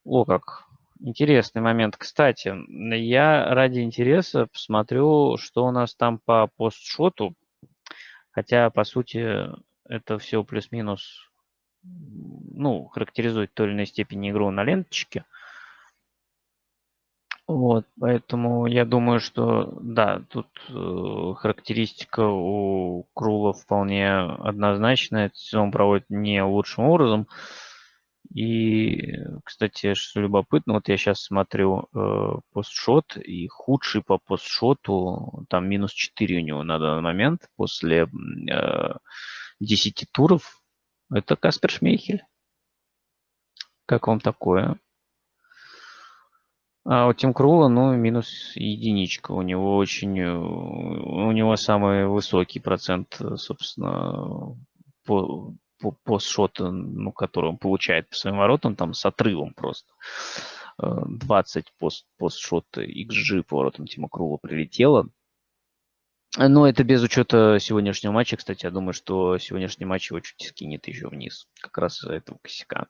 О, 0.03 0.25
как 0.25 0.65
интересный 0.99 1.61
момент. 1.61 1.95
Кстати, 1.97 2.53
я 2.95 3.53
ради 3.53 3.81
интереса 3.81 4.47
посмотрю, 4.47 5.37
что 5.37 5.65
у 5.65 5.71
нас 5.71 5.95
там 5.95 6.19
по 6.19 6.49
постшоту. 6.57 7.35
Хотя, 8.31 8.69
по 8.69 8.83
сути, 8.83 9.49
это 9.87 10.17
все 10.17 10.43
плюс-минус, 10.43 11.29
ну, 11.83 12.87
характеризует 12.87 13.51
в 13.51 13.53
той 13.53 13.67
или 13.67 13.75
иной 13.75 13.85
степени 13.85 14.31
игру 14.31 14.49
на 14.51 14.63
ленточке. 14.63 15.23
Вот, 17.47 17.85
поэтому 17.99 18.65
я 18.65 18.85
думаю, 18.85 19.19
что 19.19 19.77
да, 19.79 20.23
тут 20.31 20.47
э, 20.67 21.33
характеристика 21.37 22.21
у 22.27 23.03
Крула 23.13 23.53
вполне 23.53 24.11
однозначная. 24.13 25.27
Этот 25.27 25.37
сезон 25.37 25.71
проводит 25.71 26.05
не 26.09 26.41
лучшим 26.43 26.85
образом. 26.85 27.27
И, 28.33 29.13
кстати, 29.43 29.93
что 29.93 30.21
любопытно, 30.21 30.73
вот 30.73 30.89
я 30.89 30.97
сейчас 30.97 31.21
смотрю 31.21 31.87
э, 31.93 32.39
постшот, 32.51 33.15
и 33.15 33.47
худший 33.47 34.01
по 34.01 34.17
постшоту, 34.17 35.45
там 35.47 35.69
минус 35.69 35.93
4 35.93 36.37
у 36.37 36.41
него 36.41 36.63
на 36.63 36.79
данный 36.79 37.03
момент 37.03 37.47
после 37.55 38.07
э, 38.49 38.93
10 39.59 40.05
туров, 40.11 40.61
это 41.13 41.35
Каспер 41.35 41.69
Шмейхель. 41.69 42.23
Как 43.85 44.07
вам 44.07 44.19
такое? 44.19 44.79
А 46.85 47.07
у 47.07 47.13
Тим 47.13 47.33
Крула, 47.33 47.67
ну, 47.67 47.95
минус 47.95 48.51
единичка. 48.55 49.31
У 49.31 49.41
него 49.41 49.75
очень, 49.77 50.19
э, 50.19 50.37
у 50.37 51.31
него 51.31 51.55
самый 51.55 52.07
высокий 52.07 52.59
процент, 52.59 53.17
э, 53.19 53.37
собственно, 53.37 54.55
по, 55.03 55.51
по, 55.79 55.91
по 56.03 56.19
шоту, 56.19 56.71
ну, 56.71 57.11
который 57.11 57.49
он 57.49 57.57
получает 57.57 58.07
по 58.09 58.15
своим 58.15 58.37
воротам, 58.37 58.75
там 58.75 58.93
с 58.93 59.03
отрывом 59.03 59.53
просто. 59.55 59.91
20 60.77 61.73
пост, 61.79 62.05
постшота 62.17 62.83
XG 62.83 63.43
по 63.43 63.57
воротам 63.57 63.87
Тима 63.87 64.09
Крула 64.09 64.37
прилетело. 64.37 65.09
Но 66.37 66.67
это 66.67 66.83
без 66.83 67.01
учета 67.01 67.57
сегодняшнего 67.59 68.11
матча. 68.11 68.35
Кстати, 68.35 68.65
я 68.65 68.71
думаю, 68.71 68.93
что 68.93 69.37
сегодняшний 69.37 69.85
матч 69.85 70.11
его 70.11 70.19
чуть 70.19 70.41
скинет 70.41 70.87
еще 70.87 71.07
вниз. 71.07 71.47
Как 71.61 71.77
раз 71.77 72.03
из-за 72.03 72.13
этого 72.13 72.37
косяка. 72.41 72.87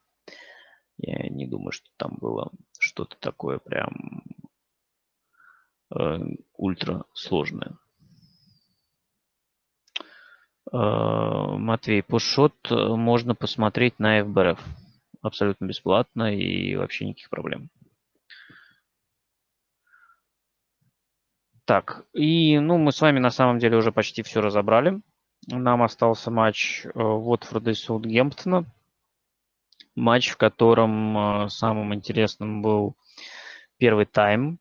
Я 0.98 1.28
не 1.30 1.46
думаю, 1.46 1.72
что 1.72 1.90
там 1.98 2.18
было 2.20 2.52
что-то 2.80 3.18
такое 3.20 3.60
прям 3.60 4.24
э, 5.94 6.20
ультра 6.54 7.06
сложное. 7.14 7.78
Э, 10.72 10.78
Матвей, 11.58 12.02
пушот 12.02 12.56
э, 12.70 12.76
можно 12.76 13.36
посмотреть 13.36 14.00
на 14.00 14.24
ФБРФ. 14.24 14.60
Абсолютно 15.22 15.66
бесплатно 15.66 16.34
и 16.34 16.76
вообще 16.76 17.06
никаких 17.06 17.30
проблем. 17.30 17.70
Так, 21.66 22.06
и 22.14 22.60
ну, 22.60 22.78
мы 22.78 22.92
с 22.92 23.02
вами 23.02 23.20
на 23.20 23.32
самом 23.32 23.58
деле 23.58 23.76
уже 23.76 23.92
почти 23.92 24.22
все 24.22 24.40
разобрали. 24.40 25.02
Нам 25.48 25.82
остался 25.82 26.32
матч 26.32 26.86
Уотфорда 26.94 27.72
и 27.72 27.74
Саутгемптона 27.74 28.66
матч, 29.96 30.30
в 30.30 30.38
котором 30.38 31.18
э, 31.46 31.50
самым 31.50 31.94
интересным 31.94 32.62
был 32.62 32.96
первый 33.78 34.06
тайм. 34.06 34.60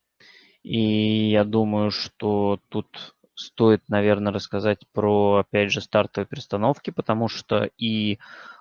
И 0.62 1.30
я 1.30 1.44
думаю, 1.44 1.90
что 1.90 2.60
тут 2.68 3.14
стоит, 3.34 3.82
наверное, 3.88 4.32
рассказать 4.32 4.86
про, 4.92 5.38
опять 5.38 5.70
же, 5.72 5.80
стартовые 5.80 6.26
перестановки, 6.26 6.90
потому 6.90 7.28
что 7.28 7.68
и 7.76 8.18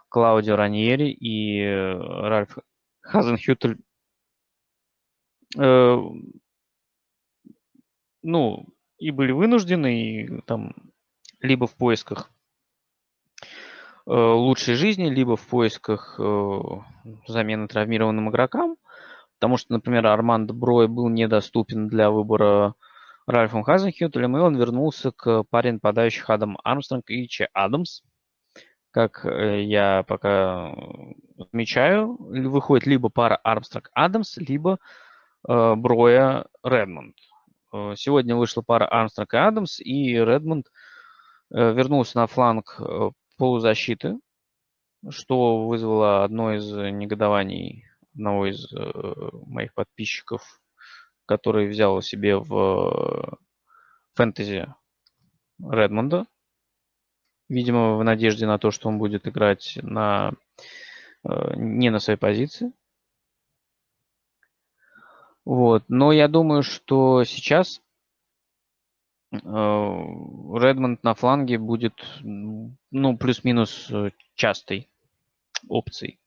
Клаудио 0.10 0.56
Раньери, 0.56 1.12
и 1.12 1.62
э, 1.62 1.94
Ральф 1.94 2.58
Хазенхютель 3.02 3.78
э, 5.58 5.98
ну, 8.24 8.66
и 8.98 9.12
были 9.12 9.32
вынуждены, 9.32 10.02
и 10.02 10.42
там 10.42 10.74
либо 11.42 11.68
в 11.68 11.76
поисках 11.76 12.32
лучшей 14.06 14.76
жизни, 14.76 15.10
либо 15.10 15.36
в 15.38 15.48
поисках 15.48 16.16
э, 16.20 16.62
замены 17.28 17.68
травмированным 17.68 18.30
игрокам, 18.30 18.76
потому 19.40 19.58
что, 19.58 19.74
например, 19.74 20.08
Армандо 20.08 20.54
Брой 20.54 20.88
был 20.88 21.10
недоступен 21.10 21.88
для 21.88 22.12
выбора 22.12 22.76
Ральфом 23.26 23.64
Хазенхютелем, 23.64 24.38
и 24.38 24.42
он 24.42 24.58
вернулся 24.58 25.12
к 25.12 25.44
паре 25.44 25.72
нападающих 25.72 26.30
Адам 26.30 26.58
Армстронг 26.64 27.10
и 27.10 27.28
Че 27.28 27.48
Адамс. 27.54 28.02
Как 28.92 29.26
э, 29.26 29.64
я 29.64 30.04
пока 30.08 30.76
отмечаю, 31.40 32.16
выходит 32.20 32.86
либо 32.86 33.10
пара 33.10 33.40
Армстронг-Адамс, 33.44 34.38
либо 34.38 34.78
э, 35.48 35.76
Броя 35.76 36.46
Редмонд. 36.64 37.16
Э, 37.74 37.94
сегодня 37.96 38.36
вышла 38.36 38.62
пара 38.62 38.86
Армстронг 38.86 39.34
и 39.34 39.38
Адамс, 39.38 39.80
и 39.80 40.14
Редмонд 40.14 40.68
э, 41.52 41.74
вернулся 41.74 42.18
на 42.18 42.28
фланг 42.28 42.76
э, 42.80 43.10
полузащиты, 43.44 44.20
что 45.10 45.68
вызвало 45.68 46.24
одно 46.24 46.54
из 46.54 46.66
негодований 46.72 47.84
одного 48.14 48.50
из 48.50 48.72
моих 48.72 49.74
подписчиков, 49.74 50.62
который 51.26 51.68
взял 51.68 52.02
себе 52.02 52.38
в 52.38 53.38
фэнтези 54.14 54.74
Редмонда. 55.60 56.26
Видимо, 57.50 57.98
в 57.98 58.04
надежде 58.06 58.48
на 58.48 58.58
то, 58.58 58.72
что 58.72 58.88
он 58.88 58.98
будет 58.98 59.28
играть 59.28 59.78
на, 59.82 60.32
не 61.26 61.90
на 61.90 62.00
своей 62.00 62.18
позиции. 62.18 62.72
Вот. 65.44 65.84
Но 65.90 66.14
я 66.14 66.30
думаю, 66.30 66.64
что 66.64 67.26
сейчас 67.26 67.80
э, 67.80 67.82
Редмонд 69.34 71.04
на 71.04 71.16
фланге 71.16 71.58
будет, 71.58 71.94
ну, 72.22 73.18
плюс-минус 73.18 73.90
э, 73.90 74.12
частой 74.36 74.90
опцией. 75.68 76.20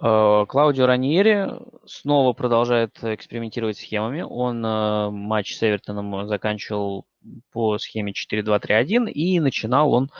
Э, 0.00 0.46
Клаудио 0.48 0.86
Раньери 0.86 1.48
снова 1.84 2.32
продолжает 2.32 2.98
экспериментировать 3.02 3.76
схемами. 3.76 4.22
Он 4.22 4.60
матч 4.60 5.56
с 5.56 5.62
Эвертоном 5.62 6.26
заканчивал 6.26 7.06
по 7.52 7.76
схеме 7.78 8.12
4-2-3-1, 8.12 9.10
и 9.10 9.38
начинал 9.40 9.92
он, 9.92 10.10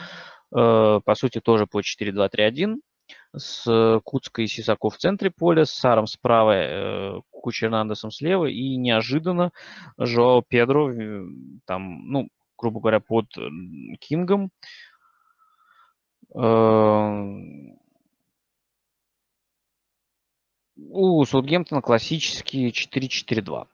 по 0.51 1.15
сути, 1.15 1.39
тоже 1.39 1.65
по 1.65 1.81
4-2-3-1 1.81 2.77
с 3.37 3.99
Куцкой 4.03 4.45
и 4.45 4.47
Сисако 4.47 4.89
в 4.89 4.97
центре 4.97 5.31
поля, 5.31 5.65
с 5.65 5.71
Саром 5.71 6.07
справа, 6.07 6.51
э, 6.51 7.21
Куча 7.31 7.67
Эрнандесом 7.67 8.11
слева, 8.11 8.45
и 8.45 8.75
неожиданно 8.75 9.51
Жоао 9.97 10.41
Педро, 10.41 10.91
э, 10.91 11.23
там, 11.65 12.07
ну, 12.09 12.29
грубо 12.57 12.79
говоря, 12.79 12.99
под 12.99 13.27
Кингом, 13.99 14.51
э, 16.35 17.77
у 20.75 21.25
Саутгемптона 21.25 21.81
классический 21.81 22.71
4-4-2. 22.71 23.67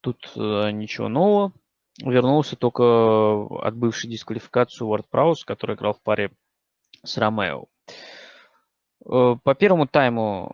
Тут 0.00 0.32
э, 0.36 0.70
ничего 0.70 1.08
нового. 1.08 1.52
Вернулся 1.98 2.56
только 2.56 3.46
отбывший 3.60 4.10
дисквалификацию 4.10 4.88
Уорд 4.88 5.08
Праус, 5.08 5.44
который 5.44 5.76
играл 5.76 5.94
в 5.94 6.00
паре 6.00 6.32
с 7.04 7.18
Ромео. 7.18 7.64
Э, 7.64 7.92
по 9.04 9.54
первому 9.54 9.86
тайму 9.86 10.52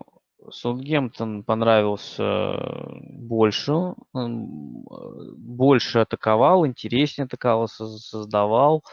Саутгемптон 0.50 1.44
понравился 1.44 2.54
больше, 3.02 3.94
больше 4.12 5.98
атаковал, 6.00 6.66
интереснее 6.66 7.26
атаковал, 7.26 7.68
создавал. 7.68 8.84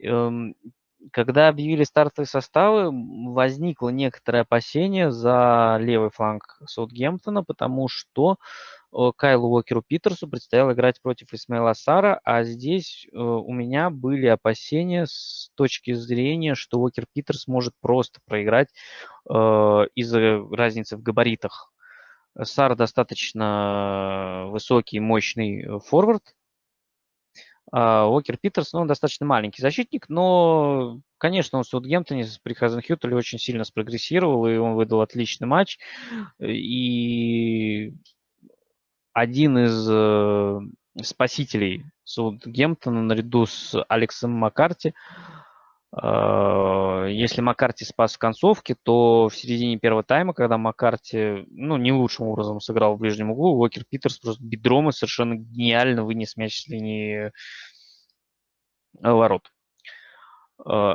Эм, 0.00 0.54
когда 1.12 1.48
объявили 1.48 1.84
стартовые 1.84 2.26
составы, 2.26 2.90
возникло 3.32 3.88
некоторое 3.88 4.42
опасение 4.42 5.10
за 5.10 5.78
левый 5.80 6.10
фланг 6.10 6.60
Саутгемптона, 6.66 7.42
потому 7.42 7.88
что 7.88 8.36
Кайлу 9.16 9.48
Уокеру 9.48 9.82
Питерсу 9.82 10.28
предстояло 10.28 10.72
играть 10.72 11.00
против 11.00 11.32
Исмаила 11.32 11.72
Сара, 11.74 12.20
а 12.24 12.42
здесь 12.42 13.06
э, 13.12 13.16
у 13.16 13.52
меня 13.52 13.88
были 13.90 14.26
опасения 14.26 15.06
с 15.06 15.50
точки 15.54 15.92
зрения, 15.92 16.54
что 16.54 16.80
Уокер 16.80 17.06
Питерс 17.12 17.46
может 17.46 17.74
просто 17.80 18.20
проиграть 18.26 18.68
э, 19.28 19.32
из-за 19.94 20.40
разницы 20.50 20.96
в 20.96 21.02
габаритах. 21.02 21.72
Сар 22.42 22.76
достаточно 22.76 24.46
высокий, 24.48 24.98
мощный 24.98 25.62
э, 25.62 25.78
форвард, 25.78 26.34
а 27.72 28.06
Уокер 28.06 28.36
Питерс, 28.36 28.72
ну, 28.72 28.80
он 28.80 28.88
достаточно 28.88 29.24
маленький 29.24 29.62
защитник, 29.62 30.08
но, 30.08 31.00
конечно, 31.18 31.58
он 31.58 31.64
в 31.64 31.68
Саутгемптоне 31.68 32.26
при 32.42 32.54
Хазенхютеле 32.54 33.14
очень 33.14 33.38
сильно 33.38 33.62
спрогрессировал, 33.62 34.46
и 34.48 34.56
он 34.56 34.74
выдал 34.74 35.00
отличный 35.00 35.46
матч. 35.46 35.78
И 36.40 37.94
один 39.12 39.58
из 39.58 39.88
э, 39.90 40.60
спасителей 41.02 41.84
Саутгемптона 42.04 43.02
наряду 43.02 43.46
с 43.46 43.76
Алексом 43.88 44.32
Маккарти. 44.32 44.94
Э, 45.96 47.06
если 47.10 47.40
Маккарти 47.40 47.84
спас 47.84 48.14
в 48.14 48.18
концовке, 48.18 48.76
то 48.82 49.28
в 49.28 49.34
середине 49.34 49.78
первого 49.78 50.02
тайма, 50.02 50.34
когда 50.34 50.58
Маккарти 50.58 51.44
ну, 51.50 51.76
не 51.76 51.92
лучшим 51.92 52.26
образом 52.28 52.60
сыграл 52.60 52.96
в 52.96 53.00
ближнем 53.00 53.30
углу, 53.30 53.56
Уокер 53.58 53.84
Питерс 53.88 54.18
просто 54.18 54.42
бедром 54.42 54.88
и 54.88 54.92
совершенно 54.92 55.34
гениально 55.34 56.04
вынес 56.04 56.36
мяч 56.36 56.62
с 56.62 56.68
линии 56.68 57.26
э, 57.26 57.30
ворот. 59.02 59.50
Э, 60.64 60.94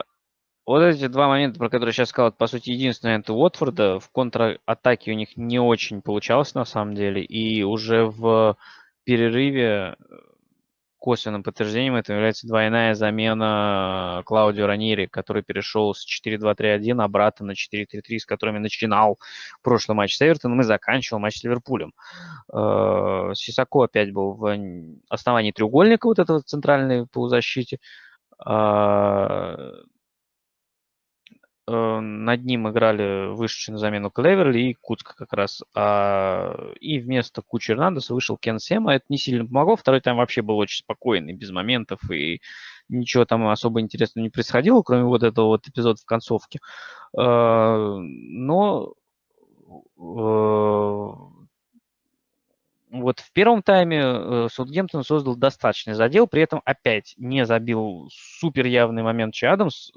вот 0.66 0.82
эти 0.82 1.08
два 1.08 1.28
момента, 1.28 1.60
про 1.60 1.70
которые 1.70 1.94
сейчас 1.94 2.10
сказал, 2.10 2.30
это, 2.30 2.38
по 2.38 2.48
сути, 2.48 2.72
единственный 2.72 3.12
момент 3.12 3.30
Уотфорда. 3.30 4.00
В 4.00 4.10
контратаке 4.12 5.12
у 5.12 5.16
них 5.16 5.38
не 5.38 5.60
очень 5.60 6.02
получалось, 6.02 6.56
на 6.56 6.66
самом 6.66 6.96
деле. 6.96 7.24
И 7.24 7.64
уже 7.64 8.06
в 8.06 8.58
перерыве 9.04 9.64
э, 9.64 9.96
косвенным 10.98 11.44
подтверждением 11.44 11.96
этого 11.96 12.16
является 12.16 12.48
двойная 12.48 12.96
замена 12.96 14.24
Клаудио 14.26 14.66
Раньери, 14.66 15.06
который 15.06 15.44
перешел 15.44 15.94
с 15.94 16.04
4-2-3-1 16.04 17.00
обратно 17.00 17.46
на 17.46 17.52
4-3-3, 17.52 18.18
с 18.18 18.26
которыми 18.26 18.58
начинал 18.58 19.20
прошлый 19.62 19.96
матч 19.96 20.18
с 20.18 20.22
Эвертоном 20.24 20.62
и 20.62 20.64
заканчивал 20.64 21.20
матч 21.20 21.38
с 21.38 21.44
Ливерпулем. 21.44 21.94
Э, 22.52 23.34
Сисако 23.36 23.84
опять 23.84 24.12
был 24.12 24.34
в 24.34 24.58
основании 25.10 25.52
треугольника 25.52 26.08
вот 26.08 26.18
этого 26.18 26.42
центральной 26.42 27.06
полузащиты. 27.06 27.78
Э, 31.68 32.00
над 32.00 32.44
ним 32.44 32.70
играли 32.70 33.34
вышедший 33.34 33.72
на 33.72 33.80
замену 33.80 34.12
Клеверли 34.12 34.60
и 34.60 34.74
Куцка 34.76 35.16
как 35.16 35.34
раз. 35.34 35.64
А, 35.74 36.56
и 36.80 37.00
вместо 37.00 37.42
Кучи 37.42 37.72
Эрнандеса 37.72 38.14
вышел 38.14 38.38
Кен 38.38 38.60
Сема. 38.60 38.94
Это 38.96 39.06
не 39.10 39.18
сильно 39.18 39.46
помогло. 39.46 39.76
Второй 39.76 40.02
тайм 40.02 40.18
вообще 40.18 40.42
был 40.44 40.58
очень 40.58 40.80
спокойный, 40.84 41.34
без 41.34 41.50
моментов. 41.52 42.00
И 42.12 42.42
ничего 42.88 43.26
там 43.26 43.48
особо 43.48 43.82
интересного 43.82 44.24
не 44.24 44.30
происходило, 44.30 44.84
кроме 44.84 45.06
вот 45.06 45.24
этого 45.24 45.48
вот 45.48 45.68
эпизода 45.68 46.00
в 46.00 46.06
концовке. 46.06 46.60
А, 47.18 47.98
но 48.00 48.94
э, 49.68 51.14
вот 52.92 53.20
в 53.20 53.32
первом 53.34 53.64
тайме 53.64 54.02
э, 54.02 54.48
Саутгемптон 54.52 55.04
создал 55.04 55.36
достаточный 55.36 55.96
задел, 55.96 56.28
при 56.28 56.44
этом 56.44 56.62
опять 56.64 57.16
не 57.18 57.44
забил 57.48 58.08
супер 58.12 58.68
явный 58.68 59.02
момент 59.02 59.34
Чи 59.34 59.48
Адамс, 59.48 59.92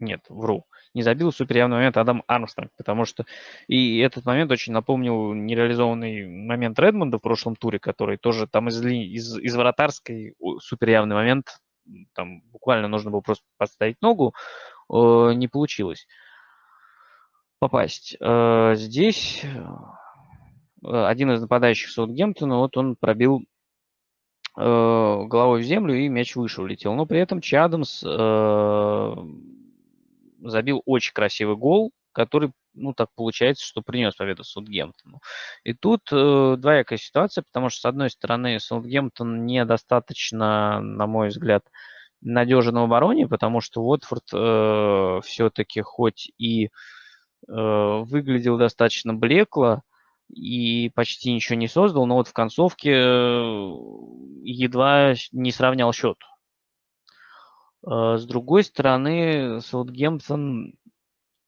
нет, 0.00 0.24
вру. 0.28 0.66
Не 0.94 1.02
забил 1.02 1.32
суперявный 1.32 1.76
момент 1.76 1.96
Адам 1.96 2.22
Армстронг, 2.26 2.72
потому 2.76 3.04
что 3.04 3.24
и 3.68 3.98
этот 3.98 4.24
момент 4.24 4.50
очень 4.50 4.72
напомнил 4.72 5.32
нереализованный 5.34 6.26
момент 6.26 6.78
Редмонда 6.78 7.18
в 7.18 7.22
прошлом 7.22 7.56
туре, 7.56 7.78
который 7.78 8.16
тоже 8.16 8.46
там 8.46 8.68
из, 8.68 8.84
из, 8.84 9.38
из 9.38 9.54
вратарской 9.54 10.34
суперявный 10.58 11.14
момент, 11.14 11.60
там 12.14 12.42
буквально 12.50 12.88
нужно 12.88 13.10
было 13.10 13.20
просто 13.20 13.44
подставить 13.56 14.00
ногу, 14.02 14.34
э, 14.92 15.32
не 15.34 15.48
получилось 15.48 16.06
попасть. 17.60 18.16
Э, 18.20 18.74
здесь 18.74 19.44
э, 19.44 21.04
один 21.04 21.30
из 21.32 21.40
нападающих 21.40 21.90
Саутгемптона, 21.90 22.56
вот 22.56 22.76
он 22.76 22.96
пробил 22.96 23.44
э, 24.56 24.62
головой 24.62 25.60
в 25.60 25.64
землю 25.64 25.94
и 25.94 26.08
мяч 26.08 26.34
выше 26.34 26.62
улетел. 26.62 26.94
Но 26.94 27.06
при 27.06 27.20
этом 27.20 27.40
Чадамс 27.40 28.02
э, 28.04 29.14
забил 30.42 30.82
очень 30.86 31.12
красивый 31.12 31.56
гол. 31.56 31.92
который, 32.12 32.50
ну, 32.74 32.92
так 32.92 33.08
получается, 33.14 33.64
что 33.64 33.82
принес 33.82 34.16
победу 34.16 34.42
Саутгемптону. 34.44 35.20
И 35.64 35.74
тут 35.74 36.02
э, 36.12 36.56
двоякая 36.58 36.98
ситуация, 36.98 37.44
потому 37.44 37.70
что, 37.70 37.82
с 37.82 37.84
одной 37.84 38.10
стороны, 38.10 38.58
Саутгемптон 38.58 39.46
недостаточно, 39.46 40.80
на 40.80 41.06
мой 41.06 41.28
взгляд, 41.28 41.64
надежен 42.20 42.74
в 42.74 42.82
обороне, 42.82 43.28
потому 43.28 43.60
что 43.60 43.82
Уотфорд 43.82 44.24
э, 44.32 45.20
все-таки 45.24 45.80
хоть 45.82 46.32
и 46.38 46.66
э, 46.66 46.70
выглядел 47.48 48.58
достаточно 48.58 49.14
блекло 49.14 49.82
и 50.28 50.90
почти 50.94 51.32
ничего 51.32 51.56
не 51.56 51.68
создал, 51.68 52.06
но 52.06 52.16
вот 52.16 52.28
в 52.28 52.32
концовке 52.32 52.90
э, 52.92 53.70
едва 54.42 55.14
не 55.32 55.52
сравнял 55.52 55.92
счет. 55.92 56.18
Э, 57.86 58.16
с 58.18 58.24
другой 58.26 58.64
стороны, 58.64 59.60
Саутгемптон 59.60 60.74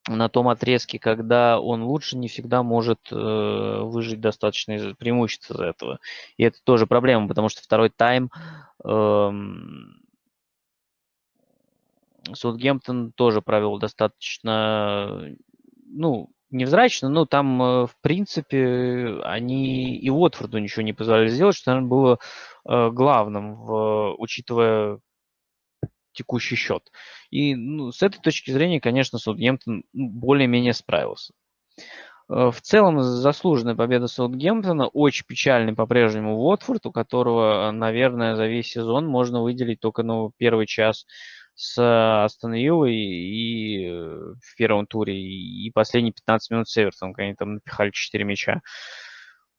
на 0.08 0.28
том 0.28 0.48
отрезке, 0.48 0.98
когда 0.98 1.60
он 1.60 1.84
лучше, 1.84 2.16
не 2.18 2.28
всегда 2.28 2.62
может 2.62 2.98
э, 3.12 3.14
выжить 3.14 4.20
достаточное 4.20 4.94
преимущество 4.94 5.54
из 5.54 5.60
этого. 5.60 6.00
И 6.36 6.42
это 6.42 6.58
тоже 6.64 6.86
проблема, 6.86 7.28
потому 7.28 7.48
что 7.48 7.62
второй 7.62 7.90
тайм 7.90 8.30
э, 8.84 9.30
Саутгемптон 12.34 13.12
тоже 13.12 13.42
провел 13.42 13.78
достаточно, 13.78 15.36
ну, 15.86 16.30
невзрачно, 16.50 17.08
но 17.08 17.24
там, 17.24 17.62
э, 17.62 17.86
в 17.86 17.96
принципе, 18.00 19.20
они 19.22 19.96
и 19.96 20.10
Уотфорду 20.10 20.58
ничего 20.58 20.82
не 20.82 20.92
позволяли 20.92 21.28
сделать, 21.28 21.56
что, 21.56 21.70
наверное, 21.70 21.88
было 21.88 22.18
э, 22.68 22.90
главным, 22.90 23.54
в, 23.54 24.14
учитывая 24.18 24.98
текущий 26.12 26.56
счет. 26.56 26.90
И 27.30 27.54
ну, 27.54 27.92
с 27.92 28.02
этой 28.02 28.20
точки 28.20 28.50
зрения, 28.50 28.80
конечно, 28.80 29.18
Саутгемптон 29.18 29.84
более-менее 29.92 30.72
справился. 30.72 31.34
Э, 32.28 32.50
в 32.50 32.60
целом 32.60 33.02
заслуженная 33.02 33.74
победа 33.74 34.06
Саутгемптона. 34.06 34.88
Очень 34.88 35.26
печальный 35.26 35.74
по-прежнему 35.74 36.36
Уотфорд, 36.36 36.86
у 36.86 36.92
которого, 36.92 37.70
наверное, 37.72 38.34
за 38.36 38.46
весь 38.46 38.68
сезон 38.68 39.06
можно 39.06 39.42
выделить 39.42 39.80
только 39.80 40.02
ну, 40.02 40.32
первый 40.38 40.66
час 40.66 41.06
с 41.54 42.24
Астон 42.24 42.54
Виллой 42.54 42.94
и 42.94 43.86
э, 43.86 43.92
в 43.92 44.56
первом 44.56 44.86
туре, 44.86 45.14
и 45.14 45.70
последние 45.70 46.12
15 46.12 46.50
минут 46.50 46.68
с 46.68 46.78
Эвертоном, 46.78 47.12
когда 47.12 47.26
они 47.26 47.34
там 47.34 47.54
напихали 47.54 47.90
4 47.90 48.24
мяча. 48.24 48.62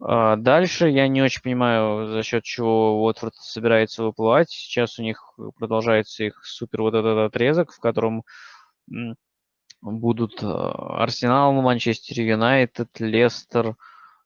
Дальше 0.06 0.90
я 0.90 1.08
не 1.08 1.22
очень 1.22 1.42
понимаю, 1.42 2.08
за 2.08 2.24
счет 2.24 2.44
чего 2.44 3.04
Уотфорд 3.04 3.36
собирается 3.36 4.04
выплывать. 4.04 4.50
Сейчас 4.50 5.00
у 5.00 5.04
них 5.04 5.34
продолжается 5.58 6.26
их 6.26 6.44
супер 6.46 6.82
вот 6.82 6.94
этот 6.94 7.18
отрезок, 7.18 7.72
в 7.72 7.80
котором 7.80 8.24
будут 9.82 10.44
а, 10.44 11.04
Арсенал, 11.04 11.54
Манчестер 11.54 12.22
Юнайтед, 12.22 13.00
Лестер, 13.00 13.76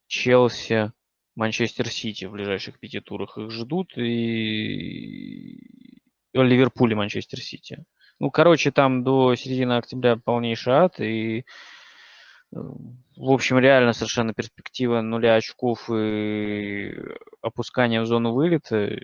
Челси, 0.07 0.91
Манчестер 1.35 1.87
Сити 1.89 2.25
в 2.25 2.31
ближайших 2.31 2.79
пяти 2.79 2.99
турах 2.99 3.37
их 3.37 3.51
ждут, 3.51 3.97
и 3.97 5.59
Ливерпуль 6.33 6.93
и 6.93 6.95
Манчестер 6.95 7.39
Сити. 7.39 7.85
Ну, 8.19 8.31
короче, 8.31 8.71
там 8.71 9.03
до 9.03 9.35
середины 9.35 9.77
октября 9.77 10.15
полнейший 10.17 10.73
ад, 10.73 10.99
и 10.99 11.45
в 12.51 13.31
общем, 13.31 13.59
реально 13.59 13.93
совершенно 13.93 14.33
перспектива 14.33 15.01
нуля 15.01 15.35
очков 15.35 15.89
и 15.89 16.93
опускания 17.41 18.01
в 18.01 18.05
зону 18.05 18.33
вылета. 18.33 18.97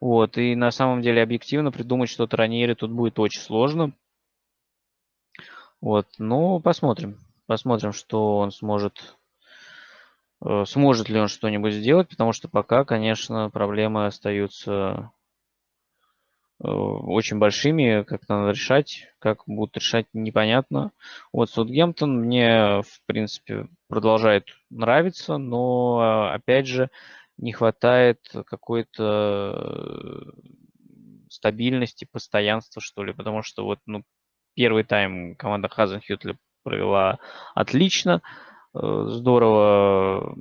Вот, 0.00 0.36
и 0.36 0.54
на 0.56 0.70
самом 0.70 1.00
деле 1.00 1.22
объективно 1.22 1.70
придумать 1.70 2.10
что-то 2.10 2.36
Раньери 2.36 2.74
тут 2.74 2.90
будет 2.90 3.18
очень 3.18 3.40
сложно. 3.40 3.92
Вот, 5.80 6.06
ну, 6.18 6.60
посмотрим. 6.60 7.18
Посмотрим, 7.46 7.92
что 7.92 8.38
он 8.38 8.50
сможет, 8.50 9.16
э, 10.44 10.64
сможет 10.66 11.08
ли 11.08 11.18
он 11.18 11.28
что-нибудь 11.28 11.72
сделать, 11.72 12.08
потому 12.08 12.32
что 12.32 12.48
пока, 12.48 12.84
конечно, 12.84 13.48
проблемы 13.50 14.06
остаются 14.06 15.10
очень 16.62 17.38
большими, 17.38 18.02
как 18.02 18.28
надо 18.28 18.50
решать, 18.50 19.08
как 19.18 19.44
будут 19.46 19.76
решать, 19.76 20.06
непонятно. 20.12 20.92
Вот 21.32 21.50
Саутгемптон 21.50 22.20
мне, 22.20 22.82
в 22.82 23.00
принципе, 23.06 23.68
продолжает 23.88 24.48
нравиться, 24.68 25.38
но, 25.38 26.30
опять 26.32 26.66
же, 26.66 26.90
не 27.38 27.52
хватает 27.52 28.20
какой-то 28.46 30.32
стабильности, 31.30 32.06
постоянства, 32.10 32.82
что 32.82 33.04
ли, 33.04 33.14
потому 33.14 33.42
что 33.42 33.64
вот, 33.64 33.78
ну, 33.86 34.02
первый 34.54 34.84
тайм 34.84 35.36
команда 35.36 35.68
Хазенхютля 35.68 36.36
провела 36.62 37.18
отлично, 37.54 38.20
Э, 38.20 38.49
здорово 38.72 40.36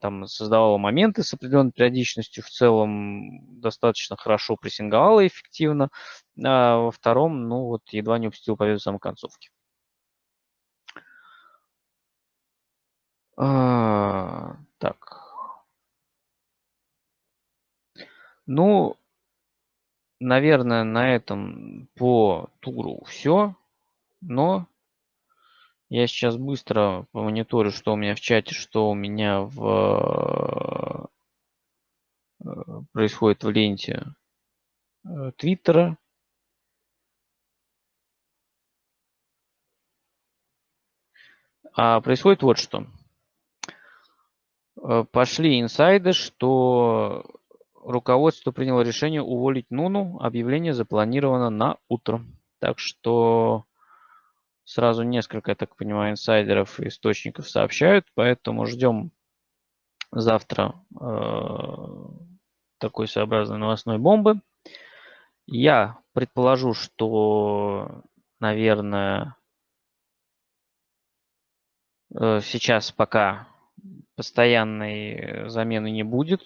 там 0.00 0.26
создавала 0.26 0.78
моменты 0.78 1.22
с 1.22 1.34
определенной 1.34 1.72
периодичностью, 1.72 2.42
в 2.44 2.48
целом 2.50 3.60
достаточно 3.60 4.16
хорошо 4.16 4.56
прессинговала 4.56 5.26
эффективно, 5.26 5.90
а 6.42 6.78
во 6.78 6.90
втором, 6.90 7.48
ну 7.48 7.64
вот, 7.64 7.82
едва 7.90 8.18
не 8.18 8.28
упустил 8.28 8.56
победу 8.56 8.78
в 8.78 8.82
самой 8.82 9.00
концовке. 9.00 9.50
А, 13.36 14.56
так. 14.78 15.18
Ну, 18.46 18.96
наверное, 20.20 20.84
на 20.84 21.14
этом 21.14 21.88
по 21.94 22.50
туру 22.60 23.04
все, 23.06 23.54
но 24.20 24.66
я 25.88 26.06
сейчас 26.06 26.36
быстро 26.36 27.06
помониторю, 27.12 27.70
что 27.70 27.92
у 27.92 27.96
меня 27.96 28.14
в 28.14 28.20
чате, 28.20 28.54
что 28.54 28.90
у 28.90 28.94
меня 28.94 29.40
в 29.40 31.08
э, 32.44 32.46
происходит 32.92 33.42
в 33.42 33.50
ленте 33.50 34.04
э, 35.04 35.32
Твиттера. 35.36 35.96
А 41.74 42.00
происходит 42.00 42.42
вот 42.42 42.58
что. 42.58 42.86
Э, 44.82 45.04
пошли 45.10 45.58
инсайды, 45.58 46.12
что 46.12 47.24
руководство 47.74 48.50
приняло 48.50 48.82
решение 48.82 49.22
уволить 49.22 49.70
Нуну. 49.70 50.18
Объявление 50.20 50.74
запланировано 50.74 51.48
на 51.48 51.78
утро. 51.88 52.22
Так 52.60 52.78
что 52.78 53.64
сразу 54.68 55.02
несколько, 55.02 55.52
я 55.52 55.54
так 55.54 55.74
понимаю, 55.76 56.12
инсайдеров 56.12 56.78
и 56.78 56.88
источников 56.88 57.48
сообщают, 57.48 58.06
поэтому 58.14 58.66
ждем 58.66 59.12
завтра 60.12 60.74
э, 61.00 61.76
такой 62.76 63.08
своеобразной 63.08 63.56
новостной 63.56 63.96
бомбы. 63.96 64.42
Я 65.46 65.96
предположу, 66.12 66.74
что, 66.74 68.02
наверное, 68.40 69.36
э, 72.14 72.40
сейчас 72.42 72.92
пока 72.92 73.48
постоянной 74.16 75.48
замены 75.48 75.90
не 75.90 76.02
будет. 76.02 76.42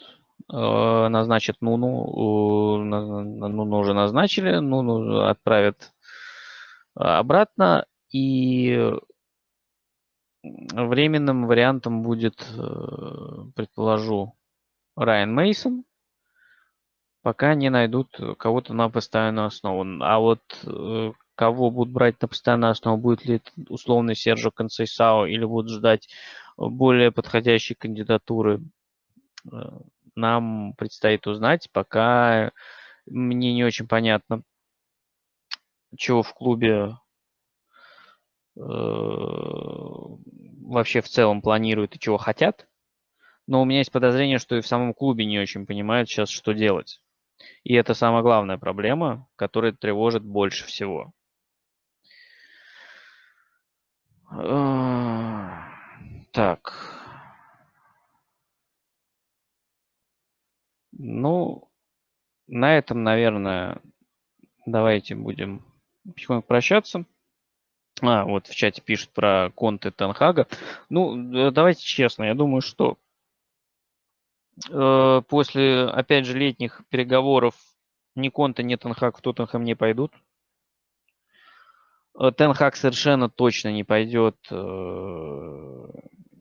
Э, 0.49 1.09
назначат 1.09 1.61
Нуну, 1.61 2.78
э, 2.78 2.85
Нуну 2.85 3.78
уже 3.78 3.94
назначили, 3.94 4.59
Нуну 4.59 5.23
отправят 5.23 5.93
обратно. 6.94 7.86
И 8.12 8.93
временным 10.43 11.47
вариантом 11.47 12.02
будет, 12.02 12.47
э, 12.56 13.44
предположу, 13.55 14.34
Райан 14.97 15.32
Мейсон, 15.34 15.84
пока 17.22 17.55
не 17.55 17.70
найдут 17.70 18.09
кого-то 18.39 18.74
на 18.74 18.90
постоянную 18.90 19.47
основу. 19.47 19.84
А 20.02 20.18
вот 20.18 20.43
э, 20.66 21.12
кого 21.34 21.70
будут 21.70 21.94
брать 21.94 22.20
на 22.20 22.28
постоянную 22.28 22.72
основу, 22.72 22.98
будет 22.98 23.24
ли 23.24 23.36
это 23.36 23.51
условный 23.68 24.14
Сержо 24.14 24.51
Консейсао 24.51 25.26
или 25.26 25.44
будут 25.44 25.70
ждать 25.70 26.09
более 26.59 27.12
подходящей 27.12 27.74
кандидатуры, 27.74 28.60
э, 29.51 29.56
нам 30.16 30.74
предстоит 30.74 31.26
узнать. 31.26 31.70
Пока 31.72 32.52
мне 33.06 33.55
не 33.55 33.64
очень 33.64 33.89
понятно, 33.89 34.43
чего 35.97 36.22
в 36.22 36.34
клубе 36.34 36.97
Э, 36.97 37.01
вообще 40.72 41.00
в 41.00 41.08
целом 41.08 41.42
планируют 41.42 41.96
и 41.96 41.98
чего 41.98 42.18
хотят. 42.18 42.68
Но 43.46 43.62
у 43.62 43.64
меня 43.64 43.78
есть 43.78 43.92
подозрение, 43.92 44.38
что 44.38 44.56
и 44.56 44.60
в 44.60 44.66
самом 44.66 44.94
клубе 44.94 45.24
не 45.26 45.38
очень 45.38 45.66
понимают 45.66 46.08
сейчас, 46.08 46.28
что 46.28 46.52
делать. 46.52 47.02
И 47.64 47.74
это 47.74 47.94
самая 47.94 48.22
главная 48.22 48.58
проблема, 48.58 49.26
которая 49.36 49.72
тревожит 49.72 50.22
больше 50.22 50.66
всего. 50.66 51.12
Так. 56.32 56.72
Ну, 60.92 61.68
на 62.46 62.78
этом, 62.78 63.02
наверное, 63.02 63.80
давайте 64.64 65.14
будем 65.14 65.64
потихоньку 66.04 66.46
прощаться. 66.46 67.04
А, 68.02 68.24
вот 68.24 68.48
в 68.48 68.54
чате 68.54 68.82
пишут 68.82 69.10
про 69.10 69.50
Конте 69.54 69.92
Тенхага. 69.92 70.48
Ну, 70.88 71.50
давайте 71.52 71.84
честно, 71.84 72.24
я 72.24 72.34
думаю, 72.34 72.60
что 72.60 72.98
э, 74.68 75.22
после, 75.28 75.84
опять 75.84 76.26
же, 76.26 76.36
летних 76.36 76.82
переговоров 76.90 77.54
ни 78.16 78.28
Конте, 78.28 78.64
ни 78.64 78.74
Тенхаг 78.74 79.18
в 79.18 79.20
Тоттенхэм 79.20 79.62
не 79.62 79.76
пойдут. 79.76 80.12
Э, 82.18 82.32
Тенхаг 82.36 82.74
совершенно 82.74 83.30
точно 83.30 83.68
не 83.68 83.84
пойдет 83.84 84.36
э, 84.50 85.86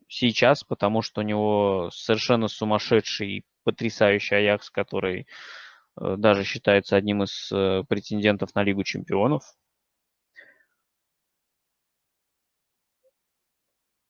сейчас, 0.08 0.64
потому 0.64 1.04
что 1.04 1.22
у 1.22 1.24
него 1.24 1.90
совершенно 1.94 2.48
сумасшедший, 2.48 3.46
потрясающий 3.64 4.36
Аякс, 4.36 4.72
который 4.72 5.28
э, 6.00 6.16
даже 6.18 6.44
считается 6.44 6.96
одним 6.96 7.22
из 7.24 7.50
претендентов 7.88 8.56
на 8.56 8.64
Лигу 8.64 8.84
чемпионов. 8.84 9.44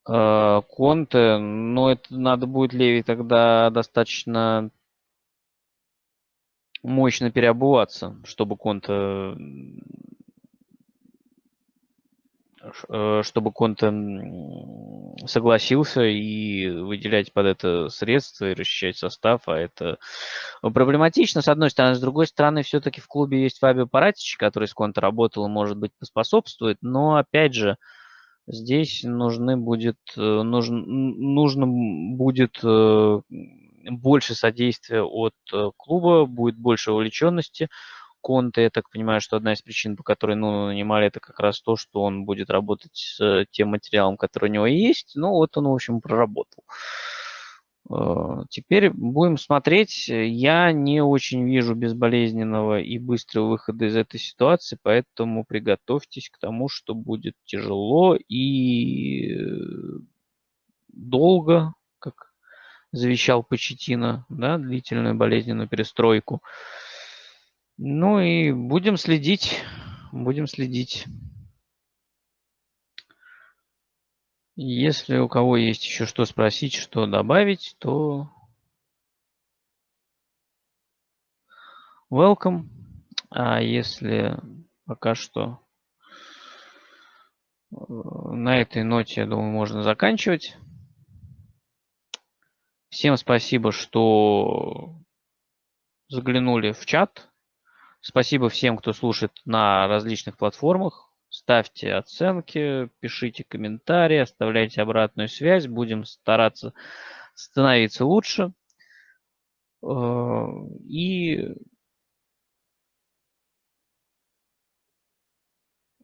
Конте, 0.04 1.38
ну 1.38 1.90
это 1.90 2.14
надо 2.16 2.48
будет 2.48 2.74
Леви 2.74 3.04
тогда 3.04 3.70
достаточно 3.70 4.72
мощно 6.82 7.32
переобуваться, 7.32 8.18
чтобы 8.26 8.58
Конте 8.58 9.36
Э, 12.90 13.22
чтобы 13.24 13.52
Конте 13.52 13.92
согласился 15.26 16.04
и 16.04 16.70
выделять 16.70 17.34
под 17.34 17.46
это 17.48 17.90
средства 17.90 18.52
и 18.52 18.54
расчищать 18.54 18.98
состав, 18.98 19.48
а 19.48 19.58
это 19.58 19.98
проблематично, 20.62 21.42
с 21.42 21.48
одной 21.48 21.72
стороны. 21.72 21.96
С 21.96 22.00
другой 22.00 22.28
стороны, 22.28 22.62
все-таки 22.62 23.02
в 23.02 23.08
клубе 23.08 23.42
есть 23.44 23.60
Фабио 23.60 23.88
Паратич, 23.88 24.38
который 24.38 24.68
с 24.68 24.74
Конте 24.74 25.02
работал 25.02 25.46
и, 25.46 25.50
может 25.50 25.78
быть, 25.78 25.92
поспособствует, 26.00 26.78
но, 26.82 27.16
опять 27.16 27.56
же, 27.56 27.78
здесь 28.52 29.04
нужны 29.04 29.58
будет, 29.58 29.98
э, 30.18 30.22
нужно, 30.22 30.78
нужно 30.78 31.66
будет 31.68 32.60
э, 32.64 33.22
больше 33.90 34.36
содействия 34.36 35.02
от 35.02 35.34
клуба, 35.78 36.26
будет 36.26 36.58
больше 36.58 36.92
увлеченности, 36.92 37.70
Конте, 38.22 38.64
я 38.64 38.70
так 38.70 38.90
понимаю, 38.90 39.20
что 39.20 39.36
одна 39.36 39.54
из 39.54 39.62
причин, 39.62 39.98
по 39.98 40.04
которой 40.04 40.36
ну, 40.36 40.68
нанимали, 40.68 41.08
это 41.08 41.20
как 41.20 41.40
раз 41.40 41.62
то, 41.62 41.76
что 41.76 42.04
он 42.04 42.26
будет 42.26 42.50
работать 42.50 42.96
с 42.96 43.46
тем 43.52 43.70
материалом, 43.70 44.16
который 44.18 44.50
у 44.50 44.54
него 44.54 44.68
есть. 44.68 45.14
Ну, 45.16 45.30
вот 45.32 45.58
он, 45.58 45.68
в 45.68 45.74
общем, 45.74 46.02
проработал. 46.02 46.64
Э, 46.68 46.74
теперь 48.50 48.90
будем 48.92 49.38
смотреть. 49.38 50.08
Я 50.08 50.72
не 50.72 51.02
очень 51.02 51.46
вижу 51.48 51.76
безболезненного 51.76 52.80
и 52.80 52.98
быстрого 53.00 53.50
выхода 53.50 53.86
из 53.86 53.96
этой 53.96 54.20
ситуации, 54.20 54.78
поэтому 54.82 55.46
приготовьтесь 55.46 56.30
к 56.30 56.38
тому, 56.38 56.70
что 56.70 56.94
будет 56.94 57.36
тяжело 57.46 58.16
и 58.16 59.38
долго, 60.88 61.74
как 62.00 62.34
завещал 62.92 63.44
Почетина, 63.44 64.26
да, 64.30 64.58
длительную 64.58 65.16
болезненную 65.16 65.68
перестройку. 65.68 66.42
Ну 67.78 68.20
и 68.20 68.52
будем 68.52 68.98
следить, 68.98 69.60
будем 70.12 70.48
следить. 70.48 71.08
Если 74.64 75.18
у 75.18 75.28
кого 75.28 75.58
есть 75.58 75.84
еще 75.84 76.06
что 76.06 76.24
спросить, 76.26 76.76
что 76.76 77.08
добавить, 77.08 77.76
то 77.80 78.30
welcome. 82.12 82.70
А 83.32 83.60
если 83.60 84.38
пока 84.86 85.16
что 85.16 85.64
э, 87.72 87.76
на 87.76 88.62
этой 88.62 88.84
ноте, 88.84 89.22
я 89.22 89.26
думаю, 89.26 89.52
можно 89.52 89.82
заканчивать. 89.82 90.56
Всем 92.90 93.18
спасибо, 93.18 93.72
что 93.72 94.94
заглянули 96.08 96.72
в 96.72 96.86
чат. 96.86 97.32
Спасибо 98.00 98.48
всем, 98.50 98.78
кто 98.78 98.94
слушает 98.94 99.32
на 99.44 99.88
различных 99.88 100.38
платформах. 100.38 101.11
Ставьте 101.44 101.94
оценки, 101.94 102.90
пишите 103.00 103.44
комментарии, 103.44 104.18
оставляйте 104.18 104.82
обратную 104.82 105.28
связь. 105.28 105.68
Будем 105.68 106.06
стараться 106.06 106.74
становиться 107.34 108.06
лучше. 108.06 108.54
Э, 109.84 110.46
и 110.88 111.56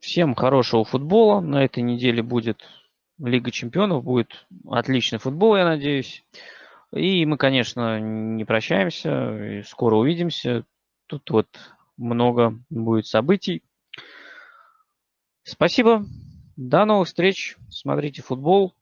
всем 0.02 0.34
хорошего 0.34 0.84
футбола. 0.84 1.40
На 1.40 1.64
этой 1.64 1.84
неделе 1.84 2.24
будет 2.24 2.64
Лига 3.20 3.52
чемпионов, 3.52 4.04
будет 4.04 4.48
отличный 4.68 5.20
футбол, 5.20 5.56
я 5.56 5.66
надеюсь. 5.66 6.26
И 6.92 7.26
мы, 7.28 7.38
конечно, 7.38 8.00
не 8.00 8.44
прощаемся, 8.44 9.64
скоро 9.68 9.98
увидимся. 9.98 10.66
Тут 11.06 11.30
вот 11.30 11.48
много 11.96 12.60
будет 12.70 13.06
событий. 13.06 13.64
Спасибо. 15.50 16.06
До 16.58 16.84
новых 16.84 17.08
встреч. 17.08 17.56
Смотрите 17.70 18.22
футбол. 18.22 18.76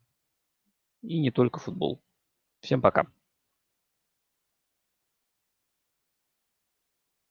И 1.04 1.20
не 1.20 1.30
только 1.30 1.60
футбол. 1.60 2.02
Всем 2.60 2.82
пока. 2.82 3.06